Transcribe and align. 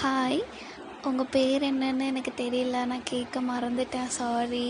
Hi 0.00 0.40
உங்கள் 1.08 1.30
பேர் 1.34 1.62
என்னன்னு 1.68 2.04
எனக்கு 2.10 2.32
தெரியல. 2.40 2.80
நான் 2.90 3.06
கேட்க 3.10 3.40
மறந்துட்டேன். 3.48 4.10
சாரி 4.16 4.66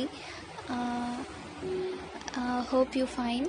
ஹோப் 2.71 2.95
யூ 2.99 3.07
ஃபைன் 3.15 3.47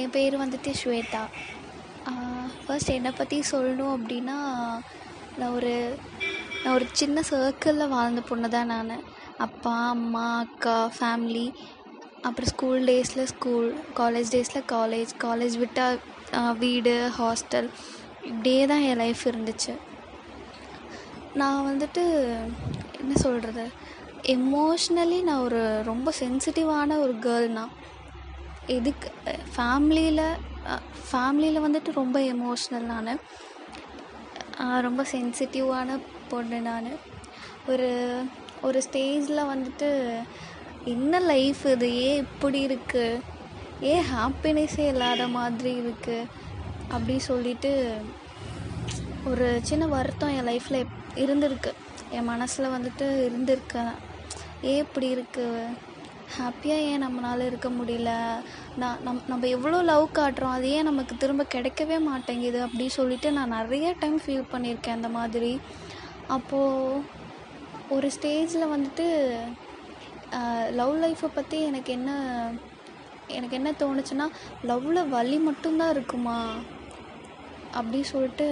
என் 0.00 0.12
பேர் 0.16 0.34
வந்துட்டு 0.42 0.72
ஸ்வேதா. 0.80 1.22
ஃபர்ஸ்ட் 2.64 2.92
என்னை 2.96 3.12
பற்றி 3.20 3.38
சொல்லணும் 3.52 3.94
அப்படின்னா 3.96 4.36
நான் 5.38 5.54
ஒரு 5.56 5.72
நான் 6.60 6.74
ஒரு 6.74 6.86
சின்ன 7.00 7.24
சர்க்கிளில் 7.30 7.92
வாழ்ந்த 7.94 8.22
பொண்ணு 8.28 8.50
தான் 8.56 8.70
நான். 8.74 9.02
அப்பா 9.46 9.74
அம்மா 9.94 10.26
அக்கா 10.44 10.76
ஃபேமிலி 10.98 11.46
அப்புறம் 12.28 12.52
ஸ்கூல் 12.52 12.84
டேஸில் 12.90 13.30
ஸ்கூல் 13.32 13.68
காலேஜ் 14.02 14.30
டேஸில் 14.36 14.68
காலேஜ் 14.74 15.14
காலேஜ் 15.26 15.56
விட்டால் 15.64 15.98
வீடு 16.62 16.94
ஹாஸ்டல் 17.18 17.70
இப்படியே 18.30 18.62
தான் 18.74 18.86
என் 18.90 19.02
லைஃப் 19.04 19.24
இருந்துச்சு. 19.32 19.74
நான் 21.40 21.64
வந்துட்டு 21.68 22.02
என்ன 23.00 23.12
சொல்கிறது 23.14 23.64
எமோஷ்னலி 24.34 25.18
நான் 25.28 25.44
ஒரு 25.46 25.62
ரொம்ப 25.84 26.12
சென்சிட்டிவான 26.20 26.96
ஒரு 27.04 27.14
கேர்ள்னா 27.26 27.64
எதுக்கு 28.66 29.08
ஃபேமிலியில் 29.56 30.26
ஃபேமிலியில் 31.08 31.64
வந்துட்டு 31.64 31.90
ரொம்ப 32.00 32.18
எமோஷ்னல் 32.34 32.88
நான். 32.92 33.18
ரொம்ப 34.86 35.02
சென்சிட்டிவான 35.12 35.98
பொண்ணு 36.28 36.60
நான். 36.60 36.88
ஒரு 37.68 37.88
ஒரு 38.62 38.78
ஸ்டேஜில் 38.86 39.48
வந்துட்டு 39.52 39.88
என்ன 40.84 41.18
லைஃப் 41.32 41.62
இது? 41.66 41.88
ஏன் 42.06 42.18
இப்படி 42.24 42.60
இருக்குது 42.66 43.20
ஏன் 43.92 44.04
ஹாப்பினஸ்ஸே 44.14 44.86
இல்லாத 44.92 45.26
மாதிரி 45.38 45.72
இருக்குது 45.84 46.28
அப்படி 46.88 47.14
சொல்லிட்டு 47.30 47.72
ஒரு 49.30 49.46
சின்ன 49.62 49.84
வருத்தம் 49.86 50.34
என் 50.36 50.48
லைஃப்பில் 50.50 50.80
இருந்திருக்கு. 51.22 51.72
என் 52.16 52.30
மனசில் 52.32 52.74
வந்துட்டு 52.74 53.06
இருந்திருக்கு 53.28 53.82
ஏன் 54.70 54.82
இப்படி 54.84 55.06
இருக்குது 55.14 55.72
ஹாப்பியாக 56.36 56.86
ஏன் 56.90 57.02
நம்மளால் 57.04 57.48
இருக்க 57.48 57.68
முடியல? 57.78 58.10
நான் 58.80 59.00
நம் 59.06 59.20
நம்ம 59.30 59.48
எவ்வளோ 59.56 59.78
லவ் 59.90 60.04
காட்டுறோம்? 60.18 60.54
அது 60.56 60.68
ஏன் 60.76 60.88
நமக்கு 60.90 61.14
திரும்ப 61.22 61.42
கிடைக்கவே 61.54 61.98
மாட்டேங்குது? 62.10 62.58
அப்படி 62.66 62.86
சொல்லிட்டு 62.98 63.30
நான் 63.38 63.54
நிறைய 63.58 63.88
டைம் 64.02 64.16
ஃபீல் 64.24 64.52
பண்ணியிருக்கேன் 64.54 64.98
அந்த 64.98 65.10
மாதிரி. 65.18 65.52
அப்போது 66.36 67.02
ஒரு 67.96 68.08
ஸ்டேஜில் 68.16 68.72
வந்துட்டு 68.74 69.06
லவ் 70.80 70.94
லைஃப்பை 71.02 71.28
பற்றி 71.34 71.58
எனக்கு 71.70 71.90
என்ன 71.98 72.10
எனக்கு 73.36 73.56
என்ன 73.58 73.70
தோணுச்சுன்னா 73.82 74.26
லவ்வில் 74.70 75.10
வலி 75.14 75.36
மட்டும்தான் 75.48 75.92
இருக்குமா? 75.96 76.38
அப்படி 77.78 78.00
சொல்லிட்டு 78.12 78.48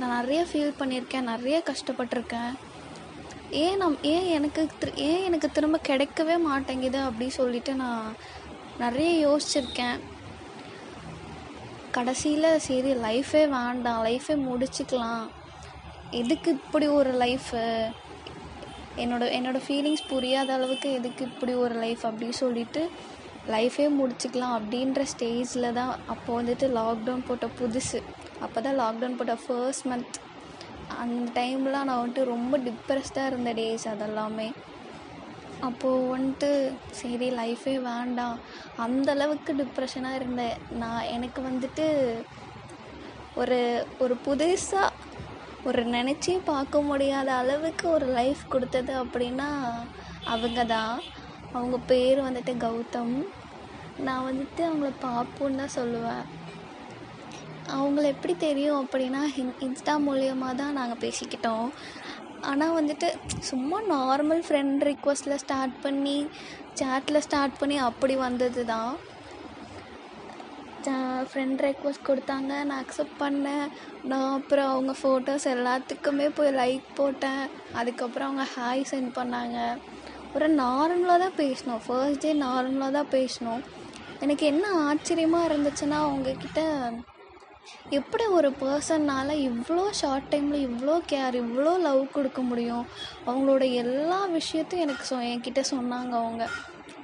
நான் 0.00 0.16
நிறைய 0.18 0.40
ஃபீல் 0.50 0.78
பண்ணியிருக்கேன் 0.80 1.28
நிறைய 1.32 1.56
கஷ்டப்பட்டிருக்கேன். 1.70 2.52
ஏன் 3.62 3.80
நம் 3.82 3.96
ஏன் 4.12 4.26
எனக்கு 4.36 4.62
ஏன் 5.08 5.24
எனக்கு 5.28 5.48
திரும்ப 5.56 5.78
கிடைக்கவே 5.88 6.36
மாட்டேங்குது 6.48 6.98
அப்படி 7.08 7.26
சொல்லிட்டு 7.40 7.74
நான் 7.82 8.06
நிறைய 8.84 9.10
யோசிச்சிருக்கேன். 9.26 9.98
கடைசியில் 11.96 12.60
சரி 12.66 12.92
லைஃபே 13.06 13.42
வேண்டாம் 13.56 14.04
லைஃபே 14.08 14.36
முடிச்சுக்கலாம். 14.48 15.24
எதுக்கு 16.20 16.50
இப்படி 16.58 16.86
ஒரு 17.00 17.12
லைஃபு 17.24 17.60
என்னோட 19.02 19.24
என்னோடய 19.36 19.66
ஃபீலிங்ஸ் 19.66 20.08
புரியாத 20.12 20.50
அளவுக்கு 20.56 20.88
எதுக்கு 20.98 21.22
இப்படி 21.30 21.52
ஒரு 21.64 21.74
லைஃப் 21.84 22.02
அப்படின்னு 22.08 22.36
சொல்லிட்டு 22.44 22.82
லைஃபே 23.54 23.86
முடிச்சுக்கலாம் 24.00 24.56
அப்படின்ற 24.58 25.04
ஸ்டேஜில் 25.12 25.76
தான் 25.78 25.92
அப்போ 26.14 26.30
வந்துட்டு 26.40 26.66
லாக்டவுன் 26.78 27.26
போட்ட 27.28 27.46
புதுசு. 27.60 28.00
அப்போ 28.44 28.58
தான் 28.66 28.78
லாக்டவுன் 28.82 29.18
போட்ட 29.20 29.34
ஃபர்ஸ்ட் 29.44 29.88
மந்த் 29.92 30.18
அந்த 31.02 31.26
டைம்லாம் 31.38 31.88
நான் 31.88 32.00
வந்துட்டு 32.00 32.24
ரொம்ப 32.34 32.54
டிப்ரெஸ்டாக 32.68 33.30
இருந்த 33.30 33.50
டேஸ் 33.58 33.86
அதெல்லாமே. 33.92 34.48
அப்போது 35.68 36.06
வந்துட்டு 36.14 36.50
சரி 37.00 37.28
லைஃபே 37.40 37.74
வேண்டாம். 37.88 38.38
அந்த 38.84 39.08
அளவுக்கு 39.16 39.52
டிப்ரெஷனாக 39.60 40.18
இருந்தேன். 40.20 40.56
நான் 40.82 41.08
எனக்கு 41.16 41.40
வந்துட்டு 41.48 41.86
ஒரு 43.42 43.60
ஒரு 44.04 44.14
புதுசாக 44.26 44.90
ஒரு 45.68 45.82
நினச்சே 45.96 46.34
பார்க்க 46.50 46.80
முடியாத 46.90 47.28
அளவுக்கு 47.42 47.84
ஒரு 47.96 48.06
லைஃப் 48.18 48.42
கொடுத்தது 48.54 48.92
அப்படின்னா 49.02 49.48
அவங்க 50.32 50.62
தான் 50.74 50.94
அவங்க 51.56 51.76
பேர் 51.90 52.20
வந்துட்டு 52.28 52.52
கௌதம். 52.66 53.16
நான் 54.06 54.26
வந்துட்டு 54.28 54.62
அவங்கள 54.68 54.90
பார்ப்போன்னு 55.06 55.60
தான் 55.62 55.76
சொல்லுவேன். 55.78 56.24
அவங்கள 57.76 58.04
எப்படி 58.14 58.34
தெரியும் 58.46 58.80
அப்படின்னா 58.82 59.22
இன் 59.42 59.54
இன்ஸ்டா 59.66 59.94
மூலியமாக 60.08 60.58
தான் 60.60 60.76
நாங்கள் 60.78 61.02
பேசிக்கிட்டோம். 61.04 61.68
ஆனால் 62.50 62.76
வந்துட்டு 62.78 63.08
சும்மா 63.50 63.78
நார்மல் 63.94 64.42
ஃப்ரெண்ட் 64.46 64.82
ரிக்வஸ்ட்டில் 64.90 65.40
ஸ்டார்ட் 65.44 65.76
பண்ணி 65.86 66.18
சேட்டில் 66.80 67.24
ஸ்டார்ட் 67.26 67.58
பண்ணி 67.62 67.76
அப்படி 67.88 68.16
வந்தது 68.26 68.62
தான். 68.74 68.92
ஃப்ரெண்ட் 71.30 71.60
ரெக்வஸ்ட் 71.66 72.06
கொடுத்தாங்க 72.08 72.52
நான் 72.68 72.80
அக்செப்ட் 72.82 73.20
பண்ணேன். 73.20 73.66
நான் 74.10 74.32
அப்புறம் 74.38 74.70
அவங்க 74.72 74.92
ஃபோட்டோஸ் 75.00 75.46
எல்லாத்துக்குமே 75.52 76.26
போய் 76.38 76.50
லைக் 76.60 76.88
போட்டேன். 76.98 77.44
அதுக்கப்புறம் 77.80 78.28
அவங்க 78.28 78.46
ஹாய் 78.56 78.82
சென்ட் 78.90 79.12
பண்ணாங்க. 79.18 79.58
ஒரு 80.34 80.48
நார்மலாக 80.62 81.22
தான் 81.24 81.38
பேசினோம். 81.42 81.84
ஃபர்ஸ்ட் 81.86 82.24
டே 82.24 82.32
நார்மலாக 82.46 82.96
தான் 82.98 83.12
பேசினோம். 83.16 83.62
எனக்கு 84.24 84.46
என்ன 84.52 84.66
ஆச்சரியமாக 84.88 85.48
இருந்துச்சுன்னா 85.50 86.00
அவங்கக்கிட்ட 86.08 86.60
எப்படி 87.90 88.24
ஒரு 88.26 88.50
பர்சன்னால் 88.60 89.32
இவ்வளோ 89.48 89.90
ஷார்ட் 89.90 90.34
டைமில் 90.34 90.64
இவ்வளோ 90.68 90.94
கேர் 91.12 91.36
இவ்வளோ 91.42 91.78
லவ் 91.78 92.12
கொடுக்க 92.12 92.42
முடியும்? 92.42 92.86
அவங்களோட 93.26 93.72
எல்லா 93.72 94.24
விஷயத்தையும் 94.26 94.88
எனக்கு 94.88 95.04
சொ 95.10 95.18
என்கிட்ட 95.32 95.62
சொன்னாங்க 95.70 96.14
அவங்க. 96.22 96.48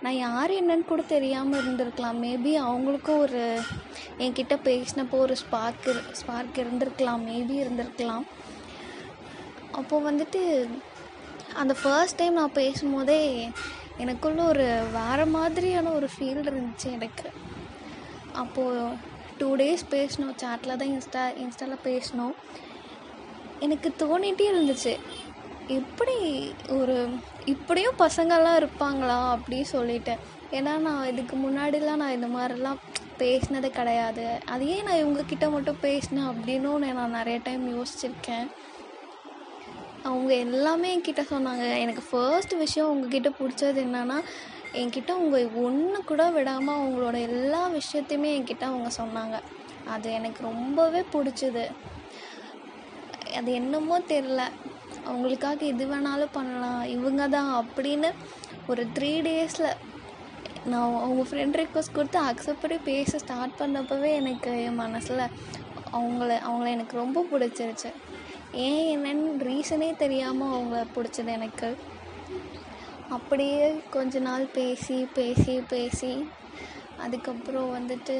நான் 0.00 0.16
யார் 0.16 0.50
என்னன்னு 0.50 0.84
கூட 0.84 1.02
தெரியாமல் 1.02 1.60
இருந்திருக்கலாம். 1.60 2.18
மேபி 2.24 2.52
அவங்களுக்கும் 2.62 3.18
ஒரு 3.18 3.60
என்கிட்ட 4.18 4.56
பேசினப்போ 4.64 5.10
ஒரு 5.10 5.36
ஸ்பார்க் 5.36 5.88
ஸ்பார்க் 6.12 6.58
இருந்திருக்கலாம். 6.58 7.24
மேபி 7.30 7.56
இருந்திருக்கலாம். 7.64 8.26
அப்போது 9.72 10.06
வந்துட்டு 10.10 10.68
அந்த 11.54 11.74
ஃபர்ஸ்ட் 11.82 12.16
டைம் 12.16 12.32
நான் 12.32 12.52
பேசும்போதே 12.52 13.50
எனக்குள்ள 13.96 14.42
ஒரு 14.42 14.66
வேறு 14.92 15.26
மாதிரியான 15.26 15.90
ஒரு 15.90 16.08
ஃபீல் 16.14 16.42
இருந்துச்சு 16.48 16.88
எனக்கு. 16.92 17.28
அப்போது 18.32 19.07
டூ 19.38 19.48
டேஸ் 19.56 19.84
பேசினோம் 19.90 20.36
சேட்டில் 20.42 20.78
தான் 20.80 20.92
இன்ஸ்டா 20.94 21.24
இன்ஸ்டாவில் 21.42 21.84
பேசினோம் 21.84 22.34
எனக்கு 23.60 23.88
தோணிகிட்டே 23.98 24.46
இருந்துச்சு. 24.52 24.92
எப்படி 25.78 26.16
ஒரு 26.68 26.96
இப்படியும் 27.44 27.98
பசங்கள்லாம் 27.98 28.58
இருப்பாங்களா 28.60 29.16
அப்படி 29.30 29.58
சொல்லிட்டேன். 29.72 30.22
ஏன்னா 30.50 30.72
நான் 30.86 31.08
இதுக்கு 31.10 31.36
முன்னாடிலாம் 31.36 32.02
நான் 32.02 32.16
இந்த 32.18 32.28
மாதிரிலாம் 32.36 32.80
பேசினது 33.18 33.68
கிடையாது. 33.70 34.24
அதையே 34.44 34.76
நான் 34.82 35.02
இவங்கக்கிட்ட 35.02 35.46
மட்டும் 35.50 35.80
பேசினேன் 35.80 36.30
அப்படின்னும் 36.30 36.84
நான் 36.98 37.16
நிறைய 37.18 37.38
டைம் 37.44 37.64
யோசிச்சிருக்கேன். 37.76 38.46
அவங்க 40.02 40.32
எல்லாமே 40.34 40.88
என்கிட்ட 40.96 41.22
சொன்னாங்க 41.30 41.64
எனக்கு 41.84 42.02
ஃபர்ஸ்ட் 42.10 42.54
விஷயம் 42.64 42.90
உங்ககிட்ட 42.90 43.30
பிடிச்சது 43.40 43.78
என்னென்னா 43.86 44.18
என்கிட்ட 44.74 45.10
அவங்க 45.10 45.38
ஒன்று 45.54 46.04
கூட 46.04 46.30
விடாமல் 46.30 46.78
அவங்களோட 46.78 47.16
எல்லா 47.20 47.66
விஷயத்தையுமே 47.66 48.30
என்கிட்ட 48.38 48.62
அவங்க 48.62 48.90
சொன்னாங்க. 48.98 49.36
அது 49.86 50.12
எனக்கு 50.12 50.42
ரொம்பவே 50.42 51.02
பிடிச்சிது. 51.12 51.64
அது 53.36 53.52
என்னமோ 53.52 53.98
தெரில 53.98 54.42
அவங்களுக்காக 55.08 55.58
எது 55.58 55.86
வேணாலும் 55.86 56.32
பண்ணலாம். 56.32 56.82
இவங்க 56.82 57.28
தான் 57.28 57.64
அப்படின்னு 57.64 58.10
ஒரு 58.66 58.86
த்ரீ 58.98 59.20
டேஸில் 59.20 59.68
நான் 60.64 60.94
அவங்க 60.94 61.22
ஃப்ரெண்ட் 61.28 61.58
ரிக்வஸ்ட் 61.60 61.94
கொடுத்து 61.94 62.18
அக்செப்ட் 62.18 62.62
பண்ணி 62.62 62.78
பேச 62.78 63.18
ஸ்டார்ட் 63.18 63.58
பண்ணப்பவே 63.58 64.10
எனக்கு 64.12 64.64
என் 64.64 64.74
மனசில் 64.74 65.24
அவங்கள 65.92 66.30
அவங்கள 66.48 66.66
எனக்கு 66.66 66.96
ரொம்ப 66.96 67.26
பிடிச்சிருச்சு. 67.32 67.90
ஏன் 68.52 68.88
என்னன்னு 68.94 69.46
ரீசனே 69.48 69.96
தெரியாமல் 69.96 70.54
அவங்கள 70.56 70.86
பிடிச்சது 70.96 71.26
எனக்கு. 71.26 71.76
அப்படியே 73.16 73.60
கொஞ்ச 73.90 74.18
நாள் 74.18 74.44
பேசி 74.46 74.96
பேசி 75.14 75.54
பேசி 75.72 76.12
அதுக்கப்புறம் 77.04 77.70
வந்துட்டு 77.76 78.16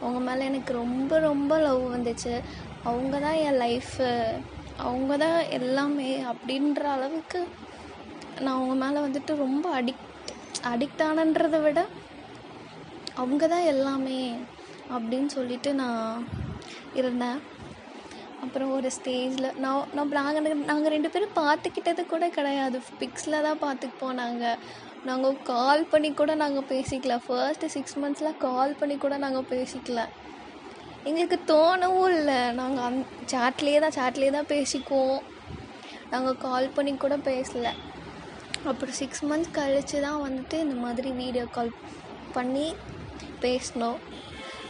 அவங்க 0.00 0.20
மேலே 0.20 0.42
எனக்கு 0.44 0.72
ரொம்ப 0.72 1.18
ரொம்ப 1.18 1.52
லவ் 1.58 1.82
வந்துச்சு. 1.94 2.34
அவங்க 2.82 3.14
தான் 3.20 3.38
என் 3.46 3.60
லைஃபு 3.64 4.08
அவங்க 4.88 5.16
தான் 5.16 5.38
எல்லாமே 5.58 6.10
அப்படின்ற 6.30 6.82
அளவுக்கு 6.96 7.40
நான் 8.40 8.56
அவங்க 8.58 8.74
மேலே 8.84 8.98
வந்துட்டு 9.06 9.34
ரொம்ப 9.36 9.66
அடிக்ட் 9.80 10.10
அடிக்ட் 10.72 11.04
ஆனன்றதை 11.08 11.60
விட 11.62 11.80
அவங்க 13.14 13.44
தான் 13.46 13.68
எல்லாமே 13.74 14.20
அப்படின்னு 14.94 15.30
சொல்லிட்டு 15.36 15.72
நான் 15.74 16.26
இருந்தேன். 17.00 17.38
அப்புறம் 18.44 18.72
ஒரு 18.76 18.88
ஸ்டேஜில் 18.96 19.54
நான் 19.64 19.90
நம்ம 19.98 20.14
நாங்கள் 20.18 20.64
நாங்கள் 20.70 20.94
ரெண்டு 20.94 21.10
பேரும் 21.12 21.36
பார்த்துக்கிட்டது 21.42 22.02
கூட 22.12 22.24
கிடையாது. 22.38 22.78
பிக்ஸில் 23.00 23.44
தான் 23.46 23.62
பார்த்துக்குப்போம் 23.64 24.18
நாங்கள் 24.22 24.58
நாங்கள் 25.08 25.40
கால் 25.52 25.82
பண்ணி 25.92 26.10
கூட 26.20 26.34
நாங்கள் 26.42 26.68
பேசிக்கல. 26.72 27.16
ஃபர்ஸ்ட்டு 27.24 27.72
சிக்ஸ் 27.74 27.96
மந்த்ஸில் 28.02 28.38
கால் 28.46 28.78
பண்ணி 28.80 28.96
கூட 29.04 29.14
நாங்கள் 29.24 29.48
பேசிக்கல. 29.54 30.02
எங்களுக்கு 31.08 31.38
தோணவும் 31.52 32.12
இல்லை. 32.18 32.38
நாங்கள் 32.60 32.84
அந் 32.88 33.00
சாட்லேயே 33.32 33.80
தான் 33.84 33.96
சாட்லேயே 33.98 34.32
தான் 34.36 34.50
பேசிக்குவோம். 34.54 35.22
நாங்கள் 36.12 36.40
கால் 36.46 36.68
பண்ணி 36.76 36.92
கூட 37.04 37.16
பேசல. 37.30 37.68
அப்புறம் 38.70 38.96
சிக்ஸ் 39.00 39.24
மந்த்ஸ் 39.30 39.54
கழித்து 39.58 39.98
தான் 40.06 40.22
வந்துட்டு 40.26 40.58
இந்த 40.64 40.76
மாதிரி 40.84 41.10
வீடியோ 41.22 41.44
கால் 41.56 41.72
பண்ணி 42.36 42.66
பேசினோம். 43.44 43.98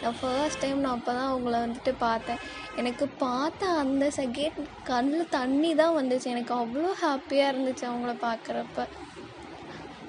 நான் 0.04 0.18
ஃபர்ஸ்ட் 0.20 0.60
டைம் 0.62 0.80
நான் 0.80 0.96
அப்போ 0.96 1.12
தான் 1.12 1.30
அவங்கள 1.32 1.56
வந்துட்டு 1.64 1.92
பார்த்தேன். 1.98 2.40
எனக்கு 2.76 3.04
பார்த்த 3.08 3.66
அந்த 3.82 4.04
செகண்ட் 4.16 4.58
கண்ணில் 4.90 5.32
தண்ணி 5.38 5.70
தான் 5.74 5.96
வந்துச்சு. 5.98 6.28
எனக்கு 6.34 6.54
அவ்வளோ 6.54 6.90
ஹாப்பியாக 7.02 7.52
இருந்துச்சு 7.52 7.84
அவங்கள 7.90 8.14
பார்க்குறப்ப. 8.26 8.86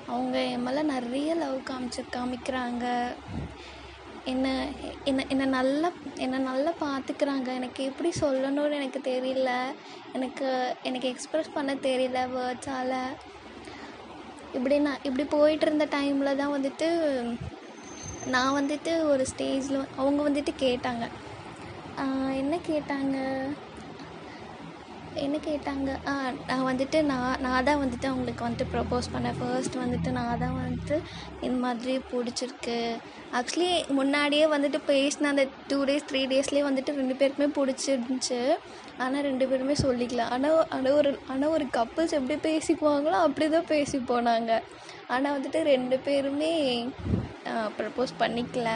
அவங்க 0.08 0.36
என் 0.54 0.66
மேலே 0.66 0.82
நிறைய 0.94 1.30
லவ் 1.36 1.60
காமிச்சு 1.70 2.02
காமிக்கிறாங்க. 2.18 2.86
என்ன 4.34 4.48
என்ன 5.10 5.24
என்னை 5.34 5.46
நல்லா 5.58 5.90
என்னை 6.18 6.38
நல்லா 6.50 6.72
பார்த்துக்கிறாங்க. 6.86 7.48
எனக்கு 7.60 7.82
எப்படி 7.84 8.12
சொல்லணும்னு 8.22 8.80
எனக்கு 8.82 9.02
தெரியல. 9.12 9.52
எனக்கு 10.18 10.48
எனக்கு 10.84 11.10
எக்ஸ்ப்ரெஸ் 11.14 11.56
பண்ண 11.58 11.74
தெரியல 11.90 12.22
வேர்ட்ஸால் 12.38 12.98
இப்படி 14.58 14.76
நான் 14.80 15.04
இப்படி 15.04 15.24
போயிட்டு 15.36 15.66
இருந்த 15.66 15.86
டைமில் 15.96 16.40
தான் 16.42 16.54
வந்துட்டு 16.58 16.88
நான் 18.34 18.56
வந்துட்டு 18.58 18.92
ஒரு 19.12 19.24
ஸ்டேஜில் 19.32 19.80
அவங்க 20.02 20.20
வந்துட்டு 20.28 20.52
கேட்டாங்க. 20.66 21.06
என்ன 22.42 22.56
கேட்டாங்க? 22.70 23.18
என்ன 25.24 25.36
கேட்டாங்க? 25.46 25.90
ஆ 26.10 26.14
நான் 26.48 26.66
வந்துட்டு 26.70 26.98
நான் 27.10 27.42
நான் 27.44 27.68
தான் 27.68 27.82
வந்துட்டு 27.82 28.08
அவங்களுக்கு 28.12 28.46
வந்துட்டு 28.46 28.72
ப்ரப்போஸ் 28.74 29.12
பண்ணேன். 29.14 29.38
ஃபர்ஸ்ட் 29.40 29.78
வந்துட்டு 29.84 30.10
நான் 30.18 30.42
தான் 30.44 30.58
வந்துட்டு 30.62 30.96
இந்த 31.46 31.58
மாதிரி 31.66 31.94
பிடிச்சிருக்கு. 32.12 32.80
ஆக்சுவலி 33.40 33.70
முன்னாடியே 34.00 34.48
வந்துட்டு 34.56 34.82
பேசின 34.92 35.30
அந்த 35.34 35.46
டூ 35.70 35.78
டேஸ் 35.90 36.08
த்ரீ 36.10 36.22
டேஸ்லேயே 36.34 36.66
வந்துட்டு 36.70 36.98
ரெண்டு 37.02 37.18
பேருக்குமே 37.22 37.50
பிடிச்சிருந்துச்சு. 37.60 38.42
ஆனால் 39.04 39.26
ரெண்டு 39.30 39.48
பேருமே 39.52 39.78
சொல்லிக்கல. 39.86 40.26
ஆனால் 40.36 40.60
ஆனால் 40.78 40.98
ஒரு 41.02 41.12
ஆனால் 41.34 41.54
ஒரு 41.58 41.68
கப்புள்ஸ் 41.78 42.18
எப்படி 42.20 42.38
பேசிக்குவாங்களோ 42.50 43.20
அப்படி 43.28 43.48
தான் 43.56 43.72
பேசி 43.74 44.00
போனாங்க 44.12 44.52
ஆனால் 45.14 45.36
வந்துட்டு 45.36 45.60
ரெண்டு 45.74 45.98
பேருமே 46.06 46.54
ப்ரப்போஸ் 47.78 48.14
பண்ணிக்கல. 48.22 48.70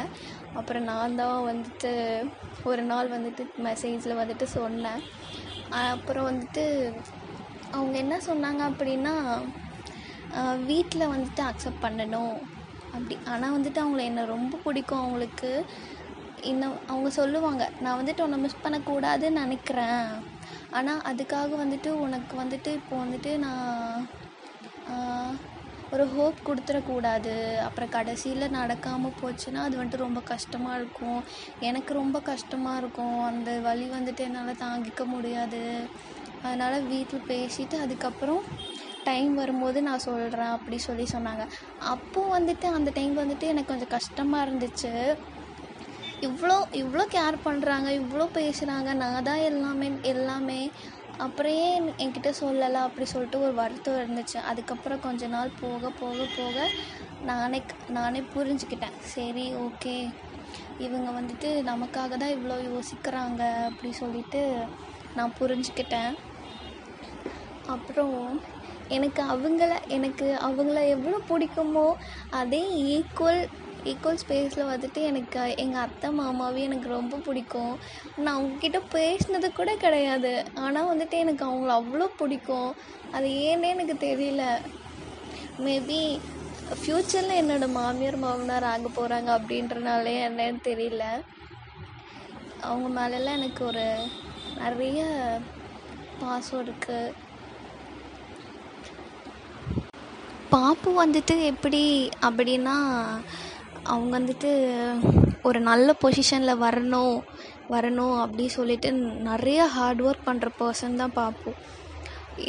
அப்புறம் 0.60 0.88
நான் 0.92 1.18
தான் 1.22 1.48
வந்துட்டு 1.52 1.92
ஒரு 2.70 2.84
நாள் 2.92 3.14
வந்துட்டு 3.16 3.44
மெசேஜில் 3.68 4.20
வந்துட்டு 4.22 4.46
சொன்னேன். 4.58 5.02
அப்புறம் 5.94 6.28
வந்துட்டு 6.30 6.64
அவங்க 7.76 7.96
என்ன 8.04 8.16
சொன்னாங்க 8.30 8.62
அப்படின்னா 8.72 9.16
வீட்டில் 10.70 11.12
வந்துட்டு 11.14 11.42
அக்செப்ட் 11.50 11.86
பண்ணணும். 11.86 12.38
அப்படி 12.96 13.16
ஆனால் 13.34 13.56
வந்துட்டு 13.56 13.80
அவங்கள 13.84 14.04
என்னை 14.10 14.24
ரொம்ப 14.36 14.60
பிடிக்கும் 14.66 15.02
அவங்களுக்கு. 15.04 15.52
இன்னும் 16.52 16.75
அவங்க 16.92 17.10
சொல்லுவாங்க 17.20 17.64
நான் 17.84 18.00
வந்துட்டு 18.00 18.25
உன்னை 18.25 18.38
மிஸ் 18.44 18.64
பண்ணக்கூடாதுன்னு 18.66 19.42
நினைக்கிறேன். 19.44 20.06
ஆனால் 20.78 21.06
அதுக்காக 21.12 21.52
வந்துட்டு 21.64 21.90
உனக்கு 22.06 22.36
வந்துட்டு 22.44 22.72
இப்போ 22.80 22.96
வந்துட்டு 23.04 23.32
நான் 23.46 24.06
ஒரு 25.94 26.03
ஹோப் 26.15 26.39
கொடுத்துடக்கூடாது. 26.47 27.33
அப்புறம் 27.68 27.94
கடைசியில் 27.97 28.53
நடக்காமல் 28.59 29.18
போச்சுன்னா 29.21 29.62
அது 29.68 29.77
வந்துட்டு 29.80 30.06
ரொம்ப 30.07 30.21
கஷ்டமாக 30.33 30.77
இருக்கும். 30.80 31.21
எனக்கு 31.69 31.91
ரொம்ப 32.01 32.18
கஷ்டமாக 32.31 32.81
இருக்கும். 32.81 33.18
அந்த 33.30 33.51
வலி 33.68 33.88
வந்துட்டு 33.97 34.25
என்னால் 34.27 34.62
தாங்கிக்க 34.65 35.06
முடியாது. 35.15 35.63
அதனால் 36.44 36.86
வீட்டில் 36.91 37.27
பேசிவிட்டு 37.31 37.77
அதுக்கப்புறம் 37.86 38.44
டைம் 39.07 39.33
வரும்போது 39.41 39.80
நான் 39.88 40.06
சொல்கிறேன் 40.07 40.56
அப்படி 40.56 40.77
சொல்லி 40.86 41.06
சொன்னாங்க. 41.15 41.44
அப்போ 41.94 42.21
வந்துட்டு 42.38 42.68
அந்த 42.77 42.89
டைம் 42.97 43.15
வந்துட்டு 43.21 43.45
எனக்கு 43.53 43.71
கொஞ்சம் 43.71 43.94
கஷ்டமாக 43.97 44.45
இருந்துச்சு. 44.45 44.94
இவ்வளோ 46.27 46.56
இவ்வளோ 46.80 47.03
கேர் 47.15 47.36
பண்ணுறாங்க 47.45 47.89
இவ்வளோ 48.00 48.25
பேசுகிறாங்க 48.38 48.89
நான் 49.01 49.27
தான் 49.27 49.44
எல்லாமே 49.50 49.88
எல்லாமே 50.13 50.59
அப்புறம் 51.19 51.56
ஏன் 51.68 51.88
என்கிட்ட 51.98 52.30
சொல்லலை 52.42 52.80
அப்படி 52.81 53.06
சொல்லிட்டு 53.06 53.42
ஒரு 53.42 53.54
வருத்தம் 53.54 54.00
இருந்துச்சு. 54.00 54.38
அதுக்கப்புறம் 54.42 55.00
கொஞ்ச 55.00 55.27
நாள் 55.27 55.57
போக 55.62 55.89
போக 56.00 56.27
போக 56.38 56.57
நானே 57.21 57.60
நானே 57.89 58.21
புரிஞ்சுக்கிட்டேன். 58.36 58.98
சரி 59.16 59.45
ஓகே. 59.66 59.95
இவங்க 60.77 61.10
வந்துட்டு 61.12 61.50
நமக்காக 61.63 62.18
தான் 62.18 62.36
இவ்வளோ 62.38 62.57
யோசிக்கிறாங்க 62.69 63.42
அப்படி 63.69 63.92
சொல்லிட்டு 63.94 64.42
நான் 65.16 65.38
புரிஞ்சுக்கிட்டேன். 65.39 66.13
அப்புறம் 67.68 68.18
எனக்கு 68.88 69.22
அவங்கள 69.24 69.72
எனக்கு 69.88 70.27
அவங்கள 70.42 70.80
எவ்வளோ 70.88 71.18
பிடிக்குமோ 71.30 71.88
அதே 72.31 72.62
ஈக்குவல் 72.94 73.42
ஈக்குவல் 73.92 74.22
ஸ்பேஸில் 74.22 74.70
வந்துட்டு 74.72 75.02
எனக்கு 75.10 75.42
எங்கள் 75.64 75.81
அத்தை 75.81 76.10
மாமாவையும் 76.20 76.68
எனக்கு 76.70 76.90
ரொம்ப 76.90 77.20
பிடிக்கும். 77.28 77.74
நான் 78.24 78.38
அவங்கக்கிட்ட 78.38 78.80
பேசினது 78.96 79.50
கூட 79.52 79.74
கிடையாது. 79.76 80.34
ஆனால் 80.66 80.90
வந்துட்டு 80.92 81.18
எனக்கு 81.26 81.44
அவங்கள 81.46 81.74
அவ்வளோ 81.80 82.08
பிடிக்கும். 82.22 82.70
அது 83.12 83.30
ஏன்னே 83.30 83.70
எனக்கு 83.76 83.96
தெரியல. 84.08 84.44
மேபி 85.66 86.02
ஃப்யூச்சரில் 86.80 87.40
என்னோடய 87.42 87.76
மாமியார் 87.78 88.18
மாமனார் 88.26 88.70
ஆக 88.74 88.90
போகிறாங்க 88.98 89.30
அப்படின்றனாலே 89.38 90.16
என்னன்னு 90.28 90.62
தெரியல. 90.70 91.06
அவங்க 92.68 92.88
மேலெல்லாம் 93.00 93.38
எனக்கு 93.40 93.66
ஒரு 93.66 93.88
நிறைய 94.62 95.02
பாசம் 96.20 96.62
இருக்குது 96.66 97.28
பாப்பு 100.54 100.90
வந்துட்டு 101.02 101.36
எப்படி 101.52 101.82
அப்படின்னா 102.28 102.78
அவங்க 103.94 104.12
வந்துட்டு 104.19 104.51
ஒரு 105.47 105.59
நல்ல 105.69 105.89
பொசிஷனில் 106.01 106.62
வரணும் 106.65 107.18
வரணும் 107.74 108.15
அப்படி 108.24 108.45
சொல்லிட்டு 108.57 108.89
நிறைய 109.30 109.59
ஹார்ட் 109.75 110.01
ஒர்க் 110.07 110.27
பண்ணுற 110.30 110.50
பர்சன் 110.62 111.01
தான் 111.01 111.18
பார்ப்போம் 111.19 111.59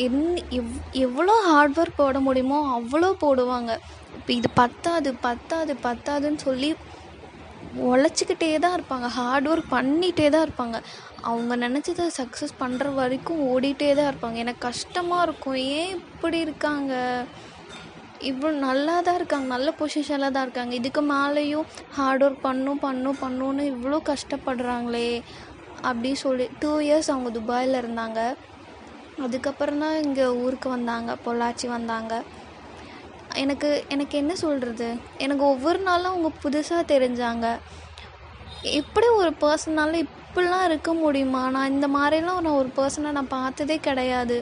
என் 0.04 0.22
எவ் 0.58 0.72
எவ்வளோ 1.04 1.34
ஹார்ட் 1.48 1.78
ஒர்க் 1.81 2.00
போட 2.00 2.19
முடியுமோ 2.26 2.58
அவ்வளோ 2.76 3.08
போடுவாங்க. 3.25 3.70
இப்போ 4.19 4.32
இது 4.38 4.48
பத்தாது 4.62 5.10
பத்தாது 5.26 5.72
பத்தாதுன்னு 5.87 6.40
சொல்லி 6.48 6.70
உழைச்சிக்கிட்டே 7.88 8.50
தான் 8.64 8.76
இருப்பாங்க. 8.78 9.08
ஹார்ட் 9.19 9.48
ஒர்க் 9.52 9.75
பண்ணிகிட்டே 9.76 10.26
தான் 10.34 10.44
இருப்பாங்க. 10.46 10.78
அவங்க 11.31 11.56
நினச்சதை 11.64 12.06
சக்ஸஸ் 12.20 12.54
பண்ணுற 12.62 12.87
வரைக்கும் 13.00 13.40
ஓடிட்டே 13.52 13.90
தான் 13.98 14.10
இருப்பாங்க. 14.10 14.38
எனக்கு 14.44 14.62
கஷ்டமாக 14.69 15.26
இருக்கும். 15.26 15.58
ஏன் 15.78 15.92
இப்படி 15.98 16.38
இருக்காங்க? 16.46 16.92
இவ்வளோ 18.28 18.50
நல்லா 18.67 18.94
தான் 19.06 19.19
இருக்காங்க 19.19 19.49
நல்ல 19.55 19.69
பொசிஷனில் 19.81 20.34
தான் 20.34 20.44
இருக்காங்க. 20.46 20.72
இதுக்கு 20.81 21.02
மேலேயும் 21.12 21.67
ஹார்ட் 21.96 22.25
ஒர்க் 22.26 22.44
பண்ணும் 22.49 22.82
பண்ணும் 22.84 23.20
பண்ணுன்னு 23.22 23.64
இவ்வளோ 23.72 23.99
கஷ்டப்படுறாங்களே 24.11 25.08
அப்படி 25.88 26.11
சொல்லி 26.25 26.46
டூ 26.62 26.72
இயர்ஸ் 26.87 27.11
அவங்க 27.12 27.31
துபாயில் 27.38 27.81
இருந்தாங்க. 27.82 28.20
அதுக்கப்புறம் 29.25 29.83
தான் 29.85 29.99
இங்கே 30.06 30.26
ஊருக்கு 30.42 30.68
வந்தாங்க 30.76 31.11
பொள்ளாச்சி 31.26 31.66
வந்தாங்க. 31.76 32.14
எனக்கு 33.42 33.68
எனக்கு 33.95 34.14
என்ன 34.23 34.33
சொல்கிறது 34.45 34.88
எனக்கு 35.25 35.45
ஒவ்வொரு 35.52 35.80
நாளும் 35.88 36.12
அவங்க 36.12 36.30
புதுசாக 36.45 36.88
தெரிஞ்சாங்க. 36.95 37.47
எப்படி 38.80 39.09
ஒரு 39.21 39.33
பர்சனால் 39.42 40.02
இப்படிலாம் 40.06 40.64
இருக்க 40.68 40.90
முடியுமா? 41.02 41.42
நான் 41.54 41.73
இந்த 41.75 41.87
மாதிரிலாம் 41.97 42.42
நான் 42.47 42.59
ஒரு 42.62 42.71
பர்சனை 42.78 43.11
நான் 43.18 43.35
பார்த்ததே 43.38 43.76
கிடையாது. 43.88 44.38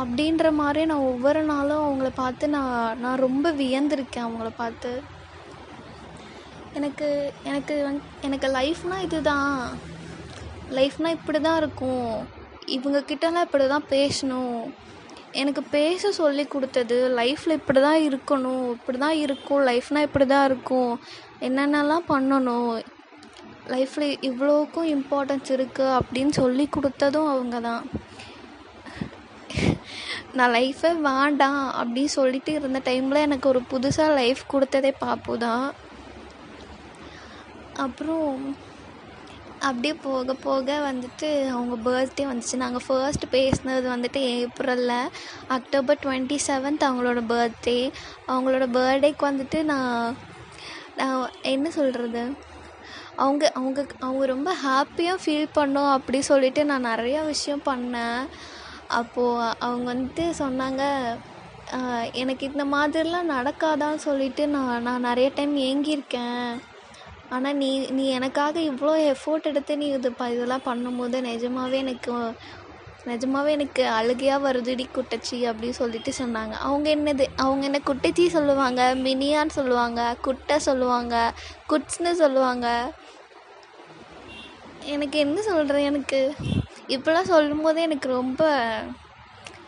அப்படின்ற 0.00 0.48
மாதிரி 0.60 0.82
நான் 0.90 1.06
ஒவ்வொரு 1.12 1.40
நாளும் 1.52 1.84
அவங்கள 1.84 2.08
பார்த்து 2.22 2.48
நான் 2.56 2.98
நான் 3.04 3.22
ரொம்ப 3.26 3.52
வியந்திருக்கேன் 3.60 4.26
அவங்கள 4.26 4.50
பார்த்து. 4.62 4.90
எனக்கு 6.78 7.08
எனக்கு 7.50 7.76
எனக்கு 8.26 8.48
லைஃப்னால் 8.58 9.04
இதுதான். 9.06 9.54
லைஃப்னால் 10.78 11.16
இப்படி 11.18 11.38
தான் 11.46 11.58
இருக்கும். 11.62 12.12
இவங்கக்கிட்டலாம் 12.76 13.46
இப்படி 13.48 13.66
தான் 13.74 13.90
பேசணும். 13.94 14.60
எனக்கு 15.40 15.62
பேச 15.76 16.10
சொல்லி 16.20 16.44
கொடுத்தது 16.52 16.98
லைஃப்பில் 17.20 17.58
இப்படி 17.60 17.80
தான் 17.86 18.02
இருக்கணும் 18.08 18.66
இப்படி 18.76 18.98
தான் 19.06 19.18
இருக்கும் 19.24 19.64
லைஃப்னால் 19.70 20.06
இப்படி 20.08 20.26
தான் 20.34 20.46
இருக்கும். 20.50 20.92
என்னென்னலாம் 21.48 22.06
பண்ணணும்? 22.12 22.70
லைஃப்பில் 23.72 24.08
இவ்வளோக்கும் 24.28 24.88
இம்பார்ட்டன்ஸ் 24.96 25.50
இருக்குது 25.56 25.96
அப்படின்னு 25.98 26.34
சொல்லி 26.42 26.64
கொடுத்ததும் 26.76 27.30
அவங்க 27.32 27.58
தான் 27.68 27.82
நான் 30.34 30.52
லைஃபே 30.52 31.00
வேண்டாம் 31.00 31.74
அப்படின்னு 31.78 32.12
சொல்லிட்டு 32.18 32.52
இருந்த 32.52 32.78
டைமில் 32.78 33.24
எனக்கு 33.26 33.48
ஒரு 33.48 33.62
புதுசாக 33.70 34.14
லைஃப் 34.14 34.42
கொடுத்ததே 34.52 34.92
பாப்பு 34.98 35.38
தான். 35.38 35.72
அப்புறம் 37.74 38.56
அப்படியே 39.58 39.94
போக 39.94 40.34
போக 40.34 40.92
வந்துட்டு 40.92 41.48
அவங்க 41.48 41.76
பர்த்டே 41.90 42.24
வந்துச்சு. 42.30 42.56
நாங்கள் 42.56 42.84
ஃபர்ஸ்ட் 42.86 43.24
பேசினது 43.30 43.88
வந்துட்டு 43.94 44.20
ஏப்ரலில் 44.38 45.10
அக்டோபர் 45.48 45.98
டுவெண்ட்டி 46.02 46.38
செவன்த் 46.46 46.86
அவங்களோட 46.88 47.22
பர்த்டே 47.32 47.92
அவங்களோட 48.28 48.66
பர்த்டேக்கு 48.76 49.24
வந்துட்டு 49.30 49.62
நான் 49.62 50.16
நான் 50.96 51.30
என்ன 51.42 51.70
சொல்கிறது 51.70 52.22
அவங்க 53.16 53.52
அவங்க 53.54 53.86
அவங்க 53.98 54.26
ரொம்ப 54.26 54.54
ஹாப்பியாக 54.66 55.22
ஃபீல் 55.24 55.54
பண்ணோம் 55.54 55.92
அப்படி 55.92 56.20
சொல்லிட்டு 56.22 56.64
நான் 56.64 56.84
நிறையா 56.84 57.24
விஷயம் 57.24 57.62
பண்ணேன். 57.66 58.28
அப்போது 58.98 59.54
அவங்க 59.66 59.86
வந்துட்டு 59.92 60.24
சொன்னாங்க 60.42 60.82
எனக்கு 62.20 62.44
இந்த 62.50 62.64
மாதிரிலாம் 62.74 63.32
நடக்காதான்னு 63.34 64.00
சொல்லிட்டு 64.08 64.42
நான் 64.54 64.84
நான் 64.86 65.06
நிறைய 65.08 65.28
டைம் 65.34 65.54
ஏங்கியிருக்கேன். 65.68 66.46
ஆனால் 67.34 67.58
நீ 67.62 67.68
நீ 67.96 68.04
எனக்காக 68.18 68.60
இவ்வளோ 68.70 68.94
எஃபோர்ட் 69.12 69.48
எடுத்து 69.50 69.72
நீ 69.80 69.86
இது 69.96 70.10
ப 70.20 70.28
இதெல்லாம் 70.34 70.68
பண்ணும்போது 70.68 71.18
நிஜமாகவே 71.28 71.78
எனக்கு 71.84 72.12
நிஜமாகவே 73.10 73.50
எனக்கு 73.56 73.82
அழுகையாக 73.98 74.44
வருதுடி 74.46 74.84
குட்டச்சி 74.96 75.36
அப்படின்னு 75.50 75.80
சொல்லிட்டு 75.82 76.12
சொன்னாங்க. 76.22 76.54
அவங்க 76.68 76.88
என்னது 76.96 77.26
அவங்க 77.44 77.64
என்ன 77.68 77.80
குட்டச்சி 77.90 78.24
சொல்லுவாங்க 78.36 78.80
மினியான்னு 79.06 79.56
சொல்லுவாங்க 79.58 80.00
குட்டை 80.26 80.58
சொல்லுவாங்க 80.68 81.14
குட்ஸ்னு 81.72 82.12
சொல்லுவாங்க. 82.22 82.66
எனக்கு 84.94 85.18
என்ன 85.26 85.38
சொல்கிறேன் 85.50 85.88
எனக்கு? 85.90 86.20
இப்போலாம் 86.94 87.30
சொல்லும்போது 87.34 87.78
எனக்கு 87.88 88.08
ரொம்ப 88.18 88.42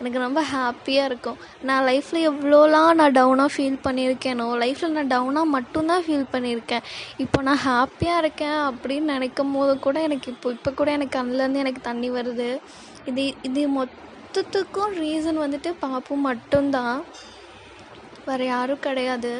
எனக்கு 0.00 0.20
ரொம்ப 0.24 0.42
ஹாப்பியாக 0.52 1.08
இருக்கும். 1.08 1.40
நான் 1.68 1.86
லைஃப்பில் 1.88 2.26
எவ்வளோலாம் 2.28 2.92
நான் 2.98 3.16
டவுனாக 3.16 3.52
ஃபீல் 3.54 3.76
பண்ணியிருக்கேனோ 3.86 4.46
லைஃப்பில் 4.62 4.94
நான் 4.98 5.10
டவுனாக 5.14 5.52
மட்டும்தான் 5.56 6.04
ஃபீல் 6.06 6.30
பண்ணியிருக்கேன். 6.34 6.86
இப்போ 7.24 7.38
நான் 7.48 7.60
ஹாப்பியாக 7.66 8.22
இருக்கேன் 8.22 8.60
அப்படின்னு 8.68 9.12
நினைக்கும் 9.14 9.52
போது 9.56 9.72
கூட 9.86 9.96
எனக்கு 10.08 10.30
இப்போ 10.34 10.50
இப்போ 10.56 10.72
கூட 10.78 10.90
எனக்கு 10.98 11.16
கண்ணிலேருந்து 11.18 11.62
எனக்கு 11.64 11.82
தண்ணி 11.90 12.10
வருது. 12.16 12.48
இது 13.10 13.24
இது 13.48 13.64
மொத்தத்துக்கும் 13.78 14.96
ரீசன் 15.02 15.42
வந்துட்டு 15.44 15.72
பாப்பு 15.84 16.16
மட்டும்தான். 16.28 16.98
வேறு 18.28 18.46
யாரும் 18.54 18.84
கிடையாது. 18.88 19.34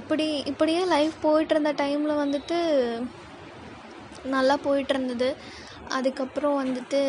இப்படி 0.00 0.28
இப்படியே 0.52 0.80
லைஃப் 0.96 1.14
போயிட்டு 1.26 1.54
இருந்த 1.54 1.70
டைமில் 1.84 2.20
வந்துட்டு 2.24 2.58
நல்லா 4.34 4.54
போயிட்டு 4.66 4.92
இருந்தது. 4.94 5.28
அதுக்கப்புறம் 5.96 6.60
வந்துட்டு 6.62 7.00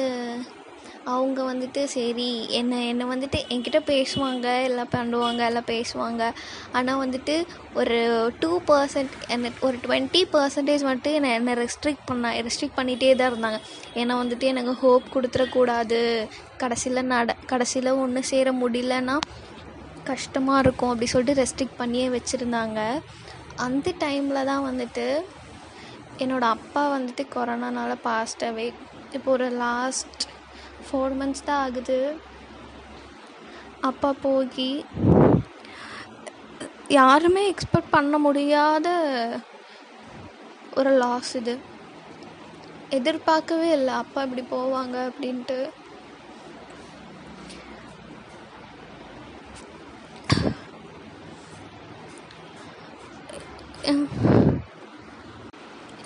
அவங்க 1.13 1.39
வந்துட்டு 1.51 1.81
சரி 1.93 2.27
என்ன 2.59 2.79
என்னை 2.89 3.05
வந்துட்டு 3.11 3.39
என்கிட்ட 3.53 3.79
பேசுவாங்க 3.91 4.47
எல்லாம் 4.67 4.91
பண்ணுவாங்க 4.95 5.41
எல்லாம் 5.49 5.67
பேசுவாங்க. 5.71 6.23
ஆனால் 6.77 6.99
வந்துட்டு 7.03 7.35
ஒரு 7.79 7.97
டூ 8.39 8.49
பர்சன்ட் 8.69 9.13
என்ன 9.35 9.51
ஒரு 9.67 9.77
டுவெண்ட்டி 9.85 10.21
பர்சன்டேஜ் 10.35 10.83
வந்துட்டு 10.87 11.13
என்னை 11.19 11.31
என்னை 11.39 11.53
ரெஸ்ட்ரிக்ட் 11.53 12.05
பண்ண 12.05 12.33
ரெஸ்ட்ரிக்ட் 12.47 12.77
பண்ணிகிட்டே 12.79 13.15
தான் 13.15 13.31
இருந்தாங்க. 13.31 13.59
ஏன்னா 14.01 14.15
வந்துட்டு 14.21 14.47
எனக்கு 14.53 14.73
ஹோப் 14.83 15.07
கொடுத்துடக்கூடாது. 15.15 16.01
கடைசியில் 16.63 17.07
நட 17.13 17.35
கடைசியில் 17.45 17.91
ஒன்று 18.03 18.23
சேர 18.23 18.51
முடியலன்னா 18.63 19.17
கஷ்டமாக 20.11 20.63
இருக்கும் 20.65 20.91
அப்படி 20.91 21.09
சொல்லிட்டு 21.15 21.41
ரெஸ்ட்ரிக்ட் 21.41 21.79
பண்ணியே 21.81 22.07
வச்சுருந்தாங்க. 22.17 22.79
அந்த 23.65 23.93
டைமில் 24.05 24.47
தான் 24.51 24.65
வந்துட்டு 24.69 25.05
என்னோடய 26.23 26.55
அப்பா 26.55 26.81
வந்துட்டு 26.95 27.23
கொரோனானால 27.35 27.91
பாஸ்ட் 28.07 28.43
அவே 28.49 28.65
இப்போ 29.17 29.29
ஒரு 29.35 29.47
லாஸ்ட் 29.63 30.23
ஃபோர் 30.85 31.15
மந்த்ஸ் 31.19 31.45
தான் 31.47 31.61
ஆகுது. 31.65 31.99
அப்பா 33.89 34.09
போய் 34.23 34.69
யாருமே 36.99 37.43
எக்ஸ்பெக்ட் 37.51 37.95
பண்ண 37.97 38.17
முடியாத 38.27 38.87
ஒரு 40.79 40.91
லாஸ் 41.03 41.31
இது. 41.41 41.55
எதிர்பார்க்கவே 42.97 43.69
இல்லை 43.79 43.93
அப்பா 44.03 44.19
இப்படி 44.27 44.45
போவாங்க 44.55 44.97
அப்படின்ட்டு. 45.09 45.59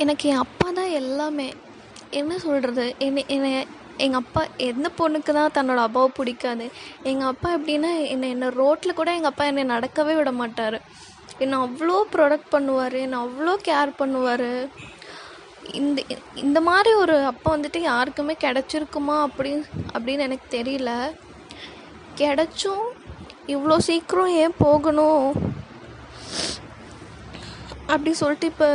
எனக்கு 0.02 0.30
என் 0.30 0.44
அப்பா 0.46 0.68
தான் 0.72 0.96
எல்லாமே. 1.02 1.50
என்ன 2.20 2.38
சொல்கிறது 2.38 2.96
என்னை 3.06 3.22
என்னை 3.36 3.52
எங்கள் 3.98 4.22
அப்பா 4.22 4.42
எந்த 4.58 4.88
பொண்ணுக்கு 5.00 5.32
தான் 5.38 5.56
தன்னோட 5.58 5.82
அப்பாவை 5.88 6.10
பிடிக்காது. 6.20 6.66
எங்கள் 7.04 7.32
அப்பா 7.32 7.50
எப்படின்னா 7.58 7.92
என்னை 8.14 8.30
என்னை 8.30 8.50
ரோட்டில் 8.62 8.98
கூட 9.00 9.10
எங்கள் 9.14 9.32
அப்பா 9.32 9.46
என்னை 9.46 9.64
நடக்கவே 9.76 10.14
விட 10.20 10.32
மாட்டார். 10.32 10.78
என்னை 11.44 11.58
அவ்வளோ 11.66 11.98
ப்ரொடக்ட் 12.16 12.54
பண்ணுவார். 12.56 12.98
என்னை 13.06 13.20
அவ்வளோ 13.26 13.54
கேர் 13.70 13.92
பண்ணுவார். 14.02 14.52
இந்த 15.80 16.00
இந்த 16.36 16.60
மாதிரி 16.62 16.94
ஒரு 16.94 17.16
அப்பா 17.32 17.50
வந்துட்டு 17.56 17.80
யாருக்குமே 17.82 18.36
கிடச்சிருக்குமா 18.46 19.18
அப்படின்னு 19.28 19.64
அப்படின்னு 19.96 20.26
எனக்கு 20.28 20.48
தெரியல. 20.58 20.92
கிடச்சும் 22.22 22.86
இவ்வளோ 23.54 23.78
சீக்கிரம் 23.88 24.34
ஏன் 24.44 24.60
போகணும்? 24.66 25.26
அப்படி 27.94 28.14
சொல்லிட்டு 28.14 28.48
இப்போ 28.52 28.68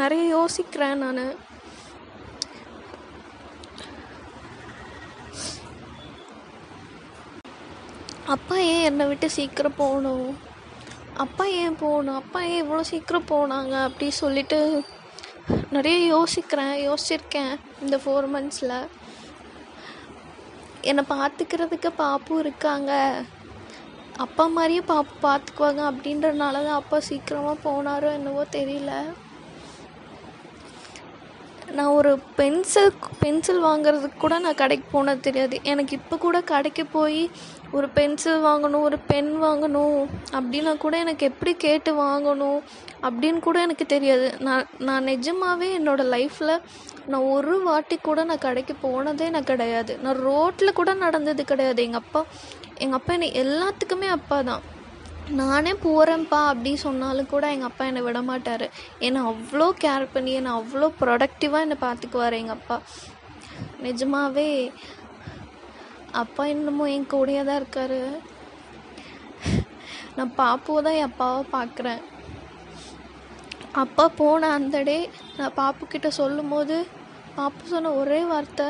நிறைய 0.00 0.22
யோசிக்கிறேன் 0.36 1.02
நான். 1.04 1.20
அப்பா 8.34 8.56
ஏன் 8.72 8.84
என்னை 8.88 9.04
விட்டு 9.10 9.26
சீக்கிரம் 9.36 9.78
போகணும்? 9.82 10.28
அப்பா 11.24 11.44
ஏன் 11.62 11.76
போகணும்? 11.82 12.18
அப்பா 12.22 12.40
ஏன் 12.52 12.62
இவ்வளோ 12.62 12.84
சீக்கிரம் 12.92 13.30
போனாங்க? 13.32 13.74
அப்படி 13.88 14.06
சொல்லிட்டு 14.22 14.58
நிறைய 15.76 15.98
யோசிக்கிறேன் 16.14 16.74
யோசிச்சிருக்கேன் 16.86 17.52
இந்த 17.84 17.96
ஃபோர் 18.04 18.28
மந்த்ஸில் 18.34 18.78
என்னை 20.90 21.04
பார்த்துக்கிறதுக்கு 21.12 21.90
பாப்பும் 22.04 22.42
இருக்காங்க. 22.44 22.92
அப்பா 24.24 24.44
மாதிரியே 24.56 24.82
பாப்பு 24.90 25.14
பார்த்துக்குவாங்க 25.26 25.82
அப்படின்றனால 25.90 26.64
தான் 26.66 26.80
அப்பா 26.80 26.98
சீக்கிரமாக 27.08 27.64
போனாரோ 27.66 28.10
என்னவோ 28.18 28.44
தெரியல. 28.58 28.92
நான் 31.74 31.94
ஒரு 31.98 32.18
பென்சில் 32.36 32.92
பென்சில் 33.18 33.64
வாங்குறதுக்கு 33.64 34.18
கூட 34.18 34.38
நான் 34.38 34.60
கடைக்கு 34.60 34.86
போனது 34.90 35.20
தெரியாது. 35.20 35.56
எனக்கு 35.62 35.92
இப்போ 35.96 36.16
கூட 36.16 36.40
கடைக்கு 36.40 36.86
போய் 36.86 37.30
ஒரு 37.72 37.88
பென்சில் 37.88 38.44
வாங்கணும் 38.44 38.84
ஒரு 38.88 38.98
பென் 38.98 39.32
வாங்கணும் 39.42 39.98
அப்படின்னா 40.32 40.76
கூட 40.76 40.98
எனக்கு 40.98 41.26
எப்படி 41.26 41.54
கேட்டு 41.54 41.92
வாங்கணும் 41.94 42.60
அப்படின்னு 43.02 43.38
கூட 43.38 43.60
எனக்கு 43.60 43.86
தெரியாது. 43.86 44.34
நான் 44.38 44.68
நான் 44.78 45.08
நிஜமாகவே 45.12 45.78
என்னோடய 45.78 46.12
லைஃப்பில் 46.16 46.62
நான் 47.06 47.22
ஒரு 47.22 47.62
வாட்டி 47.62 47.96
கூட 47.96 48.24
நான் 48.24 48.44
கடைக்கு 48.46 48.74
போனதே 48.74 49.28
நான் 49.30 49.50
கிடையாது. 49.52 49.98
நான் 50.02 50.22
ரோட்டில் 50.28 50.72
கூட 50.72 50.94
நடந்தது 50.94 51.44
கிடையாது. 51.44 51.82
எங்கள் 51.82 52.00
அப்பா 52.00 52.24
எங்கள் 52.78 52.98
அப்பா 53.00 53.12
என்னை 53.12 53.32
எல்லாத்துக்குமே 53.44 54.08
அப்பா 54.08 54.40
தான். 54.40 54.64
நானே 55.40 55.72
போகிறேன்ப்பா 55.84 56.40
அப்படி 56.50 56.76
சொன்னாலும் 56.76 57.30
கூட 57.32 57.44
எங்கள் 57.54 57.68
அப்பா 57.68 57.84
என்னை 57.84 58.02
விட 58.02 58.18
மாட்டார். 58.22 58.64
என்னை 59.06 59.20
அவ்வளோ 59.30 59.66
கேர் 59.84 60.12
பண்ணி 60.12 60.32
என்னை 60.40 60.52
அவ்வளோ 60.58 60.88
ப்ரொடக்டிவாக 61.00 61.64
என்னை 61.66 61.76
பார்த்துக்குவார் 61.80 62.38
எங்கள் 62.40 62.56
அப்பா. 62.58 62.76
நிஜமாகவே 63.86 64.48
அப்பா 66.22 66.46
இன்னமும் 66.46 66.92
என் 66.94 67.10
கூடயே 67.14 67.44
தான் 67.44 67.60
இருக்கார். 67.62 68.00
நான் 70.16 70.34
பாப்புவை 70.42 70.80
தான் 70.86 70.98
என் 70.98 71.10
அப்பாவை 71.10 71.42
பார்க்குறேன். 71.56 72.02
அப்பா 73.84 74.08
போன 74.20 74.48
அந்த 74.58 74.82
டே 74.82 74.98
நான் 75.38 75.56
பாப்புக்கிட்ட 75.62 76.08
சொல்லும் 76.20 76.52
போது 76.54 76.76
பாப்பு 77.38 77.64
சொன்ன 77.72 77.92
ஒரே 77.92 78.20
வார்த்தை 78.32 78.68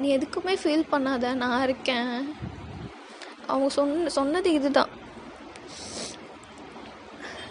நீ 0.00 0.06
எதுக்குமே 0.16 0.54
ஃபீல் 0.62 0.90
பண்ணாத 0.92 1.34
நான் 1.34 1.62
இருக்கேன். 1.62 2.12
அவங்க 3.46 3.68
சொன்ன 3.78 4.08
சொன்னது 4.08 4.52
இதுதான். 4.52 4.92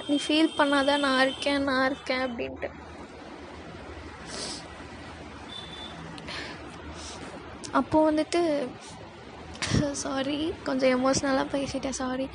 நீ 0.08 0.16
ஃபீல் 0.24 0.56
பண்ணாத 0.58 0.98
நான் 1.04 1.22
இருக்கேன் 1.24 1.68
நான் 1.70 1.86
இருக்கேன் 1.86 2.24
அப்படின்ட்டு. 2.28 2.70
அப்போது 7.80 8.08
வந்துட்டு 8.10 8.42
சாரி 10.02 10.38
கொஞ்சம் 10.64 10.94
எமோஷ்னலாக 10.96 11.54
பேசிட்டேன் 11.54 12.00
சாரி 12.02 12.28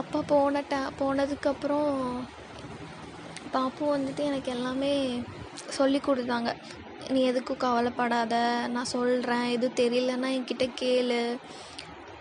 அப்பா 0.00 0.20
போன 0.28 0.62
ட 0.64 0.76
போனதுக்கப்புறம் 1.00 1.90
பாப்பு 3.54 3.82
வந்துட்டு 3.92 4.22
எனக்கு 4.30 4.50
எல்லாமே 4.50 4.92
சொல்லி 5.70 5.98
கொடுத்தாங்க. 6.00 6.50
நீ 7.10 7.20
எதுக்கும் 7.30 7.62
கவலைப்படாத 7.64 8.34
நான் 8.74 8.92
சொல்கிறேன் 8.94 9.46
எதுவும் 9.54 9.80
தெரியலன்னா 9.82 10.28
என்கிட்ட 10.36 10.66
கேளு. 10.80 11.20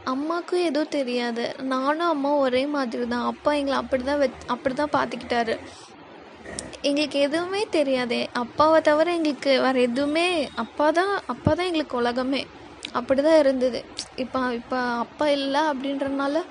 அம்மாவுக்கும் 0.06 0.66
எதுவும் 0.70 0.96
தெரியாது. 0.98 1.44
நானும் 1.62 2.12
அம்மா 2.14 2.30
ஒரே 2.46 2.66
மாதிரி 2.66 3.04
தான் 3.08 3.28
அப்பா 3.32 3.52
எங்களை 3.54 3.78
அப்படி 3.78 4.04
தான் 4.04 4.22
வெச் 4.24 4.48
அப்படி 4.48 4.76
தான் 4.76 4.96
பார்த்துக்கிட்டாரு. 4.98 5.56
எங்களுக்கு 6.90 7.20
எதுவுமே 7.20 7.62
தெரியாது. 7.78 8.28
அப்பாவை 8.44 8.82
தவிர 8.82 9.14
எங்களுக்கு 9.18 9.62
வேறு 9.62 9.82
எதுவுமே 9.82 10.28
அப்பா 10.64 10.92
தான் 10.92 11.14
அப்பா 11.34 11.54
தான் 11.54 11.70
எங்களுக்கு 11.70 11.96
உலகமே. 12.02 12.42
அப்படி 12.94 13.22
தான் 13.22 13.40
இருந்தது. 13.40 13.80
இப்போ 14.16 14.40
இப்போ 14.60 14.78
அப்பா 15.06 15.28
இல்லை 15.38 15.62
அப்படின்றனால 15.72 16.44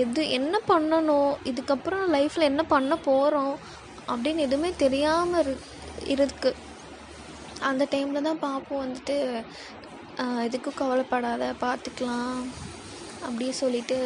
எது 0.00 0.30
என்ன 0.30 0.60
பண்ணணும்? 0.70 1.32
இதுக்கப்புறம் 1.50 2.04
லைஃப்பில் 2.16 2.50
என்ன 2.50 2.62
பண்ண 2.62 2.96
போகிறோம் 2.96 3.54
அப்படின்னு 4.08 4.46
எதுவுமே 4.48 4.70
தெரியாமல் 4.84 5.40
இரு 5.42 5.56
இருக்கு. 6.14 6.52
அந்த 7.68 7.86
டைமில் 7.90 8.26
தான் 8.28 8.40
பாப்போம் 8.46 8.82
வந்துட்டு 8.84 9.16
எதுக்கும் 10.22 10.78
கவலைப்படாத 10.80 11.44
பார்த்துக்கலாம். 11.64 12.38
அப்படி 13.26 13.46
சொல்லிட்டு 13.62 13.98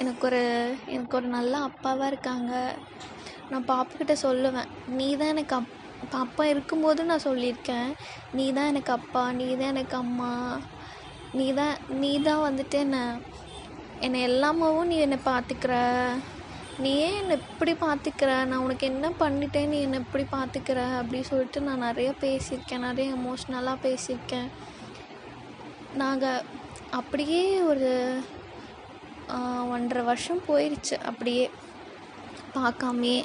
எனக்கு 0.00 0.24
ஒரு 0.26 0.42
எனக்கு 0.86 1.16
ஒரு 1.16 1.26
நல்ல 1.26 1.54
அப்பாவாக 1.68 2.10
இருக்காங்க. 2.12 2.52
நான் 3.50 3.68
பாப்பாக்கிட்ட 3.72 4.14
சொல்லுவேன் 4.26 4.70
நீ 4.98 5.16
தான் 5.16 5.32
எனக்கு 5.34 5.54
அப் 5.58 5.74
பாப்பா 6.00 6.18
அப்பா 6.24 6.44
இருக்கும்போது 6.44 7.04
நான் 7.10 7.26
சொல்லியிருக்கேன். 7.26 7.88
நீ 8.38 8.52
தான் 8.52 8.70
எனக்கு 8.72 8.92
அப்பா 8.92 9.22
நீ 9.32 9.46
தான் 9.60 9.72
எனக்கு 9.74 9.96
அம்மா. 9.96 10.32
நீ 11.38 11.46
தான் 11.60 11.76
நீ 12.02 12.12
தான் 12.28 12.44
வந்துட்டு 12.48 12.78
என்னை 12.86 13.02
என்னை 14.06 14.20
எல்லாமாவும் 14.28 14.90
நீ 14.92 14.96
என்னை 15.06 15.18
பார்த்துக்கிற. 15.30 15.74
நீ 16.82 16.90
ஏன் 17.06 17.18
என்னை 17.20 17.36
இப்படி 17.48 17.72
பார்த்துக்கிற? 17.86 18.30
நான் 18.44 18.64
உனக்கு 18.66 18.86
என்ன 18.86 19.06
பண்ணிட்டேன்? 19.22 19.70
நீ 19.72 19.78
என்னை 19.86 19.98
இப்படி 20.04 20.24
பார்த்துக்கிற? 20.36 20.80
அப்படி 21.00 21.20
சொல்லிட்டு 21.22 21.60
நான் 21.60 21.86
நிறைய 21.88 22.10
பேசியிருக்கேன் 22.24 22.86
நிறைய 22.88 23.16
எமோஷ்னலாக 23.16 23.84
பேசியிருக்கேன். 23.86 24.48
நாங்கள் 26.00 26.44
அப்படியே 26.98 27.44
ஒரு 27.70 27.90
ஒன்றரை 29.74 30.02
வருஷம் 30.08 30.46
போயிடுச்சு 30.48 30.96
அப்படியே 31.10 31.44
பார்க்காமையே 32.56 33.20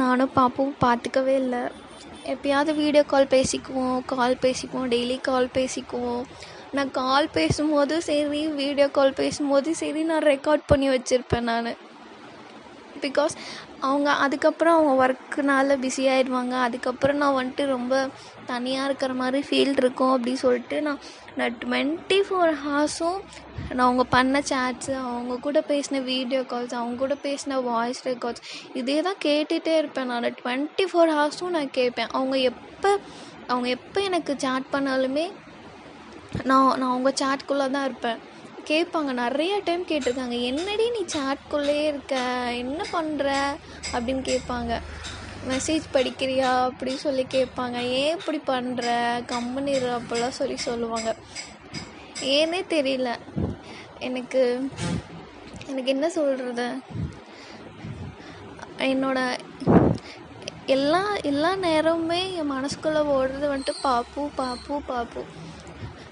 நானும் 0.00 0.34
பாப்பும் 0.38 0.72
பார்த்துக்கவே 0.84 1.34
இல்லை. 1.42 1.62
எப்பயாவது 2.32 2.72
வீடியோ 2.80 3.02
கால் 3.12 3.32
பேசிக்குவோம் 3.34 4.00
கால் 4.12 4.42
பேசிக்குவோம் 4.44 4.90
டெய்லி 4.94 5.16
கால் 5.28 5.54
பேசிக்குவோம். 5.58 6.24
நான் 6.76 6.90
கால் 6.98 7.28
பேசும்போது 7.36 7.94
சரி 8.08 8.42
வீடியோ 8.62 8.88
கால் 8.98 9.18
பேசும்போது 9.20 9.70
சரி 9.82 10.02
நான் 10.10 10.28
ரெக்கார்ட் 10.32 10.68
பண்ணி 10.72 10.88
வச்சுருப்பேன் 10.94 11.48
நான். 11.50 11.70
பிகாஸ் 13.04 13.34
அவங்க 13.88 14.08
அதுக்கப்புறம் 14.24 14.76
அவங்க 14.76 14.92
ஒர்க்குனால 15.02 15.76
பிஸி 15.84 16.02
ஆயிடுவாங்க. 16.14 16.54
அதுக்கப்புறம் 16.66 17.20
நான் 17.22 17.38
வந்துட்டு 17.38 17.64
ரொம்ப 17.76 17.94
தனியாக 18.50 18.88
இருக்கிற 18.88 19.12
மாதிரி 19.20 19.40
ஃபீல் 19.48 19.78
இருக்கும் 19.82 20.12
அப்படி 20.14 20.32
சொல்லிட்டு 20.42 20.78
நான் 20.86 21.00
நான் 21.36 21.56
டுவெண்ட்டி 21.64 22.18
ஃபோர் 22.26 22.52
ஹார்ஸும் 22.66 23.20
நான் 23.68 23.86
அவங்க 23.86 24.04
பண்ண 24.04 24.38
சேட்ஸு 24.40 24.92
அவங்க 24.94 25.36
கூட 25.36 25.64
பேசின 25.68 26.02
வீடியோ 26.02 26.40
கால்ஸ் 26.40 26.74
அவங்க 26.74 26.96
கூட 26.96 27.16
பேசின 27.22 27.62
வாய்ஸ் 27.62 28.08
ரெக்கார்ட்ஸ் 28.08 28.46
இதே 28.74 29.02
தான் 29.02 29.20
கேட்டுகிட்டே 29.24 29.76
இருப்பேன் 29.76 30.06
நான். 30.06 30.24
டுவெண்ட்டி 30.40 30.86
ஃபோர் 30.92 31.12
ஹார்ஸும் 31.18 31.54
நான் 31.56 31.70
கேட்பேன். 31.70 32.10
அவங்க 32.12 32.38
எப்போ 32.38 32.98
அவங்க 33.46 33.68
எப்போ 33.68 34.00
எனக்கு 34.00 34.34
சேட் 34.36 34.66
பண்ணாலுமே 34.72 35.26
நான் 36.44 36.78
நான் 36.78 36.90
அவங்க 36.90 37.12
சேட்குள்ளே 37.22 37.70
தான் 37.70 37.84
இருப்பேன். 37.84 38.18
கேட்பாங்க. 38.70 39.12
நிறைய 39.12 39.60
டைம் 39.64 39.84
கேட்டிருக்காங்க. 39.84 40.42
என்னடி 40.42 40.90
நீ 40.90 41.04
சேட்குள்ளே 41.14 41.78
இருக்க? 41.86 42.16
என்ன 42.64 42.84
பண்ணுற 42.92 43.28
அப்படின்னு 43.92 44.22
கேட்பாங்க. 44.30 44.72
மெசேஜ் 45.48 45.82
படிக்கிறியா? 45.92 46.62
அப்படி 46.62 46.96
சொல்லி 46.96 47.26
கேட்பாங்க. 47.30 47.78
ஏன் 47.80 48.16
இப்படி 48.18 48.40
பண்ணுற 48.46 48.86
கம்பெனி 49.26 49.72
அப்படிலாம் 49.72 50.38
சொல்லி 50.40 50.56
சொல்லுவாங்க. 50.56 51.16
ஏனே 52.20 52.60
தெரியல. 52.76 53.10
எனக்கு 53.98 54.42
எனக்கு 55.66 55.90
என்ன 55.90 56.08
சொல்கிறது 56.08 56.68
என்னோட 58.78 59.38
எல்லா 60.66 61.16
எல்லா 61.22 61.54
நேரமுமே 61.54 62.34
என் 62.34 62.52
மனசுக்குள்ளே 62.52 63.02
ஓடுறது 63.16 63.46
வந்துட்டு 63.54 63.72
பாப்பு 63.82 64.28
பாப்பு 64.34 64.82
பாப்பு. 64.82 65.24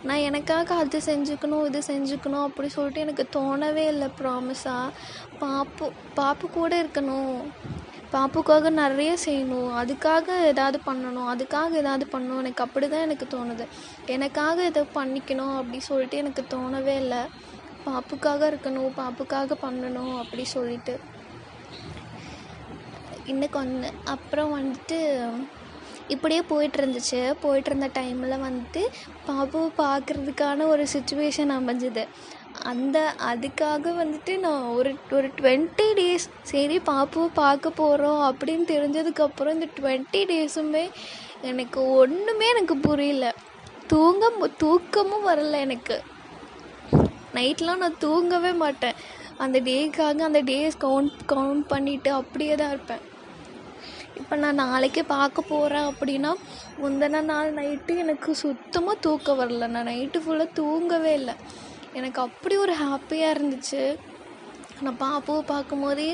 நான் 0.03 0.25
எனக்காக 0.29 0.75
அது 0.75 0.99
செஞ்சுக்கணும் 0.99 1.67
இது 1.67 1.81
செஞ்சுக்கணும் 1.87 2.43
அப்படி 2.43 2.69
சொல்லிட்டு 2.69 3.01
எனக்கு 3.01 3.29
தோணவே 3.37 3.87
இல்லை 3.87 4.09
ப்ராமிஸாக 4.19 4.91
பாப்பு 5.39 5.93
பாப்பு 6.15 6.49
கூட 6.49 6.83
இருக்கணும். 6.83 7.41
பாப்புக்காக 8.13 8.71
நிறைய 8.71 9.17
செய்யணும். 9.27 9.71
அதுக்காக 9.81 10.45
ஏதாவது 10.45 10.81
பண்ணணும். 10.87 11.29
அதுக்காக 11.35 11.71
ஏதாவது 11.73 12.07
பண்ணணும். 12.13 12.39
எனக்கு 12.39 12.65
அப்படி 12.65 12.89
தான் 12.89 13.01
எனக்கு 13.01 13.27
தோணுது. 13.37 13.67
எனக்காக 14.07 14.65
இதை 14.65 14.83
பண்ணிக்கணும் 14.95 15.57
அப்படி 15.57 15.81
சொல்லிட்டு 15.81 16.17
எனக்கு 16.17 16.45
தோணவே 16.55 16.97
இல்லை. 16.97 17.23
பாப்புக்காக 17.87 18.51
இருக்கணும். 18.53 18.91
பாப்புக்காக 18.97 19.57
பண்ணணும் 19.63 20.19
அப்படி 20.19 20.45
சொல்லிட்டு. 20.45 21.01
இன்னும் 23.25 23.51
வந்து 23.51 23.93
அப்புறம் 24.05 24.53
வந்துட்டு 24.59 24.99
இப்படியே 26.09 26.43
போயிட்டு 26.43 26.79
இருந்துச்சு 26.79 27.35
போயிட்டு 27.41 27.71
இருந்த 27.71 27.87
டைமில் 27.87 28.43
வந்துட்டு 28.45 28.83
பாப்புவை 29.27 29.71
பார்க்குறதுக்கான 29.79 30.67
ஒரு 30.67 30.87
சுச்சுவேஷன் 30.93 31.53
அமைஞ்சுது. 31.59 32.07
அந்த 32.65 33.15
அதுக்காக 33.33 33.93
வந்துட்டு 34.01 34.39
நான் 34.39 34.63
ஒரு 34.63 34.95
ஒரு 35.13 35.29
டுவெண்ட்டி 35.39 35.87
டேஸ் 35.99 36.27
சரி 36.43 36.79
பாப்புவை 36.79 37.29
பார்க்க 37.35 37.71
போகிறோம் 37.71 38.23
அப்படின்னு 38.29 38.65
தெரிஞ்சதுக்கப்புறம் 38.75 39.57
இந்த 39.57 39.69
டுவெண்ட்டி 39.81 40.23
டேஸுமே 40.31 40.91
எனக்கு 41.43 41.81
ஒன்றுமே 41.91 42.49
எனக்கு 42.49 42.77
புரியல. 42.77 43.35
தூங்க 43.87 44.31
தூக்கமும் 44.63 45.29
வரல 45.29 45.59
எனக்கு. 45.59 46.03
நைட்லாம் 47.35 47.83
நான் 47.83 47.99
தூங்கவே 47.99 48.53
மாட்டேன். 48.53 48.95
அந்த 49.37 49.61
டேக்காக 49.61 50.21
அந்த 50.29 50.43
டேஸ் 50.43 50.77
கவுண்ட் 50.81 51.19
கவுண்ட் 51.33 51.65
பண்ணிவிட்டு 51.75 52.09
அப்படியே 52.09 52.55
தான் 52.55 52.71
இருப்பேன். 52.71 53.05
இப்போ 54.15 54.37
நான் 54.37 54.55
நாளைக்கு 54.55 55.05
பார்க்க 55.05 55.43
போகிறேன் 55.43 55.89
அப்படின்னா 55.91 56.33
முந்தின 56.83 57.21
நாள் 57.23 57.55
நைட்டு 57.55 57.97
எனக்கு 57.97 58.35
சுத்தமாக 58.35 58.99
தூக்கம் 59.01 59.41
வரல. 59.41 59.67
நான் 59.67 59.87
நைட்டு 59.87 60.21
ஃபுல்லாக 60.25 60.53
தூங்கவே 60.53 61.13
இல்லை. 61.13 61.35
எனக்கு 61.99 62.21
அப்படி 62.27 62.57
ஒரு 62.65 62.75
ஹாப்பியாக 62.85 63.35
இருந்துச்சு. 63.35 63.83
நான் 64.85 64.99
பாப்பாவை 65.01 65.43
பார்க்கும்போதே 65.53 66.09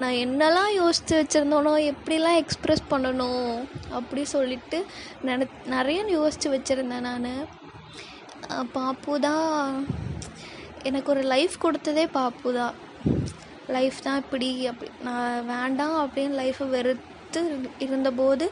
நான் 0.00 0.20
என்னெல்லாம் 0.24 0.70
யோசித்து 0.80 1.14
வச்சுருந்தோனோ 1.20 1.72
எப்படிலாம் 1.92 2.38
எக்ஸ்ப்ரெஸ் 2.42 2.84
பண்ணணும் 2.92 3.50
அப்படி 3.98 4.22
சொல்லிட்டு 4.34 4.78
நின 5.26 5.48
நிறைய 5.74 6.04
யோசித்து 6.18 6.50
வச்சுருந்தேன் 6.54 7.06
நான். 7.08 7.28
பாப்பு 8.78 9.14
தான் 9.26 9.52
எனக்கு 10.88 11.08
ஒரு 11.14 11.22
லைஃப் 11.32 11.54
கொடுத்ததே 11.64 12.04
பாப்பு 12.18 12.48
தான். 12.60 12.74
லைஃப் 13.76 13.98
தான் 14.06 14.20
இப்படி 14.22 14.48
அப்படி 14.70 14.90
நான் 15.08 15.46
வேண்டாம் 15.52 15.96
அப்படின்னு 16.02 16.40
லைஃப்பை 16.42 16.66
வெறுத்து 16.74 17.40
இருந்தபோது 17.86 18.46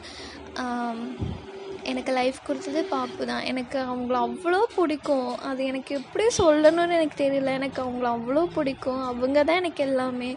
எனக்கு 1.91 2.11
லைஃப் 2.11 2.37
கொடுத்தது 2.47 2.81
பாப்பு 2.93 3.23
தான். 3.25 3.43
எனக்கு 3.51 3.77
அவங்கள 3.79 4.15
அவ்வளோ 4.27 4.59
பிடிக்கும். 4.75 5.29
அது 5.49 5.61
எனக்கு 5.65 5.91
எப்படி 5.95 6.25
சொல்லணும்னு 6.37 6.97
எனக்கு 6.99 7.17
தெரியல. 7.23 7.51
எனக்கு 7.59 7.79
அவங்கள 7.83 8.07
அவ்வளோ 8.17 8.43
பிடிக்கும். 8.55 9.01
அவங்க 9.11 9.43
தான் 9.43 9.61
எனக்கு 9.63 9.83
எல்லாமே. 9.83 10.31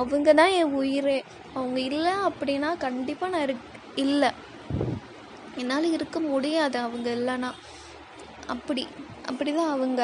அவங்க 0.00 0.34
தான் 0.40 0.54
என் 0.60 0.76
உயிரே. 0.80 1.18
அவங்க 1.54 1.78
இல்லை 1.90 2.14
அப்படின்னா 2.28 2.70
கண்டிப்பாக 2.86 3.32
நான் 3.34 3.46
இருக் 3.48 3.68
இல்லை. 4.04 4.30
என்னால் 5.56 5.92
இருக்க 5.92 6.18
முடியாது 6.32 6.78
அவங்க 6.78 7.08
இல்லைன்னா. 7.10 7.52
அப்படி 8.46 8.84
அப்படி 9.30 9.50
தான் 9.54 9.72
அவங்க. 9.76 10.02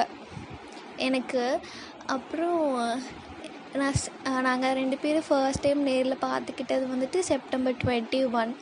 எனக்கு 1.09 1.42
அப்புறம் 2.07 2.59
நான் 3.80 4.44
நாங்கள் 4.48 4.76
ரெண்டு 4.78 4.96
பேரும் 5.02 5.28
ஃபர்ஸ்ட் 5.28 5.62
டைம் 5.62 5.80
நேரில் 5.83 6.24
பார்த்துக்கிட்டது 6.24 6.85
வந்துட்டு 6.92 7.18
செப்டம்பர் 7.30 7.80
டுவெண்ட்டி 7.85 8.20
ஒன் 8.40 8.52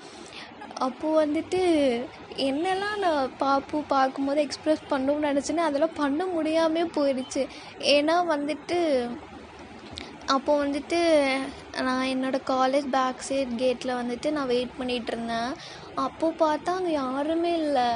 அப்போது 0.84 1.20
வந்துட்டு 1.22 1.60
என்னெல்லாம் 2.48 2.96
நான் 3.04 3.34
பாப்பு 3.42 3.78
பார்க்கும்போது 3.94 4.40
எக்ஸ்ப்ரெஸ் 4.46 4.88
பண்ணணும்னு 4.92 5.28
நினச்சேன்னா 5.30 5.66
அதெல்லாம் 5.68 6.00
பண்ண 6.02 6.22
முடியாமே 6.36 6.82
போயிடுச்சு. 6.96 7.42
ஏன்னா 7.94 8.16
வந்துட்டு 8.34 8.78
அப்போ 10.34 10.52
வந்துட்டு 10.64 11.00
நான் 11.86 12.10
என்னோடய 12.12 12.48
காலேஜ் 12.52 12.86
பேக் 12.94 13.24
சைட் 13.28 13.52
கேட்டில் 13.62 13.98
வந்துட்டு 14.00 14.28
நான் 14.36 14.50
வெயிட் 14.52 14.78
பண்ணிகிட்டு 14.78 15.12
இருந்தேன். 15.14 15.50
அப்போது 16.04 16.38
பார்த்தா 16.42 16.76
அங்கே 16.78 16.92
யாருமே 17.02 17.52
இல்லை. 17.64 17.88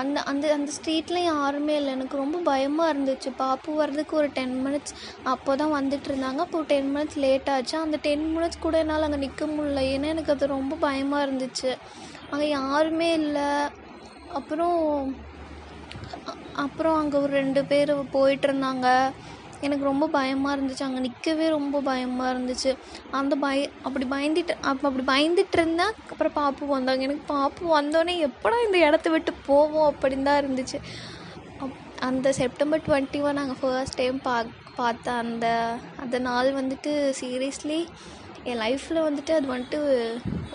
அந்த 0.00 0.18
அந்த 0.30 0.44
அந்த 0.56 0.70
ஸ்ட்ரீட்டில் 0.76 1.28
யாருமே 1.32 1.74
இல்லை. 1.80 1.90
எனக்கு 1.96 2.16
ரொம்ப 2.22 2.38
பயமாக 2.50 2.92
இருந்துச்சு. 2.92 3.30
பாப்பு 3.42 3.70
வர்றதுக்கு 3.80 4.14
ஒரு 4.20 4.28
டென் 4.38 4.56
மினிட்ஸ் 4.66 4.94
அப்போ 5.32 5.52
தான் 5.62 5.74
வந்துட்டு 5.78 6.08
இருந்தாங்க 6.10 6.40
அப்போ 6.46 6.62
டென் 6.72 6.90
மினிட்ஸ் 6.94 7.20
லேட் 7.24 7.50
ஆச்சு. 7.54 7.76
அந்த 7.84 7.98
டென் 8.08 8.26
மினிட்ஸ் 8.34 8.64
கூட 8.64 8.78
என்னால் 8.84 9.06
அங்கே 9.08 9.20
நிற்க 9.26 9.46
முடியல. 9.54 9.82
ஏன்னா 9.94 10.10
எனக்கு 10.14 10.34
அது 10.36 10.54
ரொம்ப 10.56 10.74
பயமாக 10.86 11.26
இருந்துச்சு. 11.26 11.70
அங்கே 12.32 12.48
யாருமே 12.58 13.10
இல்லை. 13.20 13.48
அப்புறம் 14.40 14.80
அப்புறம் 16.64 16.96
அங்கே 16.98 17.16
ஒரு 17.24 17.32
ரெண்டு 17.40 17.60
பேர் 17.70 17.92
போயிட்டு 18.16 18.46
இருந்தாங்க 18.48 18.88
எனக்கு 19.66 19.84
ரொம்ப 19.90 20.06
பயமாக 20.16 20.54
இருந்துச்சு. 20.56 20.84
அங்கே 20.86 21.00
நிற்கவே 21.06 21.46
ரொம்ப 21.56 21.80
பயமாக 21.88 22.32
இருந்துச்சு. 22.34 22.70
அந்த 23.20 23.34
பய 23.44 23.68
அப்படி 23.86 24.06
பயந்துட்டு 24.14 24.54
அப்போ 24.70 24.84
அப்படி 24.90 25.04
பயந்துட்டு 25.12 25.58
இருந்தேன் 25.60 25.94
அப்புறம் 26.12 26.36
பாப்பு 26.40 26.72
வந்தாங்க. 26.76 27.02
எனக்கு 27.08 27.24
பாப்பு 27.34 27.62
வந்தோடனே 27.78 28.16
எப்படா 28.28 28.58
இந்த 28.66 28.78
இடத்த 28.88 29.10
விட்டு 29.14 29.34
போவோம் 29.50 29.88
அப்படின்னு 29.92 30.28
தான் 30.30 30.42
இருந்துச்சு. 30.42 30.80
அப் 31.64 31.78
அந்த 32.08 32.28
செப்டம்பர் 32.40 32.84
டுவெண்ட்டி 32.88 33.20
ஒன் 33.26 33.40
நாங்கள் 33.40 33.60
ஃபர்ஸ்ட் 33.60 34.00
டைம் 34.02 34.18
பா 34.28 34.36
பார்த்த 34.78 35.08
அந்த 35.22 35.46
அந்த 36.04 36.16
நாள் 36.28 36.48
வந்துட்டு 36.60 36.92
சீரியஸ்லி 37.20 37.80
என் 38.50 38.60
லைஃப்பில் 38.62 39.06
வந்துட்டு 39.06 39.32
அது 39.38 39.46
வந்துட்டு 39.52 39.80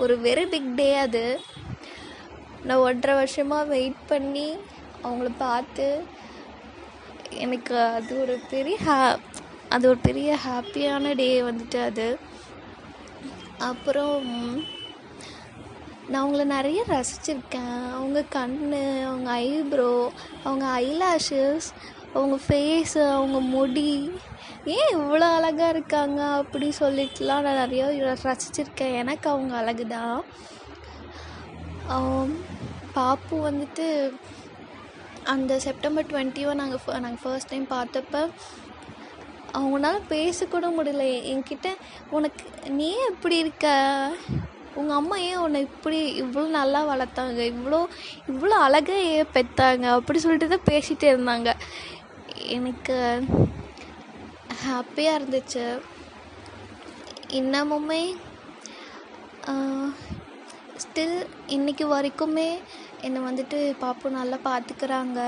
ஒரு 0.03 0.15
வெரி 0.25 0.43
பிக் 0.53 0.71
டே 0.79 0.89
அது. 1.05 1.23
நான் 2.67 2.83
ஒன்றரை 2.87 3.13
வருஷமாக 3.19 3.69
வெயிட் 3.75 4.01
பண்ணி 4.09 4.47
அவங்கள 5.03 5.29
பார்த்து 5.45 5.85
எனக்கு 7.45 7.75
அது 7.79 8.13
ஒரு 8.21 8.35
பெரிய 8.49 8.77
ஹே 8.87 8.97
அது 9.69 9.87
ஒரு 9.87 9.99
பெரிய 10.07 10.29
ஹாப்பியான 10.47 11.15
டே 11.15 11.29
வந்துட்டு 11.41 11.79
அது. 11.85 12.07
அப்புறம் 13.69 14.27
நான் 16.11 16.23
அவங்கள 16.23 16.43
நிறைய 16.43 16.83
ரசிச்சிருக்கேன். 16.87 17.81
அவங்க 17.97 18.19
கண் 18.35 18.57
அவங்க 19.09 19.29
ஐப்ரோ 19.45 19.93
அவங்க 20.43 20.65
ஐலாஷஸ் 20.85 21.67
அவங்க 22.13 22.37
ஃபேஸு 22.47 23.01
அவங்க 23.17 23.39
முடி. 23.39 23.91
ஏன் 24.77 24.95
இவ்வளோ 24.97 25.27
அழகாக 25.37 25.73
இருக்காங்க 25.75 26.21
அப்படி 26.41 26.67
சொல்லிட்டுலாம் 26.79 27.45
நான் 27.47 27.61
நிறையா 27.63 27.85
ரசிச்சிருக்கேன். 28.25 28.97
எனக்கு 29.01 29.27
அவங்க 29.29 29.53
அழகு 29.55 29.87
தான் 29.87 30.23
பாப்பு 32.93 33.35
வந்துட்டு 33.49 33.87
அந்த 35.33 35.53
செப்டம்பர் 35.65 36.09
டுவெண்ட்டி 36.11 36.43
ஒன் 36.49 36.61
நாங்கள் 36.61 37.01
நாங்கள் 37.05 37.23
ஃபர்ஸ்ட் 37.23 37.51
டைம் 37.51 37.65
பார்த்தப்ப 37.75 38.23
அவங்கனால 39.57 39.99
பேசக்கூட 40.13 40.67
முடியல. 40.77 41.05
என்கிட்ட 41.31 41.67
உனக்கு 42.17 42.43
நீ 42.79 42.87
ஏன் 42.97 43.11
இப்படி 43.13 43.37
இருக்க? 43.43 43.67
உங்கள் 44.79 44.97
அம்மா 44.97 45.15
ஏன் 45.29 45.41
உன்னை 45.45 45.59
இப்படி 45.67 45.99
இவ்வளோ 46.21 46.45
நல்லா 46.57 46.81
வளர்த்தாங்க? 46.91 47.39
இவ்வளோ 47.53 47.79
இவ்வளோ 48.31 48.57
அழகாக 48.65 49.07
ஏன் 49.13 49.33
பெற்றாங்க 49.37 49.87
அப்படி 49.97 50.19
சொல்லிட்டு 50.25 50.51
தான் 50.53 50.69
பேசிகிட்டே 50.71 51.07
இருந்தாங்க. 51.13 51.49
எனக்கு 52.57 52.97
ஹாப்பியாக 54.65 55.17
இருந்துச்சு. 55.19 55.65
இன்னமுமே 57.39 58.03
ஸ்டில் 60.83 61.17
இன்னைக்கு 61.55 61.85
வரைக்குமே 61.95 62.49
என்னை 63.07 63.19
வந்துட்டு 63.27 63.59
பாப்பு 63.83 64.07
நல்லா 64.19 64.37
பார்த்துக்கிறாங்க 64.49 65.19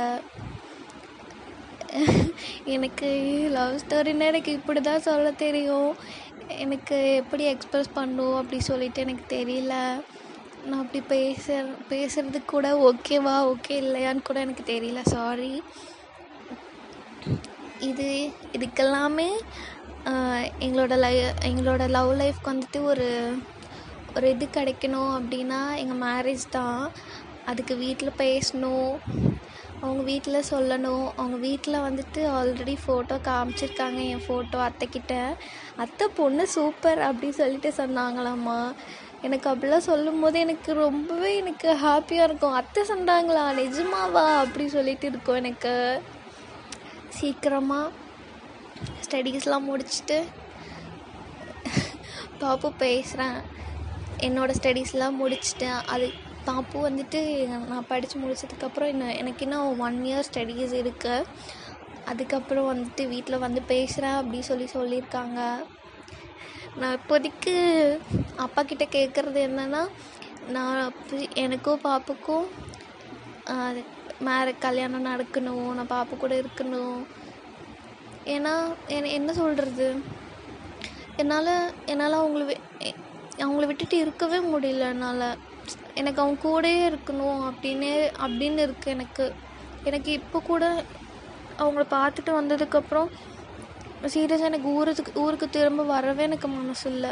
எனக்கு 2.76 3.10
லவ் 3.58 3.80
ஸ்டோரின்னா 3.84 4.26
எனக்கு 4.32 4.52
இப்படி 4.60 4.82
தான் 4.82 5.06
சொல்ல 5.08 5.32
தெரியும். 5.46 5.92
எனக்கு 6.64 6.98
எப்படி 7.22 7.44
எக்ஸ்ப்ரெஸ் 7.54 7.96
பண்ணும் 8.00 8.38
அப்படி 8.40 8.60
சொல்லிட்டு 8.70 9.04
எனக்கு 9.06 9.26
தெரியல. 9.38 9.76
நான் 10.68 10.82
அப்படி 10.84 11.02
பேச 11.14 11.46
பேசுறதுக்கு 11.92 12.50
கூட 12.56 12.70
ஓகேவா 12.90 13.36
ஓகே 13.54 13.76
இல்லையான்னு 13.84 14.28
கூட 14.30 14.40
எனக்கு 14.46 14.66
தெரியல. 14.74 15.02
சாரி 15.16 15.52
இது 17.90 18.08
இதுக்கெல்லாமே 18.56 19.30
எங்களோட 20.66 20.94
லை 21.04 21.14
எங்களோட 21.50 21.84
லவ் 21.96 22.12
லைஃப்க்கு 22.22 22.52
வந்துட்டு 22.52 22.80
ஒரு 22.92 23.08
ஒரு 24.18 24.28
இது 24.34 24.46
கிடைக்கணும் 24.56 25.12
அப்படின்னா 25.18 25.60
எங்கள் 25.82 26.02
மேரேஜ் 26.08 26.46
தான். 26.58 26.82
அதுக்கு 27.52 27.76
வீட்டில் 27.84 28.20
பேசணும் 28.24 28.92
அவங்க 29.84 30.02
வீட்டில் 30.10 30.48
சொல்லணும். 30.50 31.06
அவங்க 31.20 31.38
வீட்டில் 31.48 31.86
வந்துட்டு 31.86 32.22
ஆல்ரெடி 32.38 32.76
ஃபோட்டோ 32.84 33.16
காமிச்சிருக்காங்க 33.28 34.00
என் 34.14 34.26
ஃபோட்டோ 34.26 34.58
அத்தைக்கிட்ட. 34.68 35.14
அத்தை 35.84 36.06
பொண்ணு 36.20 36.44
சூப்பர் 36.56 37.00
அப்படி 37.10 37.30
சொல்லிட்டு 37.40 37.70
சொன்னாங்களாம்மா. 37.82 38.60
எனக்கு 39.28 39.48
அப்படிலாம் 39.50 39.90
சொல்லும் 39.92 40.22
போது 40.24 40.38
எனக்கு 40.46 40.72
ரொம்பவே 40.86 41.32
எனக்கு 41.42 41.70
ஹாப்பியாக 41.86 42.28
இருக்கும். 42.30 42.58
அத்தை 42.60 42.84
சொன்னாங்களா 42.92 43.44
நிஜமாவா? 43.62 44.26
அப்படி 44.44 44.66
சொல்லிட்டு 44.78 45.08
இருக்கும் 45.12 45.40
எனக்கு. 45.42 45.74
சீக்கிரமாக 47.18 47.88
ஸ்டடீஸ்லாம் 49.06 49.68
முடிச்சுட்டு 49.70 50.18
பாப்பு 52.42 52.70
பேசுகிறேன் 52.84 53.38
என்னோடய 54.28 54.60
ஸ்டடீஸ்லாம் 54.60 55.20
முடிச்சிட்டேன் 55.22 55.80
அது 55.94 56.08
அப்போது 56.50 56.86
வந்துட்டு 56.88 57.20
நான் 57.72 57.90
படித்து 57.90 58.16
முடிச்சதுக்கப்புறம் 58.22 58.92
இன்னும் 58.94 59.18
எனக்கு 59.22 59.44
இன்னும் 59.46 59.80
ஒன் 59.86 59.98
இயர் 60.08 60.28
ஸ்டடீஸ் 60.28 60.74
இருக்குது 60.82 61.28
அதுக்கப்புறம் 62.12 62.70
வந்துட்டு 62.72 63.04
வீட்டில் 63.08 63.44
வந்து 63.44 63.62
பேசுகிறேன் 63.62 64.18
அப்படி 64.20 64.42
சொல்லி 64.42 64.68
சொல்லியிருக்காங்க. 64.74 65.40
நான் 66.80 66.98
இப்போதைக்கு 67.00 67.54
அப்பா 68.46 68.64
கிட்ட 68.64 68.86
கேட்குறது 68.98 69.40
என்னென்னா 69.48 69.84
நான் 70.56 70.94
எனக்கும் 71.44 71.86
பாப்புக்கும் 71.88 72.48
மேர 74.28 74.48
கல்யாணம் 74.66 75.10
நடக்கணும் 75.12 75.70
நான் 75.78 75.94
பாப்பு 75.96 76.18
கூட 76.18 76.34
இருக்கணும். 76.42 77.00
ஏன்னா 78.36 78.54
என்ன 78.96 79.14
என்ன 79.20 79.34
சொல்கிறது 79.42 79.88
என்னால் 81.22 81.54
என்னால் 81.92 82.22
அவங்கள 82.22 82.44
அவங்கள 83.44 83.66
விட்டுட்டு 83.70 83.98
இருக்கவே 84.06 84.40
முடியல 84.54 84.92
என்னால். 84.96 85.26
எனக்கு 85.96 86.22
அவங்க 86.22 86.38
கூடயே 86.46 86.84
இருக்கணும் 86.90 87.42
அப்படின்னே 87.50 87.94
அப்படின்னு 88.26 88.62
இருக்குது 88.68 88.96
எனக்கு. 88.96 89.34
எனக்கு 89.84 90.12
இப்போ 90.12 90.40
கூட 90.40 90.84
அவங்கள 91.60 91.84
பார்த்துட்டு 91.92 92.32
வந்ததுக்கப்புறம் 92.40 93.10
சீரியஸாக 94.04 94.50
எனக்கு 94.52 94.68
ஊருக்கு 94.68 95.12
ஊருக்கு 95.14 95.50
திரும்ப 95.50 95.84
வரவே 95.84 96.24
எனக்கு 96.24 96.48
மனசு 96.48 96.92
இல்லை. 96.92 97.12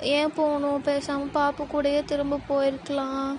ஏன் 0.00 0.32
போகணும்? 0.32 0.82
பேசாமல் 0.82 1.28
பாப்பு 1.28 1.64
கூடயே 1.64 2.04
திரும்ப 2.04 2.40
போயிருக்கலாம் 2.48 3.36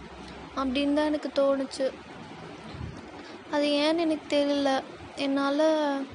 அப்படின்னு 0.56 0.94
தான் 0.94 1.10
எனக்கு 1.12 1.30
தோணுச்சு. 1.36 1.92
அது 3.52 3.68
ஏன்னு 3.68 3.98
எனக்கு 3.98 4.38
தெரியல. 4.38 4.84
என்னால் 5.16 6.06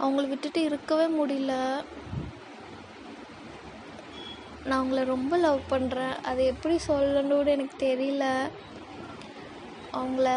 அவங்கள 0.00 0.28
விட்டுட்டு 0.28 0.62
இருக்கவே 0.62 1.06
முடியல. 1.06 1.82
நான் 4.64 4.80
அவங்கள 4.80 5.04
ரொம்ப 5.04 5.36
லவ் 5.36 5.60
பண்ணுறேன் 5.70 6.14
அது 6.22 6.44
எப்படி 6.44 6.76
சொல்லணும்னு 6.88 7.54
எனக்கு 7.56 7.76
தெரியல. 7.86 8.24
அவங்கள 9.92 10.28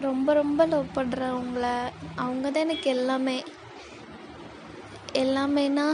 ரொம்ப 0.00 0.32
ரொம்ப 0.32 0.66
லவ் 0.66 0.86
பண்ணுறேன் 0.94 1.34
அவங்கள. 1.36 1.66
அவங்க 2.16 2.50
தான் 2.50 2.64
எனக்கு 2.66 2.90
எல்லாமே. 2.90 3.38
எல்லாமேனா 5.12 5.86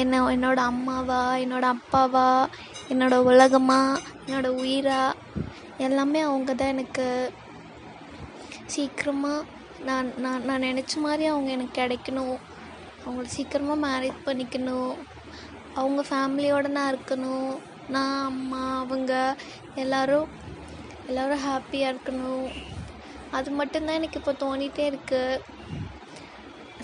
என்ன 0.00 0.22
என்னோட 0.30 0.60
அம்மாவா 0.72 1.20
என்னோட 1.34 1.66
அப்பாவா 1.74 2.48
என்னோட 2.88 3.14
உலகமா 3.30 3.98
என்னோட 4.26 4.48
உயிரா 4.62 5.02
எல்லாமே 5.76 6.20
அவங்க 6.20 6.54
தான் 6.54 6.68
எனக்கு. 6.68 7.06
சீக்கிரமாக 8.66 9.46
நான் 9.84 10.12
நான் 10.16 10.44
நான் 10.44 10.62
நினச்ச 10.62 10.94
மாதிரி 10.96 11.24
அவங்க 11.26 11.50
எனக்கு 11.50 11.80
கிடைக்கணும். 11.82 12.36
அவங்கள 13.08 13.26
சீக்கிரமாக 13.36 13.84
மேரேஜ் 13.86 14.18
பண்ணிக்கணும். 14.26 14.94
அவங்க 15.80 16.00
ஃபேமிலியோடு 16.10 16.68
நான் 16.76 16.92
இருக்கணும். 16.94 17.52
நான் 17.96 18.24
அம்மா 18.30 18.62
அவங்க 18.80 19.12
எல்லோரும் 19.82 20.28
எல்லோரும் 21.10 21.44
ஹாப்பியாக 21.46 21.92
இருக்கணும். 21.94 22.48
அது 23.36 23.50
மட்டும்தான் 23.60 23.98
எனக்கு 24.00 24.18
இப்போ 24.20 24.32
தோணிகிட்டே 24.44 24.84
இருக்குது 24.90 25.40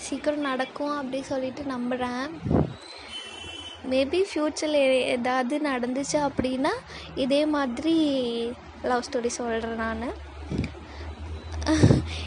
சீக்கிரம் 0.05 0.47
நடக்கும் 0.49 0.95
அப்படி 0.97 1.19
சொல்லிட்டு 1.31 1.63
நம்புகிறேன் 1.73 2.25
மேபி 3.91 4.19
ஃப்யூச்சரில் 4.29 4.79
ஏதாவது 5.15 5.55
நடந்துச்சு 5.71 6.17
அப்படின்னா 6.27 6.71
இதே 7.23 7.41
மாதிரி 7.55 7.95
லவ் 8.91 9.05
ஸ்டோரி 9.07 9.31
சொல்கிறேன் 9.39 9.81
நான். 9.83 10.24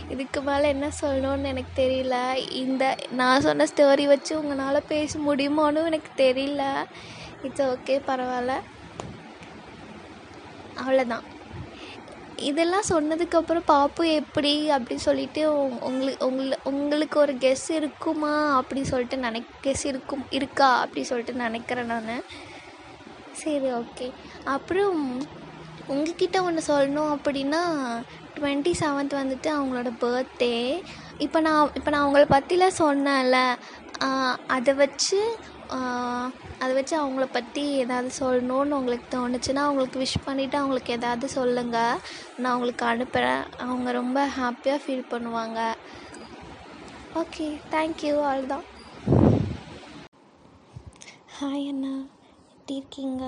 இதுக்கு 0.09 0.40
மேலே 0.42 0.68
என்ன 0.68 0.90
சொல்லணும்னு 1.01 1.51
எனக்கு 1.53 1.83
தெரியல. 1.83 2.16
இந்த 2.62 2.96
நான் 3.11 3.40
சொன்ன 3.40 3.64
ஸ்டோரி 3.64 4.07
வச்சு 4.07 4.38
உங்களால் 4.40 4.88
பேச 4.88 5.18
முடியுமான்னு 5.18 5.88
எனக்கு 5.90 6.12
தெரியல. 6.16 6.62
இட்ஸ் 7.42 7.62
ஓகே 7.62 7.96
பரவாயில்ல. 8.07 8.55
அவ்வளோதான் 10.81 11.27
இதெல்லாம் 12.37 12.88
சொன்னதுக்கப்புறம் 12.88 13.62
பாப்பு 13.64 14.03
எப்படி 14.14 14.70
அப்படின்னு 14.70 15.07
சொல்லிட்டு 15.07 15.42
உங்களுக்கு 15.88 16.31
உங்கள 16.31 16.57
உங்களுக்கு 16.62 17.16
ஒரு 17.20 17.33
கெஸ் 17.35 17.70
இருக்குமா 17.70 18.57
அப்படி 18.57 18.85
சொல்லிட்டு 18.85 19.16
நினைக் 19.16 19.57
கெஸ் 19.64 19.85
இருக்கும் 19.85 20.24
இருக்கா 20.31 20.68
அப்படி 20.81 21.03
சொல்லிட்டு 21.05 21.33
நினைக்கிறேன் 21.33 21.87
நான். 21.87 22.22
சரி 23.33 23.68
ஓகே 23.81 24.07
அப்புறம் 24.44 25.03
உங்ககிட்ட 25.87 26.42
ஒன்று 26.42 26.62
சொல்லணும் 26.68 27.12
அப்படின்னா 27.16 27.62
டுவெண்ட்டி 28.38 28.72
செவன்த் 28.81 29.20
வந்துட்டு 29.20 29.48
அவங்களோட 29.57 29.90
பர்த்டே 30.03 30.55
இப்போ 31.27 31.38
நான் 31.46 31.70
இப்போ 31.79 31.90
நான் 31.90 32.05
அவங்கள 32.05 32.24
பற்றிலாம் 32.35 32.81
சொன்னேன்ல 32.85 33.38
அதை 34.57 34.72
வச்சு 34.83 35.20
அதை 36.62 36.70
வச்சு 36.77 36.94
அவங்கள 37.01 37.24
பற்றி 37.33 37.62
ஏதாவது 37.83 38.11
சொல்லணும்னு 38.20 38.79
உங்களுக்கு 38.79 39.07
தோணுச்சுன்னா 39.16 39.62
அவங்களுக்கு 39.66 40.03
விஷ் 40.05 40.27
பண்ணிவிட்டு 40.29 40.57
அவங்களுக்கு 40.61 40.96
ஏதாவது 40.98 41.29
சொல்லுங்கள் 41.38 42.01
நான் 42.40 42.53
அவங்களுக்கு 42.53 42.85
அனுப்புகிறேன் 42.92 43.44
அவங்க 43.66 43.92
ரொம்ப 44.01 44.20
ஹாப்பியாக 44.38 44.83
ஃபீல் 44.85 45.11
பண்ணுவாங்க. 45.12 45.61
ஓகே 47.22 47.46
தேங்க்யூ 47.74 48.14
அவ்வளோதான் 48.31 48.66
ஹாய் 51.37 51.68
அண்ணா. 51.72 51.94
எப்படி 52.53 52.74
இருக்கீங்க? 52.81 53.24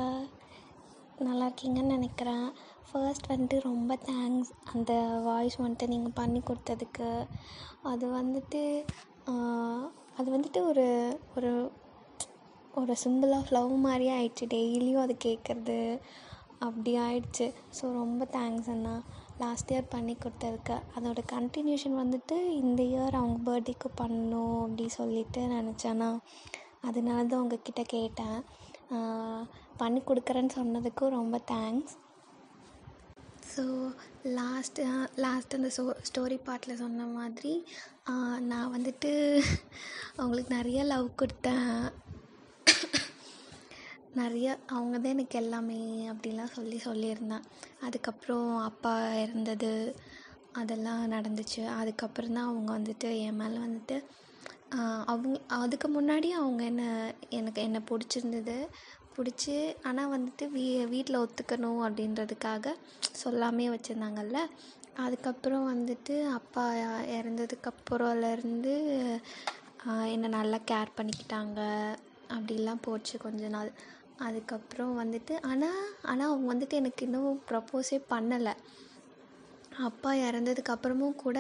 நல்லா 1.27 1.47
இருக்கீங்கன்னு 1.49 1.95
நினைக்கிறேன். 1.97 2.47
ஃபர்ஸ்ட் 2.91 3.29
வந்துட்டு 3.31 3.57
ரொம்ப 3.71 3.93
தேங்க்ஸ் 4.09 4.51
அந்த 4.73 4.93
வாய்ஸ் 5.27 5.57
வந்துட்டு 5.63 5.87
நீங்கள் 5.93 6.17
பண்ணி 6.21 6.41
கொடுத்ததுக்கு. 6.49 7.11
அது 7.91 8.07
வந்துட்டு 8.21 8.63
அது 10.19 10.29
வந்துட்டு 10.37 10.61
ஒரு 10.71 10.87
ஒரு 11.37 11.53
ஒரு 12.81 12.95
சிம்பிள் 13.05 13.33
ஆஃப் 13.37 13.53
லவ் 13.57 13.73
மாதிரியே 13.85 14.13
ஆயிடுச்சு. 14.17 14.45
டெய்லியும் 14.57 15.05
அது 15.05 15.15
கேட்குறது 15.27 15.79
அப்படி 16.67 16.93
ஆயிடுச்சு. 17.07 17.47
ஸோ 17.77 17.85
ரொம்ப 18.01 18.23
தேங்க்ஸ் 18.37 18.71
அண்ணா. 18.75 18.95
லாஸ்ட் 19.43 19.71
இயர் 19.73 19.93
பண்ணி 19.95 20.15
கொடுத்ததுக்கு. 20.25 20.77
அதோட 20.97 21.21
கண்டினியூஷன் 21.35 21.97
வந்துட்டு 22.03 22.37
இந்த 22.63 22.81
இயர் 22.93 23.19
அவங்க 23.21 23.39
பர்த்டேக்கு 23.49 23.91
பண்ணணும் 24.03 24.59
அப்படி 24.65 24.87
சொல்லிட்டு 25.01 25.43
நினச்சேண்ணா. 25.57 26.11
அதனால 26.89 27.25
தான் 27.31 27.43
உங்ககிட்ட 27.45 27.83
கேட்டேன். 27.97 28.39
பண்ணி 29.81 30.01
கொடுக்குறேன்னு 30.09 30.57
சொன்னதுக்கும் 30.61 31.17
ரொம்ப 31.19 31.37
தேங்க்ஸ் 31.53 31.95
ஸோ 33.53 33.63
லாஸ்ட்டு 34.39 34.83
லாஸ்ட் 35.25 35.57
அந்த 35.57 35.69
ஸ்டோ 35.77 35.85
ஸ்டோரி 36.09 36.37
பார்ட்டில் 36.47 36.81
சொன்ன 36.83 37.07
மாதிரி 37.17 37.53
நான் 38.51 38.73
வந்துட்டு 38.75 39.11
அவங்களுக்கு 40.19 40.51
நிறைய 40.59 40.81
லவ் 40.93 41.09
கொடுத்தேன். 41.21 41.81
நிறைய 44.21 44.47
அவங்க 44.77 44.95
தான் 44.99 45.15
எனக்கு 45.17 45.39
எல்லாமே 45.43 45.81
அப்படிலாம் 46.13 46.55
சொல்லி 46.59 46.79
சொல்லியிருந்தேன். 46.87 47.47
அதுக்கப்புறம் 47.87 48.49
அப்பா 48.69 48.95
இறந்தது 49.25 49.73
அதெல்லாம் 50.61 51.03
நடந்துச்சு. 51.17 51.63
அதுக்கப்புறம் 51.81 52.37
தான் 52.39 52.49
அவங்க 52.51 52.71
வந்துட்டு 52.79 53.11
என் 53.27 53.39
மேலே 53.43 53.59
வந்துட்டு 53.67 53.99
அவங்க 55.13 55.37
அதுக்கு 55.63 55.89
முன்னாடி 55.95 56.29
அவங்க 56.41 56.63
என்ன 56.73 56.85
எனக்கு 57.39 57.61
என்னை 57.67 57.81
பிடிச்சிருந்தது. 57.91 58.57
பிடிச்சி 59.15 59.55
ஆனால் 59.89 60.13
வந்துட்டு 60.15 60.45
வீ 60.55 60.65
வீட்டில் 60.93 61.23
ஒத்துக்கணும் 61.23 61.81
அப்படின்றதுக்காக 61.87 62.75
சொல்லாமே 63.23 63.67
வச்சுருந்தாங்கல்ல. 63.75 64.39
அதுக்கப்புறம் 65.05 65.65
வந்துட்டு 65.73 66.15
அப்பா 66.39 66.65
இறந்ததுக்கப்புறம்லேருந்து 67.17 68.75
என்னை 70.15 70.29
நல்லா 70.37 70.59
கேர் 70.71 70.97
பண்ணிக்கிட்டாங்க. 70.99 71.61
அப்படிலாம் 72.37 72.85
போச்சு 72.87 73.15
கொஞ்ச 73.25 73.43
நாள். 73.55 73.71
அதுக்கப்புறம் 74.27 74.95
வந்துட்டு 75.03 75.35
ஆனால் 75.51 75.79
ஆனால் 76.11 76.31
அவங்க 76.31 76.47
வந்துட்டு 76.53 76.81
எனக்கு 76.81 77.03
இன்னும் 77.07 77.41
ப்ரப்போஸே 77.49 77.99
பண்ணலை. 78.13 78.55
அப்பா 79.87 80.11
இறந்ததுக்கப்புறமும் 80.27 81.21
கூட 81.25 81.39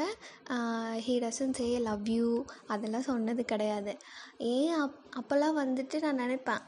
he 1.06 1.14
doesn't 1.24 1.56
say 1.58 1.66
love 1.88 2.08
you 2.16 2.28
அதெல்லாம் 2.74 3.08
சொன்னது 3.10 3.42
கிடையாது. 3.52 3.92
ஏன் 4.52 4.74
அப் 4.82 4.98
அப்போல்லாம் 5.20 5.58
வந்துட்டு 5.62 5.96
நான் 6.04 6.22
நினைப்பேன் 6.24 6.62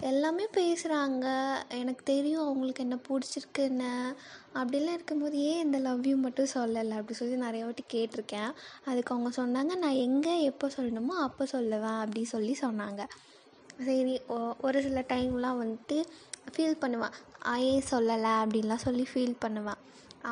எல்லாமே 0.00 0.44
பேசுகிறாங்க 0.56 1.26
எனக்கு 1.70 2.02
தெரியும் 2.04 2.44
அவங்களுக்கு 2.44 2.82
என்ன 2.82 2.96
பிடிச்சிருக்குன்னு. 3.08 3.90
அப்படிலாம் 4.54 4.96
இருக்கும்போது 4.98 5.36
ஏன் 5.38 5.62
இந்த 5.64 5.78
லவ் 5.78 6.06
யூ 6.06 6.16
மட்டும் 6.16 6.52
சொல்லலை? 6.54 6.94
அப்படி 6.98 7.14
சொல்லி 7.14 7.36
நிறைய 7.36 7.64
வாட்டி 7.64 7.84
கேட்டிருக்கேன். 7.94 8.50
அதுக்கு 8.84 9.14
அவங்க 9.14 9.30
சொன்னாங்க 9.40 9.74
நான் 9.76 10.02
எங்கே 10.06 10.42
எப்போ 10.42 10.68
சொல்லணுமோ 10.76 11.16
அப்போ 11.26 11.46
சொல்லுவேன் 11.52 12.00
அப்படி 12.02 12.24
சொல்லி 12.24 12.56
சொன்னாங்க. 12.60 13.02
சரி 13.84 14.20
ஒ 14.26 14.36
ஒரு 14.60 14.82
சில 14.82 15.00
டைம்லாம் 15.08 15.60
வந்துட்டு 15.62 15.98
ஃபீல் 16.52 16.80
பண்ணுவேன். 16.80 17.16
ஏன் 17.70 17.88
சொல்லலை? 17.90 18.32
அப்படின்லாம் 18.44 18.86
சொல்லி 18.86 19.06
ஃபீல் 19.12 19.36
பண்ணுவேன். 19.38 19.82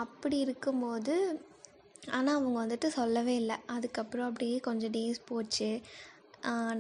அப்படி 0.03 0.39
இருக்கும்போது 0.39 1.15
ஆனால் 2.11 2.37
அவங்க 2.37 2.57
வந்துட்டு 2.65 2.87
சொல்லவே 2.87 3.35
இல்லை. 3.35 3.57
அதுக்கப்புறம் 3.67 4.29
அப்படியே 4.31 4.57
கொஞ்சம் 4.59 4.91
டேஸ் 4.91 5.21
போச்சு. 5.27 5.71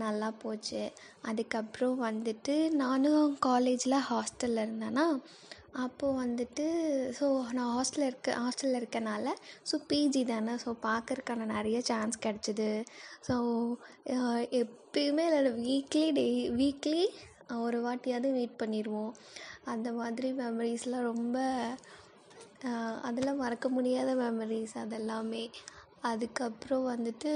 நல்லா 0.04 0.28
போச்சு. 0.42 0.82
அதுக்கப்புறம் 1.30 1.96
வந்துட்டு 2.08 2.54
நானும் 2.82 3.34
காலேஜில் 3.48 4.04
ஹாஸ்டலில் 4.10 4.64
இருந்தேன்னா 4.66 5.06
அப்போது 5.84 6.18
வந்துட்டு 6.22 6.64
ஸோ 7.18 7.26
நான் 7.56 7.72
ஹாஸ்டலில் 7.76 8.08
இருக்க 8.10 8.34
ஹாஸ்டலில் 8.42 8.78
இருக்கனால 8.80 9.26
ஸோ 9.70 9.76
பிஜி 9.90 10.22
தானே 10.32 10.52
ஸோ 10.64 10.72
பார்க்கறக்கான 10.88 11.46
நிறைய 11.54 11.78
சான்ஸ் 11.90 12.22
கிடச்சிது. 12.26 12.68
ஸோ 13.28 13.34
எப்பயுமே 14.62 15.24
இல்லை 15.30 15.52
வீக்லி 15.64 16.04
டெய் 16.18 16.38
வீக்லி 16.60 17.02
ஒரு 17.64 17.78
வாட்டியாவது 17.86 18.28
மீட் 18.36 18.60
பண்ணிடுவோம் 18.62 19.12
அந்த 19.72 19.88
மாதிரி 19.98 20.28
மெமரிஸ்லாம் 20.42 21.08
ரொம்ப 21.10 21.36
அதெல்லாம் 23.08 23.42
மறக்க 23.44 23.66
முடியாத 23.68 24.10
மெமரிஸ் 24.22 24.76
அதெல்லாமே. 24.84 25.44
அதுக்கப்புறம் 26.10 26.88
வந்துட்டு 26.92 27.30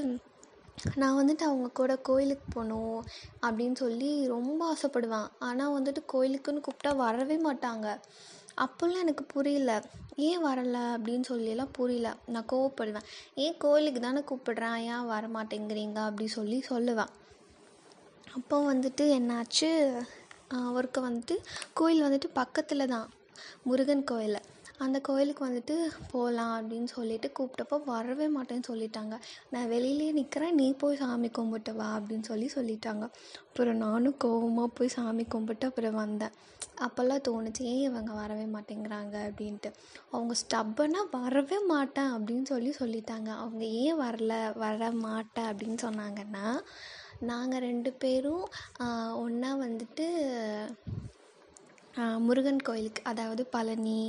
நான் 0.94 1.18
வந்துட்டு 1.18 1.44
அவங்க 1.48 1.68
கூட 1.70 1.96
கோயிலுக்கு 1.96 2.46
போகணும் 2.52 3.04
அப்படின்னு 3.42 3.74
சொல்லி 3.74 4.26
ரொம்ப 4.26 4.60
ஆசைப்படுவேன். 4.72 5.28
ஆனால் 5.38 5.82
வந்துட்டு 5.82 6.02
கோயிலுக்குன்னு 6.12 6.64
கூப்பிட்டா 6.66 6.96
வரவே 6.96 7.36
மாட்டாங்க. 7.36 7.98
அப்போல்லாம் 8.64 9.02
எனக்கு 9.04 9.24
புரியல. 9.24 9.72
ஏன் 10.16 10.44
வரலை 10.44 10.82
அப்படின்னு 10.96 11.24
சொல்லியெல்லாம் 11.28 11.72
புரியல. 11.72 12.16
நான் 12.26 12.48
கோவப்படுவேன். 12.52 13.08
ஏன் 13.34 13.56
கோயிலுக்கு 13.58 14.00
தானே 14.00 14.20
கூப்பிடுறேன்? 14.30 14.76
ஏன் 14.76 15.06
வர 15.06 15.26
மாட்டேங்கிறீங்க 15.26 15.94
அப்படி 15.94 16.26
சொல்லி 16.26 16.64
சொல்லுவேன். 16.68 17.12
அப்போ 18.34 18.74
வந்துட்டு 18.74 19.04
என்னாச்சு? 19.18 19.70
ஒருக்க 20.54 20.98
வந்துட்டு 21.00 21.36
கோயில் 21.72 22.04
வந்துட்டு 22.04 22.28
பக்கத்தில் 22.32 22.86
தான். 22.86 23.08
முருகன் 23.62 24.04
கோயில். 24.04 24.38
அந்த 24.84 24.98
கோயிலுக்கு 25.08 25.42
வந்துட்டு 25.48 25.74
போகலாம் 26.10 26.54
அப்படின்னு 26.58 26.88
சொல்லிட்டு 26.96 27.28
கூப்பிட்டப்போ 27.38 27.76
வரவே 27.84 28.26
மாட்டேன்னு 28.36 28.68
சொல்லிட்டாங்க. 28.68 29.14
நான் 29.50 29.70
வெளியிலே 29.74 30.10
நிற்கிறேன் 30.18 30.58
நீ 30.60 30.66
போய் 30.82 31.00
சாமி 31.02 31.28
கும்பிட்டு 31.38 31.74
வா 31.80 31.88
அப்படின்னு 31.98 32.26
சொல்லி 32.30 32.48
சொல்லிட்டாங்க. 32.54 33.04
அப்புறம் 33.48 33.80
நானும் 33.84 34.16
கோவமாக 34.24 34.70
போய் 34.74 34.94
சாமி 34.96 35.24
கும்பிட்டு 35.24 35.66
அப்புறம் 35.70 35.98
வந்தேன். 36.02 36.36
அப்போல்லாம் 36.86 37.24
தோணுச்சு 37.28 37.62
ஏன் 37.72 37.84
இவங்க 37.88 38.12
வரவே 38.12 38.46
மாட்டேங்கிறாங்க? 38.56 39.16
அப்படின்ட்டு. 39.28 39.70
அவங்க 40.10 40.34
ஸ்டப்பனாக 40.42 41.12
வரவே 41.16 41.58
மாட்டேன் 41.72 42.12
அப்படின்னு 42.16 42.46
சொல்லி 42.52 42.72
சொல்லிட்டாங்க. 42.80 43.30
அவங்க 43.44 43.64
ஏன் 43.84 44.00
வரல 44.00 44.34
வர 44.64 44.90
மாட்டேன் 45.06 45.50
அப்படின்னு 45.52 45.78
சொன்னாங்கன்னா 45.86 46.46
நாங்கள் 47.30 47.64
ரெண்டு 47.68 47.90
பேரும் 48.02 48.44
ஒன்றா 49.22 49.50
வந்துட்டு 49.64 50.06
முருகன் 52.26 52.62
கோயிலுக்கு 52.68 53.02
அதாவது 53.10 53.42
பழனி 53.54 54.00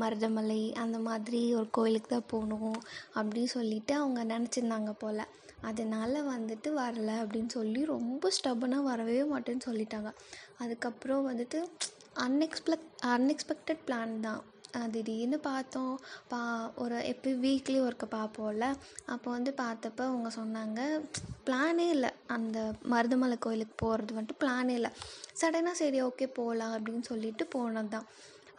மருதமலை 0.00 0.60
அந்த 0.82 0.98
மாதிரி 1.08 1.40
ஒரு 1.58 1.68
கோயிலுக்கு 1.70 2.10
தான் 2.14 2.30
போகணும் 2.32 2.78
அப்படின்னு 3.16 3.50
சொல்லிட்டு 3.56 3.94
அவங்க 3.94 4.22
நினச்சிருந்தாங்க 4.34 4.92
போல். 5.02 5.22
அதனால் 5.68 6.18
வந்துட்டு 6.34 6.68
வரல 6.82 7.10
அப்படின்னு 7.22 7.50
சொல்லி 7.58 7.80
ரொம்ப 7.94 8.30
ஸ்டப்பனாக 8.36 8.88
வரவே 8.90 9.22
மாட்டேன்னு 9.32 9.66
சொல்லிட்டாங்க. 9.68 10.10
அதுக்கப்புறம் 10.64 11.26
வந்துட்டு 11.30 11.60
அன்எக்ஸ்பெக்ட் 12.26 12.92
அன்எக்ஸ்பெக்டட் 13.14 13.82
பிளான் 13.88 14.14
தான். 14.20 14.42
திடீர்னு 14.94 15.38
பார்த்தோம். 15.38 15.94
பா 16.32 16.40
ஒரு 16.82 16.96
எப்போ 17.12 17.30
வீக்லி 17.44 17.78
ஒர்க்கை 17.86 18.06
பார்ப்போம்ல 18.16 18.66
அப்போ 19.14 19.28
வந்து 19.30 19.52
பார்த்தப்ப 19.62 20.00
அவங்க 20.10 20.30
சொன்னாங்க 20.40 20.80
பிளானே 21.46 21.86
இல்லை. 21.96 22.10
அந்த 22.36 22.58
மருதமலை 22.92 23.38
கோயிலுக்கு 23.38 23.76
போகிறது 23.84 24.16
வந்துட்டு 24.18 24.40
பிளானே 24.44 24.74
இல்லை. 24.80 24.90
சடனாக 25.40 25.80
சரி 25.82 26.00
ஓகே 26.02 26.28
போகலாம் 26.40 26.74
அப்படின்னு 26.76 27.04
சொல்லிட்டு 27.12 27.46
போனது 27.46 27.92
தான் 27.96 28.08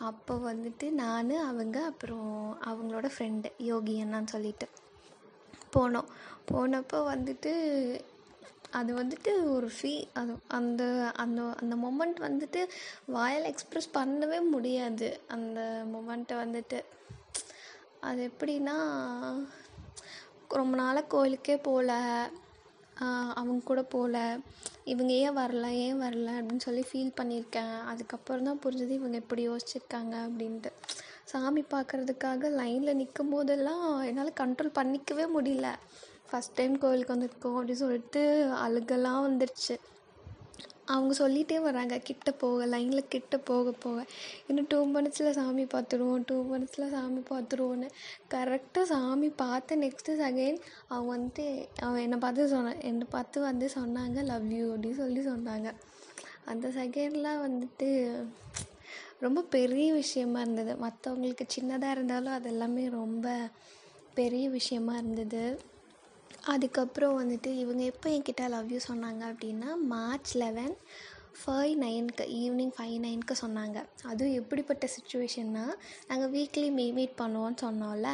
அப்போ 0.10 0.34
வந்துட்டு 0.50 0.86
நான் 1.02 1.32
அவங்க 1.52 1.78
அப்புறம் 1.92 2.36
அவங்களோட 2.70 3.08
ஃப்ரெண்டு 3.16 3.50
யோகி 3.72 3.96
அண்ணான்னு 4.04 4.34
சொல்லிட்டு 4.36 4.68
போனோம். 5.76 6.08
போனப்போ 6.52 7.00
வந்துட்டு 7.14 7.52
அது 8.72 8.92
வந்துட்டு 8.96 9.32
ஒரு 9.56 9.70
ஃபீ 9.78 9.92
அது 10.14 10.34
அந்த 10.48 10.84
அந்த 11.16 11.42
அந்த 11.62 11.76
மொமெண்ட் 11.86 12.20
வந்துட்டு 12.28 12.62
வாயால் 13.16 13.48
எக்ஸ்ப்ரெஸ் 13.52 13.90
பண்ணவே 13.94 14.40
முடியாது. 14.50 15.08
அந்த 15.28 15.60
மொமெண்ட்டை 15.94 16.36
வந்துட்டு. 16.44 16.80
அது 18.00 18.22
எப்படின்னா 18.32 18.76
ரொம்ப 20.60 20.74
நாளாக 20.76 21.08
கோயிலுக்கே 21.08 21.58
போகல 21.68 21.94
அவங்க 23.40 23.60
கூட 23.64 23.82
போகல 23.94 24.18
இவங்க 24.84 25.12
ஏன் 25.24 25.38
வரல 25.38 25.68
ஏன் 25.86 26.00
வரல 26.02 26.30
அப்படின்னு 26.38 26.66
சொல்லி 26.68 26.84
ஃபீல் 26.90 27.18
பண்ணியிருக்கேன். 27.20 27.76
அதுக்கப்புறம் 27.92 28.48
தான் 28.48 28.62
புரிஞ்சது 28.66 28.96
இவங்க 29.00 29.18
எப்படி 29.18 29.44
யோசிச்சிருக்காங்க 29.50 30.16
அப்படின்ட்டு. 30.28 30.72
சாமி 31.32 31.64
பார்க்குறதுக்காக 31.74 32.50
லைனில் 32.60 33.00
நிற்கும் 33.02 33.30
போதெல்லாம் 33.30 33.86
என்னால் 34.10 34.40
கண்ட்ரோல் 34.42 34.78
பண்ணிக்கவே 34.80 35.26
முடியல. 35.38 35.70
ஃபஸ்ட் 36.32 36.56
டைம் 36.56 36.78
கோவிலுக்கு 36.78 37.16
வந்திருக்கோம் 37.16 37.58
அப்படின்னு 37.60 37.84
சொல்லிட்டு 37.86 38.22
அழுகெல்லாம் 38.66 39.24
வந்துருச்சு. 39.28 39.76
அவங்க 40.86 41.28
சொல்லிகிட்டே 41.28 41.62
வராங்க 41.62 41.98
கிட்ட 41.98 42.32
போக 42.32 42.66
லைனில் 42.66 43.08
கிட்ட 43.08 43.38
போக 43.38 43.72
போக. 43.72 44.06
இன்னும் 44.48 44.66
டூ 44.70 44.80
மினிட்ஸில் 44.86 45.30
சாமி 45.30 45.64
பார்த்துருவோம் 45.64 46.24
டூ 46.26 46.38
மினிட்ஸில் 46.52 46.90
சாமி 46.90 47.22
பார்த்துருவோன்னு 47.30 47.90
கரெக்டாக 48.30 48.82
சாமி 48.82 49.30
பார்த்த 49.30 49.76
நெக்ஸ்ட்டு 49.76 50.16
செகண்ட் 50.24 50.60
அவங்க 50.88 51.18
வந்துட்டு 51.18 51.68
அவன் 51.80 52.02
என்னை 52.02 52.18
பார்த்து 52.18 52.48
சொன்ன 52.48 52.76
என்னை 52.78 53.08
பார்த்து 53.10 53.42
வந்து 53.42 53.70
சொன்னாங்க 53.76 54.24
லவ் 54.24 54.52
யூ 54.52 54.76
அப்படின்னு 54.76 54.96
சொல்லி 54.96 55.28
சொன்னாங்க. 55.28 55.72
அந்த 56.46 56.68
செகண்ட்லாம் 56.68 57.44
வந்துட்டு 57.48 57.90
ரொம்ப 59.20 59.42
பெரிய 59.42 59.94
விஷயமா 59.94 60.42
இருந்தது. 60.42 60.74
மற்றவங்களுக்கு 60.86 61.46
சின்னதாக 61.56 61.92
இருந்தாலும் 61.92 62.34
அது 62.34 62.50
எல்லாமே 62.50 62.90
ரொம்ப 62.90 63.40
பெரிய 64.14 64.50
விஷயமா 64.50 64.94
இருந்தது. 64.98 65.44
அதுக்கப்புறம் 66.54 67.18
வந்துட்டு 67.22 67.50
இவங்க 67.64 67.84
எப்போ 67.84 68.10
என்கிட்ட 68.10 68.44
லவ் 68.50 68.72
யூ 68.74 68.80
சொன்னாங்க 68.88 69.24
அப்படின்னா 69.32 69.70
மார்ச் 69.94 70.34
லெவன் 70.38 70.76
ஃபைவ் 71.42 71.74
நைனுக்கு 71.84 72.24
ஈவினிங் 72.42 72.74
ஃபைவ் 72.78 72.96
நைனுக்கு 73.06 73.36
சொன்னாங்க. 73.42 73.78
அதுவும் 74.12 74.38
எப்படிப்பட்ட 74.42 74.86
சுச்சுவேஷன்னா 74.96 75.66
நாங்கள் 76.08 76.32
வீக்லி 76.36 76.70
மீ 76.72 76.86
மீட் 76.92 77.20
பண்ணுவோன்னு 77.22 77.60
சொன்னோம்ல 77.66 78.10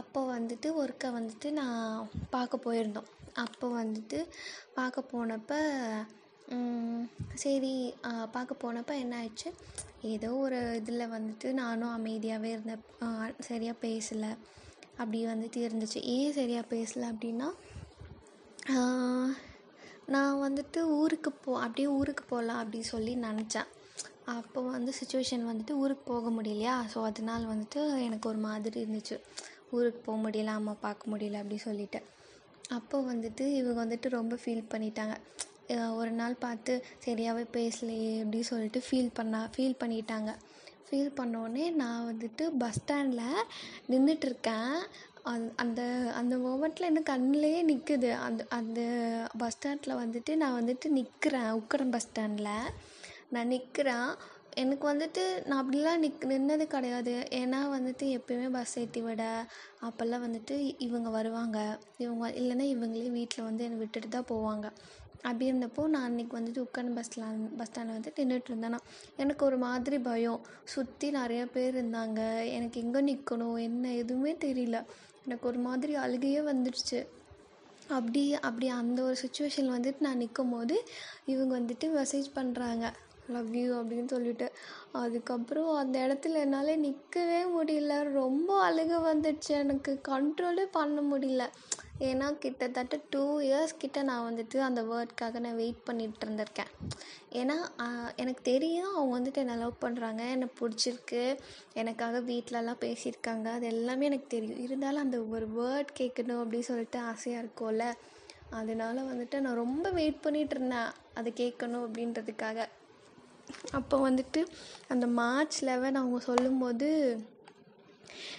அப்போ 0.00 0.20
வந்துட்டு 0.36 0.68
ஒருக்க 0.82 1.10
வந்துட்டு 1.18 1.50
நான் 1.50 2.08
பார்க்க 2.30 2.64
போயிருந்தோம். 2.66 3.10
அப்போ 3.44 3.66
வந்துட்டு 3.82 4.18
பார்க்க 4.74 5.10
போனப்போ 5.12 5.58
சரி 7.42 7.94
பார்க்க 8.34 8.62
போனப்போ 8.62 8.94
என்ன 9.02 9.14
ஆயிடுச்சு? 9.20 9.50
ஏதோ 10.02 10.30
ஒரு 10.32 10.58
இதில் 10.80 11.12
வந்துட்டு 11.14 11.52
நானும் 11.52 11.94
அமைதியாகவே 11.96 12.50
இருந்தேன். 12.52 12.84
சரியாக 13.40 13.82
பேசலை. 13.86 14.30
அப்படி 15.00 15.18
வந்துட்டு 15.32 15.58
இருந்துச்சு 15.66 16.00
ஏன் 16.16 16.36
சரியாக 16.38 16.70
பேசலை 16.74 17.06
அப்படின்னா 17.12 17.48
நான் 20.14 20.42
வந்துட்டு 20.44 20.80
ஊருக்கு 20.98 21.30
போ 21.44 21.52
அப்படியே 21.64 21.88
ஊருக்கு 21.98 22.24
போகலாம் 22.32 22.60
அப்படி 22.62 22.80
சொல்லி 22.92 23.12
நினச்சேன். 23.24 23.68
அப்போ 24.34 24.60
வந்து 24.74 24.92
சுச்சுவேஷன் 24.98 25.44
வந்துட்டு 25.48 25.74
ஊருக்கு 25.82 26.04
போக 26.12 26.30
முடியலையா? 26.36 26.74
ஸோ 26.92 26.98
அதனால் 27.10 27.44
வந்துட்டு 27.52 27.80
எனக்கு 28.06 28.26
ஒரு 28.32 28.40
மாதிரி 28.46 28.76
இருந்துச்சு. 28.82 29.16
ஊருக்கு 29.76 30.00
போக 30.08 30.18
முடியல 30.24 30.52
அம்மா 30.58 30.74
பார்க்க 30.86 31.10
முடியல 31.12 31.40
அப்படி 31.42 31.58
சொல்லிட்டு. 31.66 32.00
அப்போ 32.76 32.96
வந்துட்டு 33.12 33.44
இவங்க 33.60 33.78
வந்துட்டு 33.84 34.16
ரொம்ப 34.18 34.34
ஃபீல் 34.42 34.70
பண்ணிட்டாங்க. 34.74 35.16
ஒரு 36.00 36.12
நாள் 36.20 36.42
பார்த்து 36.44 36.72
சரியாகவே 37.06 37.44
பேசலையே 37.56 38.12
அப்படின்னு 38.22 38.50
சொல்லிட்டு 38.52 38.82
ஃபீல் 38.88 39.10
பண்ணா 39.18 39.40
ஃபீல் 39.54 39.80
பண்ணிட்டாங்க. 39.82 40.32
ஃபீல் 40.86 41.16
பண்ணோடனே 41.16 41.64
நான் 41.72 42.06
வந்துட்டு 42.10 42.44
பஸ் 42.58 42.74
ஸ்டாண்டில் 42.74 43.44
நின்றுட்டுருக்கேன் 43.90 44.74
அந் 45.22 45.46
அந்த 45.56 45.82
அந்த 46.14 46.36
மொமெண்ட்டில் 46.36 46.90
என்ன 46.90 47.00
கண்ணுலேயே 47.00 47.60
நிற்குது 47.64 48.10
அந்த 48.12 48.46
அந்த 48.48 48.80
பஸ் 49.38 49.54
ஸ்டாண்டில் 49.54 50.00
வந்துட்டு 50.02 50.34
நான் 50.36 50.58
வந்துட்டு 50.60 50.88
நிற்கிறேன் 50.88 51.50
உக்கடம் 51.52 51.90
பஸ் 51.90 52.02
ஸ்டாண்டில் 52.02 52.54
நான் 53.28 53.46
நிற்கிறேன் 53.46 54.10
எனக்கு 54.54 54.84
வந்துட்டு 54.88 55.46
நான் 55.46 55.62
அப்படிலாம் 55.62 55.98
நிக் 55.98 56.22
நின்னது 56.28 56.64
கிடையாது. 56.66 57.14
ஏன்னா 57.30 57.58
வந்துட்டு 57.72 58.04
எப்பயுமே 58.18 58.46
பஸ் 58.50 58.78
ஏற்றி 58.78 59.00
விட 59.00 59.22
அப்போல்லாம் 59.82 60.24
வந்துட்டு 60.26 60.74
இவங்க 60.78 61.08
வருவாங்க. 61.08 61.58
இவங்க 61.98 62.30
இல்லைன்னா 62.30 62.66
இவங்களே 62.74 63.10
வீட்டில் 63.10 63.44
வந்து 63.44 63.64
என்னை 63.64 63.78
விட்டுட்டு 63.78 64.08
தான் 64.08 64.30
போவாங்க. 64.30 64.68
அப்படி 65.28 65.46
இருந்தப்போ 65.50 65.82
நான் 65.86 66.06
அன்றைக்கி 66.08 66.34
வந்துட்டு 66.38 66.60
உட்காந்து 66.66 66.94
பஸ்ஸில் 66.94 67.24
பஸ் 67.56 67.68
ஸ்டாண்டில் 67.70 67.96
வந்து 67.96 68.12
நின்றுட்டு 68.20 68.50
இருந்தேன்னா 68.52 68.80
எனக்கு 69.16 69.42
ஒரு 69.44 69.58
மாதிரி 69.58 69.98
பயம். 69.98 70.40
சுற்றி 70.64 71.08
நிறைய 71.10 71.42
பேர் 71.46 71.76
இருந்தாங்க. 71.76 72.20
எனக்கு 72.50 72.80
எங்கே 72.84 73.02
நிற்கணும் 73.10 73.60
என்ன? 73.60 73.94
எதுவுமே 73.94 74.32
தெரியல. 74.46 74.78
எனக்கு 75.24 75.46
ஒரு 75.48 75.60
மாதிரி 75.68 75.92
அழுகையே 75.96 76.42
வந்துடுச்சு. 76.50 77.00
அப்படி 77.88 78.22
அப்படி 78.40 78.66
அந்த 78.76 78.98
ஒரு 79.02 79.16
சுச்சுவேஷனில் 79.24 79.76
வந்துட்டு 79.76 80.00
நான் 80.00 80.16
நிற்கும் 80.16 80.50
போது 80.50 80.76
இவங்க 81.24 81.52
வந்துட்டு 81.58 81.86
மெசேஜ் 81.98 82.28
பண்ணுறாங்க 82.34 82.84
லவ் 83.28 83.54
யூ 83.54 83.82
அப்படின்னு 83.82 84.08
சொல்லிட்டு. 84.08 84.46
அதுக்கப்புறம் 84.92 85.74
அந்த 85.74 85.98
இடத்துல 85.98 86.36
என்னால் 86.44 86.78
நிற்கவே 86.78 87.40
முடியல. 87.56 88.12
ரொம்ப 88.12 88.48
அழுக 88.70 88.92
வந்துடுச்சு. 89.10 89.48
எனக்கு 89.48 90.00
கண்ட்ரோலே 90.08 90.64
பண்ண 90.70 91.16
முடியல. 91.16 91.44
ஏன்னா 92.00 92.38
கிட்டத்தட்ட 92.38 93.00
டூ 93.10 93.40
இயர்ஸ் 93.40 93.76
கிட்ட 93.78 94.02
நான் 94.02 94.24
வந்துட்டு 94.26 94.58
அந்த 94.58 94.82
வேர்ட்காக 94.82 95.38
நான் 95.38 95.54
வெயிட் 95.54 95.82
பண்ணிகிட்டு 95.86 96.24
இருந்திருக்கேன். 96.24 96.72
ஏன்னா 97.32 97.56
எனக்கு 98.16 98.42
தெரியும் 98.42 98.94
அவங்க 98.94 99.14
வந்துட்டு 99.18 99.34
என்னை 99.34 99.56
லவ் 99.56 99.80
பண்ணுறாங்க 99.80 100.30
என்னை 100.30 100.48
பிடிச்சிருக்கு. 100.60 101.38
எனக்காக 101.72 102.20
வீட்டிலலாம் 102.20 102.80
பேசியிருக்காங்க. 102.84 103.44
அது 103.44 103.66
எல்லாமே 103.66 104.04
எனக்கு 104.06 104.26
தெரியும். 104.28 104.62
இருந்தாலும் 104.62 105.02
அந்த 105.02 105.22
ஒரு 105.22 105.46
வேர்ட் 105.58 106.00
கேட்கணும் 106.00 106.40
அப்படின்னு 106.42 106.68
சொல்லிட்டு 106.70 106.98
ஆசையாக 106.98 107.46
இருக்கும்ல. 107.46 107.84
அதனால 108.50 109.00
வந்துட்டு 109.00 109.40
நான் 109.40 109.60
ரொம்ப 109.64 109.90
வெயிட் 109.90 110.22
பண்ணிகிட்டு 110.22 110.54
இருந்தேன். 110.56 110.90
அதை 111.14 111.32
கேட்கணும் 111.36 111.84
அப்படின்றதுக்காக. 111.86 112.66
அப்போ 113.72 114.10
வந்துட்டு 114.10 114.40
அந்த 114.88 115.06
மார்ச் 115.06 115.58
லெவன் 115.64 115.94
அவங்க 115.94 116.18
சொல்லும்போது 116.20 116.88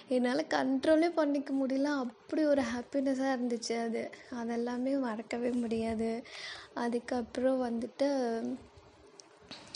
என்னால் 0.07 0.51
கண்ட்ரோலே 0.53 1.09
பண்ணிக்க 1.09 1.53
முடியல. 1.53 1.89
அப்படி 2.03 2.45
ஒரு 2.45 2.63
ஹாப்பினஸ்ஸாக 2.73 3.35
இருந்துச்சு 3.35 3.75
அது. 3.83 4.11
அதெல்லாமே 4.35 4.99
மறக்கவே 4.99 5.51
முடியாது. 5.63 6.23
அதுக்கப்புறம் 6.73 7.61
வந்துட்டு 7.67 8.07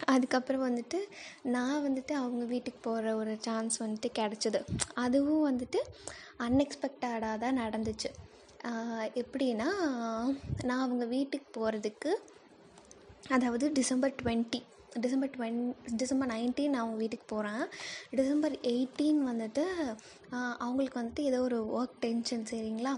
அதுக்கப்புறம் 0.05 0.65
வந்துட்டு 0.69 0.99
நான் 1.41 1.83
வந்துட்டு 1.87 2.11
அவங்க 2.11 2.43
வீட்டுக்கு 2.45 2.79
போகிற 2.81 3.15
ஒரு 3.15 3.37
சான்ஸ் 3.39 3.83
வந்துட்டு 3.83 4.09
கிடச்சிது. 4.19 4.59
அதுவும் 4.93 5.45
வந்துட்டு 5.49 5.79
அன்எக்ஸ்பெக்டடாக 6.39 7.37
தான் 7.37 7.59
நடந்துச்சு. 7.59 8.09
எப்படின்னா 9.21 9.69
நான் 10.63 10.83
அவங்க 10.85 11.05
வீட்டுக்கு 11.05 11.49
போகிறதுக்கு 11.57 12.11
அதாவது 13.29 13.71
December 13.71 14.15
twenty 14.23 14.59
December 14.91 15.29
டுவென் 15.37 15.59
December 15.97 16.29
nineteen 16.29 16.73
அவங்க 16.73 16.95
வீட்டுக்கு 16.95 17.25
போகிறேன் 17.27 17.63
டிசம்பர் 18.11 18.55
எயிட்டீன் 18.63 19.21
வந்துட்டு 19.27 19.63
அவங்களுக்கு 20.57 20.99
வந்துட்டு 20.99 21.19
ஏதோ 21.19 21.41
ஒரு 21.41 21.59
ஒர்க் 21.79 21.97
டென்ஷன் 21.99 22.45
சரிங்களா? 22.51 22.93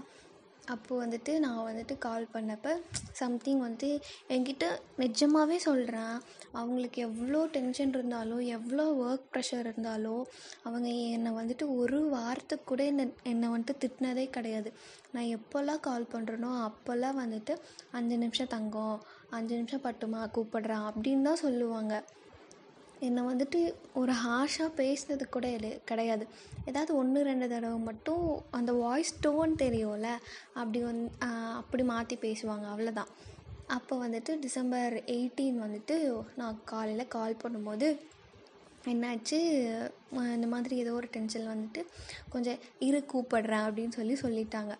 அப்போது 0.66 1.00
வந்துட்டு 1.02 1.38
நான் 1.38 1.66
வந்துட்டு 1.66 1.98
கால் 1.98 2.26
பண்ணப்போ 2.32 2.72
சம்திங் 3.12 3.60
வந்து 3.60 4.00
என்கிட்ட 4.28 4.66
நிஜமாகவே 4.96 5.58
சொல்கிறேன் 5.58 6.14
அவங்களுக்கு 6.52 7.02
எவ்வளோ 7.02 7.46
டென்ஷன் 7.46 7.88
இருந்தாலும் 7.88 8.38
எவ்வளோ 8.38 8.84
ஒர்க் 9.04 9.28
ப்ரெஷர் 9.32 9.60
இருந்தாலும் 9.60 10.26
அவங்க 10.62 10.88
என்னை 10.88 11.32
வந்துட்டு 11.32 11.76
ஒரு 11.76 12.08
வாரத்துக்கு 12.08 12.64
கூட 12.64 12.84
என்னை 12.84 13.06
என்னை 13.22 13.48
வந்துட்டு 13.48 13.82
திட்டினதே 13.84 14.30
கிடையாது. 14.30 14.72
நான் 15.12 15.32
எப்போல்லாம் 15.38 15.80
கால் 15.80 16.10
பண்ணுறேனோ 16.12 16.52
அப்போல்லாம் 16.68 17.20
வந்துட்டு 17.24 17.56
அஞ்சு 17.90 18.18
நிமிஷம் 18.18 18.52
தங்கம் 18.56 18.98
அஞ்சு 19.30 19.54
நிமிஷம் 19.56 19.84
பட்டுமா 19.84 20.22
கூப்பிடுறேன் 20.36 20.86
அப்படின்னு 20.90 21.22
தான் 21.22 21.44
சொல்லுவாங்க. 21.46 22.04
என்னை 23.08 23.22
வந்துட்டு 23.30 23.60
ஒரு 24.00 24.12
ஹார்ஷாக 24.24 24.70
பேசினது 24.80 25.24
கூட 25.36 25.46
இல்லை 25.56 25.70
கிடையாது. 25.90 26.24
ஏதாவது 26.70 26.92
ஒன்று 27.00 27.20
ரெண்டு 27.28 27.46
தடவை 27.52 27.78
மட்டும் 27.88 28.24
அந்த 28.58 28.72
வாய்ஸ் 28.82 29.12
டோன் 29.26 29.52
தெரியும்ல 29.62 30.10
அப்படி 30.60 30.80
வந் 30.84 31.02
அப்படி 31.60 31.84
மாற்றி 31.92 32.16
பேசுவாங்க 32.26 32.66
அவ்வளோதான் 32.72 33.12
அப்போ 33.76 33.94
வந்துட்டு 34.04 34.32
டிசம்பர் 34.46 34.94
எயிட்டீன் 35.16 35.62
வந்துட்டு 35.64 35.96
நான் 36.40 36.58
காலையில் 36.72 37.12
கால் 37.16 37.40
பண்ணும்போது 37.42 37.88
என்னாச்சு 38.92 39.38
இந்த 40.36 40.46
மாதிரி 40.54 40.74
ஏதோ 40.82 40.94
ஒரு 41.00 41.08
டென்ஷன் 41.14 41.46
வந்துட்டு 41.52 41.82
கொஞ்சம் 42.32 42.58
இரு 42.88 42.98
கூப்பிடுறேன் 43.12 43.66
அப்படின்னு 43.68 43.96
சொல்லி 43.98 44.16
சொல்லிட்டாங்க. 44.24 44.74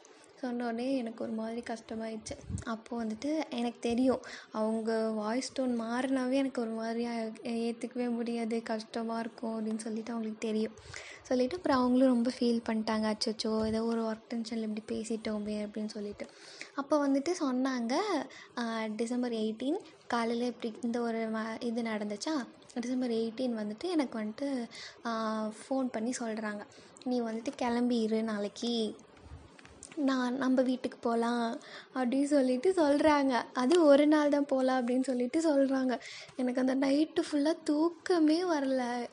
சொன்னோடனே 0.45 0.87
எனக்கு 1.03 1.21
ஒரு 1.27 1.35
மாதிரி 1.41 1.63
கஷ்டமாயிடுச்சு. 1.71 2.37
அப்போது 2.73 3.01
வந்துட்டு 3.03 3.31
எனக்கு 3.61 3.81
தெரியும் 3.89 4.23
அவங்க 4.61 4.91
வாய்ஸ் 5.21 5.55
டோன் 5.57 5.75
மாறினாவே 5.85 6.37
எனக்கு 6.43 6.63
ஒரு 6.67 6.75
மாதிரியாக 6.81 7.51
ஏற்றுக்கவே 7.67 8.09
முடியாது 8.19 8.59
கஷ்டமாக 8.73 9.23
இருக்கும் 9.25 9.55
அப்படின்னு 9.57 9.85
சொல்லிட்டு 9.87 10.15
அவங்களுக்கு 10.15 10.47
தெரியும். 10.49 10.77
சொல்லிவிட்டு 11.29 11.59
அப்புறம் 11.59 11.81
அவங்களும் 11.83 12.13
ரொம்ப 12.15 12.31
ஃபீல் 12.37 12.65
பண்ணிட்டாங்க. 12.67 13.07
அச்சோ 13.15 13.53
ஏதோ 13.69 13.81
ஒரு 13.91 14.01
ஒர்க் 14.09 14.27
டென்ஷனில் 14.33 14.67
இப்படி 14.69 14.83
பேசிட்டோமே 14.93 15.57
அப்படின்னு 15.67 15.93
சொல்லிட்டு. 15.97 16.25
அப்போ 16.81 16.95
வந்துட்டு 17.05 17.33
சொன்னாங்க 17.45 17.95
டிசம்பர் 19.01 19.35
எயிட்டீன் 19.43 19.79
காலையில் 20.15 20.51
இப்படி 20.53 20.71
இந்த 20.89 20.99
ஒரு 21.07 21.21
இது 21.69 21.83
நடந்துச்சா? 21.93 22.35
டிசம்பர் 22.85 23.13
எயிட்டீன் 23.21 23.57
வந்துட்டு 23.61 23.87
எனக்கு 23.95 24.15
வந்துட்டு 24.21 24.47
ஃபோன் 25.61 25.89
பண்ணி 25.97 26.13
சொல்கிறாங்க 26.23 26.63
நீ 27.11 27.17
வந்துட்டு 27.29 27.51
கிளம்பி 27.63 27.97
இரு 28.07 28.19
நாளைக்கு. 28.31 28.75
நான் 29.97 30.37
நம்ம 30.37 30.63
வீட்டுக்கு 30.63 30.99
போகலாம் 30.99 31.61
அப்படின்னு 31.95 32.25
சொல்லிட்டு 32.25 32.71
சொல்கிறாங்க 32.77 33.43
அது 33.53 33.85
ஒரு 33.85 34.07
நாள் 34.07 34.29
தான் 34.29 34.47
போகலாம் 34.47 34.81
அப்படின்னு 34.81 35.01
சொல்லிட்டு 35.01 35.41
சொல்கிறாங்க 35.41 36.01
எனக்கு 36.37 36.61
அந்த 36.61 36.75
நைட்டு 36.87 37.23
ஃபுல்லாக 37.29 37.63
தூக்கமே 37.65 38.45
வரல. 38.45 39.09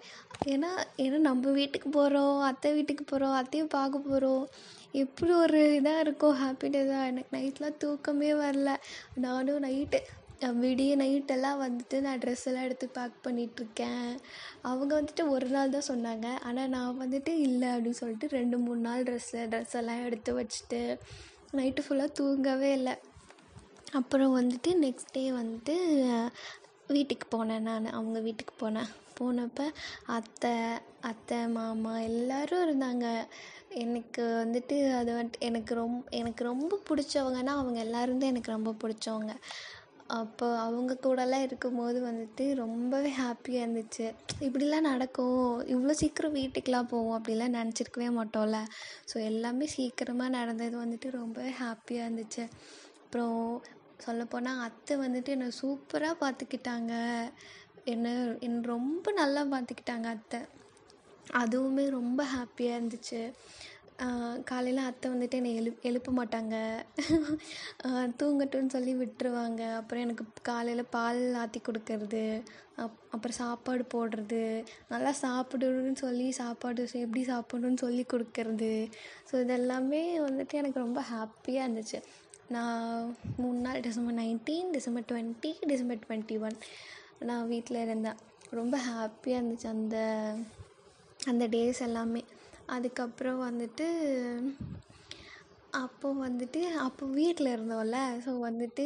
ஏன்னா 0.45 0.69
ஏன்னா 0.97 1.17
நம்ம 1.17 1.51
வீட்டுக்கு 1.51 1.89
போகிறோம் 1.89 2.41
அத்தை 2.41 2.73
வீட்டுக்கு 2.73 3.03
போகிறோம் 3.03 3.31
அத்தையும் 3.31 3.67
பார்க்க 3.67 3.99
போகிறோம் 3.99 4.47
எப்படி 4.91 5.31
ஒரு 5.31 5.81
இதாக 5.81 5.99
இருக்கும் 5.99 6.37
ஹாப்பினஸாக 6.43 7.05
எனக்கு 7.07 7.37
நைட்லாம் 7.37 7.77
தூக்கமே 7.77 8.33
வரல. 8.33 8.75
நானும் 9.15 9.63
நைட்டு 9.63 9.99
விடிய 10.61 10.91
நைட்டெல்லாம் 11.01 11.59
வந்துட்டு 11.63 11.97
நான் 12.05 12.21
ட்ரெஸ் 12.21 12.45
எல்லாம் 12.49 12.65
எடுத்து 12.67 12.87
பேக் 12.97 13.17
பண்ணிகிட்ருக்கேன் 13.25 14.07
அவங்க 14.69 14.91
வந்துட்டு 14.99 15.23
ஒரு 15.33 15.47
நாள் 15.55 15.73
தான் 15.75 15.89
சொன்னாங்க. 15.89 16.27
ஆனால் 16.47 16.71
நான் 16.75 16.99
வந்துட்டு 17.03 17.33
இல்லை 17.47 17.69
அப்படின்னு 17.73 18.01
சொல்லிட்டு 18.01 18.29
ரெண்டு 18.37 18.57
மூணு 18.63 18.81
நாள் 18.87 19.05
ட்ரெஸ்ஸு 19.09 19.43
ட்ரெஸ் 19.51 19.77
எல்லாம் 19.81 20.05
எடுத்து 20.07 20.33
வச்சுட்டு 20.39 20.81
நைட்டு 21.59 21.85
ஃபுல்லாக 21.85 22.15
தூங்கவே 22.19 22.71
இல்லை. 22.79 22.95
அப்புறம் 23.99 24.35
வந்துட்டு 24.39 24.73
நெக்ஸ்ட் 24.85 25.15
டே 25.17 25.23
வந்துட்டு 25.41 25.75
வீட்டுக்கு 26.95 27.25
போனேன் 27.35 27.65
நான். 27.69 27.95
அவங்க 27.97 28.19
வீட்டுக்கு 28.27 28.53
போனேன் 28.63 28.91
போனப்போ 29.17 29.65
அத்தை 30.17 30.53
அத்தை 31.09 31.39
மாமா 31.55 31.93
எல்லோரும் 32.09 32.63
இருந்தாங்க. 32.65 33.05
எனக்கு 33.83 34.23
வந்துட்டு 34.41 34.77
அது 34.99 35.11
வந்துட்டு 35.17 35.45
எனக்கு 35.49 35.73
ரொம்ப 35.81 35.99
எனக்கு 36.19 36.43
ரொம்ப 36.49 36.79
பிடிச்சவங்கன்னா 36.89 37.53
அவங்க 37.59 37.77
எல்லோரும் 37.85 38.21
தான் 38.21 38.31
எனக்கு 38.33 38.55
ரொம்ப 38.55 38.71
பிடிச்சவங்க. 38.81 39.35
அப்போ 40.19 40.47
அவங்க 40.57 40.93
கூடலாம் 41.03 41.45
இருக்கும்போது 41.47 41.99
வந்துட்டு 42.07 42.45
ரொம்பவே 42.61 43.11
ஹாப்பியாக 43.19 43.65
இருந்துச்சு. 43.65 44.05
இப்படிலாம் 44.45 44.87
நடக்கும். 44.91 45.43
இவ்வளோ 45.73 45.93
சீக்கிரம் 46.01 46.37
வீட்டுக்கெலாம் 46.39 46.89
போவோம் 46.93 47.17
அப்படிலாம் 47.17 47.55
நினச்சிருக்கவே 47.57 48.09
மாட்டோம்ல. 48.17 48.59
ஸோ 49.11 49.15
எல்லாமே 49.31 49.67
சீக்கிரமாக 49.75 50.35
நடந்தது 50.37 50.75
வந்துட்டு 50.83 51.09
ரொம்பவே 51.19 51.51
ஹாப்பியாக 51.63 52.07
இருந்துச்சு. 52.07 52.45
அப்புறம் 53.03 53.39
சொல்லப்போனால் 54.05 54.63
அத்தை 54.67 54.93
வந்துட்டு 54.97 55.35
என்னை 55.37 55.49
சூப்பராக 55.61 56.21
பார்த்துக்கிட்டாங்க. 56.23 56.93
என்னை 57.85 58.13
என்னை 58.47 58.61
ரொம்ப 58.75 59.11
நல்லா 59.21 59.43
பார்த்துக்கிட்டாங்க 59.53 60.07
அத்தை. 60.15 60.41
அதுவுமே 61.41 61.85
ரொம்ப 61.99 62.21
ஹாப்பியாக 62.35 62.77
இருந்துச்சு. 62.77 63.21
காலையில் 64.49 64.79
அத்தை 64.87 65.07
வந்துட்டு 65.11 65.37
என்னை 65.39 65.51
எழுப் 65.59 65.83
எழுப்ப 65.89 66.11
மாட்டாங்க 66.19 66.55
தூங்கட்டும்னு 68.19 68.73
சொல்லி 68.75 68.93
விட்டுருவாங்க. 69.01 69.61
அப்புறம் 69.79 70.03
எனக்கு 70.05 70.23
காலையில் 70.49 70.91
பால் 70.95 71.21
ஆற்றி 71.41 71.59
கொடுக்கறது 71.67 72.23
அப் 72.83 72.97
அப்புறம் 73.15 73.37
சாப்பாடு 73.41 73.83
போடுறது 73.93 74.41
நல்லா 74.93 75.11
சாப்பிடுன்னு 75.25 76.03
சொல்லி 76.05 76.27
சாப்பாடு 76.41 76.87
எப்படி 77.03 77.23
சாப்பிடணும்னு 77.31 77.83
சொல்லி 77.85 78.03
கொடுக்கறது. 78.13 78.73
ஸோ 79.29 79.33
இதெல்லாமே 79.45 80.03
வந்துட்டு 80.27 80.59
எனக்கு 80.61 80.85
ரொம்ப 80.85 81.01
ஹாப்பியாக 81.13 81.65
இருந்துச்சு. 81.65 82.01
நான் 82.55 82.87
மூணு 83.41 83.59
நாள் 83.65 83.85
December 83.87 84.19
nineteen 84.21 84.71
December 84.77 85.09
twenty 85.11 85.51
December 85.71 86.03
twenty 86.05 86.37
one 86.45 86.57
நான் 87.29 87.49
வீட்டில் 87.53 87.83
இருந்தேன். 87.85 88.19
ரொம்ப 88.59 88.75
ஹாப்பியாக 88.89 89.39
இருந்துச்சு 89.39 89.67
அந்த 89.75 89.97
அந்த 91.31 91.43
டேஸ் 91.55 91.81
எல்லாமே. 91.87 92.21
அதுக்கப்புறம் 92.67 93.41
வந்துட்டு 93.41 93.87
அப்போது 95.79 96.19
வந்துட்டு 96.23 96.61
அப்போ 96.85 97.03
வீட்டில் 97.17 97.49
இருந்தோம்ல. 97.53 97.97
ஸோ 98.25 98.31
வந்துட்டு 98.45 98.85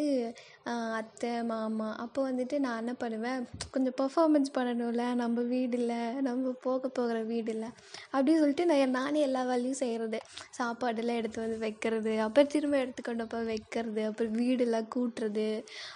அத்தை 1.00 1.32
மாமா 1.44 1.88
அப்போ 2.04 2.20
வந்துட்டு 2.30 2.56
நான் 2.60 2.80
என்ன 2.82 2.94
பண்ணுவேன்? 2.94 3.42
கொஞ்சம் 3.74 3.96
பர்ஃபார்மன்ஸ் 4.02 4.50
பண்ணணும்ல. 4.58 5.04
நம்ம 5.14 5.42
வீடு 5.52 5.78
இல்லை. 5.78 6.00
நம்ம 6.28 6.52
போக 6.66 6.90
போகிற 6.98 7.18
வீடு 7.32 7.52
இல்லை. 7.56 7.70
அப்படின்னு 8.14 8.42
சொல்லிட்டு 8.42 8.66
நான் 8.72 8.96
நானே 9.00 9.20
எல்லா 9.20 9.42
வேலையும் 9.44 9.80
செய்கிறது 9.82 10.20
சாப்பாடெல்லாம் 10.60 11.20
எடுத்து 11.22 11.44
வந்து 11.46 11.58
வைக்கிறது. 11.58 12.14
அப்புறம் 12.26 12.52
திரும்ப 12.56 12.78
எடுத்துக்கொண்டு 12.78 13.28
போய் 13.34 13.50
வைக்கிறது. 13.52 14.04
அப்புறம் 14.10 14.36
வீடெல்லாம் 14.42 14.90
கூட்டுறது. 14.96 15.48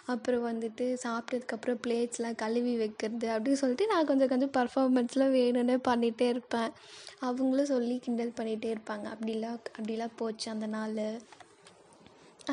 அப்புறம் 0.05 0.45
வந்துட்டு 0.51 0.87
சாப்பிட்டதுக்கப்புறம் 1.05 1.81
பிளேட்ஸ்லாம் 1.85 2.39
கழுவி 2.43 2.75
வைக்கிறது. 2.83 3.27
அப்படின்னு 3.35 3.61
சொல்லிட்டு 3.63 3.87
நான் 3.93 4.09
கொஞ்சம் 4.11 4.33
கொஞ்சம் 4.33 4.55
பர்ஃபார்மன்ஸ்லாம் 4.59 5.35
வேணும்னு 5.39 5.77
பண்ணிகிட்டே 5.91 6.29
இருப்பேன். 6.35 6.71
அவங்களும் 7.27 7.71
சொல்லி 7.75 7.95
கிண்டல் 8.07 8.37
பண்ணிகிட்டே 8.39 8.69
இருப்பாங்க. 8.75 9.05
அப்படிலாம் 9.13 9.57
அப்படிலாம் 9.77 10.17
போச்சு 10.21 10.47
அந்த 10.51 10.65
நாள். 10.67 10.77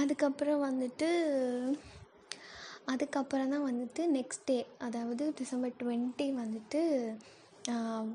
அதுக்கப்புறம் 0.01 0.65
வந்துட்டு 0.69 1.09
அதுக்கப்புறம் 2.93 3.53
தான் 3.53 3.67
வந்துட்டு 3.69 4.03
நெக்ஸ்ட் 4.17 4.47
டே 4.51 4.59
அதாவது 4.87 5.25
டிசம்பர் 5.39 5.79
டுவெண்ட்டி 5.81 6.27
வந்துட்டு 6.43 6.83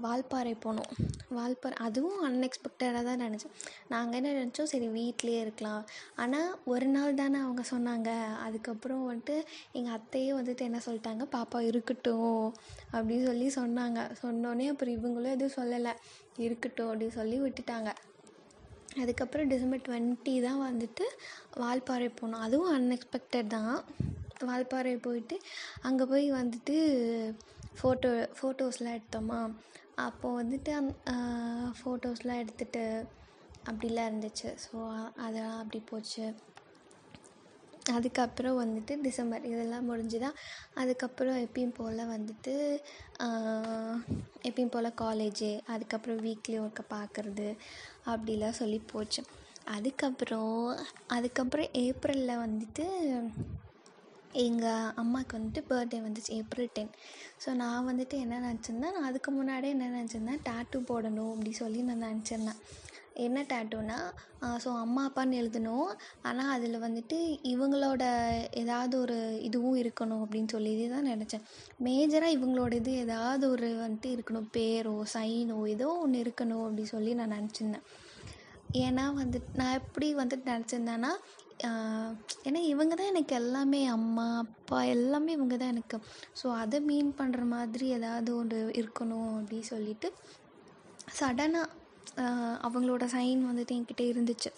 வால்பாறை 0.03 0.53
போனோம். 0.65 0.91
வால்பாறை 1.37 1.75
அதுவும் 1.85 2.19
அன்எக்ஸ்பெக்டடாக 2.27 3.01
தான் 3.07 3.23
நினச்சேன். 3.23 3.55
நாங்கள் 3.87 4.17
என்ன 4.19 4.29
நினச்சோம்? 4.37 4.69
சரி 4.73 4.87
வீட்டிலேயே 4.87 5.39
இருக்கலாம். 5.45 5.81
ஆனால் 6.23 6.51
ஒரு 6.73 6.87
நாள் 6.87 7.19
தானே 7.21 7.39
அவங்க 7.39 7.63
சொன்னாங்க. 7.71 8.09
அதுக்கப்புறம் 8.45 9.03
வந்துட்டு 9.09 9.35
எங்கள் 9.71 9.95
அத்தையே 9.97 10.31
வந்துட்டு 10.39 10.67
என்ன 10.69 10.81
சொல்லிட்டாங்க? 10.87 11.25
பாப்பா 11.37 11.61
இருக்கட்டும் 11.71 12.45
அப்படின்னு 12.93 13.25
சொல்லி 13.31 13.49
சொன்னாங்க. 13.59 13.99
சொன்னோடனே 14.23 14.67
அப்புறம் 14.67 14.97
இவங்களும் 14.97 15.35
எதுவும் 15.37 15.57
சொல்லலை. 15.59 15.93
இருக்கட்டும் 16.45 16.91
அப்படின்னு 16.91 17.17
சொல்லி 17.19 17.39
விட்டுட்டாங்க. 17.41 17.91
அதுக்கப்புறம் 19.01 19.49
டிசம்பர் 19.51 19.85
டுவெண்ட்டி 19.87 20.33
தான் 20.45 20.61
வந்துட்டு 20.69 21.05
வால்பாறை 21.61 22.09
போனோம். 22.19 22.45
அதுவும் 22.47 22.73
அன்எக்ஸ்பெக்டட் 22.77 23.53
தான். 23.57 23.75
வால்பாறை 24.49 24.93
போயிட்டு 25.07 25.35
அங்கே 25.87 26.05
போய் 26.11 26.27
வந்துட்டு 26.39 26.75
ஃபோட்டோ 27.79 28.11
ஃபோட்டோஸ்லாம் 28.37 28.97
எடுத்தோமா? 28.97 29.41
அப்போது 30.07 30.37
வந்துட்டு 30.41 30.71
அந் 30.79 30.91
ஃபோட்டோஸ்லாம் 31.79 32.41
எடுத்துகிட்டு 32.43 32.85
அப்படிலாம் 33.69 34.09
இருந்துச்சு. 34.09 34.49
ஸோ 34.65 34.77
அதெல்லாம் 35.25 35.59
அப்படி 35.61 35.81
போச்சு. 35.91 36.25
அதுக்கப்புறம் 37.95 38.57
வந்துட்டு 38.61 38.93
டிசம்பர் 39.05 39.47
இதெல்லாம் 39.51 39.87
முடிஞ்சு 39.89 40.17
தான் 40.23 40.37
அதுக்கப்புறம் 40.81 41.37
எப்பயும் 41.45 41.77
போல் 41.79 42.01
வந்துட்டு 42.13 42.53
எப்பயும் 44.47 44.73
போல் 44.75 44.97
காலேஜு 45.03 45.49
அதுக்கப்புறம் 45.73 46.21
வீக்லி 46.25 46.57
ஒர்க்கை 46.63 46.83
பார்க்குறது 46.97 47.47
அப்படிலாம் 48.05 48.59
சொல்லி 48.61 48.81
போச்சு. 48.93 49.21
அதுக்கப்புறம் 49.67 50.55
அதுக்கப்புறம் 51.07 51.69
ஏப்ரலில் 51.85 52.41
வந்துட்டு 52.45 52.85
எங்கள் 54.35 54.91
அம்மாவுக்கு 54.95 55.37
வந்துட்டு 55.37 55.61
பர்த்டே 55.69 55.99
வந்துச்சு 56.01 56.31
ஏப்ரல் 56.31 56.69
டென் 56.73 56.91
ஸோ 57.45 57.53
நான் 57.53 57.87
வந்துட்டு 57.87 58.15
என்ன 58.19 58.39
நினச்சிருந்தேன்? 58.39 58.95
நான் 58.95 59.09
அதுக்கு 59.09 59.31
முன்னாடியே 59.31 59.73
என்ன 59.73 59.89
நினச்சிருந்தேன்? 59.97 60.43
டேட்டூ 60.49 60.79
போடணும் 60.89 61.31
அப்படி 61.31 61.51
சொல்லி 61.51 61.81
நான் 61.81 62.05
நினச்சிருந்தேன். 62.09 62.61
என்ன 63.25 63.39
டேட்டூனா 63.51 63.97
ஸோ 64.63 64.69
அம்மா 64.83 65.01
அப்பான்னு 65.07 65.39
எழுதணும். 65.41 65.89
ஆனால் 66.27 66.51
அதில் 66.55 66.77
வந்துட்டு 66.85 67.17
இவங்களோட 67.53 68.03
ஏதாவது 68.61 68.95
ஒரு 69.01 69.17
இதுவும் 69.47 69.79
இருக்கணும் 69.83 70.23
அப்படின்னு 70.25 70.53
சொல்லி 70.55 70.71
தான் 70.93 71.09
நினச்சேன். 71.13 71.43
மேஜராக 71.87 72.35
இவங்களோட 72.37 72.73
இது 72.81 72.93
ஏதாவது 73.05 73.45
ஒரு 73.49 73.69
வந்துட்டு 73.83 74.11
இருக்கணும். 74.15 74.47
பேரோ 74.57 74.95
சைனோ 75.13 75.57
ஏதோ 75.75 75.89
ஒன்று 76.03 76.23
இருக்கணும் 76.25 76.63
அப்படி 76.67 76.85
சொல்லி 76.95 77.13
நான் 77.19 77.35
நினச்சிருந்தேன். 77.37 77.85
ஏன்னா 78.85 79.05
வந்துட்டு 79.21 79.57
நான் 79.61 79.77
எப்படி 79.81 80.09
வந்துட்டு 80.21 80.51
நினச்சிருந்தேன்னா 80.53 81.13
ஏன்னா 82.47 82.59
இவங்க 82.73 82.93
தான் 82.95 83.11
எனக்கு 83.13 83.33
எல்லாமே. 83.39 83.81
அம்மா 83.95 84.25
அப்பா 84.43 84.77
எல்லாமே 84.93 85.31
இவங்க 85.37 85.55
தான் 85.57 85.73
எனக்கு. 85.75 85.97
ஸோ 86.39 86.47
அதை 86.61 86.79
மீன் 86.87 87.11
பண்ணுற 87.19 87.41
மாதிரி 87.55 87.87
ஏதாவது 87.97 88.31
ஒன்று 88.35 88.59
இருக்கணும் 88.81 89.29
அப்படி 89.39 89.59
சொல்லிட்டு 89.73 90.09
சடனாக 91.19 91.67
அவங்களோட 92.65 93.03
சைன் 93.15 93.41
வந்துட்டு 93.49 93.75
என்கிட்ட 93.77 94.03
இருந்துச்சு. 94.11 94.49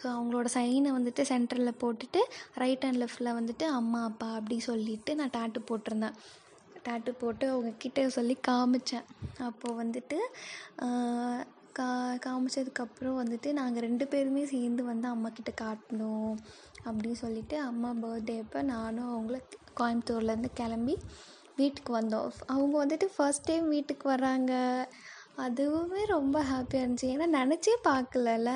ஸோ 0.00 0.06
அவங்களோட 0.14 0.48
சைனை 0.56 0.90
வந்துட்டு 0.98 1.22
சென்டரில் 1.30 1.78
போட்டுட்டு 1.82 2.20
ரைட் 2.62 2.86
அண்ட் 2.86 3.00
லெஃப்டில் 3.02 3.36
வந்துட்டு 3.38 3.66
அம்மா 3.80 4.00
அப்பா 4.10 4.28
அப்படி 4.38 4.56
சொல்லிவிட்டு 4.70 5.14
நான் 5.20 5.34
டேட்டு 5.36 5.60
போட்டிருந்தேன். 5.70 6.16
டேட்டு 6.86 7.10
போட்டு 7.20 7.44
அவங்கக்கிட்ட 7.52 8.00
சொல்லி 8.16 8.36
காமிச்சேன். 8.48 9.06
அப்போது 9.48 9.78
வந்துட்டு 9.82 10.18
கா 11.78 11.86
காமிச்சதுக்கப்புறம் 12.24 13.16
வந்துட்டு 13.20 13.48
நாங்கள் 13.52 13.84
ரெண்டு 13.86 14.04
பேருமே 14.12 14.42
சேர்ந்து 14.52 14.82
வந்து 14.90 15.06
அம்மாக்கிட்ட 15.12 15.52
காட்டணும் 15.62 16.34
அப்படின்னு 16.84 17.18
சொல்லிட்டு 17.22 17.56
அம்மா 17.70 17.90
பர்த்டே 18.02 18.36
அப்போ 18.42 18.60
நானும் 18.74 19.10
அவங்கள 19.14 19.38
கோயம்புத்தூர்லேருந்து 19.80 20.50
கிளம்பி 20.60 20.94
வீட்டுக்கு 21.60 21.90
வந்தோம். 21.98 22.28
அவங்க 22.52 22.74
வந்துட்டு 22.84 23.06
ஃபர்ஸ்ட் 23.14 23.48
டைம் 23.48 23.66
வீட்டுக்கு 23.74 24.06
வராங்க 24.14 24.52
அதுவுமே 25.38 26.02
ரொம்ப 26.06 26.36
ஹாப்பியாக 26.42 26.84
இருந்துச்சு. 26.84 27.12
ஏன்னா 27.14 27.26
நினச்சே 27.40 27.74
பார்க்கலல்ல. 27.88 28.50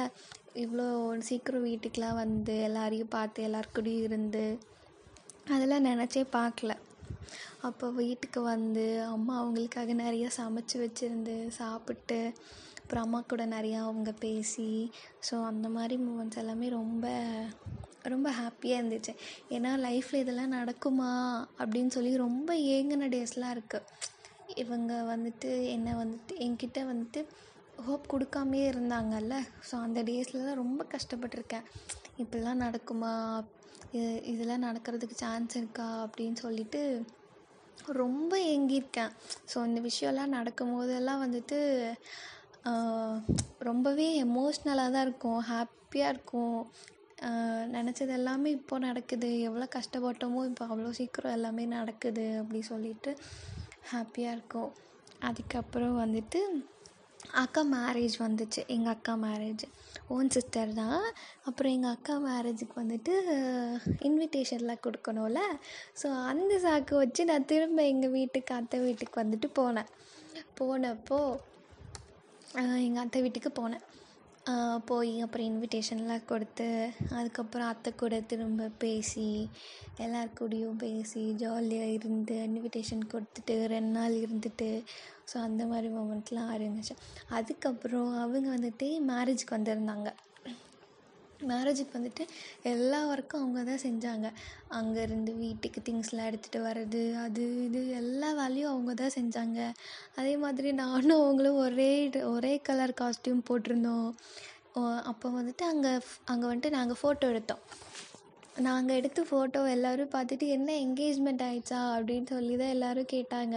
இவ்வளோ 0.63 0.87
சீக்கிரம் 1.29 1.67
வீட்டுக்கெலாம் 1.69 2.21
வந்து 2.23 2.55
எல்லாரையும் 2.63 3.15
பார்த்து 3.17 3.47
எல்லாருக்கூடயும் 3.49 4.07
இருந்து 4.09 4.45
அதெல்லாம் 5.55 5.89
நினச்சே 5.91 6.23
பார்க்கல. 6.39 6.73
அப்போ 7.63 7.87
வீட்டுக்கு 7.91 8.41
வந்து 8.43 8.85
அம்மா 9.15 9.35
அவங்களுக்காக 9.43 9.95
நிறைய 10.05 10.27
சமைச்சி 10.37 10.77
வச்சுருந்து 10.85 11.37
சாப்பிட்டு 11.61 12.21
அப்புறம் 12.81 13.07
அம்மா 13.07 13.21
கூட 13.21 13.47
நிறையா 13.47 13.79
அவங்க 13.87 14.11
பேசி 14.25 14.69
ஸோ 15.29 15.35
அந்த 15.45 15.69
மாதிரி 15.69 15.97
மூமெண்ட்ஸ் 16.05 16.41
எல்லாமே 16.43 16.69
ரொம்ப 16.69 17.07
ரொம்ப 18.03 18.29
ஹாப்பியாக 18.31 18.81
இருந்துச்சு. 18.81 19.13
ஏன்னா 19.51 19.71
லைஃப்பில் 19.87 20.23
இதெல்லாம் 20.23 20.57
நடக்குமா 20.59 21.11
அப்படின்னு 21.59 21.89
சொல்லி 21.89 22.17
ரொம்ப 22.17 22.55
ஏங்கின 22.55 23.09
டேஸ்லாம் 23.17 23.55
இருக்குது 23.57 24.17
இவங்க 24.63 24.93
வந்துட்டு 25.13 25.51
என்னை 25.75 25.93
வந்துட்டு 26.01 26.35
என்கிட்ட 26.47 26.81
வந்துட்டு 26.91 27.21
ஹோப் 27.87 28.07
கொடுக்காமையே 28.13 28.67
இருந்தாங்கல்ல? 28.73 29.35
ஸோ 29.69 29.75
அந்த 29.87 30.01
டேஸ்லலாம் 30.09 30.61
ரொம்ப 30.63 30.83
கஷ்டப்பட்டிருக்கேன். 30.95 31.67
இப்படிலாம் 32.23 32.63
நடக்குமா? 32.65 33.13
இது 33.99 34.09
இதெல்லாம் 34.33 34.67
நடக்கிறதுக்கு 34.69 35.17
சான்ஸ் 35.25 35.55
இருக்கா? 35.61 35.89
அப்படின்னு 36.07 36.39
சொல்லிட்டு 36.47 36.81
ரொம்ப 38.03 38.33
ஏங்கியிருக்கேன். 38.53 39.13
ஸோ 39.51 39.59
இந்த 39.69 39.81
விஷயம்லாம் 39.89 40.37
நடக்கும் 40.39 40.75
போதெல்லாம் 40.77 41.25
வந்துட்டு 41.25 41.59
ரொம்பவே 43.69 44.07
எமோஷ்னலாக 44.25 44.95
தான் 44.95 45.07
இருக்கும். 45.07 45.41
ஹாப்பியாக 45.51 46.13
இருக்கும். 46.15 46.57
நினச்சது 47.77 48.13
எல்லாமே 48.19 48.49
இப்போ 48.57 48.75
நடக்குது. 48.89 49.29
எவ்வளோ 49.49 49.67
கஷ்டப்பட்டோமோ 49.77 50.41
இப்போ 50.51 50.65
அவ்வளோ 50.71 50.91
சீக்கிரம் 50.99 51.37
எல்லாமே 51.39 51.65
நடக்குது 51.79 52.27
அப்படி 52.43 52.61
சொல்லிட்டு 52.73 53.13
ஹாப்பியாக 53.93 54.37
இருக்கும். 54.37 54.71
அதுக்கப்புறம் 55.29 55.97
வந்துட்டு 56.05 56.41
அக்கா 57.43 57.63
மேரேஜ் 57.75 58.17
வந்துச்சு. 58.25 58.61
எங்கள் 58.75 58.93
அக்கா 58.95 59.15
மேரேஜ் 59.25 59.65
ஓன் 60.15 60.31
சிஸ்டர் 60.35 60.73
தான். 60.81 61.03
அப்புறம் 61.49 61.75
எங்கள் 61.77 61.95
அக்கா 61.97 62.15
மேரேஜுக்கு 62.27 62.77
வந்துட்டு 62.83 63.15
இன்விடேஷன்லாம் 64.09 64.85
கொடுக்கணும்ல. 64.87 65.41
ஸோ 66.01 66.09
அந்த 66.33 66.55
சாக்கு 66.65 66.95
வச்சு 67.03 67.25
நான் 67.31 67.49
திரும்ப 67.53 67.83
எங்கள் 67.93 68.15
வீட்டுக்கு 68.19 68.55
அத்தை 68.59 68.81
வீட்டுக்கு 68.87 69.23
வந்துட்டு 69.23 69.51
போனேன். 69.61 69.91
போனப்போ 70.61 71.21
எங்கள் 72.87 73.05
அத்தை 73.05 73.23
வீட்டுக்கு 73.27 73.53
போனேன். 73.61 73.85
போய் 74.87 75.13
அப்புறம் 75.21 75.47
இன்விடேஷன்லாம் 75.47 76.25
கொடுத்து 76.25 76.67
அதுக்கப்புறம் 77.11 77.69
அத்தை 77.69 77.91
கூட 77.93 78.21
திரும்ப 78.21 78.69
பேசி 78.79 79.27
எல்லார் 79.97 80.37
கூடயும் 80.41 80.77
பேசி 80.77 81.23
ஜாலியாக 81.35 81.97
இருந்து 81.97 82.37
இன்விடேஷன் 82.47 83.05
கொடுத்துட்டு 83.13 83.57
ரெண்டு 83.67 83.93
நாள் 83.99 84.15
இருந்துட்டு 84.25 84.71
ஸோ 85.33 85.37
அந்த 85.39 85.63
மாதிரி 85.67 85.89
மூமெண்ட்லாம் 85.89 86.53
இருந்துச்சு 86.59 86.97
அதுக்கப்புறம் 87.29 88.13
அவங்க 88.15 88.49
வந்துட்டு 88.57 88.89
மேரேஜுக்கு 89.11 89.57
வந்திருந்தாங்க. 89.57 90.09
மேரேஜுக்கு 91.51 91.97
வந்துட்டு 91.97 92.25
எல்லா 92.73 93.01
ஒர்க்கும் 93.11 93.43
அவங்க 93.43 93.61
தான் 93.69 93.83
செஞ்சாங்க. 93.85 94.29
அங்கேருந்து 94.79 95.33
வீட்டுக்கு 95.43 95.81
திங்ஸ்லாம் 95.89 96.29
எடுத்துகிட்டு 96.31 96.61
வர்றது 96.67 97.03
அது 97.25 97.45
இது 97.67 97.81
எல்லா 98.01 98.31
வேலையும் 98.41 98.73
அவங்க 98.73 98.95
தான் 99.03 99.17
செஞ்சாங்க. 99.19 99.61
அதே 100.21 100.35
மாதிரி 100.45 100.71
நானும் 100.83 101.21
அவங்களும் 101.25 101.61
ஒரே 101.65 101.91
ஒரே 102.35 102.55
கலர் 102.69 102.99
காஸ்ட்யூம் 103.03 103.47
போட்டிருந்தோம். 103.51 104.09
அப்போ 105.11 105.27
வந்துட்டு 105.39 105.65
அங்கே 105.73 105.93
அங்கே 106.33 106.47
வந்துட்டு 106.49 106.77
நாங்கள் 106.79 107.01
ஃபோட்டோ 107.03 107.29
எடுத்தோம். 107.33 107.63
நாங்கள் 108.67 108.99
எடுத்த 109.01 109.21
ஃபோட்டோ 109.31 109.61
எல்லோரும் 109.75 110.15
பார்த்துட்டு 110.15 110.47
என்ன 110.57 110.71
என்கேஜ்மெண்ட் 110.87 111.45
ஆயிடுச்சா? 111.49 111.81
அப்படின்னு 111.97 112.29
சொல்லி 112.35 112.55
தான் 112.63 112.75
எல்லோரும் 112.77 113.13
கேட்டாங்க. 113.15 113.57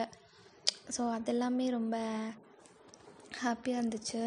ஸோ 0.96 1.02
அதெல்லாமே 1.18 1.68
ரொம்ப 1.78 1.98
ஹாப்பியாக 3.44 3.82
இருந்துச்சு. 3.82 4.22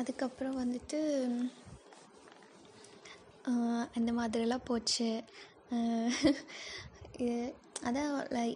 அதுக்கப்புறம் 0.00 0.58
வந்துட்டு 0.62 1.00
இந்த 3.98 4.10
மாதிரிலாம் 4.18 4.68
போச்சு. 4.70 5.10
அதான் 7.88 8.12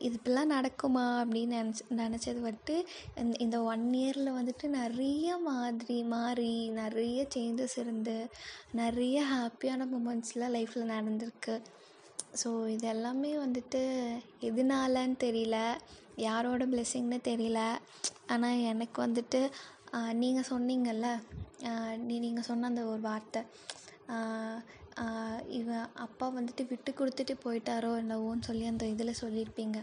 இது 0.06 0.14
இப்படிலாம் 0.18 0.54
நடக்குமா 0.56 1.04
அப்படின்னு 1.20 1.58
நினச்சி 1.60 1.82
நினச்சது 2.00 2.40
வந்துட்டு 2.46 2.76
இந்த 3.22 3.34
இந்த 3.44 3.56
ஒன் 3.72 3.84
இயரில் 3.98 4.36
வந்துட்டு 4.38 4.66
நிறைய 4.80 5.36
மாதிரி 5.48 5.96
மாறி 6.14 6.54
நிறைய 6.80 7.26
சேஞ்சஸ் 7.34 7.76
இருந்து 7.82 8.16
நிறைய 8.80 9.18
ஹாப்பியான 9.32 9.86
மூமெண்ட்ஸ்லாம் 9.92 10.54
லைஃப்பில் 10.56 10.92
நடந்திருக்கு. 10.94 11.56
ஸோ 12.40 12.50
இது 12.74 12.86
எல்லாமே 12.94 13.32
வந்துட்டு 13.44 13.82
எதனாலன்னு 14.48 15.18
தெரியல. 15.26 15.58
யாரோட 16.28 16.64
பிளெஸ்ஸிங்னு 16.72 17.18
தெரியல. 17.30 17.60
ஆனால் 18.32 18.64
எனக்கு 18.72 18.98
வந்துட்டு 19.06 19.40
நீங்கள் 20.22 20.48
சொன்னீங்கல்ல 20.50 21.08
நீ 22.08 22.14
நீங்கள் 22.18 22.46
சொன்ன 22.48 22.66
அந்த 22.66 22.82
ஒரு 22.84 23.00
வார்த்தை 23.08 23.42
இவன் 25.58 25.86
அப்பா 26.04 26.26
வந்துட்டு 26.36 26.62
விட்டு 26.68 26.90
கொடுத்துட்டு 26.98 27.34
போயிட்டாரோ 27.44 27.90
என்னவோன்னு 28.02 28.46
சொல்லி 28.48 28.64
அந்த 28.66 28.84
இதில் 28.86 29.20
சொல்லியிருப்பீங்க. 29.20 29.78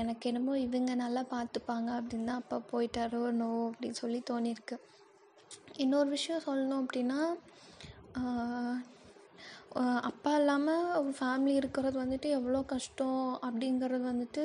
எனக்கு 0.00 0.24
என்னமோ 0.30 0.52
இவங்க 0.58 0.92
நல்லா 0.94 1.22
பார்த்துப்பாங்க 1.34 1.88
அப்படின்னு 1.98 2.28
தான் 2.30 2.40
அப்பா 2.42 2.58
போயிட்டாரோ 2.72 3.20
என்னவோ 3.32 3.60
அப்படின்னு 3.70 4.00
சொல்லி 4.02 4.20
தோணியிருக்கு. 4.30 4.76
இன்னொரு 5.84 6.08
விஷயம் 6.16 6.46
சொல்லணும் 6.46 6.82
அப்படின்னா 6.84 7.20
அப்பா 10.10 10.32
இல்லாமல் 10.38 10.86
ஒரு 11.00 11.12
ஃபேமிலி 11.18 11.54
இருக்கிறது 11.60 11.96
வந்துட்டு 12.04 12.28
எவ்வளோ 12.38 12.60
கஷ்டம் 12.72 13.22
அப்படிங்கிறது 13.46 14.04
வந்துட்டு 14.12 14.44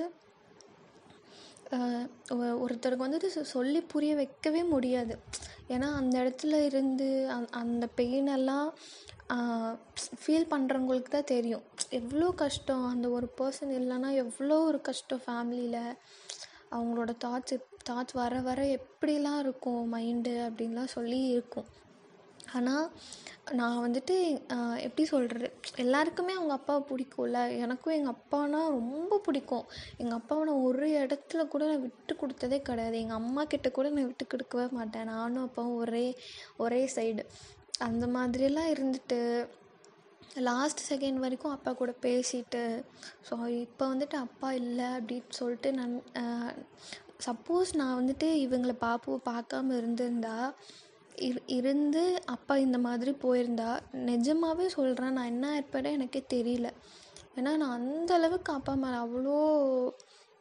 ஒருத்தருக்கு 2.63 3.05
வந்துட்டு 3.05 3.29
சொல்லி 3.55 3.81
புரிய 3.93 4.11
வைக்கவே 4.15 4.61
முடியாது. 4.75 5.13
ஏன்னா 5.73 5.87
அந்த 5.99 6.13
இடத்துல 6.23 6.55
இருந்து 6.69 7.07
அந் 7.35 7.47
அந்த 7.61 7.85
பெயினெல்லாம் 7.99 8.67
ஃபீல் 10.23 10.51
பண்ணுறவங்களுக்கு 10.53 11.11
தான் 11.11 11.31
தெரியும். 11.35 11.63
எவ்வளோ 11.99 12.27
கஷ்டம் 12.43 12.83
அந்த 12.93 13.09
ஒரு 13.17 13.27
பர்சன் 13.39 13.73
இல்லைன்னா 13.79 14.09
எவ்வளோ 14.23 14.57
ஒரு 14.69 14.81
கஷ்டம் 14.89 15.23
ஃபேமிலியில் 15.27 15.81
அவங்களோட 16.75 17.11
தாட்ஸ் 17.25 17.65
தாட்ஸ் 17.89 18.17
வர 18.19 18.35
வர 18.49 18.61
எப்படிலாம் 18.79 19.39
இருக்கும் 19.45 19.81
மைண்டு 19.95 20.35
அப்படின்லாம் 20.47 20.93
சொல்லி 20.97 21.19
இருக்கும். 21.35 21.67
ஆனால் 22.57 22.85
நான் 23.59 23.81
வந்துட்டு 23.85 24.15
எப்படி 24.85 25.03
சொல்கிறது 25.11 25.47
எல்லாருக்குமே 25.83 26.33
அவங்க 26.37 26.53
அப்பாவை 26.57 26.81
பிடிக்கும்ல. 26.91 27.39
எனக்கும் 27.63 27.95
எங்கள் 27.97 28.15
அப்பானா 28.15 28.61
ரொம்ப 28.77 29.19
பிடிக்கும். 29.25 29.65
எங்கள் 30.01 30.17
அப்பாவை 30.19 30.45
நான் 30.49 30.65
ஒரு 30.69 30.87
இடத்துல 31.01 31.43
கூட 31.47 31.65
நான் 31.71 31.83
விட்டு 31.87 32.15
கொடுத்ததே 32.21 32.59
கிடையாது. 32.69 32.97
எங்கள் 33.03 33.21
அம்மா 33.21 33.43
கிட்ட 33.53 33.69
கூட 33.71 33.89
நான் 33.95 34.09
விட்டு 34.11 34.27
கொடுக்கவே 34.33 34.67
மாட்டேன். 34.79 35.11
நானும் 35.15 35.45
அப்பாவும் 35.47 35.81
ஒரே 35.83 36.07
ஒரே 36.57 36.81
சைடு 36.97 37.25
அந்த 37.87 38.05
மாதிரிலாம் 38.15 38.73
இருந்துட்டு 38.73 39.19
லாஸ்ட் 40.47 40.81
செகண்ட் 40.89 41.21
வரைக்கும் 41.23 41.53
அப்பா 41.55 41.71
கூட 41.73 41.91
பேசிட்டு 42.05 42.63
ஸோ 43.27 43.35
இப்போ 43.65 43.83
வந்துட்டு 43.91 44.17
அப்பா 44.17 44.49
இல்லை 44.61 44.87
அப்படின்னு 44.97 45.37
சொல்லிட்டு 45.39 45.69
நான் 45.79 45.93
சப்போஸ் 47.25 47.69
நான் 47.81 47.97
வந்துட்டு 47.99 48.27
இவங்களை 48.45 48.75
பாப்புவை 48.81 49.19
பார்க்காம 49.29 49.75
இருந்திருந்தா 49.77 50.37
இரு 51.17 51.41
இருந்து 51.47 52.21
அப்பா 52.25 52.57
இந்த 52.57 52.77
மாதிரி 52.77 53.11
போயிருந்தா 53.11 53.79
நிஜமாவே 53.93 54.65
சொல்கிறேன் 54.65 55.11
நான் 55.11 55.25
என்ன 55.25 55.53
ஏற்பட 55.55 55.89
எனக்கே 55.89 56.25
தெரியல. 56.33 56.69
ஏன்னா 57.35 57.57
நான் 57.57 57.77
அந்த 57.79 58.13
அளவுக்கு 58.13 58.53
அப்பா 58.53 58.73
மேலே 58.73 58.95
அவ்வளோ 58.95 59.37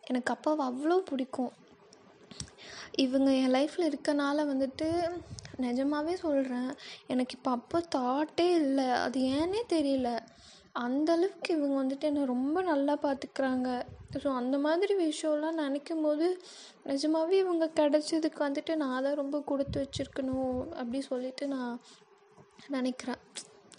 எனக்கு 0.02 0.32
அப்பாவை 0.32 0.66
அவ்வளோ 0.66 0.96
பிடிக்கும். 0.96 1.52
இவங்க 2.96 3.30
என் 3.32 3.54
லைஃப்பில் 3.54 3.90
இருக்கனால 3.90 4.46
வந்துட்டு 4.46 4.88
நிஜமாவே 5.60 6.14
சொல்கிறேன் 6.14 6.70
எனக்கு 7.06 7.36
இப்போ 7.36 7.50
அப்போ 7.50 7.84
தாட்டே 7.96 8.52
இல்லை 8.54 8.90
அது 8.90 9.20
ஏன்னே 9.20 9.62
தெரியல. 9.68 10.10
அந்த 10.82 11.08
அளவுக்கு 11.16 11.50
இவங்க 11.56 11.74
வந்துட்டு 11.80 12.08
என்னை 12.10 12.22
ரொம்ப 12.32 12.58
நல்லா 12.70 12.94
பார்த்துக்குறாங்க 13.04 13.68
ஸோ 14.22 14.28
அந்த 14.40 14.56
மாதிரி 14.66 14.94
விஷயம்லாம் 15.02 15.60
நினைக்கும் 15.62 16.04
போது 16.06 16.26
நிஜமாகவே 16.90 17.36
இவங்க 17.44 17.66
கிடைச்சதுக்கு 17.78 18.40
வந்துட்டு 18.46 18.72
நான் 18.82 19.04
தான் 19.06 19.20
ரொம்ப 19.22 19.36
கொடுத்து 19.50 19.76
வச்சிருக்கணும் 19.82 20.58
அப்படி 20.80 21.00
சொல்லிட்டு 21.10 21.46
நான் 21.54 21.74
நினைக்கிறேன். 22.76 23.22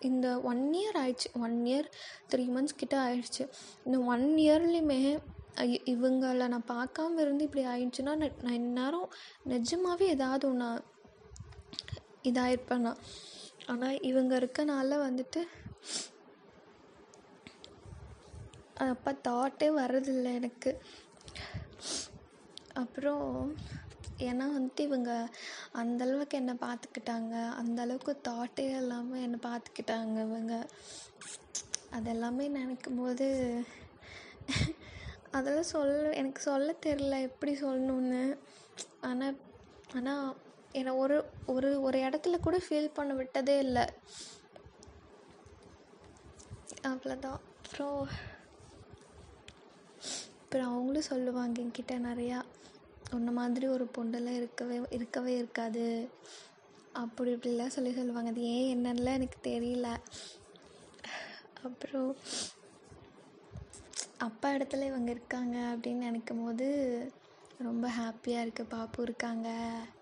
இந்த 0.09 0.27
ஒன் 0.51 0.63
இயர் 0.79 0.97
ஆயிடுச்சு. 1.01 1.29
ஒன் 1.45 1.57
இயர் 1.69 1.87
த்ரீ 2.31 2.45
மந்த்ஸ் 2.55 2.79
கிட்ட 2.81 2.95
ஆயிடுச்சு. 3.05 3.43
இந்த 3.85 3.97
ஒன் 4.13 4.25
இயர்லேயுமே 4.45 4.99
இவங்கள 5.93 6.47
நான் 6.53 6.69
பார்க்காம 6.73 7.19
இருந்து 7.25 7.45
இப்படி 7.47 7.63
ஆயிடுச்சுன்னா 7.73 8.13
நான் 8.45 8.57
இந்நேரம் 8.61 9.07
நிஜமாகவே 9.53 10.07
ஏதாவது 10.15 10.45
ஒன்று 10.49 10.69
இதாகிருப்பேன் 12.31 12.85
நான். 12.87 13.01
ஆனால் 13.73 14.01
இவங்க 14.09 14.33
இருக்கனால 14.41 14.97
வந்துட்டு 15.07 15.41
அப்போ 18.75 19.11
தாட்டே 19.27 19.67
வர்றதில்லை 19.81 20.31
எனக்கு. 20.33 20.71
அப்புறம் 22.73 23.27
ஏன்னா 24.19 24.45
வந்துட்டு 24.55 24.79
இவங்க 24.79 25.11
அந்தளவுக்கு 25.73 26.35
என்னை 26.41 26.55
பார்த்துக்கிட்டாங்க. 26.61 27.33
அந்த 27.51 27.81
அளவுக்கு 27.81 28.13
தாட்டே 28.29 28.65
இல்லாமல் 28.81 29.23
என்னை 29.25 29.39
பார்த்துக்கிட்டாங்க 29.47 30.17
இவங்க. 30.29 30.55
அதெல்லாமே 31.97 32.45
நினைக்கும் 32.49 32.95
போது 32.95 33.27
அதெல்லாம் 35.31 35.71
சொல்ல 35.73 36.11
எனக்கு 36.11 36.41
சொல்ல 36.41 36.75
தெரில 36.85 37.15
எப்படி 37.21 37.53
சொல்லணுன்னு 37.61 38.23
ஆனால் 39.01 39.37
ஆனால் 39.95 40.27
என்னை 40.71 40.91
ஒரு 40.93 41.17
ஒரு 41.45 41.69
ஒரு 41.81 41.97
இடத்துல 41.99 42.39
கூட 42.39 42.57
ஃபீல் 42.57 42.95
பண்ண 42.97 43.13
விட்டதே 43.13 43.57
இல்லை. 43.59 43.85
அவ்வளோதான் 46.91 47.41
அப்புறம் 47.63 47.99
அப்புறம் 50.95 51.13
சொல்லுவாங்க 51.15 51.61
என்கிட்ட 51.61 51.93
நிறையா 52.09 52.37
உன்ன 53.15 53.31
மாதிரி 53.37 53.65
ஒரு 53.67 53.85
பொண்ணெல்லாம் 53.95 54.35
இருக்கவே 54.41 54.75
இருக்கவே 54.89 55.31
இருக்காது. 55.37 55.83
அப்படி 57.01 57.29
இப்படிலாம் 57.33 57.73
சொல்லி 57.75 57.91
சொல்லுவாங்க. 57.97 58.29
அது 58.29 58.43
ஏன் 58.51 58.69
என்னென்னலாம் 58.73 59.17
எனக்கு 59.19 59.39
தெரியல. 59.47 59.87
அப்புறம் 61.63 62.11
அப்பா 64.27 64.49
இடத்துல 64.51 64.87
இவங்க 64.91 65.11
இருக்காங்க 65.11 65.57
அப்படின்னு 65.73 66.05
நினைக்கும் 66.07 66.45
போது 66.45 66.67
ரொம்ப 67.67 67.89
ஹாப்பியாக 67.97 68.45
இருக்குது 68.45 68.73
பாப்பு 68.75 69.03
இருக்காங்க 69.03 69.49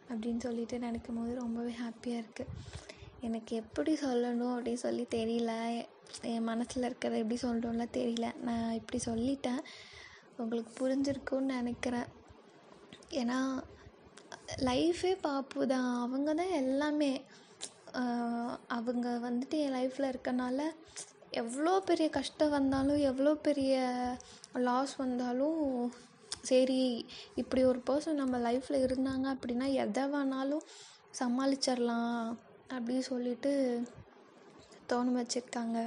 அப்படின்னு 0.10 0.44
சொல்லிட்டு 0.48 0.80
நினைக்கும் 0.86 1.20
போது 1.20 1.34
ரொம்பவே 1.44 1.74
ஹாப்பியாக 1.84 2.24
இருக்குது 2.24 2.54
எனக்கு 3.30 3.56
எப்படி 3.64 3.96
சொல்லணும் 4.04 4.54
அப்படின்னு 4.58 4.84
சொல்லி 4.88 5.08
தெரியல. 5.18 5.56
என் 6.34 6.48
மனசில் 6.52 6.88
இருக்கிறத 6.90 7.24
எப்படி 7.24 7.40
சொல்லணும்லாம் 7.48 7.98
தெரியல. 8.00 8.30
நான் 8.50 8.78
இப்படி 8.82 9.02
சொல்லிட்டேன். 9.06 9.64
உங்களுக்கு 10.42 10.72
புரிஞ்சிருக்கும்னு 10.82 11.56
நினைக்கிறேன். 11.60 12.10
ஏன்னா 13.22 13.40
லைஃபே 14.70 15.12
பாப்பு 15.26 15.60
தான். 15.74 15.90
அவங்க 16.06 16.30
தான் 16.42 16.56
எல்லாமே. 16.64 17.14
அவங்க 18.78 19.08
வந்துட்டு 19.26 19.56
என் 19.64 19.76
லைஃப்பில் 19.78 20.12
இருக்கனால 20.12 20.62
எவ்வளோ 21.42 21.74
பெரிய 21.90 22.08
கஷ்டம் 22.16 22.56
வந்தாலும் 22.56 23.00
எவ்வளோ 23.10 23.32
பெரிய 23.48 23.74
லாஸ் 24.68 24.94
வந்தாலும் 25.04 25.62
சரி 26.50 26.80
இப்படி 27.42 27.62
ஒரு 27.72 27.80
பர்சன் 27.90 28.22
நம்ம 28.22 28.40
லைஃப்பில் 28.48 28.84
இருந்தாங்க 28.88 29.26
அப்படின்னா 29.36 29.68
எதை 29.84 30.04
வேணாலும் 30.14 30.66
சமாளிச்சிடலாம் 31.20 32.18
அப்படின்னு 32.74 33.06
சொல்லிட்டு 33.12 33.52
தோண 34.92 35.14
வச்சுருக்காங்க. 35.20 35.78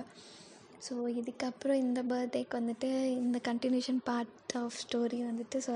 ஸோ 0.86 0.94
இதுக்கப்புறம் 1.20 1.82
இந்த 1.84 2.00
பர்த்டேக்கு 2.12 2.58
வந்துட்டு 2.60 2.88
இந்த 3.24 3.38
கண்டினியூஷன் 3.48 4.00
பார்ட் 4.08 4.56
ஆஃப் 4.62 4.80
ஸ்டோரி 4.84 5.20
வந்துட்டு 5.30 5.58
சொ 5.68 5.74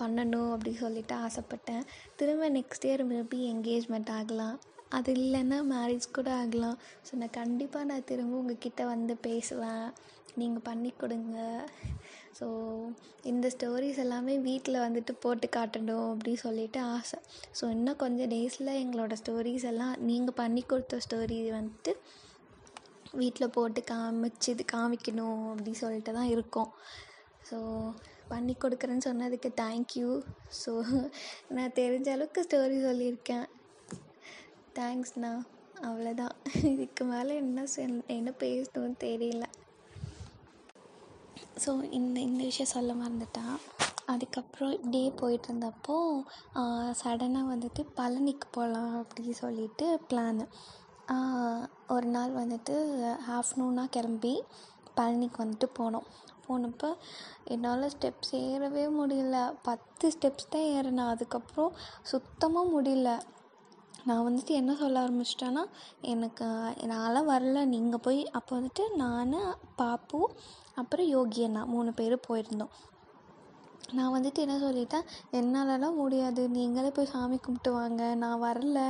பண்ணணும் 0.00 0.50
அப்படி 0.54 0.72
சொல்லிட்டு 0.82 1.14
ஆசைப்பட்டேன். 1.26 1.84
திரும்ப 2.20 2.48
நெக்ஸ்ட் 2.58 2.86
இயர் 2.88 3.04
மேபி 3.12 3.38
என்கேஜ்மெண்ட் 3.52 4.10
ஆகலாம். 4.18 4.56
அது 4.96 5.10
இல்லைன்னா 5.14 5.58
மேரேஜ் 5.74 6.06
கூட 6.16 6.30
ஆகலாம். 6.42 6.78
ஸோ 7.06 7.12
நான் 7.20 7.36
கண்டிப்பாக 7.40 7.88
நான் 7.90 8.08
திரும்ப 8.10 8.40
உங்ககிட்ட 8.40 8.82
வந்து 8.94 9.14
பேசுவேன். 9.28 9.86
நீங்கள் 10.40 10.66
பண்ணி 10.68 10.90
கொடுங்க. 11.00 11.38
ஸோ 12.38 12.46
இந்த 13.30 13.46
ஸ்டோரிஸ் 13.54 14.02
எல்லாமே 14.04 14.34
வீட்டில் 14.48 14.84
வந்துட்டு 14.84 15.12
போட்டு 15.24 15.48
காட்டணும் 15.56 16.08
அப்படின்னு 16.12 16.42
சொல்லிட்டு 16.46 16.80
ஆசை. 16.96 17.18
ஸோ 17.58 17.64
இன்னும் 17.76 18.00
கொஞ்சம் 18.04 18.30
டேஸில் 18.34 18.78
எங்களோட 18.82 19.16
ஸ்டோரிஸ் 19.22 19.66
எல்லாம் 19.72 19.94
நீங்கள் 20.10 20.38
பண்ணி 20.42 20.62
கொடுத்த 20.62 21.00
ஸ்டோரி 21.06 21.38
வந்துட்டு 21.58 21.94
வீட்டில் 23.20 23.54
போட்டு 23.56 23.80
காமிச்சு 23.92 24.48
இது 24.54 24.64
காமிக்கணும் 24.74 25.42
அப்படி 25.52 25.72
சொல்லிட்டு 25.82 26.12
தான் 26.18 26.32
இருக்கோம். 26.34 26.70
ஸோ 27.48 27.58
பண்ணி 28.30 28.54
கொடுக்குறேன்னு 28.62 29.06
சொன்னதுக்கு 29.08 29.50
தேங்க்யூ 29.62 30.10
ஸோ 30.60 30.72
நான் 31.56 31.76
தெரிஞ்ச 31.80 32.08
அளவுக்கு 32.14 32.44
ஸ்டோரி 32.46 32.78
சொல்லியிருக்கேன். 32.88 33.46
தேங்க்ஸ்ண்ணா 34.78 35.32
அவ்வளோதான் 35.88 36.34
இதுக்கு 36.72 37.04
மேலே 37.12 37.32
என்ன 37.42 37.64
சொல் 37.74 37.96
என்ன 38.16 38.30
பேசணும்னு 38.42 38.96
தெரியல. 39.06 39.44
ஸோ 41.62 41.70
இந்த 41.98 42.16
இந்த 42.28 42.42
விஷயம் 42.50 42.74
சொல்ல 42.76 42.92
மறந்துட்டேன் 43.00 43.56
அதுக்கப்புறம் 44.12 44.72
இப்படியே 44.76 45.08
போயிட்டு 45.20 45.48
இருந்தப்போ 45.48 45.96
சடனாக 47.00 47.50
வந்துட்டு 47.52 47.82
பழனிக்கு 47.98 48.46
போகலாம் 48.56 48.94
அப்படி 49.02 49.32
சொல்லிட்டு 49.42 49.86
பிளானு 50.08 50.44
ஒரு 51.94 52.08
நாள் 52.16 52.32
வந்துட்டு 52.32 52.74
ஆஃப்டர்நூனாக 53.36 53.92
கிளம்பி 53.96 54.34
பழனிக்கு 54.96 55.38
வந்துட்டு 55.44 55.66
போனோம். 55.78 56.06
போனப்போ 56.46 56.88
என்னால் 57.44 57.92
ஸ்டெப்ஸ் 57.94 58.32
ஏறவே 58.46 58.84
முடியல. 59.00 59.36
பத்து 59.62 60.06
ஸ்டெப்ஸ் 60.14 60.50
தான் 60.50 60.68
ஏறினேன். 60.76 61.12
அதுக்கப்புறம் 61.14 61.72
சுத்தமாக 62.02 62.72
முடியல. 62.74 63.10
நான் 64.04 64.24
வந்துட்டு 64.28 64.52
என்ன 64.60 64.72
சொல்ல 64.74 65.02
ஆரம்பிச்சிட்டேன்னா 65.04 65.64
எனக்கு 66.12 66.46
நான்லாம் 66.92 67.30
வரல. 67.34 67.64
நீங்கள் 67.74 68.04
போய் 68.06 68.20
அப்போ 68.38 68.52
வந்துட்டு 68.58 68.86
நான் 69.02 69.34
பாப்பு 69.76 70.20
அப்புறம் 70.74 71.06
யோகி 71.06 71.44
அண்ணா 71.44 71.62
மூணு 71.74 71.92
பேர் 71.92 72.16
போயிருந்தோம். 72.28 72.72
நான் 73.96 74.12
வந்துட்டு 74.14 74.40
என்ன 74.44 74.56
சொல்லிட்டேன்? 74.58 75.06
என்னாலலாம் 75.38 75.94
முடியாது. 75.94 76.42
நீங்களே 76.48 76.90
போய் 76.90 77.10
சாமி 77.12 77.36
கும்பிட்டு 77.36 77.70
வாங்க. 77.72 78.02
நான் 78.14 78.42
வரல. 78.42 78.80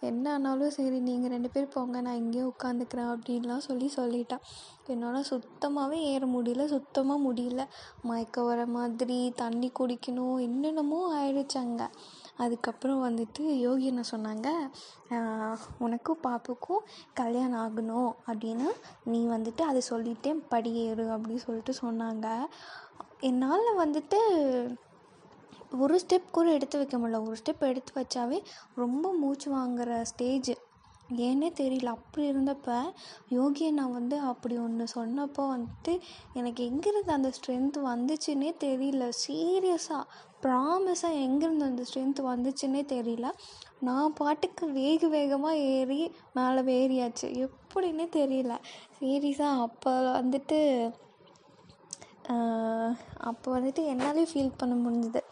என்ன 0.00 0.32
ஆனாலும் 0.32 0.74
சரி 0.76 0.98
நீங்கள் 1.08 1.30
ரெண்டு 1.30 1.50
பேர் 1.50 1.74
போங்க. 1.74 2.00
நான் 2.06 2.20
இங்கேயே 2.22 2.44
உட்காந்துக்கிறேன் 2.44 3.10
அப்படின்லாம் 3.14 3.66
சொல்லி 3.68 3.88
சொல்லிட்டேன். 3.96 4.44
என்னால் 4.86 5.28
சுத்தமாகவே 5.30 5.98
ஏற 6.12 6.26
முடியல. 6.36 6.64
சுத்தமாக 6.74 7.24
முடியல. 7.28 7.64
மயக்கம் 8.02 8.48
வர 8.50 8.66
மாதிரி 8.76 9.18
தண்ணி 9.42 9.70
குடிக்கணும் 9.80 10.40
என்னென்னமோ 10.40 11.00
ஆயிடுச்சாங்க 11.20 11.58
அங்கே. 11.66 11.88
அதுக்கப்புறம் 12.44 13.00
வந்துட்டு 13.06 13.42
யோகி 13.66 13.86
என்ன 13.92 14.02
சொன்னாங்க? 14.12 14.48
உனக்கும் 15.78 16.22
பாப்புக்கும் 16.26 16.84
கல்யாணம் 17.20 17.62
ஆகணும் 17.64 18.10
அப்படின்னு 18.30 18.68
நீ 19.04 19.20
வந்துட்டு 19.34 19.62
அதை 19.70 19.82
சொல்லிட்டே 19.90 20.32
படி 20.48 20.72
ஏறு 20.84 21.04
அப்படின்னு 21.16 21.44
சொல்லிட்டு 21.46 21.74
சொன்னாங்க. 21.82 22.26
என்னால் 23.20 23.66
வந்துட்டு 23.78 24.18
ஒரு 25.78 26.00
ஸ்டெப் 26.06 26.30
கூட 26.30 26.46
எடுத்து 26.50 26.78
வைக்க 26.78 26.98
முடியல. 26.98 27.26
ஒரு 27.26 27.36
ஸ்டெப் 27.42 27.62
எடுத்து 27.66 27.92
வச்சாவே 28.00 28.38
ரொம்ப 28.74 29.12
மூச்சு 29.12 29.50
வாங்குகிற 29.50 30.04
ஸ்டேஜ் 30.04 30.50
ஏன்னே 31.16 31.48
தெரியல. 31.60 31.86
அப்படி 31.86 32.24
இருந்தப்போ 32.30 32.76
யோகியை 33.30 33.70
நான் 33.70 33.92
வந்து 33.92 34.18
அப்படி 34.18 34.56
ஒன்று 34.58 34.84
சொன்னப்போ 34.94 35.44
வந்துட்டு 35.54 36.00
எனக்கு 36.32 36.62
எங்கேருந்து 36.70 37.10
அந்த 37.10 37.30
ஸ்ட்ரென்த் 37.38 37.78
வந்துச்சுன்னே 37.90 38.50
தெரியல. 38.64 39.04
சீரியஸாக 39.26 40.04
ப்ராமிஸாக 40.42 41.18
எங்கேருந்து 41.26 41.68
அந்த 41.70 41.82
ஸ்ட்ரென்த் 41.88 42.22
வந்துச்சுன்னே 42.30 42.82
தெரியல. 42.94 43.28
நான் 43.80 44.12
பாட்டுக்கு 44.12 44.66
வேக 44.72 45.08
வேகமாக 45.08 45.56
ஏறி 45.56 46.00
மேலே 46.34 46.62
ஏறியாச்சு. 46.80 47.28
எப்படின்னே 47.46 48.06
தெரியல. 48.18 48.52
சீரியஸாக 49.00 49.60
அப்போ 49.60 49.92
வந்துட்டு 50.20 50.58
அப்போ 53.28 53.46
வந்துட்டு 53.56 53.82
என்னாலே 53.92 54.24
ஃபீல் 54.30 54.58
பண்ண 54.60 54.74
முடிஞ்சுது. 54.84 55.22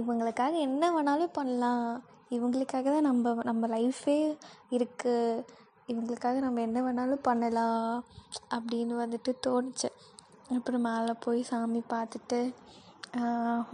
இவங்களுக்காக 0.00 0.54
என்ன 0.66 0.84
வேணாலும் 0.96 1.36
பண்ணலாம். 1.38 1.88
இவங்களுக்காக 2.36 2.86
தான் 2.94 3.08
நம்ம 3.10 3.34
நம்ம 3.50 3.66
லைஃபே 3.76 4.18
இருக்குது 4.76 5.44
இவங்களுக்காக 5.92 6.38
நம்ம 6.46 6.60
என்ன 6.66 6.78
வேணாலும் 6.86 7.26
பண்ணலாம் 7.28 7.92
அப்படின்னு 8.56 8.94
வந்துட்டு 9.04 9.30
தோணுச்சு. 9.46 9.90
அப்புறம் 10.56 10.84
மேலே 10.88 11.14
போய் 11.24 11.40
சாமி 11.50 11.80
பார்த்துட்டு 11.94 12.40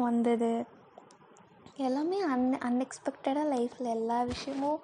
வந்தது. 0.06 0.52
எல்லாமே 1.86 2.18
அன் 2.32 2.46
அன்எக்ஸ்பெக்டடாக 2.66 3.50
லைஃப்பில் 3.54 3.94
எல்லா 3.98 4.18
விஷயமும் 4.32 4.80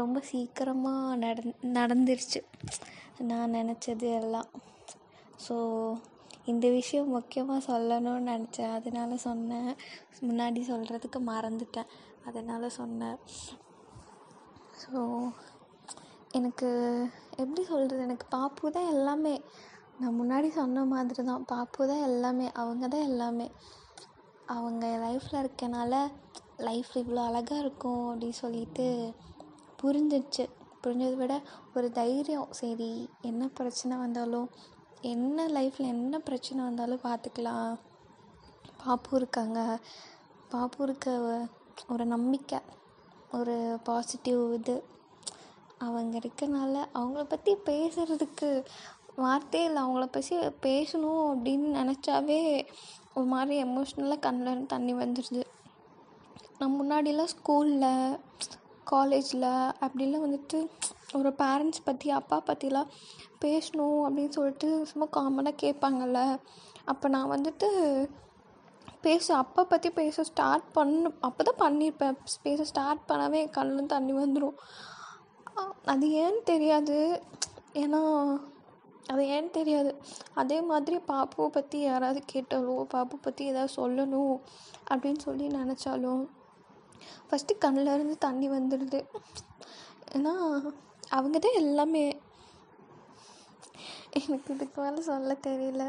ரொம்ப 0.00 0.18
சீக்கிரமாக 0.30 1.16
நடந் 1.24 1.56
நடந்துருச்சு. 1.78 2.40
நான் 3.30 3.56
நினச்சது 3.58 4.08
எல்லாம். 4.20 4.50
ஸோ 5.46 5.56
இந்த 6.52 6.66
விஷயம் 6.68 7.12
முக்கியமாக 7.16 7.66
சொல்லணும்னு 7.70 8.30
நினச்சேன். 8.32 8.74
அதனால 8.78 9.16
சொன்னேன். 9.16 9.70
முன்னாடி 10.28 10.60
சொல்கிறதுக்கு 10.72 11.20
மறந்துட்டேன். 11.32 11.92
அதனால் 12.24 12.74
சொன்னேன். 12.80 13.18
ஸோ 14.82 15.00
எனக்கு 16.38 16.68
எப்படி 17.36 17.62
சொல்கிறது 17.64 18.02
எனக்கு 18.02 18.26
பாப்பு 18.36 18.72
தான் 18.76 18.92
எல்லாமே. 18.94 19.34
நான் 20.00 20.18
முன்னாடி 20.20 20.48
சொன்ன 20.50 20.84
மாதிரி 20.84 21.22
தான் 21.22 21.44
பாப்பு 21.44 21.82
தான் 21.88 22.04
எல்லாமே. 22.10 22.46
அவங்க 22.62 22.84
தான் 22.94 23.08
எல்லாமே. 23.10 23.46
அவங்க 24.56 24.86
லைஃப்பில் 25.04 25.42
இருக்கனால 25.42 25.94
லைஃப் 26.68 26.90
இவ்வளோ 27.02 27.20
அழகாக 27.28 27.62
இருக்கும் 27.64 28.04
அப்படின்னு 28.10 28.38
சொல்லிட்டு 28.44 28.86
புரிஞ்சிடுச்சு 29.82 30.44
புரிஞ்சதை 30.82 31.16
விட 31.16 31.34
ஒரு 31.74 31.88
தைரியம். 31.92 32.48
சரி 32.60 32.90
என்ன 33.22 33.48
பிரச்சனை 33.58 33.94
வந்தாலும் 33.96 34.48
என்ன 35.12 35.46
லைஃப்பில் 35.56 35.92
என்ன 35.94 36.18
பிரச்சனை 36.26 36.60
வந்தாலும் 36.64 37.04
பார்த்துக்கலாம் 37.04 37.74
பாப்பு 38.84 39.10
இருக்காங்க. 39.16 39.58
பாப்பு 40.52 40.80
இருக்க 40.84 41.14
ஒரு 41.92 42.04
நம்பிக்கை 42.14 42.58
ஒரு 43.32 43.54
பாசிட்டிவ் 43.84 44.42
இது. 44.58 44.76
அவங்க 45.78 46.14
இருக்கனால 46.18 46.74
அவங்கள 46.94 47.24
பற்றி 47.24 47.52
பேசுகிறதுக்கு 47.66 48.48
வார்த்தையே 49.16 49.66
இல்லை. 49.66 49.80
அவங்கள 49.82 50.06
பற்றி 50.06 50.36
பேசணும் 50.66 51.24
அப்படின்னு 51.34 51.68
நினச்சாவே 51.80 52.40
ஒரு 53.14 53.26
மாதிரி 53.32 53.54
எமோஷ்னலாக 53.64 54.24
கண்ணில் 54.26 54.70
தண்ணி 54.72 54.94
வந்துடுது 54.94 55.42
நான் 56.58 56.76
முன்னாடிலாம் 56.78 57.32
ஸ்கூலில் 57.34 58.18
காலேஜில் 58.84 59.50
அப்படிலாம் 59.84 60.24
வந்துட்டு 60.26 60.58
ஒரு 61.18 61.30
பேரண்ட்ஸ் 61.42 61.86
பற்றி 61.88 62.08
அப்பா 62.18 62.36
பற்றிலாம் 62.48 62.90
பேசணும் 63.44 64.00
அப்படின்னு 64.06 64.36
சொல்லிட்டு 64.38 64.68
சும்மா 64.90 65.06
காமனாக 65.16 65.60
கேட்பாங்கல்ல. 65.64 66.20
அப்போ 66.92 67.06
நான் 67.14 67.32
வந்துட்டு 67.34 67.68
பேச 69.06 69.26
அப்பா 69.42 69.62
பற்றி 69.72 69.88
பேச 70.00 70.24
ஸ்டார்ட் 70.30 70.66
பண்ண 70.76 71.10
அப்போ 71.28 71.42
தான் 71.48 71.62
பண்ணியிருப்பேன் 71.64 72.18
பேச 72.46 72.64
ஸ்டார்ட் 72.70 73.02
பண்ணவே 73.10 73.38
என் 73.44 73.56
கண்ணில் 73.58 73.92
தண்ணி 73.94 74.12
வந்துடும் 74.20 74.58
அது 75.92 76.06
ஏன்னு 76.22 76.40
தெரியாது. 76.52 76.98
ஏன்னா 77.82 78.00
அது 79.12 79.22
ஏன்னு 79.34 79.50
தெரியாது. 79.58 79.90
அதே 80.40 80.58
மாதிரி 80.70 80.96
பாப்புவை 81.10 81.48
பற்றி 81.56 81.78
யாராவது 81.80 82.20
கேட்டாலோ 82.32 82.76
பாப்பு 82.94 83.16
பற்றி 83.26 83.42
ஏதாவது 83.52 83.72
சொல்லணும் 83.80 84.34
அப்படின்னு 84.92 85.20
சொல்லி 85.26 85.46
நினச்சாலும் 85.58 86.22
ஃபஸ்ட்டு 87.28 87.60
கண்ணில் 87.64 87.94
இருந்து 87.94 88.16
தண்ணி 88.26 88.48
வந்துடுது 88.56 89.00
ஏன்னா 90.16 90.34
அவங்க 91.16 91.38
தான் 91.38 91.60
எல்லாமே 91.62 92.02
எனக்கு 94.18 94.54
இதுக்கு 94.54 94.78
மேலே 94.82 95.00
சொல்ல 95.08 95.34
தெரியல. 95.46 95.84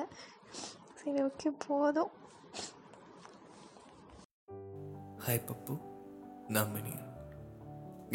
சரி 1.00 1.20
ஓகே 1.28 1.50
போதும். 1.66 2.12
ஹாய் 5.26 5.46
பப்பு 5.50 5.76
நான் 6.56 6.74
மணி 6.74 6.94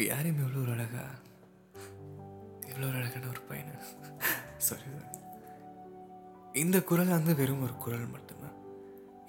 யாரையும் 0.09 0.41
எவ்வளோ 0.43 0.61
ஒரு 0.63 0.71
அழகா 0.75 1.03
எவ்வளோ 2.69 2.85
ஒரு 2.89 2.97
அழகான 3.01 3.29
ஒரு 3.33 3.41
பையன். 3.49 3.73
சாரி 4.67 4.91
இந்த 6.63 6.77
குரல் 6.91 7.15
வந்து 7.17 7.33
வெறும் 7.41 7.65
ஒரு 7.67 7.75
குரல் 7.83 8.13
மட்டும்தான். 8.15 8.57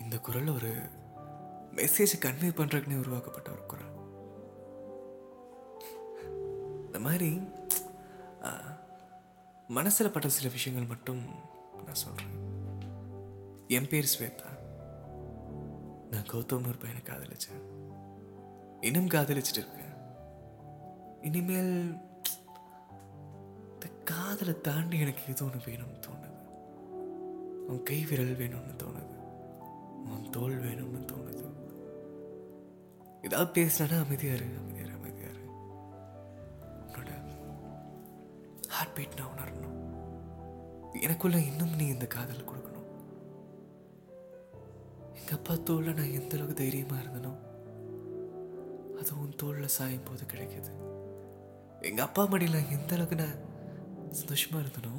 இந்த 0.05 0.17
குரல் 0.29 0.55
ஒரு 0.59 0.73
மெசேஜ் 1.79 2.15
கன்வே 2.27 2.53
பண்ணுறதுக்குனே 2.61 3.03
உருவாக்கப்பட்ட 3.03 3.51
ஒரு 3.57 3.65
குரல். 3.73 3.91
இந்த 6.87 7.01
மாதிரி 7.09 7.29
மனசில் 9.69 10.11
பட்ட 10.11 10.29
சில 10.29 10.49
விஷயங்கள் 10.49 10.89
மட்டும் 10.89 11.21
நான் 11.85 11.95
சொல்கிறேன் 11.95 12.41
என் 13.69 13.89
பேர் 13.89 14.17
ஸ்வேதா. 14.19 14.49
நான் 16.11 16.23
கௌதம்னு 16.23 16.69
ஒரு 16.69 16.79
பையனை 16.79 17.03
காதலிச்சேன். 17.05 17.63
இன்னும் 18.81 19.09
காதலிச்சுட்டு 19.09 19.57
இருக்கேன். 19.57 19.81
இனிமேல் 21.23 21.99
இந்த 23.73 23.87
காதலை 24.05 24.61
தாண்டி 24.61 24.99
எனக்கு 24.99 25.23
எது 25.29 25.45
ஒன்று 25.45 25.59
வேணும்னு 25.59 26.03
தோணுது. 26.07 26.47
உன் 27.67 27.83
கை 27.83 28.05
விரல் 28.05 28.37
வேணும்னு 28.37 28.83
தோணுது. 28.83 29.17
உன் 30.05 30.31
தோல் 30.31 30.61
வேணும்னு 30.63 31.05
தோணுது. 31.05 31.51
ஏதாவது 33.23 33.63
பேசினா 33.63 34.05
அமைதியாக 34.05 34.39
இருக்கு 34.39 34.72
ஹார்ட்பீட் 38.95 39.19
நான் 39.19 39.31
உணரணும். 39.35 39.77
எனக்குள்ள 41.05 41.37
இன்னும் 41.51 41.77
நீ 41.79 41.85
இந்த 41.93 42.07
காதலை 42.15 42.43
கொடுக்கணும். 42.49 42.89
எங்க 45.19 45.31
அப்பா 45.37 45.55
தோல்ல 45.69 45.95
நான் 45.99 46.17
எந்த 46.19 46.33
அளவுக்கு 46.37 46.57
தைரியமா 46.61 46.97
இருந்தனோ 47.03 47.33
அது 49.01 49.15
உன் 49.23 49.39
தோல்ல 49.43 49.69
சாயும் 49.77 50.05
போது 50.09 50.25
கிடைக்குது. 50.33 50.73
எங்க 51.89 52.01
அப்பா 52.09 52.23
மடியில 52.33 52.61
எந்த 52.77 52.91
அளவுக்கு 52.97 53.21
நான் 53.23 53.41
சந்தோஷமா 54.21 54.61
இருந்தனோ 54.63 54.95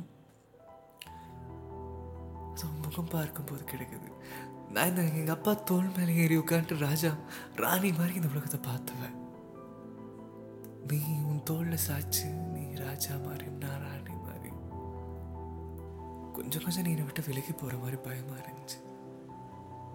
அது 2.54 2.66
உன் 2.70 2.84
முகம் 2.86 3.14
பார்க்கும்போது 3.16 3.64
கிடைக்குது. 3.74 4.10
நான் 4.76 4.91
இந்த 4.91 5.04
எங்க 5.22 5.34
அப்பா 5.38 5.54
தோல் 5.72 5.96
மேலே 5.98 6.16
ஏறி 6.24 6.38
உட்காந்துட்டு 6.44 6.86
ராஜா 6.88 7.12
ராணி 7.64 7.91
மாதிரி 8.00 8.18
இந்த 8.22 8.32
உலகத்தை 8.34 8.62
பார்த்துவேன். 8.72 9.18
நீ 10.89 11.02
உன் 11.32 11.46
தோல்ல 11.50 11.78
சாச்சு 11.88 12.28
ராஜா 12.76 13.18
மாதிரியும் 13.18 13.58
நான் 13.58 13.82
ராணி 13.82 14.16
மாதிரி. 14.16 14.50
கொஞ்சம் 16.34 16.64
கொஞ்சம் 16.64 16.84
நீ 16.84 16.90
என்னை 16.90 17.04
விட்டு 17.04 17.24
விலகி 17.26 17.52
போகிற 17.52 17.78
மாதிரி 17.78 17.98
பயமாக 17.98 18.42
இருந்துச்சு. 18.42 18.80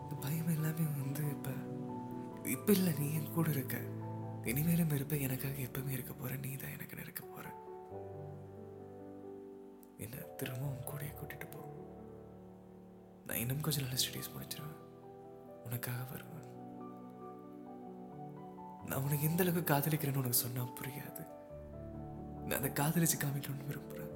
இந்த 0.03 0.15
பயம் 0.21 0.49
எல்லாமே 0.49 0.85
வந்து 1.01 1.31
இப்போ 1.31 1.51
இப்போ 2.45 2.73
இல்லை 2.73 2.93
நீ 2.99 3.15
என் 3.15 3.33
கூட 3.33 3.51
இருக்க. 3.51 3.77
இனிமேலும் 4.45 4.91
இருப்ப 4.91 5.17
எனக்காக 5.17 5.55
எப்பவுமே 5.55 5.89
இருக்க 5.89 6.13
போற 6.13 6.37
நீ 6.37 6.55
தான் 6.55 6.71
எனக்கு 6.71 6.97
இருக்க 7.01 7.25
போற. 7.25 7.47
என்ன 9.97 10.17
திரும்பவும் 10.17 10.77
உன் 10.77 10.89
கூடயே 10.91 11.13
கூட்டிட்டு 11.15 11.51
போ. 11.51 11.61
நான் 13.27 13.37
இன்னும் 13.37 13.61
கொஞ்சம் 13.61 13.85
நல்ல 13.85 13.99
ஸ்டடீஸ் 13.99 14.33
முடிச்சிருவேன். 14.35 14.79
உனக்காக 15.65 16.05
வருவேன். 16.11 16.47
நான் 18.85 19.03
உனக்கு 19.03 19.23
எந்த 19.23 19.43
அளவுக்கு 19.43 19.75
காதலிக்கிறேன்னு 19.75 20.17
உனக்கு 20.17 20.33
சொன்னா 20.33 20.63
புரியாது. 20.63 21.37
நான் 22.49 22.59
அதை 22.59 22.71
காதலிச்சு 22.71 23.17
காமிக்கணும்னு 23.19 23.67
விரும்புகிறேன் 23.67 24.15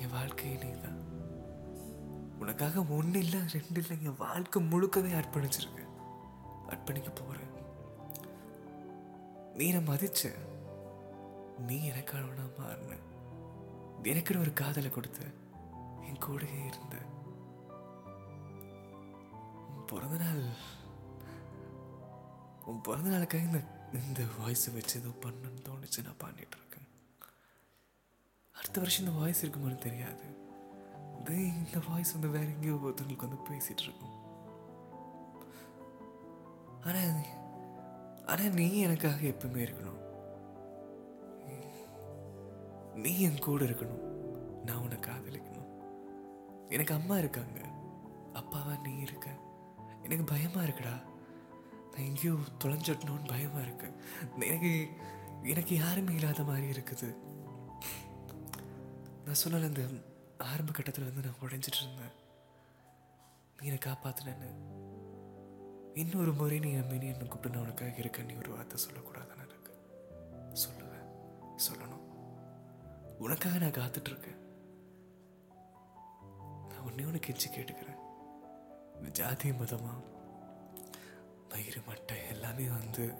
என் 0.00 0.10
வாழ்க்கையே 0.10 0.56
நீ 0.56 0.70
தான் 0.80 0.96
உனக்காக 2.38 2.84
ஒன்று 2.90 3.18
இல்லை 3.18 3.40
ரெண்டு 3.52 3.80
இல்லை 3.80 3.96
என் 4.02 4.16
வாழ்க்கை 4.18 4.62
முழுக்கவே 4.62 5.12
அர்ப்பணிச்சிருக்கேன் 5.20 5.94
அர்ப்பணிக்க 6.68 7.10
போகிறேன் 7.14 7.46
நீ 9.54 9.66
என்னை 9.68 9.94
மதிச்ச. 9.94 10.32
நீ 11.66 11.90
எனக்கானவனா 11.90 12.44
மாறின. 12.58 12.96
எனக்குன்னு 14.02 14.40
ஒரு 14.40 14.52
காதலை 14.52 14.90
கொடுத்த 14.90 15.20
என் 16.06 16.20
கூடயே 16.26 16.60
இருந்த. 16.66 16.96
உன் 19.68 19.84
பிறந்த 19.86 20.16
நாள் 20.16 20.42
உன் 22.64 22.80
பிறந்த 22.80 23.10
நாளுக்காக 23.10 23.42
இந்த 23.42 23.60
இந்த 23.92 24.22
வாய்ஸை 24.38 24.72
வச்சு 24.72 25.00
ஏதோ 25.00 25.08
பண்ணணும்னு 25.20 25.66
தோணுச்சு 25.68 26.00
நான் 26.04 26.22
பண்ணிகிட்ருக்கேன் 26.24 26.66
இருக்கேன். 26.68 26.88
அடுத்த 28.58 28.80
வருஷம் 28.80 29.04
இந்த 29.04 29.18
வாய்ஸ் 29.18 29.46
இருக்குமான்னு 29.46 29.78
தெரியாது. 29.78 30.36
இந்த 31.28 31.78
வாய்ஸ் 31.88 32.12
வந்து 32.12 32.28
வேற 32.28 32.44
எங்கேயோ 32.44 32.74
ஒருத்தவங்களுக்கு 32.74 33.28
வந்து 33.28 33.42
பேசிகிட்டு 33.48 33.82
இருக்கும். 33.82 34.14
ஆனால் 36.84 37.24
ஆனால் 38.26 38.52
நீ 38.52 38.78
எனக்காக 38.78 39.20
எப்பவுமே 39.20 39.62
இருக்கணும். 39.66 39.96
நீ 42.94 43.20
என் 43.20 43.38
கூட 43.38 43.64
இருக்கணும். 43.64 44.04
நான் 44.64 44.76
உன்னை 44.76 44.98
காதலிக்கணும். 44.98 45.70
எனக்கு 46.68 46.94
அம்மா 46.94 47.18
இருக்காங்க. 47.18 47.60
அப்பாவா 48.34 48.80
நீ 48.80 48.96
இருக்க. 48.96 49.28
எனக்கு 50.02 50.24
பயமாக 50.24 50.66
இருக்குடா. 50.66 50.96
நான் 51.98 52.06
எங்கேயோ 52.06 52.34
தொலைஞ்சிடணும்னு 52.62 53.30
பயமாக 53.30 53.62
இருக்குது 53.66 53.96
எனக்கு 54.48 54.70
எனக்கு 55.52 55.72
யாருமே 55.76 56.12
இல்லாத 56.14 56.42
மாதிரி 56.42 56.66
இருக்குது. 56.74 57.08
நான் 59.24 59.40
சொல்லல 59.42 59.68
இந்த 59.70 59.84
ஆரம்ப 60.50 60.72
கட்டத்தில் 60.72 61.06
வந்து 61.08 61.24
நான் 61.26 61.40
உடைஞ்சிட்டு 61.44 61.80
இருந்தேன். 61.82 62.14
நீ 63.56 63.66
என்னை 63.68 63.78
காப்பாற்றினேன்னு 63.86 64.50
இன்னொரு 66.02 66.32
முறை 66.40 66.58
நீ 66.58 66.70
என் 66.80 66.90
மினி 66.90 67.06
என்னை 67.12 67.26
கூப்பிட்டு 67.26 67.56
நான் 67.56 67.66
உனக்காக 67.66 68.02
இருக்கேன். 68.02 68.26
நீ 68.26 68.34
ஒரு 68.34 68.50
வார்த்தை 68.50 68.78
சொல்லக்கூடாதுன்னு 68.84 69.44
எனக்கு 69.46 69.74
சொல்லுவேன். 70.64 71.08
சொல்லணும். 71.66 72.04
உனக்காக 73.24 73.58
நான் 73.64 73.78
காத்துட்ருக்கேன் 73.80 74.40
நான் 76.68 76.84
ஒன்னே 76.88 77.08
ஒன்று 77.08 77.24
கெஞ்சி 77.26 77.50
கேட்டுக்கிறேன். 77.56 78.00
இந்த 78.98 79.10
ஜாதி 79.20 79.52
மதமாக 79.62 80.16
மயிறு 81.48 81.82
மட்டை 81.88 82.28
எல்லாமே 82.28 82.66
வந்து 82.68 83.14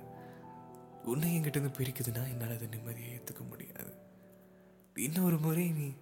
உன்னை 1.05 1.39
என்கிட்டருந்து 1.39 1.73
பிரிக்குதுன்னா 1.79 2.29
என்னால் 2.29 2.55
அதை 2.55 2.69
நிம்மதியை 2.69 3.21
ஏற்றுக்க 3.21 3.49
முடியாது. 3.49 3.95
இன்னொரு 4.95 5.39
முறை 5.39 5.73
நீ 5.73 5.95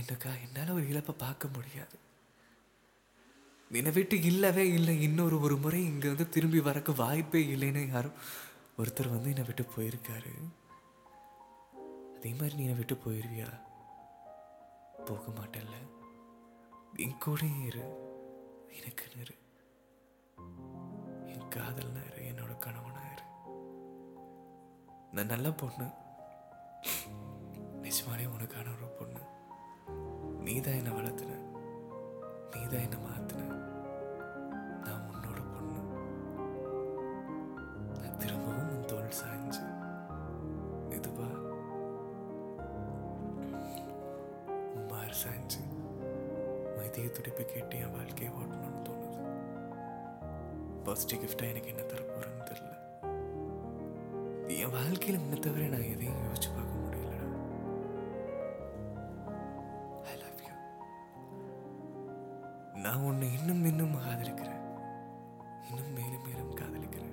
எனக்கா 0.00 0.40
என்னால் 0.46 0.68
ஒரு 0.68 0.88
இழப்பை 0.88 1.14
பார்க்க 1.18 1.48
முடியாது. 1.48 1.98
என்னை 3.72 3.92
விட்டு 3.92 4.22
இல்லவே 4.22 4.68
இல்லை. 4.68 5.02
இன்னொரு 5.02 5.40
ஒரு 5.40 5.56
முறை 5.56 5.84
இங்கே 5.84 6.06
வந்து 6.06 6.28
திரும்பி 6.28 6.58
வரக்கு 6.58 6.94
வாய்ப்பே 6.94 7.56
இல்லைன்னு 7.56 7.88
யாரும் 7.88 8.12
ஒருத்தர் 8.78 9.08
வந்து 9.08 9.28
என்னை 9.28 9.42
விட்டு 9.42 9.66
போயிருக்காரு. 9.76 10.32
அதே 12.16 12.30
மாதிரி 12.30 12.54
நீ 12.54 12.64
என்னை 12.64 12.74
விட்டு 12.74 12.94
போயிருவியா? 12.94 13.60
போக 15.04 15.32
மாட்டேன்ல. 15.40 15.74
என் 16.96 17.18
கூட 17.18 17.40
இரு. 17.66 17.84
எனக்கு 18.70 19.04
இரு. 19.20 19.43
என் 21.26 21.48
காதல் 21.48 21.90
நேரு 21.90 22.22
என்னோட 22.30 22.52
கணவனாயிரு 22.56 23.24
நான் 25.12 25.26
நல்ல 25.26 25.50
பொண்ணு. 25.50 25.86
நிஜமானே 27.82 28.24
உனக்கான 28.26 28.68
ஒரு 28.76 28.86
பொண்ணு. 28.98 29.20
நீ 30.40 30.60
தான் 30.60 30.74
என்னை 30.74 30.92
வளர்த்துன. 30.92 31.36
நீ 32.50 32.60
தான் 32.62 32.80
என்னை 32.80 32.98
மாத்தின. 32.98 33.42
நான் 34.84 35.04
உன்னோட 35.10 35.38
பொண்ணு. 35.52 35.80
நான் 38.00 38.18
திரும்பவும் 38.18 38.70
உன் 38.70 38.84
தோல் 38.84 39.14
சாய்ஞ்சு 39.20 39.64
இதுவா 40.90 41.28
உன் 44.74 44.86
மாறு 44.86 45.14
சாய்ஞ்சு. 45.24 45.62
உன் 46.76 46.84
இதய 46.84 47.10
துடிப்பை 47.10 47.44
கேட்டு 47.44 47.78
என் 47.78 47.92
வாழ்க்கையை 47.92 48.34
ஓட்டணும். 48.34 48.73
தோணுது 50.84 50.88
பர்த்டே 50.88 51.14
கிஃப்டாக 51.14 51.48
எனக்கு 51.48 51.68
என்ன 51.68 51.82
தரப்போறேன்னு 51.82 52.48
தெரியல. 52.48 52.72
என் 54.48 54.70
வாழ்க்கையில் 54.70 55.20
முன்ன 55.20 55.38
தவிர 55.38 55.66
நான் 55.66 55.82
எதையும் 55.82 56.14
யோசிச்சு 56.14 56.50
பார்க்க 56.56 56.82
முடியலடா. 56.84 57.28
ஐ 60.04 60.16
லவ் 60.16 60.40
யூ 60.40 60.52
நான் 62.74 63.00
உன்னை 63.00 63.38
இன்னும் 63.38 63.64
இன்னும் 63.64 63.94
காதலிக்கிறேன் 63.94 64.62
இன்னும் 65.68 65.92
மேலும் 65.92 66.22
மேலும் 66.22 66.56
காதலிக்கிறேன். 66.56 67.12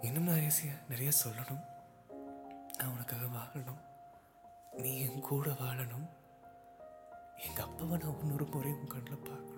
இன்னும் 0.00 0.22
நிறைய 0.22 0.50
நிறைய 0.88 1.10
சொல்லணும். 1.24 1.64
நான் 2.78 2.92
உனக்காக 2.92 3.24
வாழணும். 3.24 3.82
நீ 4.72 5.00
என் 5.00 5.20
கூட 5.20 5.50
வாழணும். 5.50 6.08
எங்க 7.48 7.62
அப்பாவை 7.62 7.96
நான் 7.98 8.20
இன்னொரு 8.20 8.46
முறை 8.46 8.72
உன் 8.72 8.86
கண்ணில் 8.86 9.16
பார்க்கணும். 9.16 9.55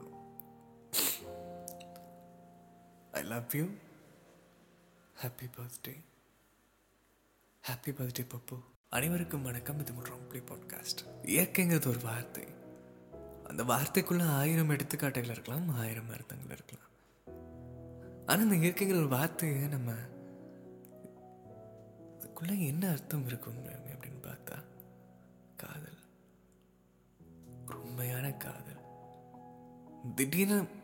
Love 3.28 3.50
you 3.52 3.64
happy 5.22 5.48
birthday 5.56 5.94
happy 7.68 7.90
birthday 7.90 8.26
Pappu 8.28 8.60
அனைவருக்கும் 8.90 9.42
வணக்கம். 9.42 9.78
இது 9.78 9.92
ரொம்பி 9.92 10.42
பாட்காஸ்ட் 10.50 11.02
இயற்கைங்கிறது 11.22 11.88
ஒரு 11.88 12.00
வார்த்தை. 12.00 12.44
அந்த 13.44 13.64
வார்த்தைக்குள்ளே 13.64 14.26
ஆயிரம் 14.28 14.70
எடுத்துக்காட்டுகள் 14.70 15.30
இருக்கலாம் 15.30 15.68
ஆயிரம் 15.68 16.10
அர்த்தங்கள் 16.10 16.56
இருக்கலாம். 16.56 16.88
ஆனால் 18.26 18.52
இந்த 18.52 18.66
இயற்கைங்கிற 18.66 18.96
ஒரு 18.96 19.08
வார்த்தையை 19.08 19.68
நம்ம 19.68 19.92
இதுக்குள்ளே 22.20 22.66
என்ன 22.66 22.88
அர்த்தம் 22.88 23.26
இருக்கும் 23.26 23.64
அப்படின்னு 23.64 24.22
பார்த்தா 24.22 24.64
காதல். 25.56 25.98
உண்மையான 27.82 28.30
காதல். 28.30 28.82
திடீர்னு 30.14 30.77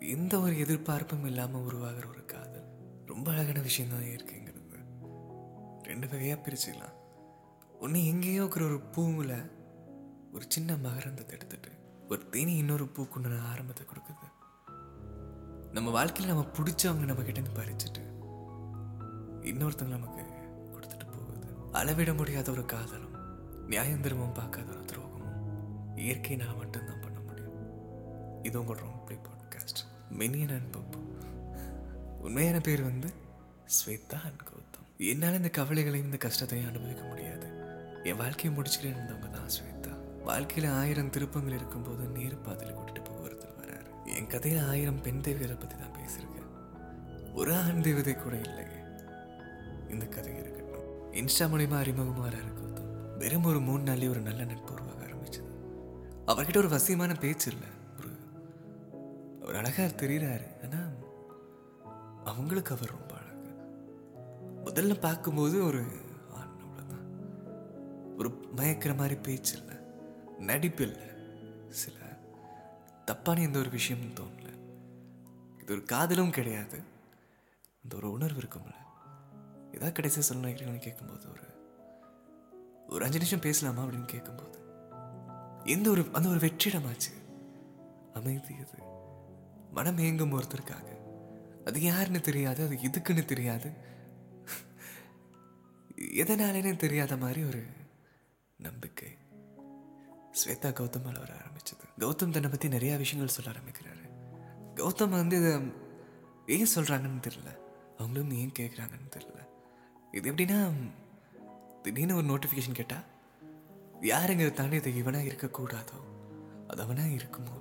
எந்த 0.00 0.40
ஒரு 0.40 0.58
எதிர்பார்ப்பும் 0.58 1.24
இல்லாமல் 1.24 1.60
உருவாகிற 1.60 2.08
ஒரு 2.08 2.24
காதல். 2.24 2.68
ரொம்ப 3.06 3.30
அழகான 3.30 3.60
விஷயந்தான் 3.60 4.02
இருக்குங்கிறது. 4.02 4.78
ரெண்டு 5.82 6.08
வகையாக 6.08 6.40
பிரிச்சுக்கலாம். 6.40 6.96
ஒன்று 7.78 8.06
எங்கேயோ 8.06 8.40
இருக்கிற 8.40 8.64
ஒரு 8.64 8.80
பூவில் 8.92 9.50
ஒரு 10.32 10.44
சின்ன 10.48 10.74
மகரந்தத்தை 10.74 11.34
எடுத்துட்டு 11.36 11.68
ஒரு 12.08 12.28
தேனி 12.28 12.56
இன்னொரு 12.56 12.84
பூக்குண்டான 12.84 13.40
ஆரம்பத்தை 13.40 13.86
கொடுக்குது. 13.86 14.26
நம்ம 15.72 15.90
வாழ்க்கையில் 15.90 16.34
நம்ம 16.34 16.50
பிடிச்சவங்க 16.50 17.04
நம்ம 17.04 17.22
கிட்டேருந்து 17.22 17.58
பறிச்சுட்டு 17.58 18.02
இன்னொருத்தவங்க 19.42 19.98
நமக்கு 19.98 20.22
கொடுத்துட்டு 20.72 21.06
போகுது. 21.10 21.70
அளவிட 21.72 22.12
முடியாத 22.12 22.50
ஒரு 22.50 22.64
காதலும் 22.64 23.16
நியாயம் 23.66 24.00
திரும்பவும் 24.00 24.34
பார்க்காத 24.34 24.72
ஒரு 24.72 24.84
துரோகமும் 24.84 25.36
இயற்கையினால் 25.96 26.56
மட்டும்தான் 26.56 27.00
பண்ண 27.00 27.20
முடியும். 27.20 27.58
இது 28.42 28.62
உங்களோட 28.62 28.98
மெனியன் 30.18 30.54
அண்ட் 30.56 30.76
பப்பு. 30.76 30.98
உண்மையான 32.20 32.60
பேர் 32.60 32.82
வந்து 32.82 33.08
ஸ்வேதா 33.76 34.18
அண்ட் 34.24 34.42
கௌதம். 34.48 34.88
என்னால் 34.96 35.34
இந்த 35.34 35.48
கவலைகளையும் 35.48 36.04
இந்த 36.04 36.16
கஷ்டத்தையும் 36.16 36.68
அனுபவிக்க 36.68 37.02
முடியாது. 37.02 37.46
என் 38.04 38.16
வாழ்க்கையை 38.16 38.60
முடிச்சுக்கிட்டே 38.60 38.90
இருந்தவங்க 38.96 39.30
தான் 39.30 39.50
ஸ்வேதா. 39.56 40.22
வாழ்க்கையில் 40.24 40.72
ஆயிரம் 40.72 41.10
திருப்பங்கள் 41.10 41.54
இருக்கும்போது 41.54 42.06
நேரு 42.08 42.36
பாதையில் 42.36 42.76
கூட்டிட்டு 42.76 43.04
போக 43.04 43.28
ஒருத்தர் 43.28 43.58
வராரு. 43.60 44.14
என் 44.16 44.26
கதையில் 44.26 44.64
ஆயிரம் 44.64 45.02
பெண் 45.02 45.20
தேவைகளை 45.20 45.56
பற்றி 45.56 45.76
தான் 45.78 45.96
பேசியிருக்கேன். 45.98 46.50
ஒரு 47.34 47.54
ஆண் 47.54 47.82
தேவதை 47.82 48.14
கூட 48.14 48.36
இல்லை. 48.36 48.64
இந்த 49.88 50.06
கதை 50.06 50.34
இருக்கட்டும். 50.34 51.12
இன்ஸ்டா 51.12 51.46
மூலிமா 51.54 51.78
அறிமுகமாக 51.82 52.26
இருக்கட்டும் 52.26 53.18
வெறும் 53.18 53.44
ஒரு 53.44 53.60
மூணு 53.60 53.92
நாள்லேயே 53.92 54.08
ஒரு 54.08 54.20
நல்ல 54.20 54.44
நட்பு 54.44 54.72
உருவாக 54.72 55.04
ஆரம்பிச்சது. 55.06 55.50
அவர்கிட்ட 56.26 56.56
ஒரு 56.56 56.68
வசியமான 56.68 57.20
பேச்சு 57.20 57.52
இல்லை. 57.52 57.68
ஒரு 59.50 59.58
அழகாக 59.58 60.06
தெரிகிறாரு 60.06 60.64
ஆனால் 60.64 60.94
அவங்களுக்கு 62.24 62.76
அவர் 62.76 62.90
ரொம்ப 62.90 63.14
அழகு. 63.16 63.54
முதல்ல 64.64 65.00
பார்க்கும்போது 65.00 65.64
ஒரு 65.64 65.84
ஆண் 66.30 66.58
அவ்வளவுதான். 66.58 67.14
ஒரு 68.18 68.30
மயக்கிற 68.56 68.96
மாதிரி 68.96 69.16
பேச்சு 69.16 69.58
இல்லை. 69.58 69.76
நடிப்பு 70.38 70.90
இல்லை. 70.90 71.06
சில 71.68 71.96
தப்பான 73.04 73.40
எந்த 73.40 73.58
ஒரு 73.58 73.70
விஷயமும் 73.70 74.14
தோணல. 74.14 74.58
இது 75.62 75.72
ஒரு 75.72 75.84
காதலும் 75.84 76.30
கிடையாது. 76.30 76.82
அந்த 77.82 77.96
ஒரு 77.96 78.10
உணர்வு 78.10 78.40
இருக்கும்ல 78.40 78.74
ஏதாவது 79.68 79.92
கடைசியாக 79.92 80.28
சொல்ல 80.28 80.48
நினைக்கிறேன்னு 80.48 80.78
கேட்கும்போது 80.78 81.30
ஒரு 81.30 81.42
ஒரு 82.88 83.04
அஞ்சு 83.04 83.16
நிமிஷம் 83.16 83.40
பேசலாமா 83.40 83.84
அப்படின்னு 83.84 84.04
கேட்கும்போது 84.04 84.58
எந்த 85.64 85.90
ஒரு 85.90 86.04
அந்த 86.12 86.28
ஒரு 86.28 86.38
வெற்றிடமாச்சு. 86.38 87.28
அமைதி 88.14 88.54
அது 88.54 88.89
மனம் 89.70 89.98
ஏங்கும் 89.98 90.40
ஒருத்தருக்காக. 90.40 90.88
அது 91.64 91.80
யாருன்னு 91.80 92.20
தெரியாது 92.20 92.64
அது 92.64 92.74
எதுக்குன்னு 92.74 93.24
தெரியாது. 93.24 93.70
எதனாலேன்னு 95.96 96.76
தெரியாத 96.76 97.16
மாதிரி 97.16 97.44
ஒரு 97.44 97.64
நம்பிக்கை. 98.56 99.08
ஸ்வேதா 100.32 100.72
கௌதம் 100.72 101.02
மேல 101.02 101.18
வர 101.18 101.34
ஆரம்பிச்சது. 101.34 102.00
கௌதம் 102.00 102.30
தன்னை 102.30 102.50
பத்தி 102.50 102.68
நிறையா 102.68 102.96
விஷயங்கள் 102.96 103.34
சொல்ல 103.34 103.50
ஆரம்பிக்கிறாரு. 103.50 104.08
கௌதம் 104.74 105.08
வந்து 105.08 105.36
இதை 105.38 105.72
ஏன் 106.58 106.66
சொல்கிறாங்கன்னு 106.74 107.22
தெரியல. 107.28 107.56
அவங்களும் 107.98 108.30
ஏன் 108.30 108.52
கேட்குறாங்கன்னு 108.58 109.16
தெரியல. 109.16 109.46
இது 110.12 110.32
எப்படின்னா 110.32 110.72
திடீர்னு 111.82 112.16
ஒரு 112.16 112.26
நோட்டிஃபிகேஷன் 112.26 112.72
கேட்டால் 112.72 113.04
யாருங்கிறத 114.00 114.52
தாண்டி 114.52 114.76
இது 114.76 114.90
இவனாக 114.90 115.24
இருக்கக்கூடாதோ? 115.24 115.98
அது 116.68 116.82
அவனாக 116.82 117.08
இருக்குமோ? 117.08 117.59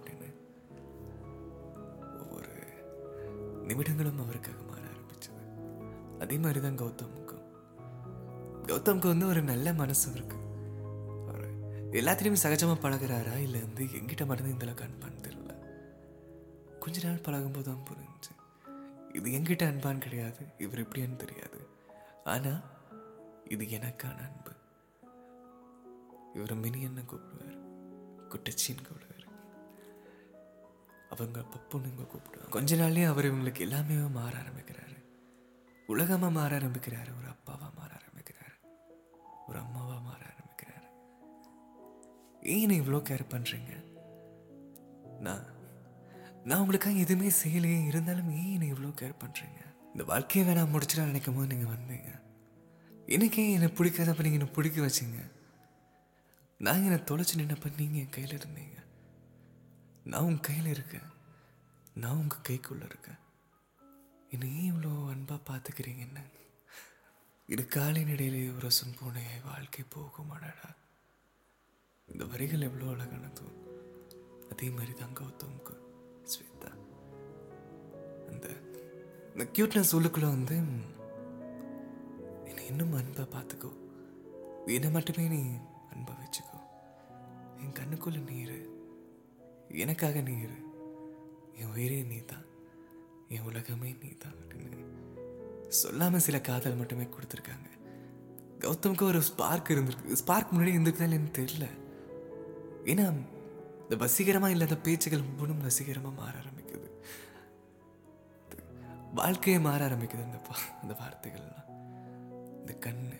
நிமிடங்களும் 3.70 4.20
அவருக்காக 4.20 4.62
மாற 4.68 4.82
ஆரம்பிச்சது. 4.82 5.42
அதே 6.20 6.38
மாதிரி 6.38 6.62
தான் 6.62 6.78
கௌதமுக்கும். 6.78 7.46
கௌதமுக்கு 8.66 9.08
வந்து 9.08 9.28
ஒரு 9.28 9.42
நல்ல 9.42 9.74
மனசு 9.74 10.12
இருக்கு. 10.12 10.38
அவர் 11.28 11.54
எல்லாத்திலையுமே 11.92 12.36
சகஜமா 12.44 12.76
பழகுறாரா? 12.76 13.38
இல்லை 13.38 13.60
வந்து 13.60 13.86
எங்கிட்ட 13.86 14.26
மட்டும் 14.26 14.52
இந்த 14.52 14.66
அளவுக்கு 14.66 14.86
அன்பான்னு 14.86 15.24
தெரியல. 15.28 15.58
கொஞ்ச 16.80 17.08
நாள் 17.08 17.18
பழகும்போது 17.18 17.66
தான் 17.66 17.86
புரிஞ்சு. 17.90 18.34
இது 19.16 19.32
எங்கிட்ட 19.32 19.68
அன்பான்னு 19.72 19.98
கிடையாது 19.98 20.46
இவர் 20.58 20.88
எப்படின்னு 20.88 21.16
தெரியாது. 21.16 21.68
ஆனா 22.24 22.62
இது 23.48 23.66
எனக்கான 23.66 24.18
அன்பு. 24.18 24.52
இவர் 26.34 26.56
மினி 26.56 26.82
என்ன 26.82 27.02
கூப்பிடுவார். 27.02 27.58
குட்டச்சின்னு 28.30 28.88
கூட. 28.88 29.09
அவங்க 31.10 31.40
பப்புனுங்க 31.40 32.08
கூப்பிடுவாங்க. 32.08 32.50
கொஞ்ச 32.50 32.76
நாள்லயே 32.76 33.06
அவர் 33.06 33.34
இவங்களுக்கு 33.34 33.60
எல்லாமே 33.60 33.96
மாற 33.96 34.38
ஆரம்பிக்கிறாரு. 34.38 35.04
உலகமா 35.88 36.28
மாற 36.28 36.58
ஆரம்பிக்கிறாரு. 36.58 37.12
ஒரு 37.18 37.28
அப்பாவா 37.28 37.74
மாற 37.76 37.96
ஆரம்பிக்கிறாரு. 37.96 38.68
ஒரு 39.48 39.60
அம்மாவா 39.60 40.00
மாற 40.00 40.26
ஆரம்பிக்கிறாரு. 40.26 40.88
ஏன் 42.44 42.70
இவ்வளோ 42.70 43.02
கேர் 43.02 43.30
பண்றீங்க? 43.30 43.84
நான் 45.20 45.58
நான் 46.44 46.60
உங்களுக்காக 46.60 46.96
எதுவுமே 46.96 47.32
செய்யலையே. 47.44 47.86
இருந்தாலும் 47.86 48.32
ஏன் 48.32 48.52
என்னை 48.52 48.74
இவ்வளோ 48.74 48.92
கேர் 49.02 49.20
பண்றீங்க? 49.20 49.62
இந்த 49.86 50.04
வாழ்க்கையை 50.04 50.54
வேணாம் 50.54 50.76
முடிச்சிடா 50.76 51.06
நினைக்கும் 51.06 51.36
போது 51.36 51.56
நீங்க 51.56 51.72
வந்தீங்க. 51.72 52.22
எனக்கே 53.06 53.52
என்னை 53.52 53.68
பிடிக்காதப்ப 53.68 54.22
நீங்க 54.22 54.38
என்னை 54.38 54.48
பிடிக்க 54.48 54.82
வச்சீங்க. 54.82 55.32
நான் 56.58 56.84
என்னை 56.84 56.98
தொலைச்சு 56.98 57.38
நின்னப்ப 57.38 57.72
நீங்க 57.78 57.98
என் 57.98 58.10
கையில 58.16 58.40
இருந்தீங்க. 58.42 58.78
நான் 60.10 60.28
உங்கள் 60.28 60.46
கையில் 60.48 60.66
இருக்கேன். 60.66 61.10
நான் 61.94 62.20
உங்கள் 62.22 62.46
கைக்குள்ளே 62.48 62.86
இருக்கேன். 62.86 63.20
என்னை 64.30 64.48
ஏன் 64.60 64.72
இவ்வளோ 64.72 64.92
பார்த்துக்கிறீங்க 65.50 66.02
என்ன? 66.08 66.20
இது 67.50 67.68
காலின் 67.68 68.08
இடையிலே 68.08 68.42
உரசும் 68.50 68.96
போனே 69.00 69.24
வாழ்க்கை 69.46 69.84
போகுமாடா 69.96 70.52
இந்த 72.08 72.26
வரிகள் 72.26 72.66
எவ்வளோ 72.68 72.92
அழகானதும் 72.94 73.56
அதே 74.52 74.70
மாதிரி 74.70 74.94
தான் 74.94 75.18
கௌதம்க்கு 75.20 75.76
ஸ்வேதா. 76.32 76.72
அந்த 78.32 78.48
இந்த 79.34 79.46
கியூட்னஸ் 79.54 79.96
உள்ளுக்குள்ள 79.98 80.28
வந்து 80.38 80.56
என்னை 82.50 82.66
இன்னும் 82.66 82.94
அன்பாக 82.94 83.28
பார்த்துக்கோ 83.36 83.72
என்னை 84.78 84.90
மட்டுமே 84.92 85.28
நீ 85.28 85.42
அன்பாக 85.94 86.18
வச்சுக்கோ. 86.24 86.60
என் 87.62 87.78
கண்ணுக்குள்ள 87.80 88.20
நீர் 88.32 88.58
எனக்காக 89.70 90.22
நீ 90.22 90.38
இரு. 90.38 90.68
என் 91.56 91.72
உயிரே 91.74 92.04
நீ 92.04 92.18
தான் 92.18 92.46
என் 93.30 93.42
உலகமே 93.42 93.96
நீ 94.02 94.10
தான் 94.10 94.34
அப்படின்னு 94.34 94.88
சொல்லாமல் 95.68 96.20
சில 96.20 96.42
காதல் 96.42 96.76
மட்டுமே 96.76 97.04
கொடுத்துருக்காங்க. 97.04 97.68
கௌதமுக்கு 98.60 99.04
ஒரு 99.04 99.22
ஸ்பார்க் 99.22 99.70
இருந்திருக்கு. 99.70 100.14
ஸ்பார்க் 100.14 100.54
முன்னாடி 100.54 100.68
இருந்திருக்குதா 100.68 101.12
எனக்கு 101.12 101.42
தெரியல. 101.42 101.68
ஏன்னா 102.84 103.28
இந்த 103.82 103.96
வசீகரமாக 103.96 104.52
இல்லாத 104.52 104.78
பேச்சுகள் 104.78 105.20
ஒவ்வொன்றும் 105.20 105.70
ரசிகரமாக 105.70 106.14
மாற 106.14 106.40
ஆரம்பிக்குது. 106.40 106.92
வாழ்க்கையை 109.14 109.62
மாற 109.62 109.88
ஆரம்பிக்குது 109.88 110.24
அந்த 110.24 110.38
பா- 110.38 110.82
அந்த 110.82 110.94
வார்த்தைகள்லாம். 110.94 111.70
இந்த 112.60 112.78
கண்ணு 112.80 113.20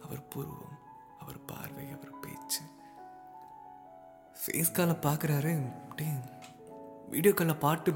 அவர் 0.00 0.28
பூர்வம் 0.28 0.78
அவர் 1.18 1.44
பார்வை 1.44 1.84
அவர் 1.88 2.20
பேச்சு. 2.20 2.60
ஃபேஸ் 4.42 4.76
காலை 4.76 4.94
பார்க்குறாரு 5.06 5.52
அப்படியே 5.86 6.12
வீடியோ 7.14 7.32
காலில் 7.34 7.62
பாட்டு 7.64 7.90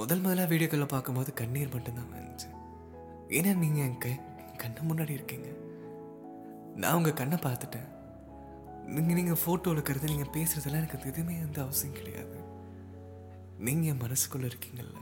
முதல் 0.00 0.22
முதலாக 0.24 0.48
வீடியோ 0.52 0.68
காலில் 0.70 0.92
பார்க்கும்போது 0.94 1.30
கண்ணீர் 1.40 1.74
மட்டும்தான் 1.74 2.12
வந்துச்சு. 2.14 2.48
ஏன்னா 3.36 3.52
நீங்கள் 3.62 3.84
என் 3.86 3.98
கை 4.04 4.12
கண்ணு 4.62 4.88
முன்னாடி 4.88 5.12
இருக்கீங்க. 5.18 5.48
நான் 6.82 6.96
உங்கள் 6.98 7.16
கண்ணை 7.20 7.38
பார்த்துட்டேன். 7.44 7.88
நீங்கள் 8.94 9.18
நீங்கள் 9.18 9.40
ஃபோட்டோ 9.42 9.72
எடுக்கிறது 9.74 10.10
நீங்கள் 10.12 10.32
பேசுகிறதெல்லாம் 10.36 10.82
எனக்கு 10.82 11.10
எதுவுமே 11.12 11.34
எந்த 11.46 11.60
அவசியம் 11.66 11.98
கிடையாது. 11.98 12.38
நீங்கள் 13.66 13.90
என் 13.92 14.02
மனசுக்குள்ளே 14.04 14.50
இருக்கீங்கல்ல. 14.50 14.98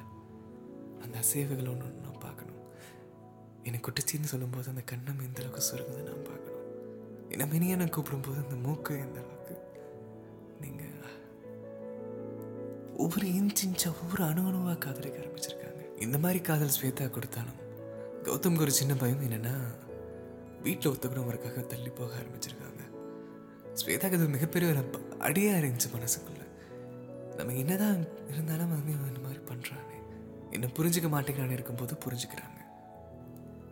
அந்த 1.04 1.14
அசைவுகள் 1.24 1.72
ஒன்று 1.72 1.86
ஒன்று 1.88 2.04
நான் 2.06 2.22
பார்க்கணும். 2.26 2.62
என்னை 3.66 3.80
குட்டிச்சின்னு 3.86 4.32
சொல்லும்போது 4.34 4.72
அந்த 4.74 4.84
கண்ணம் 4.92 5.24
எந்த 5.28 5.40
அளவுக்கு 5.42 5.68
சுருங்குது 5.70 6.08
நான் 6.10 6.28
பார்க்கணும். 6.30 6.64
என்னை 7.32 7.46
மினியான 7.54 7.90
கூப்பிடும்போது 7.96 8.38
அந்த 8.44 8.56
மூக்கு 8.66 8.94
எந்த 9.06 9.18
அளவுக்கு 9.22 9.38
ஒவ்வொரு 13.03 13.26
இன்ச் 13.38 13.61
இன்ச்சா 13.66 13.88
ஒவ்வொரு 14.03 14.22
அணு 14.24 14.42
அணுவாக 14.49 14.78
காதலிக்க 14.78 15.18
ஆரம்பிச்சிருக்காங்க. 15.24 15.82
இந்த 16.01 16.16
மாதிரி 16.18 16.40
காதல் 16.40 16.74
ஸ்வேதா 16.76 17.05
கொடுத்தாலும் 17.11 17.59
கௌதம்க்கு 18.26 18.64
ஒரு 18.66 18.72
சின்ன 18.78 18.94
பயம் 18.94 19.22
என்னன்னா 19.26 19.55
வீட்டில் 20.62 20.90
ஒத்துக்கணுங்கிறதுக்காக 20.92 21.62
தள்ளி 21.66 21.90
போக 21.90 22.11
ஆரம்பிச்சிருக்காங்க. 22.20 22.82
ஸ்வேதாக்கு 23.80 24.18
அது 24.18 24.28
மிகப்பெரிய 24.28 24.70
ஒரு 24.72 24.82
அடியாக 25.18 25.61
இருந்துச்சு 25.61 25.90
மனசுக்குள்ள. 25.96 26.42
நம்ம 27.38 27.57
என்னதான் 27.62 28.01
இருந்தாலும் 28.32 28.72
வந்து 28.76 28.92
இந்த 29.11 29.20
மாதிரி 29.26 29.42
பண்ணுறானே 29.51 29.99
என்ன 30.57 30.70
புரிஞ்சுக்க 30.78 31.11
மாட்டேங்கிறான்னு 31.14 31.57
இருக்கும்போது 31.59 31.96
புரிஞ்சுக்கிறாங்க. 32.07 32.61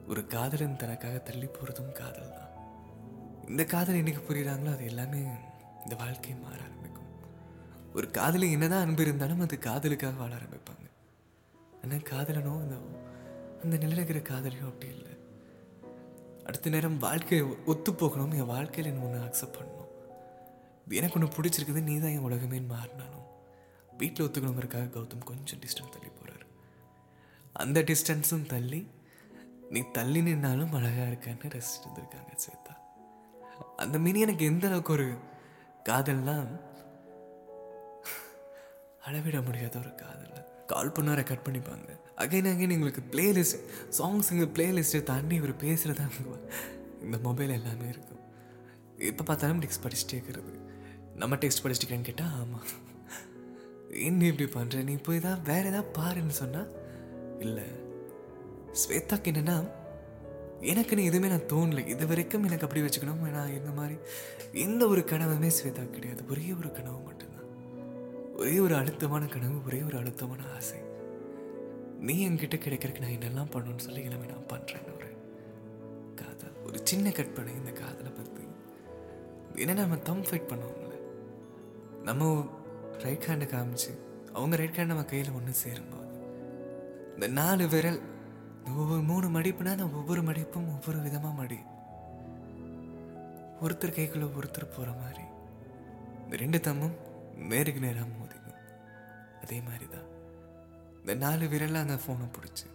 ஒரு 0.08 0.26
காதலன் 0.26 0.80
தனக்காக 0.82 1.18
தள்ளி 1.18 1.46
போகிறதும் 1.46 1.92
காதல் 1.92 2.34
தான் 2.38 2.52
இந்த 3.50 3.64
காதல் 3.64 4.00
என்னைக்கு 4.02 4.22
புரியுறாங்களோ 4.28 4.72
அது 4.76 4.84
எல்லாமே 4.92 5.22
இந்த 5.84 5.94
வாழ்க்கையை 6.02 6.36
மாறாங்க 6.44 6.75
ஒரு 7.96 8.06
காதலி 8.18 8.46
என்னதான் 8.56 8.84
அன்பு 8.86 9.02
இருந்தாலும் 9.06 9.42
அது 9.44 9.56
காதலுக்காக 9.66 10.16
வாழ 10.22 10.32
ஆரம்பிப்பாங்க. 10.38 10.86
ஆனால் 11.82 12.06
காதலனோ 12.12 12.54
அந்த 12.64 12.76
அந்த 13.62 13.74
நிலையில் 13.82 14.00
இருக்கிற 14.00 14.20
காதலியோ 14.32 14.66
அப்படி 14.72 14.88
இல்லை. 14.96 15.12
அடுத்த 16.48 16.70
நேரம் 16.70 16.98
வாழ்க்கையை 17.06 17.44
ஒத்து 17.72 17.92
போகணும் 18.02 18.34
என் 18.38 18.50
வாழ்க்கையில் 18.54 18.90
என்ன 18.92 19.06
ஒன்று 19.06 19.26
அக்செப்ட் 19.28 19.58
பண்ணணும். 19.58 19.92
எனக்கு 20.98 21.16
ஒன்று 21.18 21.36
பிடிச்சிருக்குது 21.36 21.82
நீ 21.88 21.94
தான் 21.98 22.14
என் 22.16 22.26
உலகமேன்னு 22.28 22.72
மாறினாலும். 22.74 23.24
வீட்டில் 24.00 24.24
ஒத்துக்கணுங்கிறதுக்காக 24.26 24.90
கௌதம் 24.96 25.26
கொஞ்சம் 25.30 25.60
டிஸ்டன்ஸ் 25.64 25.94
தள்ளி 25.94 26.10
போகிறார் 26.10 26.44
அந்த 27.56 27.78
டிஸ்டன்ஸும் 27.90 28.46
தள்ளி 28.52 28.80
நீ 29.74 29.80
தள்ளி 29.98 30.20
நின்னாலும் 30.26 30.74
அழகாக 30.78 31.06
இருக்கான்னு 31.10 31.52
ரசிச்சுட்டு 31.54 31.86
இருந்திருக்காங்க 31.86 32.32
ஸ்வேதா 32.42 32.74
அந்த 33.84 33.96
மீனி 34.04 34.20
எனக்கு 34.26 34.44
எந்த 34.44 34.66
அளவுக்கு 34.68 34.92
ஒரு 34.92 35.08
காதல்னால் 35.88 36.50
அளவிட 39.06 39.38
முடியாத 39.46 39.74
ஒரு 39.82 39.90
காதல். 40.02 40.22
கால் 40.72 40.94
பண்ணால் 40.94 41.18
ரெக்கார்ட் 41.20 41.46
பண்ணிப்பாங்க. 41.46 41.90
அகைன் 42.22 42.48
அகைன் 42.52 42.74
எங்களுக்கு 42.76 43.02
பிளேலிஸ்ட் 43.12 43.58
சாங்ஸ் 43.98 44.30
எங்கள் 44.34 44.52
பிளேலிஸ்ட்டை 44.56 45.00
தாண்டி 45.10 45.34
இவர் 45.40 45.60
பேசுகிறதா 45.64 46.06
இந்த 47.04 47.16
மொபைல் 47.26 47.56
எல்லாமே 47.58 47.86
இருக்கும். 47.94 48.22
எப்போ 49.10 49.22
பார்த்தாலும் 49.28 49.62
டெக்ஸ்ட் 49.64 49.84
படிச்சுட்டே 49.84 50.16
இருக்கிறது 50.18 50.52
நம்ம 51.22 51.36
டெக்ஸ்ட் 51.42 51.64
படிச்சுட்டேன்னு 51.64 52.08
கேட்டால் 52.08 52.34
ஆமாம் 52.40 52.66
என்ன 54.08 54.26
இப்படி 54.30 54.46
பண்ணுற 54.56 54.82
நீ 54.88 54.94
போய் 55.08 55.24
தான் 55.26 55.42
வேறு 55.50 55.68
ஏதாவது 55.72 55.90
பாருன்னு 55.98 56.34
சொன்னால் 56.42 56.70
இல்லை. 57.44 57.66
ஸ்வேதாக்கு 58.82 59.30
என்னன்னா 59.32 59.56
எனக்குன்னு 60.72 61.08
எதுவுமே 61.10 61.28
நான் 61.32 61.50
தோணல. 61.52 61.80
இது 61.94 62.04
வரைக்கும் 62.10 62.46
எனக்கு 62.48 62.66
அப்படி 62.66 62.82
வச்சுக்கணும் 62.86 63.22
நான் 63.36 63.56
இந்த 63.60 63.70
மாதிரி 63.78 63.96
எந்த 64.66 64.82
ஒரு 64.92 65.02
கனவுமே 65.12 65.50
ஸ்வேதா 65.58 65.84
கிடையாது. 65.96 66.22
ஒரே 66.32 66.46
ஒரு 66.60 66.70
கனவு 66.78 67.00
மட்டும். 67.08 67.25
ஒரே 68.38 68.58
ஒரு 68.58 68.74
அழுத்தமான 68.74 69.26
கனவு 69.26 69.58
ஒரே 69.66 69.82
ஒரு 69.82 69.96
அழுத்தமான 69.98 70.42
ஆசை. 70.54 70.78
நீ 72.00 72.28
என்கிட்ட 72.28 72.56
கிடைக்கிறதுக்கு 72.64 73.04
நான் 73.04 73.16
என்னெல்லாம் 73.18 73.52
பண்ணணும்னு 73.54 73.84
சொல்லி 73.86 74.02
எல்லாமே 74.02 74.26
நான் 74.26 74.48
பண்ணுறேன்னு 74.52 74.90
ஒரு 74.96 75.10
காதல். 76.14 76.56
ஒரு 76.66 76.80
சின்ன 76.84 77.10
கற்பனை 77.10 77.54
இந்த 77.54 77.70
காதலை 77.70 78.10
பற்றி 78.10 78.44
ஏன்னா 79.62 79.74
நம்ம 79.74 79.96
தம் 79.96 80.22
ஃபைட் 80.22 80.50
பண்ணுவோம்ல? 80.50 80.96
நம்ம 82.02 82.50
ரைட் 83.04 83.26
ஹேண்டை 83.28 83.46
காமிச்சு 83.54 83.92
அவங்க 84.32 84.56
ரைட் 84.56 84.76
ஹேண்ட் 84.76 84.92
நம்ம 84.92 85.04
கையில் 85.04 85.30
ஒன்று 85.30 85.52
சேரும்போது 85.52 86.12
இந்த 87.14 87.26
நாலு 87.26 87.68
விரல் 87.68 88.00
ஒவ்வொரு 88.66 89.02
மூணு 89.02 89.26
மடிப்புனா 89.38 89.74
அந்த 89.76 89.88
ஒவ்வொரு 90.00 90.22
மடிப்பும் 90.22 90.68
ஒவ்வொரு 90.74 90.98
விதமாக 90.98 91.34
மடி. 91.34 91.58
ஒருத்தர் 93.62 93.96
கைக்குள்ளே 93.96 94.28
ஒருத்தர் 94.40 94.74
போகிற 94.76 94.92
மாதிரி. 95.02 95.24
இந்த 96.24 96.36
ரெண்டு 96.36 96.60
தம்மும் 96.60 96.96
நேருக்கு 97.48 97.80
நேரம் 97.80 98.14
அதே 99.46 99.58
மாதிரி 99.66 99.86
தான் 99.96 100.08
இந்த 101.00 101.14
நாலு 101.24 101.44
விரலில் 101.52 101.84
அந்த 101.84 101.96
ஃபோனை 102.04 102.26
பிடிச்சி. 102.36 102.66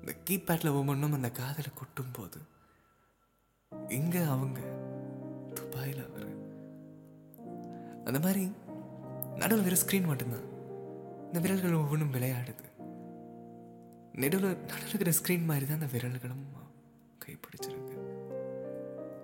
இந்த 0.00 0.12
கீபேட்டில் 0.26 0.76
ஒவ்வொன்றும் 0.78 1.16
அந்த 1.18 1.30
காதில் 1.38 1.78
கொட்டும் 1.80 2.14
போது 2.18 2.38
இங்கே 3.96 4.22
அவங்க 4.34 4.60
துபாயில் 5.58 6.00
அவர். 6.06 6.30
அந்த 8.08 8.18
மாதிரி 8.26 8.44
நடுவில் 9.40 9.66
வெறும் 9.66 9.82
ஸ்க்ரீன் 9.82 10.08
மட்டும்தான். 10.10 10.46
இந்த 11.26 11.40
விரல்கள் 11.44 11.80
ஒவ்வொன்றும் 11.80 12.14
விளையாடுது. 12.14 12.66
நெடுவில் 14.22 14.56
நடுவில் 14.70 14.92
இருக்கிற 14.92 15.12
ஸ்க்ரீன் 15.18 15.48
மாதிரி 15.50 15.66
தான் 15.66 15.80
அந்த 15.80 15.90
விரல்களும் 15.96 16.46
கைப்பிடிச்சிருக்கு. 17.24 17.96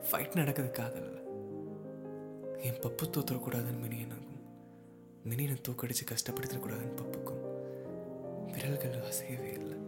ஃபைட் 0.09 0.39
நடக்குது 0.41 0.71
காதலில். 0.81 1.23
என் 2.69 2.81
பப்பு 2.85 3.05
தோத்துறக்கூடாதுன்னு 3.15 3.85
மினியனுக்கும் 3.87 4.26
மினியனை 5.29 5.57
தூக்கடிச்சு 5.69 6.05
கஷ்டப்படுத்தக்கூடாதுன்னு 6.11 6.97
பப்புக்கும். 6.97 7.43
விரல்கள் 8.53 9.01
அசையவே 9.01 9.53
இல்லை. 9.53 9.79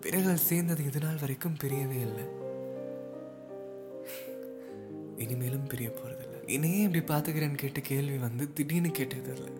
விரல்கள் 0.00 0.36
சேர்ந்தது 0.36 0.84
இது 0.84 1.00
நாள் 1.00 1.16
வரைக்கும் 1.20 1.56
பிரியவே 1.64 2.00
இல்லை. 2.00 2.24
இனிமேலும் 5.16 5.66
பிரிய 5.66 5.88
போறதில்ல. 5.88 6.46
என்னையே 6.46 6.88
இப்படி 6.88 7.04
பார்த்துக்கிறேன்னு 7.04 7.54
கேட்ட 7.54 7.80
கேள்வி 7.80 8.18
வந்து 8.18 8.52
திடீர்னு 8.52 8.90
கேட்டது 8.90 9.34
இல்லை. 9.34 9.52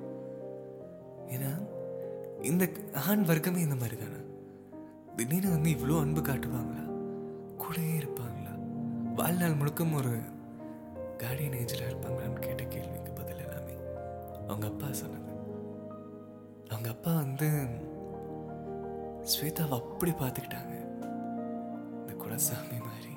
ஏன்னா 1.29 1.67
இந்த 2.43 2.71
ஆண் 2.93 3.23
வர்க்கமே 3.23 3.61
இந்த 3.61 3.75
மாதிரி 3.75 3.97
தானே? 3.97 4.21
திடீர்னு 5.17 5.51
வந்து 5.51 5.71
இவ்வளோ 5.71 6.01
அன்பு 6.01 6.21
காட்டுவாங்களா? 6.21 6.89
கூடயே 7.59 7.97
இருப்பாங்களா? 7.97 8.55
வாழ்நாள் 9.15 9.55
முழுக்கும் 9.55 9.95
ஒரு 9.95 10.19
கார்டியன் 11.19 11.53
ஏஞ்சலாக 11.53 11.91
இருப்பாங்களான்னு 11.91 12.39
கேட்ட 12.39 12.63
கேள்விக்கு 12.63 13.10
அவங்க 14.51 14.67
அப்பா 14.67 14.89
சொன்னது 14.93 15.29
அவங்க 16.69 16.89
அப்பா 16.89 17.13
வந்து 17.15 17.49
ஸ்வேதாவை 19.31 19.77
அப்படி 19.83 20.11
பார்த்துக்கிட்டாங்க. 20.11 20.75
இந்த 22.01 22.13
குலசாமி 22.23 22.79
மாதிரி 22.85 23.13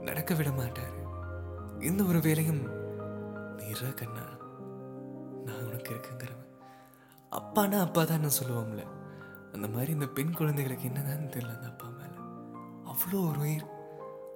நடக்க 0.00 0.34
விட 0.34 0.50
மாட்டாரு. 0.50 1.00
எந்த 1.80 2.02
ஒரு 2.04 2.20
வேலையும் 2.20 2.62
நீரா 3.58 3.90
கண்ணா 3.94 4.24
நான் 5.44 5.64
உனக்கு 5.64 5.94
இருக்குங்கிறவன். 5.94 6.50
அப்பானா 7.32 7.80
அப்பா 7.80 8.04
தான் 8.04 8.36
சொல்லுவோம்ல. 8.42 8.82
அந்த 9.52 9.68
மாதிரி 9.68 9.92
இந்த 9.92 10.06
பெண் 10.06 10.34
குழந்தைகளுக்கு 10.34 10.84
என்னதான் 10.84 11.32
தெரியல 11.34 11.54
அந்த 11.56 11.66
அப்பா 11.66 11.88
மேல. 11.88 12.14
அவ்வளோ 12.90 13.30
ஒரு 13.30 13.40
உயிர். 13.40 13.66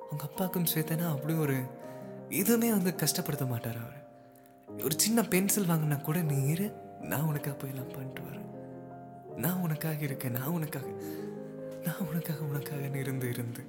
அவங்க 0.04 0.24
அப்பாவுக்கும் 0.24 0.70
ஸ்வேதனா 0.74 1.08
அப்படி 1.10 1.34
ஒரு 1.34 1.58
எதுவுமே 2.28 2.70
வந்து 2.70 2.94
கஷ்டப்படுத்த 2.96 3.48
மாட்டார் 3.48 3.76
அவர். 3.76 3.97
ஒரு 4.76 5.00
சின்ன 5.00 5.22
பென்சில் 5.22 5.68
வாங்கினா 5.68 6.00
கூட 6.00 6.22
நீ 6.22 6.46
இரு 6.46 6.72
நான் 7.00 7.22
உனக்காக 7.22 7.66
போயெல்லாம் 7.66 7.92
பண்ணிட்டு 7.92 8.20
வரேன். 8.20 8.50
நான் 9.36 9.60
உனக்காக 9.60 9.98
இருக்கேன். 9.98 10.32
நான் 10.32 10.46
உனக்காக 10.46 10.86
நான் 11.84 12.08
உனக்காக 12.08 12.40
உனக்காக 12.40 12.98
இருந்து 12.98 13.28
இருந்து. 13.28 13.64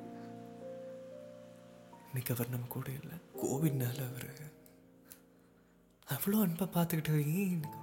இன்னைக்கு 2.08 2.34
அவர் 2.34 2.50
நம்ம 2.50 2.66
கூட 2.70 2.90
இல்லை. 2.90 3.18
கோவிட்னால 3.44 4.00
அவர் 4.10 4.58
அவ்வளோ 6.08 6.42
அன்பை 6.42 6.68
பார்த்துக்கிட்டு 6.74 7.26
ஏன் 7.26 7.50
இன்னைக்கு 7.50 7.78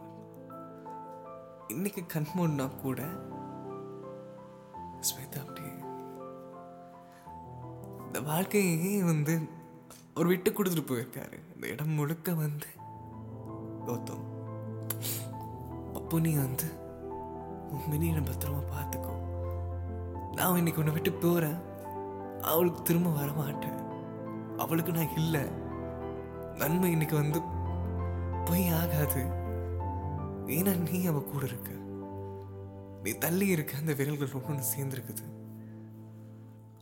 இன்னைக்கு 1.69 2.07
கண் 2.07 2.73
கூட 2.83 3.03
ஸ்வேதா 5.01 5.39
அப்படியே 5.39 5.73
இந்த 8.07 8.21
வாழ்க்கையே 8.21 9.03
வந்து 9.03 9.41
அவர் 10.15 10.27
விட்டு 10.27 10.51
கொடுத்துட்டு 10.51 10.85
போயிருக்காரு. 10.91 11.39
இந்த 11.55 11.67
இடம் 11.67 11.89
முழுக்க 11.89 12.35
வந்து 12.35 12.67
கௌதம் 13.87 14.35
அப்போ 15.95 16.19
நீ 16.19 16.35
வந்து 16.35 16.65
உன் 17.71 17.85
மினியை 17.91 18.17
பத்திரமா 18.17 18.63
பார்த்துக்கோ. 18.73 19.15
நான் 20.35 20.57
இன்னைக்கு 20.57 20.81
உன்னை 20.81 20.93
விட்டு 20.93 21.13
போறேன். 21.13 21.61
அவளுக்கு 22.41 22.83
திரும்ப 22.83 23.11
வர 23.11 23.33
மாட்டேன் 23.33 23.79
அவளுக்கு 24.57 24.93
நான் 24.93 25.15
இல்லை. 25.15 25.45
நன்மை 26.55 26.91
இன்னைக்கு 26.91 27.17
வந்து 27.17 27.41
பொய் 28.45 28.69
ஆகாது. 28.69 29.23
ஏன்னா 30.47 30.91
நீ 30.91 31.07
அவ 31.07 31.19
கூட 31.19 31.47
இருக்க. 31.47 31.71
நீ 33.03 33.11
தள்ளி 33.11 33.47
இருக்க. 33.47 33.77
அந்த 33.77 33.93
விரல்கள் 33.93 34.43
ஒன்று 34.43 34.75
சேர்ந்துருக்குது. 34.77 35.25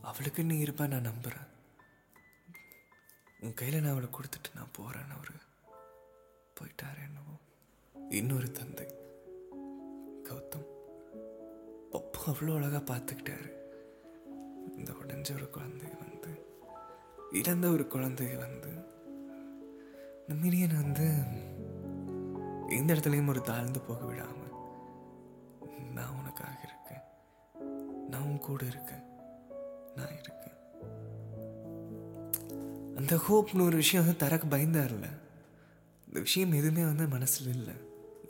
அவளுக்கு 0.01 0.43
நீ 0.43 0.57
இருப்ப 0.57 0.87
நான் 0.87 1.07
நம்புறேன். 1.07 1.47
உன் 3.39 3.53
கையில 3.61 3.81
நான் 3.81 3.91
அவளை 3.91 4.09
கொடுத்துட்டு 4.09 4.55
நான் 4.55 4.71
போறேன் 4.71 5.09
அவரு. 5.09 5.33
போயிட்டாரு 6.59 7.01
என்னவோ. 7.07 7.33
இன்னொரு 8.09 8.51
தந்தை 8.51 8.85
கௌதம். 10.23 10.73
பப்பு 11.91 12.17
அவ்வளோ 12.25 12.55
அழகாக 12.55 12.93
பார்த்துக்கிட்டாரு. 12.93 13.51
இந்த 14.77 14.91
உடஞ்ச 14.91 15.33
ஒரு 15.33 15.49
குழந்தை 15.49 15.89
வந்து 16.07 16.45
இழந்த 17.31 17.69
ஒரு 17.69 17.87
குழந்தை 17.87 18.35
வந்து 18.35 18.69
இந்த 20.27 20.47
மினியன் 20.47 20.81
வந்து 20.81 21.23
எந்த 22.69 22.93
இடத்துலையும் 22.93 23.27
ஒரு 23.27 23.41
தாழ்ந்து 23.41 23.79
போக 23.79 24.05
விடாமல் 24.05 24.43
நான் 25.93 26.17
உனக்காக 26.19 26.51
இருக்கேன். 26.63 27.03
நான் 28.09 28.21
உன் 28.21 28.37
கூட 28.37 28.65
இருக்கேன். 28.65 29.03
நான் 29.95 30.11
இருக்கேன். 30.11 30.53
அந்த 32.95 33.15
ஹோப்னு 33.15 33.65
ஒரு 33.65 33.75
விஷயம் 33.75 34.05
வந்து 34.05 34.19
தரக்கு 34.19 34.57
பயந்தார்ல 34.57 35.23
இந்த 36.15 36.23
விஷயம் 36.27 36.53
எதுவுமே 36.57 36.83
வந்து 36.89 37.05
மனசில் 37.13 37.49
இல்லை. 37.53 37.73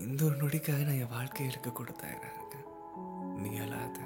இந்த 0.03 0.21
ஒரு 0.27 0.35
நொடிக்காக 0.35 0.85
நான் 0.85 1.01
என் 1.01 1.11
வாழ்க்கையை 1.11 1.47
இருக்க 1.51 1.69
கூட 1.69 1.91
தயாராக 1.91 2.31
இருக்கேன் 2.37 2.65
நீ 3.41 3.49
அழாத. 3.63 3.97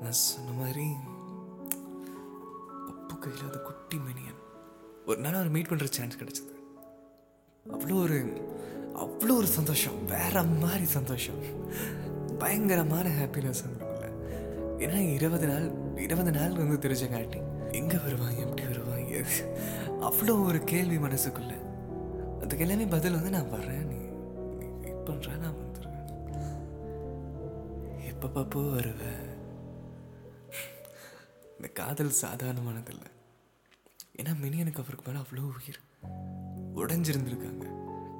நான் 0.00 0.16
சொன்ன 0.22 0.54
மாதிரி 0.60 0.86
பப்பு 2.88 3.18
கையில் 3.18 3.46
அது 3.50 3.60
குட்டி 3.62 3.98
மினியன் 4.08 4.40
ஒரு 5.06 5.20
நாள் 5.20 5.38
அவர் 5.40 5.52
மீட் 5.56 5.70
பண்ணுற 5.72 5.88
சான்ஸ் 5.98 6.18
கிடைச்சது. 6.22 6.52
அவ்வளோ 7.66 8.00
ஒரு 8.06 8.18
அவ்வளோ 9.04 9.36
ஒரு 9.42 9.50
சந்தோஷம். 9.58 9.98
வேற 10.06 10.42
மாதிரி 10.64 10.84
சந்தோஷம். 10.98 11.40
பயங்கரமான 12.42 13.06
ஹாப்பினஸ் 13.20 13.64
அவங்களுக்குள்ள 13.64 14.10
ஏன்னா 14.84 15.00
இருபது 15.14 15.46
நாள் 15.46 15.68
இருபது 16.06 16.30
நாள் 16.30 16.60
வந்து 16.62 16.82
தெரிஞ்சங்காட்டி 16.88 17.40
எங்கே 17.80 17.96
வருவான் 18.06 18.36
எப்படி 18.36 18.64
வருவான் 18.66 19.06
எது 19.20 19.36
அவ்வளோ 20.00 20.44
ஒரு 20.44 20.64
கேள்வி 20.64 20.96
மனசுக்குள்ள. 20.96 21.52
அதுக்கு 22.40 22.58
எல்லாமே 22.58 22.86
பதில் 22.86 23.12
வந்து 23.12 23.30
நான் 23.30 23.50
வர்றேன். 23.50 23.86
நீ 23.86 23.98
வெயிட் 24.80 25.06
பண்ணுற 25.08 25.38
நான் 25.38 25.58
வந்துடுவேன் 25.60 26.10
எப்போ 28.06 28.26
பாப்போ 28.26 28.72
வருவேன் 28.74 29.32
இந்த 31.56 31.68
காதல் 31.72 32.20
சாதாரணமானதில்லை. 32.22 33.10
ஏன்னா 34.16 34.32
மினியனுக்கு 34.42 34.82
அவருக்கு 34.82 35.06
மேலே 35.06 35.24
அவ்வளோ 35.24 35.44
உயிர். 35.58 35.80
உடைஞ்சிருந்திருக்காங்க. 36.76 37.66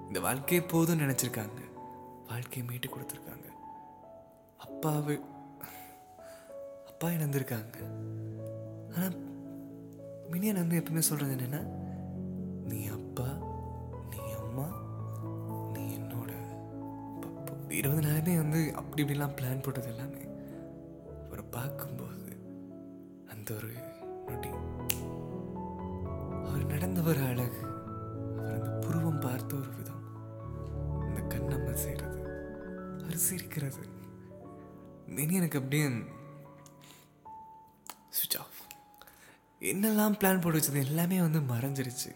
இந்த 0.06 0.20
வாழ்க்கையே 0.20 0.64
போதும்னு 0.64 1.04
நினச்சிருக்காங்க. 1.04 1.60
வாழ்க்கையை 2.28 2.70
மீட்டு 2.70 2.88
கொடுத்துருக்காங்க. 2.88 3.48
அப்பாவு 4.66 5.20
அப்பா 6.86 7.08
இழந்திருக்காங்க. 7.08 7.76
ஆனால் 8.94 9.33
மினியன் 10.32 10.54
வந்து 10.54 10.78
எப்பவுமே 10.78 11.02
சொல்கிறது 11.08 11.34
என்னென்னா 11.36 11.60
நீ 12.64 12.80
அப்பா 12.88 13.28
நீ 14.10 14.20
அம்மா 14.40 14.66
நீ 15.72 15.82
என்னோட 15.96 16.30
பப்பு. 17.22 17.52
இருபது 17.72 18.02
நாளுமே 18.02 18.36
வந்து 18.36 18.60
அப்படி 18.74 19.02
இப்படிலாம் 19.02 19.36
பிளான் 19.38 19.62
போட்டது 19.62 19.88
எல்லாமே 19.88 20.22
அவரை 21.24 21.44
பார்க்கும்போது 21.50 22.32
அந்த 23.32 23.54
ஒரு 23.54 23.70
நொடி. 24.28 24.50
அவர் 26.44 26.66
நடந்த 26.66 27.02
ஒரு 27.02 27.22
அழகு 27.22 27.62
அவர் 28.38 28.56
அந்த 28.58 28.70
புருவம் 28.84 29.20
பார்த்த 29.20 29.54
ஒரு 29.56 29.70
விதம் 29.78 30.04
அந்த 31.06 31.20
கண்ணம்மை 31.32 31.74
செய்கிறது 31.84 32.20
அவர் 33.00 33.24
சிரிக்கிறது 33.26 33.82
மினி 35.08 35.34
எனக்கு 35.34 35.58
அப்படியே 35.58 35.86
என்னெல்லாம் 39.70 40.16
பிளான் 40.20 40.40
போட்டு 40.40 40.58
வச்சது 40.58 40.80
எல்லாமே 40.86 41.18
வந்து 41.26 41.40
மறைஞ்சிருச்சு. 41.52 42.10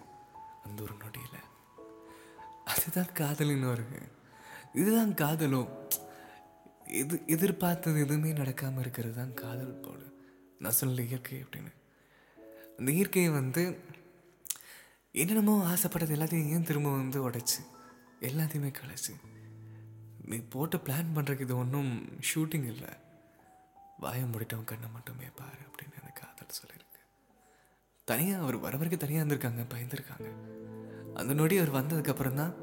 அந்த 0.67 0.79
ஒரு 0.83 0.95
நொடியில். 1.03 1.45
அதுதான் 2.65 3.15
காதலின்னு 3.21 3.71
வருங்க 3.73 3.99
இதுதான் 4.73 5.13
காதலோ 5.13 5.61
எது 7.01 7.15
எதிர்பார்த்தது 7.27 7.99
எதுவுமே 8.01 8.31
நடக்காமல் 8.33 8.83
இருக்கிறது 8.85 9.15
தான் 9.15 9.35
காதல் 9.35 9.81
போல 9.85 10.01
நான் 10.59 10.79
சொல்ல 10.81 11.03
இயற்கை 11.03 11.39
அப்படின்னு. 11.43 11.73
அந்த 12.79 12.91
இயற்கையை 12.93 13.31
வந்து 13.31 13.63
என்னென்னமோ 15.13 15.55
ஆசைப்பட்டது 15.65 16.17
எல்லாத்தையும் 16.17 16.51
ஏன் 16.57 16.69
திரும்ப 16.71 16.91
வந்து 16.97 17.19
உடைச்சி? 17.29 17.61
எல்லாத்தையுமே 18.21 18.71
கலைச்சு. 18.81 19.15
நீ 20.25 20.37
போட்டு 20.55 20.77
பிளான் 20.77 21.15
பண்ணுறதுக்கு 21.15 21.47
இது 21.49 21.57
ஒன்றும் 21.57 21.93
ஷூட்டிங் 22.31 22.69
இல்லை. 22.73 22.93
வாயை 23.99 24.25
முடிட்டவன் 24.25 24.71
கண்ணை 24.73 24.89
மட்டுமே 24.93 25.29
பாரு 25.41 25.63
அப்படின்னு 25.69 26.01
அந்த 26.01 26.13
காதல் 26.21 26.57
சொல்லி 26.59 26.78
தனியாக 28.09 28.43
அவர் 28.43 28.57
வர 28.57 28.77
வரைக்கும் 28.77 29.09
தனியாக 29.09 29.29
இருந்திருக்காங்க 29.29 29.65
பயந்துருக்காங்க. 29.75 30.27
அந்த 31.15 31.35
நொடி 31.35 31.59
அவர் 31.59 31.85
வந்ததுக்கப்புறம் 31.85 32.35
தான் 32.35 32.55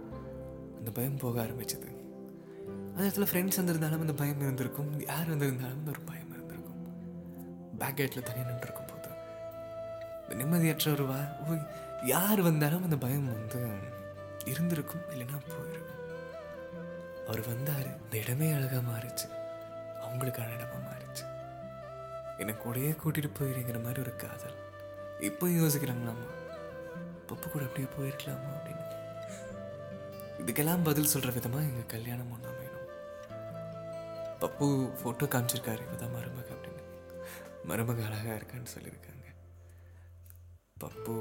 அந்த 0.77 0.91
பயம் 0.91 1.17
போக 1.17 1.43
ஆரம்பிச்சது. 1.43 1.95
அந்த 2.95 3.03
இடத்துல 3.03 3.27
ஃப்ரெண்ட்ஸ் 3.27 3.55
வந்திருந்தாலும் 3.55 3.99
அந்த 3.99 4.13
பயம் 4.13 4.41
இருந்திருக்கும் 4.41 5.05
யார் 5.05 5.29
வந்திருந்தாலும் 5.29 5.77
அந்த 5.77 5.91
ஒரு 5.91 5.99
பயம் 5.99 6.33
இருந்திருக்கும். 6.33 7.77
பேக் 7.77 7.95
கேட்டில் 7.95 8.23
தனியாக 8.23 8.51
நின்றுருக்கும் 8.51 8.87
போது 8.87 9.09
இந்த 10.29 10.43
நிம்மதியற்ற 10.43 10.91
ஒரு 10.91 11.05
வா 11.07 11.19
ஓ- 11.47 12.05
யார் 12.05 12.41
வந்தாலும் 12.41 12.83
அந்த 12.83 12.97
பயம் 12.97 13.31
வந்து 13.31 13.69
இருந்திருக்கும் 14.45 15.01
இல்லைன்னா 15.01 15.39
போயிருக்கும். 15.47 15.93
அவர் 17.27 17.47
வந்தார் 17.47 18.01
இந்த 18.01 18.17
இடமே 18.17 18.51
அழகாக 18.51 18.81
மாறிச்சு. 18.91 19.29
அவங்களுக்கான 20.01 20.49
இடமா 20.57 20.79
மாறிச்சு. 20.87 21.23
என்னை 22.37 22.53
கூடயே 22.53 22.97
கூட்டிட்டு 23.05 23.29
போயிருங்கிற 23.39 23.83
மாதிரி 23.83 24.01
ஒரு 24.01 24.15
காதல். 24.15 24.64
இப்போ 25.19 25.47
யோசிக்கிறாங்களாமா 25.47 26.27
பப்பு 27.29 27.49
கூட 27.49 27.63
அப்படியே 27.65 27.87
போயிருக்கலாமா 27.95 28.49
அப்படின்னு. 28.55 28.83
இதுக்கெல்லாம் 30.41 30.83
பதில் 30.83 31.11
சொல்கிற 31.13 31.33
விதமாக 31.33 31.63
எங்கள் 31.63 31.85
கல்யாணம் 31.85 32.31
ஒன்றா 32.31 32.49
வேணும் 32.49 32.89
பப்பு 34.41 34.65
ஃபோட்டோ 34.99 35.27
காமிச்சிருக்காரு 35.33 35.83
இவதான் 35.87 36.15
மருமக 36.15 36.49
அப்படின்னு. 36.55 36.83
மருமக 37.69 38.05
அழகாக 38.05 38.37
இருக்கான்னு 38.39 38.73
சொல்லியிருக்காங்க. 38.75 39.25
பப்பு 40.83 41.15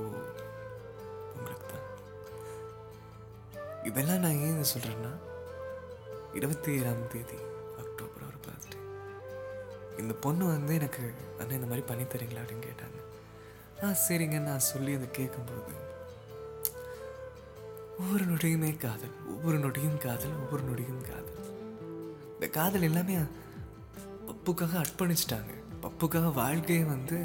உங்களுக்கு 1.36 1.66
தான் 1.66 1.86
இதெல்லாம் 3.82 4.18
நான் 4.18 4.42
ஏன் 4.49 4.64
சொல்கிறேன்னா 4.74 5.14
இருபத்தி 6.32 6.72
ஏழாம் 6.72 7.07
தேதி 7.07 7.38
அக்டோபர் 7.78 8.28
ஒரு 8.28 8.38
பர்த்டே. 8.47 8.78
இந்த 9.99 10.14
பொண்ணு 10.14 10.47
வந்து 10.47 10.74
எனக்கு 10.74 11.14
அண்ணன் 11.38 11.57
இந்த 11.57 11.66
மாதிரி 11.66 11.86
பண்ணி 11.86 12.05
தரீங்களா 12.05 12.42
அப்படின்னு 12.45 12.68
கேட்டாங்க. 12.68 13.04
ஆ 13.83 13.89
சரிங்க. 14.09 14.39
நான் 14.39 14.59
சொல்லி 14.59 14.95
அதை 14.95 15.11
கேட்கும்போது 15.11 15.72
ஒவ்வொரு 17.99 18.25
நொடியுமே 18.25 18.77
காதல் 18.77 19.14
ஒவ்வொரு 19.29 19.59
நொடியும் 19.59 19.99
காதல் 19.99 20.37
ஒவ்வொரு 20.43 20.62
நொடியும் 20.62 21.03
காதல். 21.03 21.41
இந்த 22.35 22.47
காதல் 22.47 22.83
எல்லாமே 22.83 23.16
பப்புக்காக 24.29 24.85
அர்ப்பணிச்சிட்டாங்க. 24.85 25.53
பப்புக்காக 25.83 26.33
வாழ்க்கையை 26.33 26.85
வந்து 26.85 27.18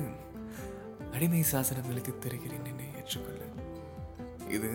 அடிமை 1.12 1.43
சாசனம் 1.43 1.89
எழுதி 1.89 2.14
தருகிறேன் 2.20 2.66
என்னை 2.66 2.88
ஏற்றுக்கொள்ள. 2.95 3.43
இது 4.47 4.72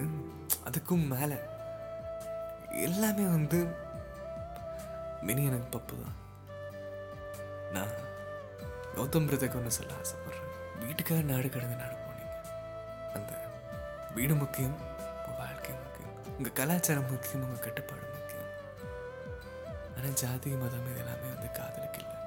அதுக்கும் 0.68 1.06
மேலே 1.06 1.36
எல்லாமே 2.70 3.24
வந்து 3.36 3.58
மினி 5.22 5.44
எனக்கு 5.44 5.78
பப்பு 5.78 5.94
தான் 6.02 6.16
நான் 7.72 7.94
கௌதம் 8.96 9.28
பிரதக்கு 9.28 9.56
ஒன்று 9.56 9.70
சொல்ல 9.70 9.92
ஆசை. 10.00 10.16
வீட்டுக்காக 10.82 11.22
நாடு 11.30 11.48
கடந்து 11.54 11.76
நாடு 11.82 11.96
போனீங்க. 12.04 12.34
அந்த 13.16 13.32
வீடு 14.16 14.34
முக்கியம் 14.42 14.76
உங்கள் 14.80 15.38
வாழ்க்கை 15.42 15.74
முக்கியம் 15.82 16.16
உங்கள் 16.36 16.56
கலாச்சாரம் 16.58 17.10
முக்கியம் 17.12 17.44
உங்கள் 17.46 17.64
கட்டுப்பாடு 17.66 18.06
முக்கியம். 18.16 18.50
ஆனால் 19.96 20.18
ஜாதி 20.22 20.50
மதம் 20.62 20.88
இது 20.90 21.00
எல்லாமே 21.04 21.28
வந்து 21.34 21.50
காதலுக்கு 21.60 22.00
இல்லை. 22.04 22.18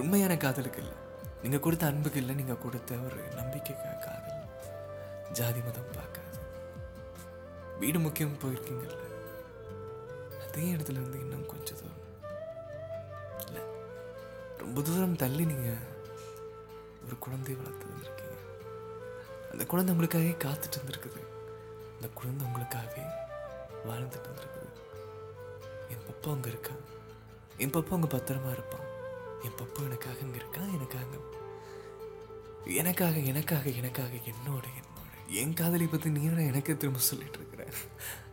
உண்மையான 0.00 0.36
காதலுக்கு 0.46 0.82
இல்லை. 0.82 0.96
நீங்கள் 1.42 1.64
கொடுத்த 1.66 1.86
அன்புக்கு 1.86 2.18
இல்லை 2.22 2.34
நீங்கள் 2.34 2.62
கொடுத்த 2.64 2.96
ஒரு 3.08 3.20
நம்பிக்கைக்காக 3.38 4.00
காதல். 4.06 4.42
ஜாதி 5.38 5.60
மதம் 5.60 5.94
பார்க்காது. 5.98 6.38
வீடு 7.82 7.98
முக்கியம் 7.98 8.38
போயிருக்கீங்கல்ல? 8.42 9.04
அதே 10.44 10.64
இடத்துல 10.74 11.02
வந்து 11.04 11.18
இன்னும் 11.24 11.46
கொஞ்சம் 11.46 11.78
தூரம். 11.80 12.02
இல்லை 13.46 13.62
ரொம்ப 14.62 14.82
தூரம் 14.88 15.20
தள்ளி 15.22 15.44
நீங்கள் 15.52 15.82
ஒரு 17.06 17.18
குழந்தை 17.18 17.54
வளர்த்து 17.54 17.86
வந்திருக்கீங்க. 17.86 18.36
அந்த 19.52 19.64
குழந்தை 19.64 19.94
உங்களுக்காகவே 19.94 20.32
காத்துட்டு 20.44 20.76
இருந்திருக்குது 20.78 21.20
அந்த 21.94 22.08
குழந்தை 22.14 22.46
உங்களுக்காகவே 22.46 23.04
வாழ்ந்துட்டு 23.88 24.28
இருந்திருக்குது 24.28 24.68
என் 25.88 26.04
பப்பா 26.08 26.30
அங்கே 26.32 26.50
இருக்கான் 26.50 26.82
என் 27.56 27.70
பப்பா 27.70 27.90
அங்கே 27.90 28.16
பத்திரமா 28.16 28.50
இருப்பான். 28.50 28.86
என் 29.42 29.56
பப்பா 29.60 29.84
எனக்காக 29.84 30.18
இங்கே 30.20 30.38
இருக்கான் 30.38 30.74
எனக்காக. 30.74 31.18
எனக்காக 32.66 33.16
எனக்காக 33.18 33.70
எனக்காக 33.70 34.08
என்னோட 34.08 34.64
என்னோட. 34.78 35.28
என் 35.28 35.54
காதலி 35.54 35.86
பற்றி 35.86 36.10
நீயோட 36.10 36.46
எனக்கே 36.46 36.76
திரும்ப 36.76 36.98
சொல்லிட்டு 36.98 37.38
இருக்கிற? 37.38 37.66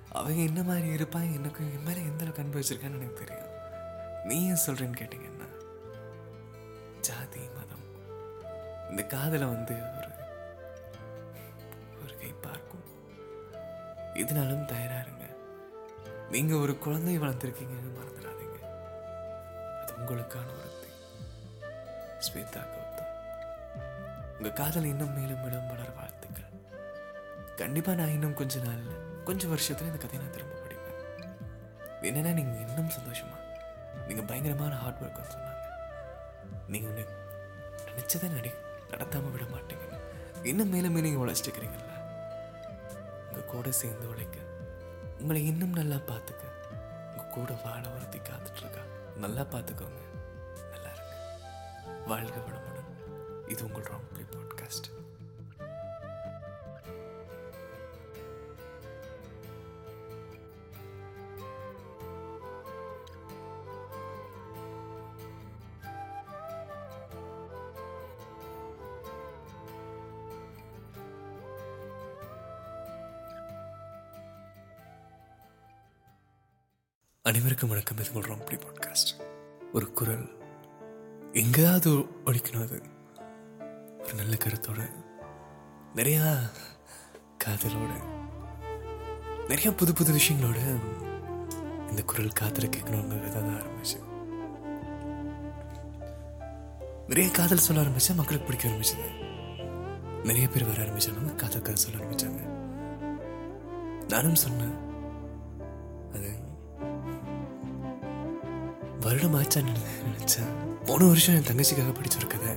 அவங்க 0.10 0.42
என்ன 0.42 0.64
மாதிரி 0.64 0.88
இருப்பான்? 0.88 1.34
எனக்கு 1.34 1.64
என் 1.64 1.84
மேலே 1.84 2.02
எந்த 2.02 2.24
அளவுக்கு 2.24 2.42
அன்பு 2.42 2.60
வச்சிருக்கான்னு 2.60 3.02
எனக்கு 3.02 3.26
தெரியும். 3.26 3.52
நீ 4.24 4.46
ஏன் 4.46 4.64
சொல்றேன்னு 4.66 5.00
கேட்டீங்க 5.02 5.37
இந்த 8.98 9.10
காதலை 9.10 9.48
வந்து 9.48 9.74
ஒரு 9.98 10.08
ஒரு 12.04 12.18
கை 12.18 12.34
பார்க்கும். 12.42 12.86
இதனாலும் 14.14 14.66
தயாராக 14.66 15.00
இருங்க. 15.00 15.26
நீங்க 16.32 16.56
ஒரு 16.56 16.78
குழந்தை 16.78 17.20
வளர்ந்துருக்கீங்கன்னு 17.20 17.92
மறந்துடாதீங்க. 17.98 18.58
அது 19.82 19.94
உங்களுக்கான 19.98 20.48
ஒருத்தி 20.60 20.90
ஸ்வேதா 22.28 22.64
கௌதம். 22.64 23.14
உங்க 24.38 24.50
காதல் 24.50 24.84
இன்னும் 24.84 25.20
மேலும் 25.20 25.44
மேலும் 25.44 25.68
வளர 25.68 25.90
வாழ்த்துக்கள். 25.90 26.50
கண்டிப்பா 27.56 27.94
நான் 27.94 28.16
இன்னும் 28.18 28.34
கொஞ்ச 28.34 28.60
நாளில் 28.60 29.24
கொஞ்சம் 29.24 29.56
வருஷத்துல 29.56 29.90
இந்த 29.92 29.98
கதையை 29.98 30.20
நான் 30.20 30.32
திரும்ப 30.32 30.56
படிப்பேன். 30.56 31.00
என்னன்னா 32.02 32.34
நீங்க 32.34 32.58
இன்னும் 32.58 32.90
சந்தோஷமா 32.90 33.38
நீங்க 34.08 34.22
பயங்கரமான 34.22 34.76
ஹார்ட் 34.76 35.02
ஒர்க் 35.02 35.34
சொன்னாங்க. 35.34 35.66
நீங்க 36.68 36.88
உன்னை 36.88 37.06
நினைச்சதை 37.86 38.30
நடி 38.30 38.52
நடத்தாம 38.90 39.32
விட 39.32 39.44
மாட்டீங்க 39.44 39.86
இன்னும் 40.44 40.70
மேலும் 40.70 40.92
மேலே 40.92 41.10
நீங்க 41.10 41.26
உழைச்சிட்டு 41.26 41.46
இருக்கிறீங்கல்ல 41.46 41.86
உங்க 43.28 43.42
கூட 43.42 43.72
சேர்ந்து 43.72 44.08
உழைக்க. 44.08 44.40
உங்களை 45.20 45.46
இன்னும் 45.46 45.74
நல்லா 45.74 45.96
பார்த்துக்க. 45.96 46.44
உங்க 47.12 47.24
கூட 47.24 47.54
வாழ 47.64 47.90
ஒருத்தி 47.90 48.18
காத்துட்டு 48.18 48.58
இருக்கா 48.58 48.82
நல்லா 49.16 49.42
பார்த்துக்கோங்க. 49.42 50.02
நல்லா 50.72 50.92
இருங்க. 50.92 51.16
வாழ்க 52.06 52.40
வளமுடன். 52.40 53.50
இது 53.50 53.66
உங்கள் 53.66 53.82
ராங் 53.82 54.14
பிளே 54.14 54.26
பாட்காஸ்ட் 54.36 54.97
அனைவருக்கும் 77.28 77.70
வணக்கம். 77.70 77.98
இது 77.98 78.14
உங்கள் 78.14 78.32
அப்படி 78.32 78.58
பாட்காஸ்ட். 78.58 79.22
ஒரு 79.74 79.92
குரல். 79.92 80.38
எங்கேயாவது 81.34 81.92
ஒழிக்கணும் 82.26 82.62
அது. 82.62 82.82
ஒரு 84.00 84.14
நல்ல 84.16 84.36
கருத்தோட 84.36 84.92
நிறையா 85.96 86.40
காதலோட 87.46 87.90
நிறையா 89.48 89.72
புது 89.72 89.94
புது 89.94 90.14
விஷயங்களோட 90.14 90.80
இந்த 91.90 92.04
குரல் 92.06 92.30
காதல 92.30 92.68
கேட்கணுங்கிறது 92.68 93.32
தான் 93.32 93.62
ஆரம்பிச்சு 93.62 94.00
நிறைய 97.08 97.32
காதல் 97.32 97.58
சொல்ல 97.58 97.82
ஆரம்பிச்சேன் 97.82 98.16
மக்களுக்கு 98.16 98.48
பிடிக்க 98.48 98.70
ஆரம்பிச்சது. 98.70 99.12
நிறைய 100.24 100.48
பேர் 100.48 100.68
வர 100.68 100.84
ஆரம்பிச்சாங்க 100.84 101.36
காதல் 101.36 101.62
கதை 101.62 101.76
சொல்ல 101.76 102.04
ஆரம்பிச்சாங்க. 102.04 102.40
நானும் 104.08 104.36
சொன்னேன் 104.36 104.87
வருடம் 109.08 109.36
ஆச்சான்னு 109.36 109.74
நினச்சேன். 110.08 110.54
போன 110.86 111.06
வருஷம் 111.06 111.36
என் 111.36 111.48
தங்கச்சிக்காக 111.50 111.92
படிச்ச 111.98 112.18
ஒரு 112.18 112.28
கதை 112.28 112.54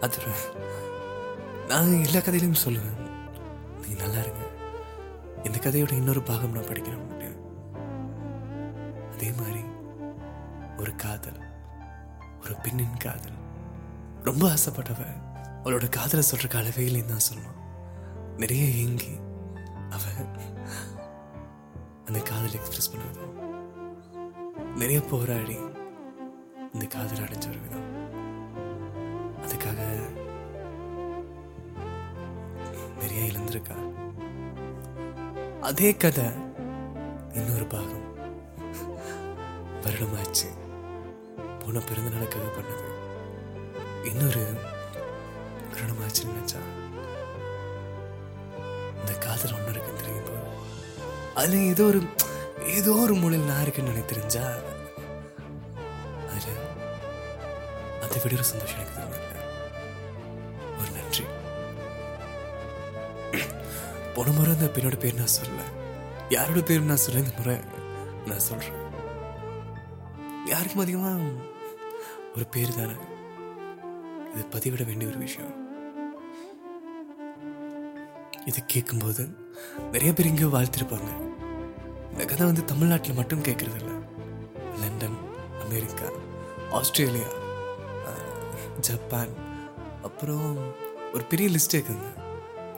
அது 0.00 0.18
நான் 1.68 2.04
எல்லா 2.04 2.20
கதையிலும் 2.20 2.62
சொல்லுவேன். 2.64 2.96
நீ 3.86 3.94
நல்லா 3.94 4.18
இருங்க. 4.18 4.44
இந்த 5.44 5.58
கதையோட 5.58 5.92
இன்னொரு 5.92 6.22
பாகம் 6.22 6.52
நான் 6.52 6.64
படிக்கிறேன் 6.64 7.02
அப்படின்னு. 7.06 7.38
அதே 9.12 9.32
மாதிரி 9.32 9.62
ஒரு 10.78 10.96
காதல் 10.96 11.40
ஒரு 12.42 12.54
பெண்ணின் 12.62 12.96
காதல். 12.96 13.38
ரொம்ப 14.22 14.48
ஆசைப்பட்டவ 14.48 15.00
அவளோட 15.64 15.88
காதலை 15.88 16.24
சொல்ற 16.30 16.56
அளவே 16.56 16.86
இல்லைன்னு 16.86 17.12
தான் 17.12 17.28
சொல்லணும். 17.30 17.58
நிறைய 18.36 18.64
ஏங்கி 18.64 19.12
அவ 19.90 20.02
அந்த 22.06 22.20
காதல் 22.20 22.52
எக்ஸ்பிரஸ் 22.52 22.92
பண்ணதும் 22.92 23.40
நிறைய 24.76 25.00
போராடி 25.00 25.56
இந்த 26.72 26.86
காதல் 26.86 27.24
அடைஞ்ச 27.24 27.48
ஒரு 27.48 27.58
விதம் 27.60 27.86
அதுக்காக 29.42 29.80
நிறைய 33.00 33.32
இழந்திருக்கா. 33.32 33.76
அதே 35.60 35.96
கதை 35.96 36.24
இன்னொரு 37.32 37.64
பாகம். 37.64 38.10
வருடமாச்சு. 39.82 40.48
போன 41.58 41.80
பிறந்த 41.80 42.10
நாளுக்காக 42.10 42.48
பண்ணது. 42.56 42.90
இன்னொரு 44.06 44.52
வருடமாச்சுன்னு 45.72 46.32
நினைச்சா 46.32 46.60
இந்த 48.98 49.18
காதல் 49.18 49.52
ஒன்று 49.52 49.70
இருக்குன்னு 49.70 50.00
தெரியும் 50.00 50.30
அதுல 51.34 51.56
ஏதோ 51.56 51.82
ஒரு 51.82 52.00
ஏதோ 52.78 52.92
ஒரு 52.92 53.14
மூலையில் 53.14 53.48
நான் 53.48 53.62
இருக்குன்னு 53.62 53.90
எனக்கு 53.90 54.10
தெரிஞ்சா 54.12 54.44
அதில் 56.32 56.60
அதை 58.04 58.18
விட 58.22 58.34
ஒரு 58.34 58.46
சந்தோஷம் 58.50 58.78
எனக்கு 58.78 59.00
ஒரு 60.80 60.90
நன்றி. 60.96 61.24
போன 64.14 64.30
முறை 64.36 64.52
அந்த 64.54 64.68
பெண்ணோட 64.74 64.98
பேர் 64.98 65.14
நான் 65.14 65.34
சொல்ல 65.38 65.66
யாரோட 66.28 66.60
பேர் 66.60 66.90
நான் 66.90 67.02
சொல்ல 67.04 67.22
இந்த 67.24 67.34
முறை 67.38 67.56
நான் 68.26 68.46
சொல்றேன். 68.48 68.78
யாருக்கும் 70.52 70.84
அதிகமா 70.84 71.12
ஒரு 72.36 72.46
பேர் 72.54 72.78
தானே. 72.78 72.96
இது 74.34 74.44
பதிவிட 74.54 74.86
வேண்டிய 74.86 75.10
ஒரு 75.10 75.18
விஷயம். 75.18 75.52
இதை 78.46 78.62
கேட்கும்போது 78.66 79.24
நிறைய 79.92 80.12
பேர் 80.12 80.32
இங்கே 80.32 80.48
வாழ்த்திருப்பாங்க. 80.56 81.12
இந்த 82.12 82.24
கதை 82.24 82.46
வந்து 82.46 82.64
தமிழ்நாட்டில் 82.64 83.14
மட்டும் 83.14 83.42
கேட்கறது 83.42 83.76
இல்ல 83.76 83.90
லண்டன் 84.80 85.16
அமெரிக்கா 85.60 86.08
ஆஸ்திரேலியா 86.70 87.26
ஜப்பான் 88.80 89.28
அப்புறம் 90.02 90.56
ஒரு 91.12 91.24
பெரிய 91.24 91.48
லிஸ்ட் 91.48 91.74
இருக்குங்க. 91.74 92.20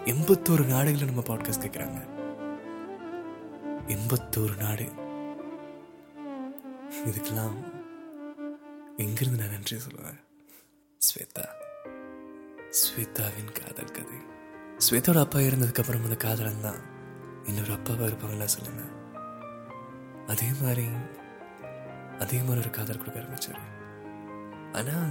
எண்பத்தோரு 0.04 0.64
நாடுகளில் 0.64 1.04
நம்ம 1.04 1.20
பாட்காஸ்ட் 1.20 1.64
கேட்குறாங்க. 1.64 2.06
எண்பத்தோரு 3.86 4.56
நாடு. 4.56 4.92
இதுக்கெல்லாம் 7.04 7.54
எங்கிருந்து 8.96 9.38
நான் 9.38 9.50
நன்றி 9.50 9.76
சொல்லுவேன்? 9.76 10.20
ஸ்வேதா. 10.96 11.44
ஸ்வேதாவின் 12.70 13.52
காதல் 13.52 13.90
கதை. 13.90 14.18
ஸ்வேதோட 14.90 15.20
அப்பா 15.20 15.38
இருந்ததுக்கப்புறம் 15.38 16.02
அந்த 16.02 16.16
காதலன் 16.16 16.62
தான். 16.62 16.80
இன்னொரு 17.44 17.72
அப்பாவா 17.72 18.08
இருப்பாங்களா 18.10 18.44
சொல்லுங்க. 18.44 18.82
அதே 20.32 20.48
மாதிரி 20.62 20.86
அதே 22.24 22.38
மாதிரி 22.46 22.60
ஒரு 22.64 22.70
காதல் 22.76 23.00
கொடுக்க 23.00 23.22
ஆரம்பிச்சார். 23.22 23.62
ஆனால் 24.78 25.08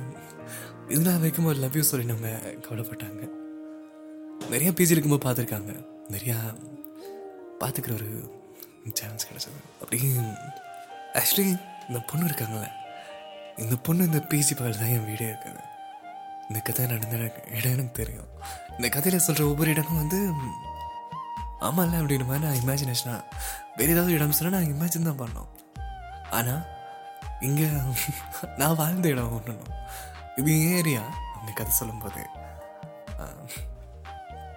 இதெல்லாம் 0.91 1.19
வரைக்கும் 1.21 1.49
ஒரு 1.51 1.59
லவ் 1.63 1.75
யூ 1.77 1.83
சொல்லி 1.89 2.05
நம்ம 2.11 2.27
கவலைப்பட்டாங்க. 2.65 3.23
நிறையா 4.53 4.71
பேஜ் 4.77 4.93
இருக்கும்போது 4.93 5.25
பார்த்துருக்காங்க. 5.25 5.73
நிறையா 6.13 6.37
பார்த்துக்கிற 7.61 7.93
ஒரு 7.99 8.09
சான்ஸ் 8.99 9.27
கிடச்சது. 9.27 9.59
அப்படி 9.81 9.99
ஆக்சுவலி 11.19 11.47
இந்த 11.89 11.99
பொண்ணு 12.09 12.27
இருக்காங்களே 12.29 12.71
இந்த 13.63 13.75
பொண்ணு 13.85 14.07
இந்த 14.09 14.19
பேசி 14.31 14.53
பகல் 14.59 14.81
தான் 14.81 14.93
என் 14.95 15.07
வீடே 15.09 15.25
இருக்குது. 15.31 15.61
இந்த 16.47 16.59
கதை 16.67 16.85
நடந்த 16.91 17.17
இடம் 17.57 17.73
எனக்கு 17.73 17.97
தெரியும். 18.01 18.29
இந்த 18.77 18.87
கதையில் 18.95 19.25
சொல்கிற 19.27 19.43
ஒவ்வொரு 19.51 19.69
இடமும் 19.73 20.01
வந்து 20.01 20.19
ஆமாம்ல 21.67 21.99
அப்படின்ற 22.01 22.25
மாதிரி 22.29 22.45
நான் 22.45 22.61
இமேஜினேஷனாக 22.61 23.21
வேறு 23.77 23.93
ஏதாவது 23.95 24.15
இடம் 24.17 24.35
சொன்னால் 24.37 24.55
நான் 24.55 24.71
இமேஜின் 24.73 25.09
தான் 25.09 25.21
பண்ணோம். 25.23 25.49
ஆனால் 26.37 26.63
இங்கே 27.47 27.67
நான் 28.59 28.77
வாழ்ந்த 28.81 29.07
இடம் 29.13 29.33
ஒன்றுணும் 29.37 29.71
இது 30.39 30.51
என் 30.57 30.75
ஏரியா 30.79 31.03
அந்த 31.37 31.49
கதை 31.59 31.71
சொல்லும்போது. 31.79 32.23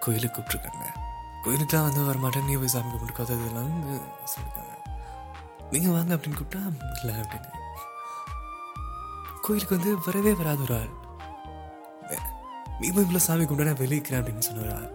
கோயிலுக்கு 0.03 0.35
கூப்பிட்ருக்காங்க 0.35 0.85
கோயிலுக்குலாம் 1.45 1.87
வந்து 1.87 2.07
வர 2.09 2.17
மாட்டேன் 2.23 2.47
நீ 2.49 2.53
போய் 2.61 2.73
சாமி 2.75 2.89
கும்பிட்டு 2.93 3.35
இதெல்லாம் 3.37 3.67
வந்து 3.69 3.95
சொல்லியிருக்காங்க 4.33 4.73
நீங்கள் 5.73 5.95
வாங்க 5.97 6.11
அப்படின்னு 6.15 6.39
கூப்பிட்டா 6.39 6.61
இல்லை 7.01 7.15
அப்படின்னு. 7.23 7.51
கோயிலுக்கு 9.45 9.77
வந்து 9.77 9.91
வரவே 10.05 10.33
வராத 10.41 10.61
ஒரு 10.67 10.75
ஆள். 10.81 10.93
நீ 12.79 12.87
போய் 12.95 13.05
இவ்வளோ 13.05 13.21
சாமி 13.27 13.43
கும்பிட்டா 13.49 13.69
நான் 13.71 13.81
அப்படின்னு 14.19 14.47
சொன்ன 14.49 14.63
ஒரு 14.65 14.73
ஆள். 14.77 14.89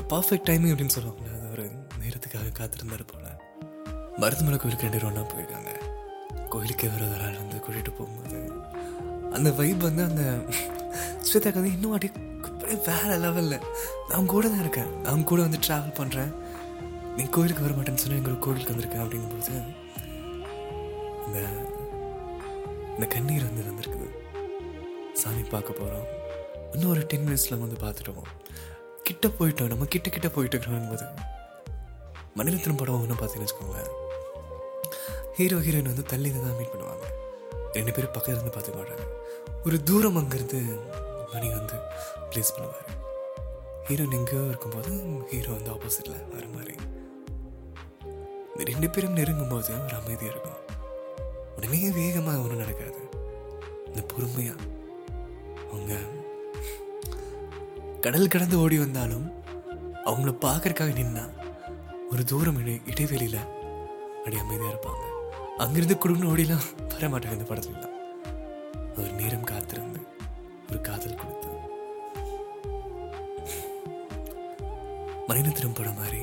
இந்த 0.00 0.10
பர்ஃபெக்ட் 0.12 0.46
டைமிங் 0.48 0.70
அப்படின்னு 0.72 0.94
சொல்லுவாங்க 0.94 1.24
அது 1.36 1.48
ஒரு 1.54 1.64
நேரத்துக்காக 2.02 2.52
காத்திருந்தாரு 2.58 3.04
போல. 3.10 3.26
மருத்துவமனை 4.22 4.58
கோயிலுக்கு 4.60 4.86
ரெண்டு 4.86 5.06
ஒன்றா 5.08 5.22
போயிருக்காங்க. 5.32 5.72
கோயிலுக்கே 6.52 6.88
வர 6.92 7.02
ஒரு 7.16 7.24
ஆள் 7.26 7.36
வந்து 7.40 7.58
கூட்டிகிட்டு 7.64 7.92
போகும்போது 7.98 8.38
அந்த 9.36 9.50
வைப் 9.58 9.84
வந்து 9.88 10.02
அந்த 10.08 10.22
ஸ்வேதாக்கு 11.26 11.60
வந்து 11.60 11.74
இன்னும் 11.76 11.94
அப்படியே 11.96 12.78
வேற 12.88 13.18
லெவலில் 13.24 13.66
நான் 14.10 14.30
கூட 14.34 14.44
தான் 14.48 14.64
இருக்கேன். 14.64 14.90
நான் 15.06 15.28
கூட 15.32 15.40
வந்து 15.46 15.62
ட்ராவல் 15.68 15.96
பண்ணுறேன் 16.00 16.32
நீ 17.18 17.24
கோயிலுக்கு 17.36 17.66
வர 17.66 17.74
மாட்டேன்னு 17.78 18.02
சொன்னால் 18.04 18.20
எங்களுக்கு 18.22 18.44
கோயிலுக்கு 18.48 18.74
வந்திருக்கேன் 18.74 19.04
அப்படிங்கும்போது 19.04 19.54
இந்த 21.26 21.38
இந்த 22.94 23.06
கண்ணீர் 23.16 23.48
வந்து 23.50 23.70
வந்திருக்குது. 23.70 24.08
சாமி 25.22 25.44
பார்க்க 25.56 25.80
போகிறோம் 25.82 26.06
இன்னும் 26.74 26.92
ஒரு 26.96 27.04
டென் 27.12 27.26
மினிட்ஸில் 27.28 27.62
வந்து 27.66 27.84
பார்த்துட்டோம் 27.86 28.38
கிட்ட 29.08 29.28
போயிட்டோம் 29.38 29.70
நம்ம 29.72 29.84
கிட்ட 29.94 30.08
கிட்ட 30.16 30.28
போயிட்டு 30.36 30.56
இருக்கிறோம் 30.56 30.90
போது 30.92 31.06
மணிரத்னம் 32.38 32.78
படம் 32.80 33.00
ஒன்று 33.02 33.16
பார்த்தீங்கன்னு 33.20 33.46
வச்சுக்கோங்களேன். 33.46 33.90
ஹீரோ 35.38 35.56
ஹீரோயின் 35.64 35.90
வந்து 35.92 36.04
தள்ளி 36.12 36.28
தான் 36.34 36.56
மீட் 36.58 36.72
பண்ணுவாங்க. 36.74 37.06
ரெண்டு 37.76 37.92
பேரும் 37.96 38.14
பக்கத்துல 38.14 38.36
இருந்து 38.36 38.54
பார்த்துக்க 38.54 38.78
மாட்டாங்க. 38.80 39.06
ஒரு 39.66 39.76
தூரம் 39.88 40.18
அங்கேருந்து 40.20 40.60
மணி 41.32 41.48
வந்து 41.58 41.76
ப்ளேஸ் 42.30 42.54
பண்ணுவார். 42.56 42.88
ஹீரோயின் 43.88 44.16
எங்கேயோ 44.20 44.42
இருக்கும்போது 44.52 44.92
ஹீரோ 45.32 45.50
வந்து 45.58 45.72
ஆப்போசிட்டில் 45.74 46.18
வர 46.34 46.44
மாதிரி. 46.56 46.74
இந்த 48.52 48.64
ரெண்டு 48.70 48.88
பேரும் 48.94 49.18
நெருங்கும்போது 49.18 49.72
ஒரு 49.86 49.96
அமைதியாக 50.00 50.32
இருக்கும். 50.34 50.58
உடனே 51.56 51.82
வேகமாக 52.00 52.42
ஒன்றும் 52.44 52.62
நடக்காது 52.64 53.00
இந்த 53.88 54.02
பொறுமையாக 54.12 54.66
அவங்க 55.70 55.94
கடல் 58.04 58.32
கடந்து 58.32 58.56
ஓடி 58.62 58.76
வந்தாலும் 58.78 59.26
அவங்கள 60.08 60.30
பார்க்கறக்காக 60.44 60.92
நின்னா 60.98 61.24
ஒரு 62.10 62.22
தூரம் 62.30 62.58
இடை 62.60 62.74
இடைவெளியில் 62.92 63.40
அப்படி 64.16 64.36
அமைதியாக 64.42 64.70
இருப்பாங்க. 64.72 65.04
அங்கிருந்து 65.62 65.96
குடும்பம் 65.98 66.30
ஓடிலாம் 66.30 66.66
வர 66.92 67.08
மாட்டாங்க 67.12 67.36
இந்த 67.38 67.46
படத்துலலாம் 67.50 67.96
அவர் 68.96 69.18
நேரம் 69.20 69.48
காத்திருந்து 69.50 70.00
ஒரு 70.70 70.80
காதல் 70.88 71.20
கொடுத்து 71.20 71.48
மணிநத்திரம் 75.28 75.76
படம் 75.78 76.00
மாதிரி 76.02 76.22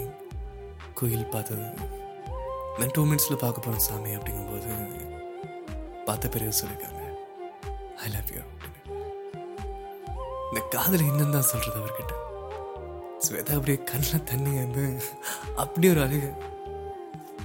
கோயில் 0.99 1.31
பார்த்தது. 1.35 1.67
நான் 2.79 2.93
டூ 2.95 3.03
மினிட்ஸில் 3.09 3.43
பார்க்க 3.43 3.65
போகிறேன் 3.65 3.85
சாமி 3.87 4.11
அப்படிங்கும்போது 4.17 4.71
பார்த்த 6.07 6.33
பிறகு 6.35 6.59
சொல்லியிருக்காங்க 6.61 7.03
ஐ 8.05 8.09
லவ் 8.15 8.33
யூ 8.35 8.43
இந்த 10.49 10.61
காதல் 10.69 11.07
என்னன்னு 11.09 11.29
தான் 11.29 11.61
அவர்கிட்ட? 11.79 12.13
ஸ்வேதா 13.25 13.53
அப்படியே 13.57 13.77
கண்ணில் 13.83 14.23
தண்ணி 14.23 14.51
வந்து 14.57 15.03
அப்படி 15.55 15.89
ஒரு 15.89 16.01
அழகு. 16.01 16.29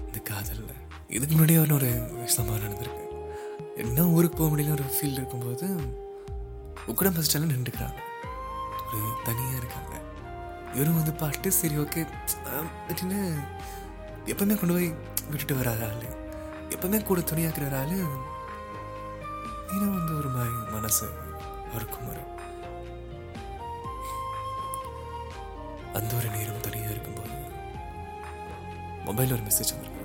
இந்த 0.07 0.19
காதலில். 0.25 0.79
இதுக்கு 1.09 1.37
முன்னாடியே 1.37 1.59
அவன் 1.59 1.77
ஒரு 1.79 1.91
சம்பவம் 2.35 2.63
நடந்திருக்கு. 2.63 3.05
என்ன 3.77 4.05
ஊருக்கு 4.17 4.37
போக 4.39 4.51
முடியல 4.55 4.77
ஒரு 4.77 4.85
ஃபீல் 4.95 5.19
இருக்கும்போது 5.19 5.67
உக்கடம் 6.87 7.15
பஸ் 7.17 7.29
ஸ்டாண்டில் 7.29 7.57
நின்றுக்கிறாங்க. 7.57 7.99
ஒரு 8.93 9.09
தனியாக 9.25 9.57
இருக்காங்க. 9.57 9.95
இவரும் 10.75 10.95
வந்து 10.95 11.13
பாட்டு 11.13 11.53
சரி 11.53 11.77
ஓகே 11.77 12.07
அப்படின்னு 12.89 13.21
எப்பவுமே 14.27 14.55
கொண்டு 14.61 14.75
போய் 14.75 14.95
விட்டுட்டு 15.31 15.57
வராத 15.57 15.83
ஆளு. 15.91 16.09
எப்பவுமே 16.69 17.05
கூட 17.05 17.21
துணியாக்குற 17.21 17.67
ஆள் 17.69 17.81
ஆளு. 17.81 17.99
இன்னும் 19.73 19.97
வந்து 19.99 20.17
ஒரு 20.19 20.29
மாதிரி 20.29 20.55
மனசு 20.71 21.07
அவருக்கும் 21.71 22.09
வரும் 22.09 22.32
அந்த 25.93 26.15
ஒரு 26.17 26.29
நேரம் 26.31 26.61
தனியாக 26.61 26.95
இருக்கும்போது 26.95 27.37
மொபைல் 29.05 29.33
ஒரு 29.33 29.43
மெசேஜ் 29.43 29.75
வந்திருக்கு 29.75 30.01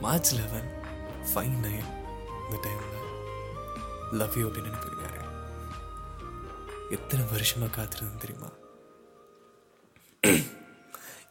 மார்ச் 0.00 0.32
லெவன் 0.34 0.68
ஃபைவ் 1.30 1.56
நைன் 1.64 1.88
இந்த 2.44 2.56
டைமில் 2.64 2.98
லவ் 4.20 4.38
யூ 4.38 4.46
அப்படின்னு 4.48 4.70
அனுப்பியிருக்காரு 4.70 5.18
எத்தனை 6.90 7.24
வருஷமா 7.32 7.68
காத்திருந்தது 7.70 8.22
தெரியுமா? 8.24 8.50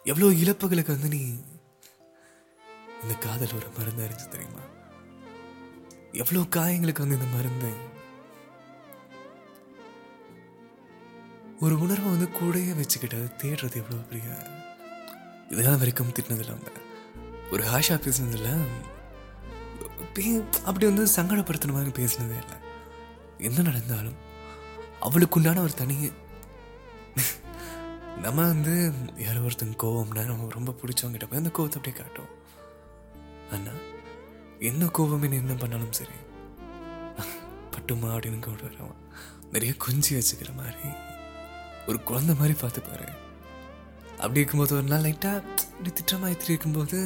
எவ்வளோ 0.04 0.28
இழப்புகளுக்கு 0.44 0.96
வந்து 0.96 1.10
நீ 1.10 1.22
இந்த 3.04 3.14
காதல் 3.20 3.56
ஒரு 3.56 3.68
மருந்து 3.78 4.06
அறிஞ்சு 4.06 4.28
தெரியுமா? 4.28 4.64
எவ்வளோ 6.14 6.42
காயங்களுக்கு 6.56 7.04
வந்து 7.04 7.18
இந்த 7.20 7.30
மருந்து 7.36 7.72
ஒரு 11.62 11.80
உணர்வை 11.80 12.10
வந்து 12.10 12.28
கூடயே 12.40 12.76
வச்சுக்கிட்டு 12.76 13.18
தேடுறது 13.38 13.76
எவ்வளோ 13.76 14.02
பெரிய 14.02 14.30
இதெல்லாம் 15.50 15.78
வரைக்கும் 15.78 16.10
திட்டினது 16.10 16.40
இல்லாமல் 16.40 16.80
ஒரு 17.52 17.64
ஹாஷா 17.64 17.96
பேசினதில்ல. 17.98 18.50
பே- 20.14 20.54
அப்படி 20.66 20.86
வந்து 20.86 21.06
சங்கடப்படுத்தின 21.06 21.74
மாதிரி 21.74 22.04
பேசினதே 22.04 22.38
இல்லை. 22.38 22.58
என்ன 23.38 23.62
நடந்தாலும் 23.62 24.18
அவளுக்கு 25.00 25.40
உண்டான 25.40 25.62
ஒரு 25.62 25.74
தனி 25.74 25.98
நம்ம 28.22 28.42
வந்து 28.48 28.74
யாரோ 29.18 29.40
ஒருத்தங்க 29.40 29.76
கோவம்னா 29.84 30.26
நம்ம 30.26 30.48
ரொம்ப 30.50 30.72
பிடிச்சவங்கிட்ட 30.72 31.28
போய் 31.30 31.42
அந்த 31.42 31.50
கோவத்தை 31.50 31.76
அப்படியே 31.76 31.96
காட்டும் 31.96 32.32
ஆனால் 33.52 33.82
என்ன 34.60 34.86
கோவமே 34.86 35.32
என்ன 35.34 35.54
பண்ணாலும் 35.54 35.92
சரி. 35.92 36.18
பட்டுமா 37.72 38.10
அப்படின்னு 38.12 38.40
கூட 38.40 38.62
வரவன். 38.62 39.00
நிறைய 39.52 39.74
கொஞ்சி 39.88 40.12
வச்சுக்கிற 40.12 40.56
மாதிரி 40.56 40.90
ஒரு 41.88 41.98
குழந்தை 42.10 42.34
மாதிரி 42.36 42.56
பார்த்துப்பாரு 42.62 43.08
அப்படி 44.18 44.40
இருக்கும்போது 44.40 44.76
ஒரு 44.76 44.88
நாள் 44.92 45.06
லைட்டாக 45.06 45.44
இப்படி 45.72 45.92
திட்டமாக 46.00 46.50
இருக்கும்போது 46.50 46.98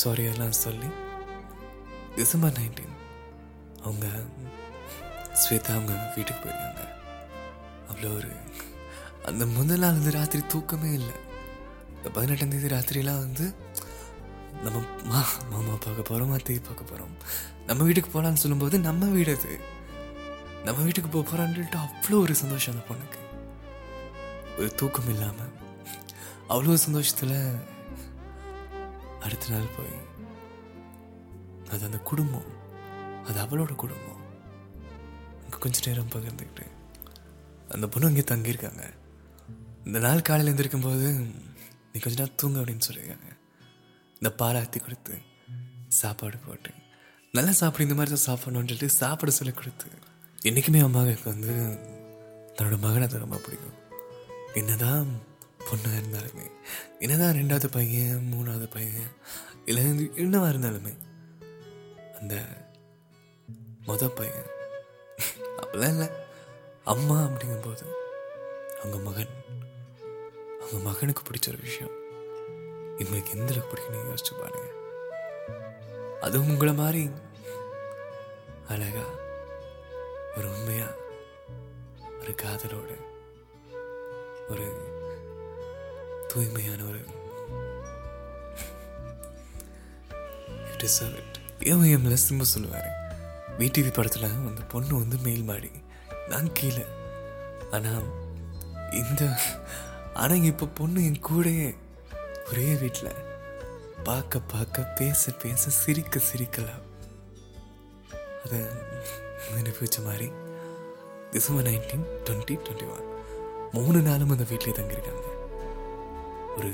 சாரி 0.00 0.22
எல்லாம் 0.24 0.60
சொல்லி 0.64 0.88
டிசம்பர் 2.16 2.56
நைன்டீன் 2.58 2.96
அவங்க 3.82 4.06
ஸ்வேதா 5.42 5.72
அவங்க 5.74 5.94
வீட்டுக்கு 6.14 6.40
போயிருக்காங்க. 6.42 6.82
அவ்வளோ 7.90 8.10
ஒரு 8.16 8.30
அந்த 9.28 9.44
முதல் 9.46 9.82
நாள் 9.84 9.96
வந்து 9.98 10.10
ராத்திரி 10.10 10.42
தூக்கமே 10.46 10.90
இல்லை. 10.92 11.16
இந்த 11.96 12.08
பதினெட்டாம் 12.10 12.52
தேதி 12.54 12.74
ராத்திரிலாம் 12.74 13.22
வந்து 13.26 13.46
நம்ம 14.64 14.78
மா 15.10 15.20
மாமா 15.52 15.74
பார்க்க 15.84 16.08
போகிறோம் 16.10 16.32
அத்தையை 16.38 16.60
பார்க்க 16.68 16.90
போகிறோம் 16.90 17.14
நம்ம 17.66 17.84
வீட்டுக்கு 17.88 18.10
போகலான்னு 18.14 18.42
சொல்லும்போது 18.44 18.78
நம்ம 18.88 19.06
வீடு 19.06 19.38
அது. 19.38 19.52
நம்ம 20.66 20.78
வீட்டுக்கு 20.86 21.10
போக 21.12 21.24
போகிறான்ட்டு 21.28 21.78
அவ்வளோ 21.84 22.18
ஒரு 22.24 22.34
சந்தோஷம் 22.40 22.72
அந்த 22.74 22.84
பொண்ணுக்கு. 22.88 23.20
ஒரு 24.58 24.68
தூக்கம் 24.80 25.10
இல்லாமல் 25.14 25.52
அவ்வளோ 26.52 26.76
சந்தோஷத்தில் 26.86 27.36
அடுத்த 29.24 29.46
நாள் 29.52 29.74
போய் 29.76 29.96
அது 31.72 31.82
அந்த 31.88 31.98
குடும்பம் 32.10 32.50
அது 33.28 33.38
அவளோட 33.44 33.72
குடும்பம். 33.82 34.20
அங்கே 35.42 35.58
கொஞ்ச 35.64 35.78
நேரம் 35.86 36.12
பகிர்ந்துக்கிட்டு 36.14 36.66
அந்த 37.74 37.86
பொண்ணு 37.92 38.10
அங்கே 38.10 38.24
தங்கியிருக்காங்க. 38.30 38.84
இந்த 39.88 39.98
நாள் 40.06 40.26
காலையில் 40.28 40.50
எழுந்திருக்கும் 40.50 40.86
போது 40.88 41.06
நீ 41.90 41.98
கொஞ்ச 42.02 42.16
நேரம் 42.20 42.38
தூங்க 42.42 42.58
அப்படின்னு 42.60 42.86
சொல்லியிருக்காங்க. 42.88 43.30
இந்த 44.20 44.30
பாலாத்தி 44.40 44.78
கொடுத்து 44.86 45.14
சாப்பாடு 46.00 46.38
போட்டு 46.46 46.70
நல்லா 47.36 47.52
சாப்பிடு 47.60 47.86
இந்த 47.86 47.96
மாதிரி 47.98 48.12
தான் 48.14 48.26
சாப்பிடணும்னு 48.28 48.70
சொல்லிட்டு 48.70 49.00
சாப்பிட 49.02 49.30
சொல்லி 49.38 49.52
கொடுத்து 49.58 49.88
என்றைக்குமே 50.42 50.80
அம்மாவுக்கு 50.80 51.30
வந்து 51.30 51.52
தன்னோட 52.56 52.78
மகனை 52.78 53.06
தான் 53.06 53.24
ரொம்ப 53.24 53.36
பிடிக்கும். 53.36 53.76
என்னதான் 54.54 55.08
பொண்ணாக 55.66 56.00
இருந்தாலுமே 56.00 56.46
என்னதான் 56.98 57.34
ரெண்டாவது 57.34 57.66
பையன் 57.66 58.32
மூணாவது 58.32 58.70
பையன் 58.70 59.12
இல்லை 59.64 59.84
என்னவா 60.24 60.48
இருந்தாலுமே 60.52 60.92
அந்த 62.20 62.34
மொத 63.86 64.08
பையன் 64.08 64.50
அப்படிலாம் 65.56 65.94
இல்லை. 65.94 66.08
அம்மா 66.84 67.16
அப்படிங்கும்போது 67.24 67.86
அவங்க 68.78 68.98
மகன் 68.98 69.32
அவங்க 70.60 70.78
மகனுக்கு 70.88 71.22
பிடிச்ச 71.22 71.48
ஒரு 71.48 71.60
விஷயம். 71.62 71.94
இவங்களுக்கு 72.98 73.34
எந்த 73.36 73.52
அளவுக்கு 73.52 73.72
பிடிக்கணும் 73.72 74.10
யோசிச்சு 74.10 74.34
பாருங்க. 74.40 74.68
அதுவும் 76.20 76.48
உங்களை 76.48 76.74
மாதிரி 76.74 77.10
அழகா 78.68 79.04
ஒரு 80.36 80.50
உண்மையா 80.50 80.86
ஒரு 82.20 82.34
காதலோடு 82.42 82.96
ஒரு 84.48 84.66
தூய்மையான 86.28 86.82
ஒரு 86.84 87.00
டிசர்வ் 90.78 91.16
இட் 91.16 91.38
ஏஎம்ல 91.58 92.16
சிம்ப 92.28 92.42
சொல்லுவார்? 92.42 92.88
விடிவி 93.58 93.92
படத்தில் 93.92 94.22
அந்த 94.22 94.62
பொண்ணு 94.62 94.98
வந்து 94.98 95.18
மேல் 95.18 95.42
மாடி. 95.42 95.70
நான் 96.28 96.52
கீழே. 96.52 96.84
ஆனால் 97.70 98.08
இந்த 98.90 99.36
ஆனால் 100.14 100.42
இப்போ 100.42 100.66
பொண்ணு 100.66 101.04
என் 101.04 101.22
கூடயே. 101.28 101.76
ஒரே 102.50 102.74
வீட்டில் 102.74 103.20
பார்க்க 104.04 104.40
பார்க்க 104.40 104.82
பேச 104.82 105.32
பேச 105.32 105.70
சிரிக்க 105.70 106.20
சிரிக்கலாம். 106.32 106.82
அதை 108.44 108.60
நினைப்பிச்ச 109.56 109.98
மாதிரி 110.04 110.28
December 111.32 111.66
nineteen 111.68 112.06
twenty 112.26 112.54
twenty 112.64 112.86
one 112.94 113.06
மூணு 113.76 114.00
நாளும் 114.00 114.32
அந்த 114.34 114.44
வீட்டிலே 114.48 114.72
தங்கியிருக்காங்க. 114.78 115.28
ஒரு 116.56 116.70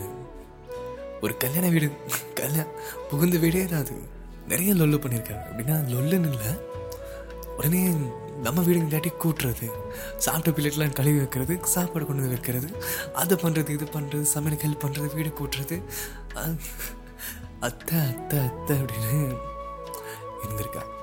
ஒரு 1.21 1.37
கல்யாண 1.37 1.69
வீடு 1.75 1.89
கல்யாணம் 2.35 2.73
புகுந்த 3.11 3.39
வீடே 3.45 3.65
தான் 3.65 3.85
அது. 3.85 3.95
நிறைய 4.49 4.75
லொல்லு 4.75 4.99
பண்ணியிருக்காங்க. 5.05 5.45
அப்படின்னா 5.51 5.77
லொல்லுன்னு 5.93 6.31
இல்லை. 6.33 6.51
உடனே 7.59 7.83
நம்ம 8.47 8.63
வீடு 8.67 8.81
இல்லாட்டி 8.81 9.11
கூட்டுறது 9.23 9.69
சாப்பிட்ட 10.17 10.51
பிள்ளைட்லாம் 10.57 10.99
கழுவி 10.99 11.19
வைக்கிறது 11.19 11.55
சாப்பாடு 11.75 12.07
கொண்டு 12.07 12.23
வந்து 12.23 12.35
வைக்கிறது 12.35 12.69
அதை 13.23 13.37
பண்ணுறது 13.45 13.69
இது 13.69 13.89
பண்ணுறது 13.97 14.27
சமையலுக்கு 14.35 14.69
ஹெல்ப் 14.69 14.85
பண்ணுறது 14.85 15.15
வீடு 15.15 15.33
கூட்டுறது. 15.41 15.79
அத்தை 17.69 17.99
அத்தை 17.99 18.39
அத்தை 18.49 18.77
அப்படின்னு 18.83 19.37
இருந்திருக்காங்க 20.43 20.98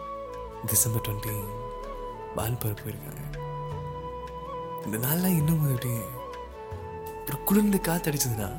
டிசம்பர் 0.71 1.03
டுவெண்ட்டி 1.05 1.33
வால்பாறை 2.37 2.75
போயிருக்காங்க. 2.81 3.23
இந்த 4.85 4.97
நாள்லாம் 5.05 5.37
இன்னும் 5.39 5.63
அப்படியே 5.67 6.01
ஒரு 7.27 7.37
குளிர்ந்து 7.49 7.77
காற்று 7.87 8.09
அடிச்சதுன்னா 8.11 8.49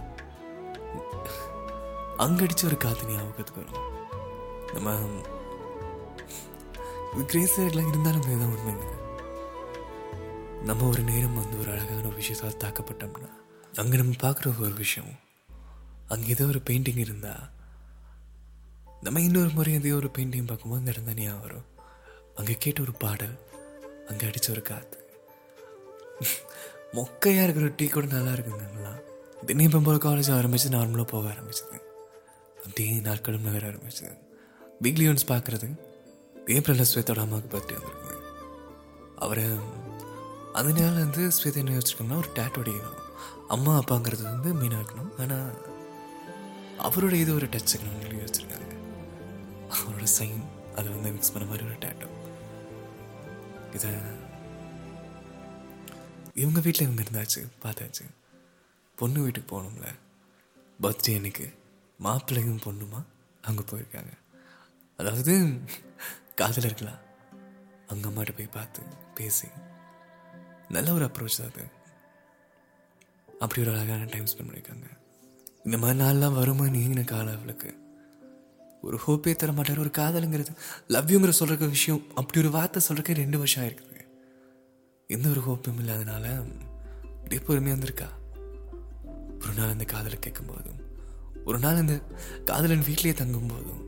அங்கே 2.25 2.45
அடிச்ச 2.47 2.63
ஒரு 2.71 2.77
காற்று 2.85 3.11
ஞாபகத்துக்கு 3.13 3.63
வரும். 3.63 3.83
நம்ம 4.75 4.91
கிரேசர்லாம் 7.33 7.91
இருந்தாலும் 7.91 8.25
தான் 8.29 8.55
உண்மைங்க. 8.55 8.87
நம்ம 10.69 10.87
ஒரு 10.93 11.03
நேரம் 11.11 11.39
வந்து 11.41 11.61
ஒரு 11.63 11.71
அழகான 11.75 12.07
ஒரு 12.11 12.17
விஷயத்தால் 12.23 12.61
தாக்கப்பட்டோம்னா 12.65 13.31
அங்கே 13.83 13.97
நம்ம 14.01 14.17
பார்க்குற 14.25 14.47
ஒரு 14.67 14.75
விஷயம் 14.85 15.13
அங்கே 16.15 16.29
ஏதோ 16.35 16.45
ஒரு 16.53 16.61
பெயிண்டிங் 16.69 17.03
இருந்தால் 17.05 17.45
நம்ம 19.07 19.21
இன்னொரு 19.29 19.51
முறை 19.57 19.73
ஏதோ 19.81 19.91
ஒரு 20.01 20.09
பெயிண்டிங் 20.17 20.49
பார்க்கும்போது 20.51 20.81
அந்த 20.83 20.93
இடம் 20.95 21.09
தான் 21.09 21.21
ஞாபகம் 21.23 21.45
வரும். 21.47 21.67
அங்கே 22.39 22.55
கேட்ட 22.65 22.81
ஒரு 22.87 22.95
பாடல் 23.05 23.37
அங்கே 24.11 24.27
அடித்த 24.29 24.49
ஒரு 24.55 24.63
காற்று 24.63 25.01
மொக்கையாக 26.97 27.47
இருக்கிற 27.47 27.69
டீ 27.79 27.87
கூட 27.87 28.07
நல்லா 28.07 28.33
இருக்குங்கலாம் 28.37 29.01
திடீர்னு 29.47 29.65
இப்போ 29.69 29.97
காலேஜ் 30.07 30.31
ஆரம்பித்து 30.37 30.69
நார்மலாக 30.77 31.07
போக 31.13 31.25
ஆரம்பிச்சது. 31.33 31.79
அப்படியே 32.65 32.93
நாட்களும் 33.09 33.47
நகர 33.49 33.65
ஆரம்பிச்சது. 33.71 34.15
வீக்லி 34.85 35.07
ஒன்ஸ் 35.11 35.31
பார்க்குறது 35.33 35.69
ஏப்ரலில் 36.55 36.89
ஸ்வேத்தோட 36.91 37.21
அம்மாவுக்கு 37.25 37.51
பர்த்டே 37.55 37.77
வந்திருக்கு 37.79 38.15
அவர் 39.25 39.45
அந்த 40.59 40.71
நாள் 40.81 41.03
வந்து 41.05 41.23
ஸ்வேதா 41.37 41.61
என்ன 41.63 41.75
யோசிச்சிருக்கோம்னா 41.77 42.21
ஒரு 42.23 42.31
டேட் 42.39 42.59
அடிக்கணும் 42.61 43.03
அம்மா 43.55 43.73
அப்பாங்கிறது 43.81 44.23
வந்து 44.23 44.51
மீனாக 44.61 44.83
இருக்கணும். 44.83 45.13
ஆனால் 45.23 45.51
அவரோட 46.87 47.15
இது 47.23 47.31
ஒரு 47.35 47.47
டச் 47.47 47.73
இருக்கணும்னு 47.73 48.05
சொல்லி 48.05 48.23
யோசிச்சிருக்காங்க. 48.23 48.73
அவரோட 49.75 50.07
சைன் 50.19 50.45
அதை 50.77 50.87
வந்து 50.95 51.13
மிக்ஸ் 51.17 51.33
பண்ண 51.35 51.45
மாதிரி 51.51 51.67
ஒரு 51.69 51.79
டேட்டோ 51.85 52.09
இதை 53.73 53.91
இவங்க 56.35 56.61
வீட்டில் 56.61 56.89
இவங்க 56.89 57.03
இருந்தாச்சு 57.03 57.49
பார்த்தாச்சு. 57.63 58.05
பொண்ணு 58.95 59.23
வீட்டுக்கு 59.23 59.63
போகணும்ல. 59.63 59.87
பர்த்டே 60.83 61.15
அன்னைக்கு 61.15 61.55
மாப்பிள்ளையும் 62.03 62.61
பொண்ணுமா 62.65 63.05
அங்கே 63.43 63.63
போயிருக்காங்க. 63.63 64.13
அதாவது 64.97 65.49
காதில் 66.35 66.65
இருக்கலாம் 66.65 66.99
அவங்க 67.87 68.09
அம்மாட்ட 68.09 68.37
போய் 68.37 68.47
பார்த்து 68.47 68.83
பேசி. 69.15 69.49
நல்ல 70.69 70.93
ஒரு 70.93 71.05
அப்ரோச் 71.05 71.39
தான் 71.39 71.51
அது. 71.53 71.67
அப்படி 73.41 73.63
ஒரு 73.63 73.71
அழகான 73.71 74.05
டைம் 74.05 74.25
ஸ்பெண்ட் 74.25 74.51
பண்ணியிருக்காங்க. 74.51 74.89
இந்த 75.65 75.79
மாதிரி 75.79 75.99
நாள்லாம் 75.99 76.35
வருமா 76.35 76.65
நீங்கின 76.65 77.05
காலம் 77.05 77.37
அவளுக்கு. 77.37 77.86
ஒரு 78.87 78.99
ஹோப்பே 79.07 79.33
தர 79.35 79.53
மாட்டார் 79.53 79.79
ஒரு 79.79 79.91
காதலுங்கிறது. 79.99 80.53
லவ்யூங்கிற 80.89 81.29
சொல்கிற 81.29 81.67
விஷயம் 81.67 82.03
அப்படி 82.15 82.41
ஒரு 82.41 82.51
வார்த்தை 82.51 82.83
சொல்கிறக்கு 82.89 83.21
ரெண்டு 83.23 83.39
வருஷம் 83.39 83.65
ஆயிருக்குது 83.65 83.85
எந்த 85.07 85.29
ஒரு 85.29 85.41
ஹோப்பும் 85.49 85.81
இல்லாதனால 85.83 86.27
இப்படியே 87.15 87.41
பொறுமையாக 87.47 87.77
இருந்திருக்கா 87.81 88.09
ஒரு 89.41 89.53
நாள் 89.57 89.69
அந்த 89.69 89.85
காதலை 89.85 90.19
கேட்கும் 90.19 90.47
போதும் 90.47 90.81
ஒரு 91.45 91.59
நாள் 91.59 91.77
அந்த 91.77 91.95
காதலன் 92.45 92.87
வீட்டிலேயே 92.87 93.15
தங்கும் 93.15 93.51
போதும் 93.53 93.83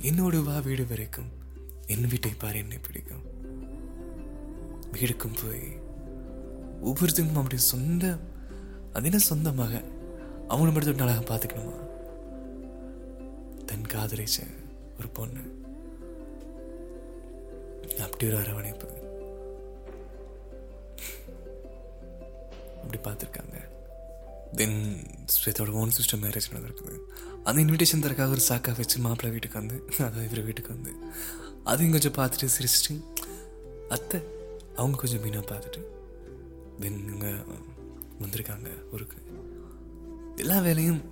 என்னோட 0.00 0.44
வா 0.44 0.58
வீடு 0.58 0.86
வரைக்கும் 0.86 1.30
என் 1.86 2.06
வீட்டை 2.06 2.32
பாரு 2.38 2.58
என்னை 2.58 2.78
பிடிக்கும். 2.78 3.24
வீடுக்கும் 4.92 5.38
போய் 5.42 5.64
ஒவ்வொருத்தருக்கும் 6.84 7.40
அப்படி 7.42 7.56
சொந்த 7.56 8.04
அது 8.92 9.04
என்ன 9.04 9.18
சொந்தமாக? 9.18 9.82
அவங்கள 10.48 10.72
மட்டும் 10.72 10.92
ஒரு 10.92 10.94
நாளாக 10.94 11.22
பார்த்துக்கணுமா? 11.30 11.76
தன் 13.70 13.90
காதலிச்ச 13.92 14.38
ஒரு 14.98 15.08
பொண்ணு. 15.08 15.42
அப்படி 18.00 18.26
ஒரு 18.26 18.36
அரவணைப்பு. 18.36 18.86
அப்படி 22.82 22.98
பார்த்துருக்காங்க. 23.06 23.56
தென் 24.56 24.78
ஸ்வேதோட 25.34 25.70
ஓன் 25.70 25.96
சிஸ்டம் 25.98 26.22
மேரேஜ் 26.22 26.52
நடந்திருக்குது. 26.52 26.96
அந்த 27.44 27.62
இன்விடேஷன் 27.62 28.04
தரக்காக 28.06 28.30
ஒரு 28.30 28.42
சாக்கா 28.48 28.76
வச்சு 28.76 28.98
மாப்பிள்ளை 28.98 29.30
வீட்டுக்கு 29.30 29.58
வந்து 29.58 29.76
அதாவது 29.94 30.24
இவர் 30.24 30.44
வீட்டுக்கு 30.44 30.74
வந்து 30.76 30.92
அதையும் 31.64 31.94
கொஞ்சம் 31.96 32.18
பார்த்துட்டு 32.18 32.52
சிரிச்சிட்டு 32.56 33.02
அத்தை 33.88 34.20
அவங்க 34.76 34.98
கொஞ்சம் 34.98 35.24
மீனாக 35.24 35.46
பார்த்துட்டு 35.52 35.80
தென் 36.80 37.00
இவங்க 37.06 37.30
வந்திருக்காங்க 38.22 38.68
ஊருக்கு. 38.92 39.16
எல்லா 40.36 40.60
வேலையும் 40.60 41.02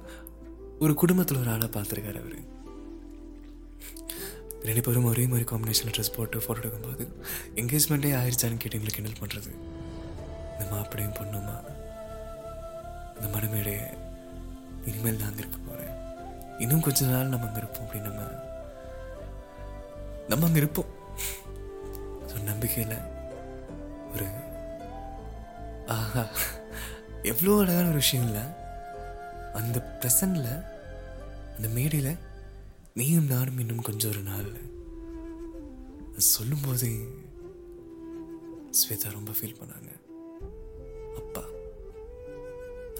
ஒரு 0.79 0.95
குடும்பத்தில் 0.95 1.39
ஒரு 1.39 1.51
ஆளாக 1.51 1.81
பார்த்துருக்காரு 1.81 2.21
அவர். 2.21 2.48
ரெண்டு 4.67 4.83
பேரும் 4.83 5.05
ஒரே 5.05 5.27
மாதிரி 5.27 5.47
காம்பினேஷனில் 5.51 5.95
ட்ரெஸ் 5.97 6.15
போட்டு 6.17 6.39
ஃபோட்டோ 6.39 6.61
எடுக்கும்போது 6.63 7.05
என்கேஜ்மெண்ட்டே 7.61 8.11
ஆயிடுச்சான்னு 8.21 8.61
கேட்டு 8.63 8.79
எங்களுக்கு 8.79 8.99
கிண்டல் 8.99 9.21
பண்ணுறது 9.21 9.51
இந்த 10.53 10.65
மாப்பிடையும் 10.73 11.17
பொண்ணுமா? 11.19 11.57
இந்த 13.17 13.27
மனமேடைய 13.35 13.79
இனிமேல் 14.85 15.19
நான் 15.21 15.29
அங்கே 15.29 15.43
இருக்க 15.45 15.59
போகிறேன் 15.59 15.95
இன்னும் 16.59 16.81
கொஞ்ச 16.81 17.07
நாள் 17.07 17.33
நம்ம 17.33 17.47
அங்கே 17.47 17.61
இருப்போம் 17.63 17.87
அப்படின்னு 17.87 18.11
நம்ம 18.11 18.27
நம்ம 20.29 20.47
அங்கே 20.47 20.59
இருப்போம். 20.59 20.91
ஒரு 22.31 22.43
நம்பிக்கையில் 22.51 22.97
ஒரு 24.13 24.27
ஆஹா 25.97 26.25
எவ்வளோ 27.23 27.59
அழகான 27.61 27.89
ஒரு 27.89 28.01
விஷயம் 28.05 28.27
இல்லை. 28.27 28.43
அந்த 29.55 29.79
ப்ரெசண்டில் 30.01 30.51
அந்த 31.57 31.69
மேடையில் 31.69 32.19
நீயும் 32.97 33.31
நானும் 33.33 33.59
இன்னும் 33.63 33.87
கொஞ்சம் 33.89 34.11
ஒரு 34.11 34.23
நாள். 34.29 34.51
அது 36.09 36.23
சொல்லும்போதே 36.35 36.93
ஸ்வேதா 38.79 39.09
ரொம்ப 39.17 39.33
ஃபீல் 39.39 39.59
பண்ணாங்க. 39.61 39.91
அப்பா 41.21 41.43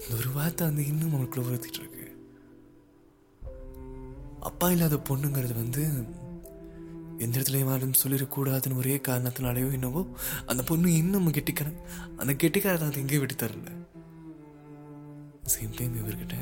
அந்த 0.01 0.13
ஒரு 0.19 0.29
வார்த்தை 0.37 0.67
வந்து 0.67 0.83
இன்னும் 0.91 1.13
அவங்களுக்குள்ள 1.13 1.49
உறுத்திட்டு 1.49 1.81
இருக்கு. 1.81 2.05
அப்பா 4.49 4.67
இல்லாத 4.71 4.99
பொண்ணுங்கிறது 5.09 5.55
வந்து 5.63 5.83
எந்த 7.23 7.33
இடத்துலையும் 7.37 7.71
யாரும் 7.71 7.99
சொல்லிடக்கூடாதுன்னு 8.01 8.79
ஒரே 8.81 8.95
காரணத்தினாலேயோ 9.07 9.71
என்னவோ 9.77 10.01
அந்த 10.51 10.63
பொண்ணு 10.69 10.93
இன்னும் 11.01 11.33
கெட்டிக்காரன் 11.37 11.81
அந்த 12.21 12.33
கெட்டிக்காரத்தை 12.43 12.87
அதை 12.89 13.01
எங்கேயும் 13.01 13.23
விட்டு 13.23 13.37
தரல. 13.41 13.71
சேம் 15.53 15.75
டைம் 15.79 15.99
இவர்கிட்ட 16.01 16.37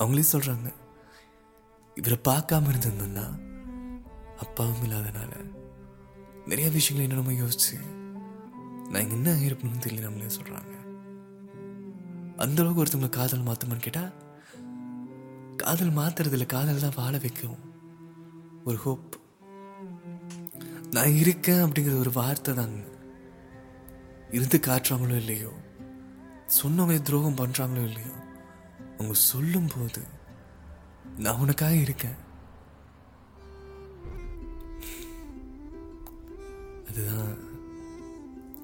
அவங்களே 0.00 0.26
சொல்கிறாங்க 0.32 0.70
இவரை 1.96 2.18
பார்க்காம 2.28 2.70
இருந்திருந்தேன்னா 2.72 3.26
அப்பாவும் 4.36 4.82
இல்லாதனால 4.84 5.32
நிறைய 6.46 6.70
விஷயங்களை 6.70 7.04
என்ன 7.06 7.20
நம்ம 7.20 7.32
யோசிச்சு 7.32 7.76
நான் 8.90 9.10
என்ன 9.10 9.30
இருக்கணும்னு 9.30 9.84
தெரியல 9.84 10.00
நம்மளே 10.00 10.24
சொல்றாங்க. 10.24 10.74
அந்த 12.36 12.62
அளவுக்கு 12.62 12.82
ஒருத்தவங்களை 12.84 13.08
காதல் 13.08 13.42
மாத்தமான்னு 13.42 13.86
கேட்டால் 13.86 14.12
காதல் 15.56 15.92
மாத்துறதுல 15.92 16.46
காதல் 16.46 16.80
தான் 16.80 16.96
வாழ 16.96 17.18
வைக்கும். 17.18 17.58
ஒரு 18.64 18.76
ஹோப் 18.76 19.16
நான் 20.90 21.14
இருக்கேன் 21.14 21.64
அப்படிங்கிற 21.64 21.98
ஒரு 21.98 22.12
வார்த்தை 22.12 22.54
தாங்க 22.54 22.84
இருந்து 24.30 24.60
காட்டுறாங்களோ 24.66 25.16
இல்லையோ? 25.16 25.52
சொன்னவங்க 26.62 27.02
துரோகம் 27.02 27.36
பண்றாங்களோ 27.36 27.84
இல்லையோ? 27.84 28.14
அவங்க 28.94 29.12
சொல்லும்போது 29.12 30.02
நான் 31.18 31.38
உனக்காக 31.38 31.74
இருக்கேன். 31.74 32.14
அதுதான் 36.88 37.38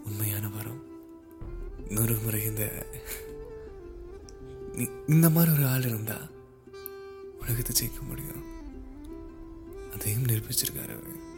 உண்மையான 0.05 0.49
வரம். 0.49 0.83
இன்னொரு 1.89 2.15
முறை 2.15 2.45
இந்த 2.45 2.87
இந்த 5.07 5.31
மாதிரி 5.31 5.53
ஒரு 5.53 5.67
ஆள் 5.67 5.85
இருந்தா 5.85 6.17
உலகத்தை 7.41 7.77
ஜெயிக்க 7.81 8.07
முடியும். 8.07 8.45
அதையும் 9.93 10.23
நிரூபிச்சிருக்காரு 10.23 11.01
அவர். 11.01 11.31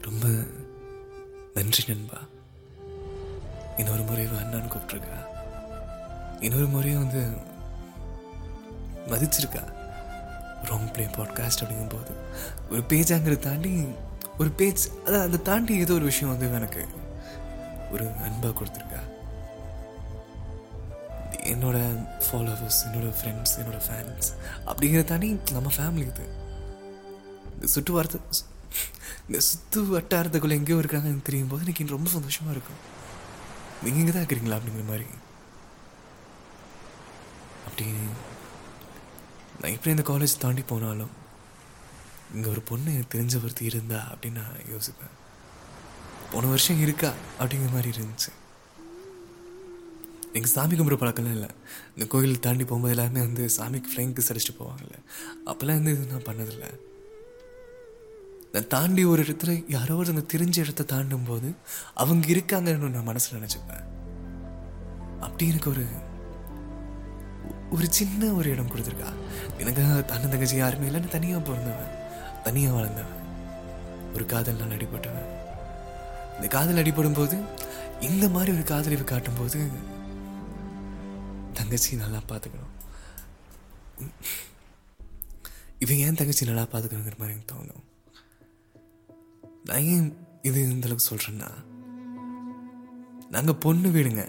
ரொம்ப 0.00 0.28
நன்றி 1.54 1.84
நண்பா. 1.86 2.20
இன்னொரு 3.76 4.02
முறை 4.02 4.26
அண்ணான்னு 4.26 4.72
கூப்பிட்டுருக்கா. 4.72 5.31
இன்னொரு 6.46 6.66
முறையும் 6.66 7.02
வந்து 7.04 7.22
மதிச்சிருக்கா. 9.10 9.62
ராங் 10.68 10.90
ப்ளே 10.94 11.04
பாட்காஸ்ட் 11.16 11.62
அப்படிங்கும்போது. 11.62 12.12
ஒரு 12.70 12.82
பேஜாங்கிறத 12.90 13.38
தாண்டி 13.48 13.72
ஒரு 14.40 14.50
பேஜ் 14.60 14.84
அதான் 15.06 15.24
அதை 15.28 15.38
தாண்டி 15.48 15.74
ஏதோ 15.84 15.92
ஒரு 15.98 16.06
விஷயம் 16.10 16.32
வந்து 16.32 16.46
எனக்கு 16.58 16.82
ஒரு 17.94 18.04
அன்பாக 18.26 18.52
கொடுத்துருக்கா. 18.58 19.00
என்னோட 21.52 21.78
ஃபாலோவர்ஸ் 22.24 22.80
என்னோட 22.86 23.08
ஃப்ரெண்ட்ஸ் 23.18 23.54
என்னோட 23.60 23.78
ஃபேன்ஸ் 23.86 24.28
அப்படிங்கிறத 24.66 25.04
தாண்டி 25.04 25.28
நம்ம 25.56 25.72
ஃபேமிலி 25.78 26.06
இது. 26.12 26.26
இந்த 27.54 27.66
சுற்று 27.74 27.94
வார்த்தை 27.94 28.20
இந்த 29.26 29.40
சுத்து 29.48 29.80
வட்டாரத்துக்குள்ளே 29.96 30.58
எங்கேயோ 30.60 30.78
இருக்காங்கன்னு 30.82 31.28
தெரியும் 31.28 31.50
போது 31.52 31.64
எனக்கு 31.66 31.96
ரொம்ப 31.96 32.10
சந்தோஷமாக 32.16 32.54
இருக்கும். 32.56 32.80
நீங்கள் 33.82 34.00
இங்கே 34.02 34.12
தான் 34.12 34.24
இருக்கிறீங்களா 34.24 34.58
அப்படிங்கிற 34.58 34.86
மாதிரி. 34.92 35.06
அப்படி 37.66 37.90
நான் 39.60 39.72
இப்படி 39.72 39.96
இந்த 39.96 40.02
காலேஜ் 40.02 40.38
தாண்டி 40.38 40.62
போனாலும் 40.62 41.10
இங்கே 42.34 42.48
ஒரு 42.48 42.60
பொண்ணு 42.60 42.94
எனக்கு 42.94 43.18
தெரிஞ்ச 43.18 43.42
ஒருத்தி 43.42 43.64
இருந்தா 43.64 44.12
அப்படின்னு 44.12 44.32
நான் 44.32 44.62
யோசிப்பேன். 44.74 45.16
போன 46.32 46.46
வருஷம் 46.46 46.80
இருக்கா 46.80 47.12
அப்படிங்கிற 47.40 47.72
மாதிரி 47.72 47.90
இருந்துச்சு. 47.98 48.30
எங்கள் 50.32 50.50
சாமி 50.50 50.74
கும்பிட்ற 50.74 50.92
பழக்கம்லாம் 50.92 51.30
இல்லை. 51.30 51.48
இந்த 51.96 52.06
கோயில் 52.08 52.40
தாண்டி 52.40 52.64
போகும்போது 52.64 52.96
எல்லாருமே 52.96 53.20
வந்து 53.20 53.48
சாமிக்கு 53.56 53.90
ஃப்ளைங் 53.92 54.12
கிஸ் 54.12 54.32
அடிச்சுட்டு 54.32 54.60
போவாங்கல்ல. 54.60 54.98
அப்போல்லாம் 55.46 55.78
வந்து 55.78 55.92
இது 55.92 56.06
நான் 56.06 56.28
பண்ணதில்லை. 56.28 56.80
நான் 58.52 58.66
தாண்டி 58.66 59.04
ஒரு 59.04 59.22
இடத்துல 59.22 59.64
யாரோ 59.68 59.94
ஒருத்தங்க 59.94 60.24
தெரிஞ்ச 60.32 60.58
இடத்த 60.58 60.82
தாண்டும் 60.82 61.24
போது 61.24 61.54
அவங்க 61.94 62.26
இருக்காங்கன்னு 62.26 62.90
நான் 62.90 63.02
மனசில் 63.02 63.40
நினச்சிப்பேன். 63.40 63.84
அப்படி 65.20 65.48
எனக்கு 65.48 65.70
ஒரு 65.70 65.86
ஒரு 67.74 67.86
சின்ன 67.98 68.30
ஒரு 68.38 68.48
இடம் 68.54 68.70
கொடுத்துருக்கா. 68.72 69.10
எனக்கு 69.60 69.82
அண்ணன் 70.14 70.32
தங்கச்சி 70.32 70.56
யாருமே 70.56 70.88
இல்லைன்னு 70.88 71.14
தனியாக 71.16 71.42
பிறந்தவன் 71.48 71.94
தனியாக 72.46 72.76
வளர்ந்தவன் 72.76 73.20
ஒரு 74.14 74.24
காதல் 74.32 74.60
நான் 74.60 74.74
அடிபட்டவன். 74.76 75.28
இந்த 76.36 76.48
காதல் 76.56 76.80
அடிபடும் 76.82 77.18
போது 77.18 77.36
இந்த 78.08 78.24
மாதிரி 78.34 78.52
ஒரு 78.56 78.64
காதலிவு 78.72 79.04
காட்டும் 79.12 79.38
போது 79.38 79.60
தங்கச்சி 81.58 81.96
நல்லா 82.02 82.20
பார்த்துக்கணும். 82.30 82.72
இவன் 85.84 86.02
ஏன் 86.06 86.18
தங்கச்சி 86.20 86.48
நல்லா 86.50 86.66
பார்த்துக்கணுங்கிற 86.72 87.18
மாதிரி 87.20 87.36
எனக்கு 87.36 87.52
தோணும். 87.54 87.84
நான் 89.68 89.86
ஏன் 89.94 90.08
இது 90.48 90.60
இந்த 90.74 90.88
அளவுக்கு 90.88 91.48
நாங்கள் 93.34 93.60
பொண்ணு 93.64 93.88
வீடுங்க 93.88 94.22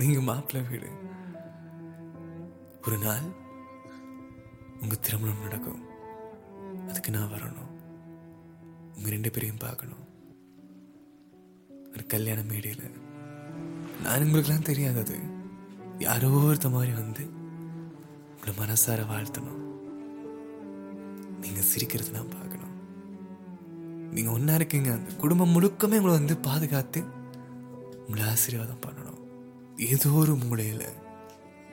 நீங்கள் 0.00 0.28
மாப்பிள்ளை 0.30 0.62
வீடு. 0.70 0.88
ஒரு 2.86 2.98
நாள் 2.98 3.32
உங்க 4.82 4.94
திருமணம் 4.94 5.42
நடக்கும். 5.42 5.82
அதுக்கு 6.88 7.10
நான் 7.10 7.30
வரணும். 7.30 7.70
உங்க 8.96 9.08
ரெண்டு 9.08 9.30
பேரையும் 9.30 9.56
பார்க்கணும். 9.56 10.08
ஒரு 11.92 12.06
கல்யாண 12.06 12.42
மேடையில். 12.42 12.90
நான் 14.02 14.20
உங்களுக்குலாம் 14.20 14.62
தெரியாது 14.62 15.18
யாரோ 15.98 16.28
ஒருத்த 16.28 16.70
மாதிரி 16.70 16.92
வந்து 16.92 17.28
உங்களை 18.34 18.54
மனசார 18.54 19.06
வாழ்த்தணும். 19.12 19.60
நீங்க 21.40 21.60
சிரிக்கிறது 21.60 22.10
நான் 22.10 22.28
பார்க்கணும். 22.28 22.74
நீங்க 24.12 24.30
ஒன்னா 24.30 24.54
இருக்கீங்க. 24.54 24.92
அந்த 24.92 25.14
குடும்பம் 25.14 25.54
முழுக்கமே 25.54 25.82
உங்களை 25.82 26.00
வந்து 26.00 26.36
பாதுகாத்து 26.36 27.04
உங்களை 28.06 28.22
ஆசீர்வாதம் 28.22 28.80
பண்ணணும். 28.80 29.20
ஏதோ 29.76 30.10
ஒரு 30.10 30.36
மூலையில் 30.36 31.00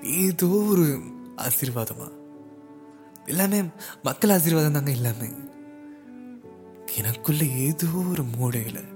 ஏதோ 0.04 0.48
ஒரு 0.48 1.02
ஆசீர்வாதமா? 1.38 2.12
எல்லாமே 3.26 3.64
மக்கள் 4.04 4.30
ஆசீர்வாதம் 4.30 4.72
தாங்க 4.72 4.92
எல்லாமே. 4.92 5.30
எனக்குள்ள 6.96 7.44
ஏதோ 7.44 7.88
ஒரு 7.88 8.24
மூடையில் 8.24 8.88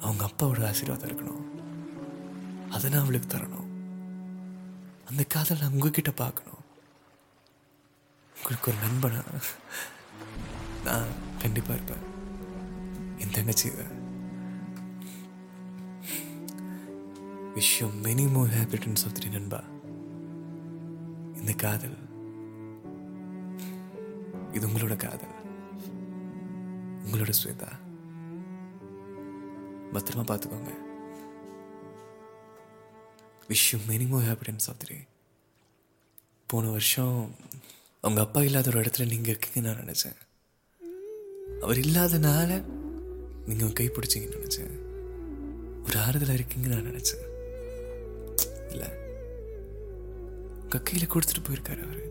அவங்க 0.00 0.24
அப்பாவோட 0.24 0.66
ஆசீர்வாதம் 0.66 1.08
இருக்கணும். 1.08 1.44
அதை 2.70 2.90
நான் 2.90 3.00
அவளுக்கு 3.00 3.36
தரணும். 3.36 3.66
அந்த 5.08 5.24
காதல் 5.28 5.58
நான் 5.58 5.72
உங்ககிட்ட 5.72 6.10
பார்க்கணும். 6.10 6.60
உங்களுக்கு 8.36 8.72
ஒரு 8.72 8.80
நண்பனா? 8.80 9.22
நான் 10.84 11.06
கண்டிப்பா 11.38 11.74
இருப்பேன். 11.74 12.10
என் 13.18 13.30
தங்கச்சி 13.30 13.70
விஷ்யம் 17.54 17.96
மெனி 18.02 18.30
மோர் 18.30 18.48
ஹேபிட்டன்ஸ் 18.48 19.04
ஆஃப் 19.04 19.24
நண்பா. 19.30 19.64
இந்த 21.34 21.52
காதல் 21.52 21.96
இது 24.52 24.68
உங்களோட 24.68 24.96
காதல். 24.96 25.30
உங்களோட 27.06 27.32
ஸ்வேதா. 27.44 27.68
பத்திரமா 29.92 30.22
பார்த்துக்கோங்க 30.26 30.72
wish you 33.48 33.86
many 33.88 34.08
more 34.08 34.22
happy returns 34.22 34.68
of 34.68 34.76
three 34.86 34.94
போன 36.46 36.68
வருஷம் 36.68 37.34
அவங்க 38.00 38.20
அப்பா 38.20 38.42
இல்லாத 38.42 38.68
ஒரு 38.68 38.80
இடத்துல 38.80 39.08
நீங்கள் 39.08 39.38
இருக்கீங்கன்னு 39.38 39.60
நான் 39.60 39.76
நினச்சேன். 39.76 40.16
அவர் 41.60 41.76
இல்லாதனால 41.76 42.64
நீங்கள் 43.46 43.72
கை 43.72 43.90
பிடிச்சிங்கன்னு 43.90 44.40
நினச்சேன். 44.44 44.80
ஒரு 45.84 45.98
ஆறுதலாக 45.98 46.40
இருக்கீங்கன்னு 46.40 46.66
நான் 46.66 46.86
நினச்சேன். 46.86 47.30
இல்லை 48.72 48.88
உங்கள் 50.62 50.82
கையில் 50.82 51.10
கொடுத்துட்டு 51.10 51.48
போயிருக்காரு 51.48 51.84
அவர். 51.84 52.10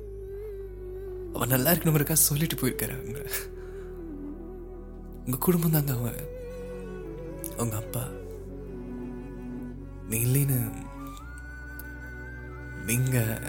அவர் 1.34 1.48
நல்லா 1.48 1.72
இருக்கணுங்கிறக்கா 1.72 2.14
சொல்லிட்டு 2.14 2.56
போயிருக்காரு 2.56 3.02
அவங்க. 3.02 3.30
உங்கள் 5.26 5.40
குடும்பம் 5.40 5.72
தாங்க 5.72 5.94
அவங்க. 5.94 6.24
அவங்க 7.54 7.76
அப்பா. 7.76 8.08
நீ 10.10 10.26
இல்லைன்னு 10.26 10.74
நீங்க 12.86 13.42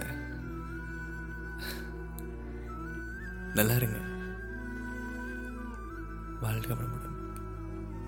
நல்லா 3.54 3.74
இருங்க. 3.74 3.98
வாழ்க 6.40 6.74
வளமுடன். 6.74 7.10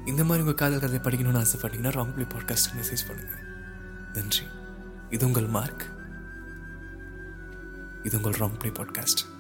இந்த 0.07 0.25
மாதிரி 0.25 0.47
உங்கள் 0.47 0.55
காதல் 0.55 0.81
கதை 0.81 0.99
படிக்கணும்னு 0.99 1.45
ஆசைப்பட்டீங்கன்னா 1.45 1.93
ராங் 1.93 2.29
பாட்காஸ்ட் 2.35 2.77
மெசேஜ் 2.77 3.09
பண்ணுங்க. 3.09 3.33
நன்றி. 4.13 4.45
இது 5.15 5.27
உங்கள் 5.27 5.47
மார்க். 5.47 5.83
இது 8.03 8.17
உங்கள் 8.17 8.33
ராங் 8.33 8.59
பாட்காஸ்ட் 8.65 9.34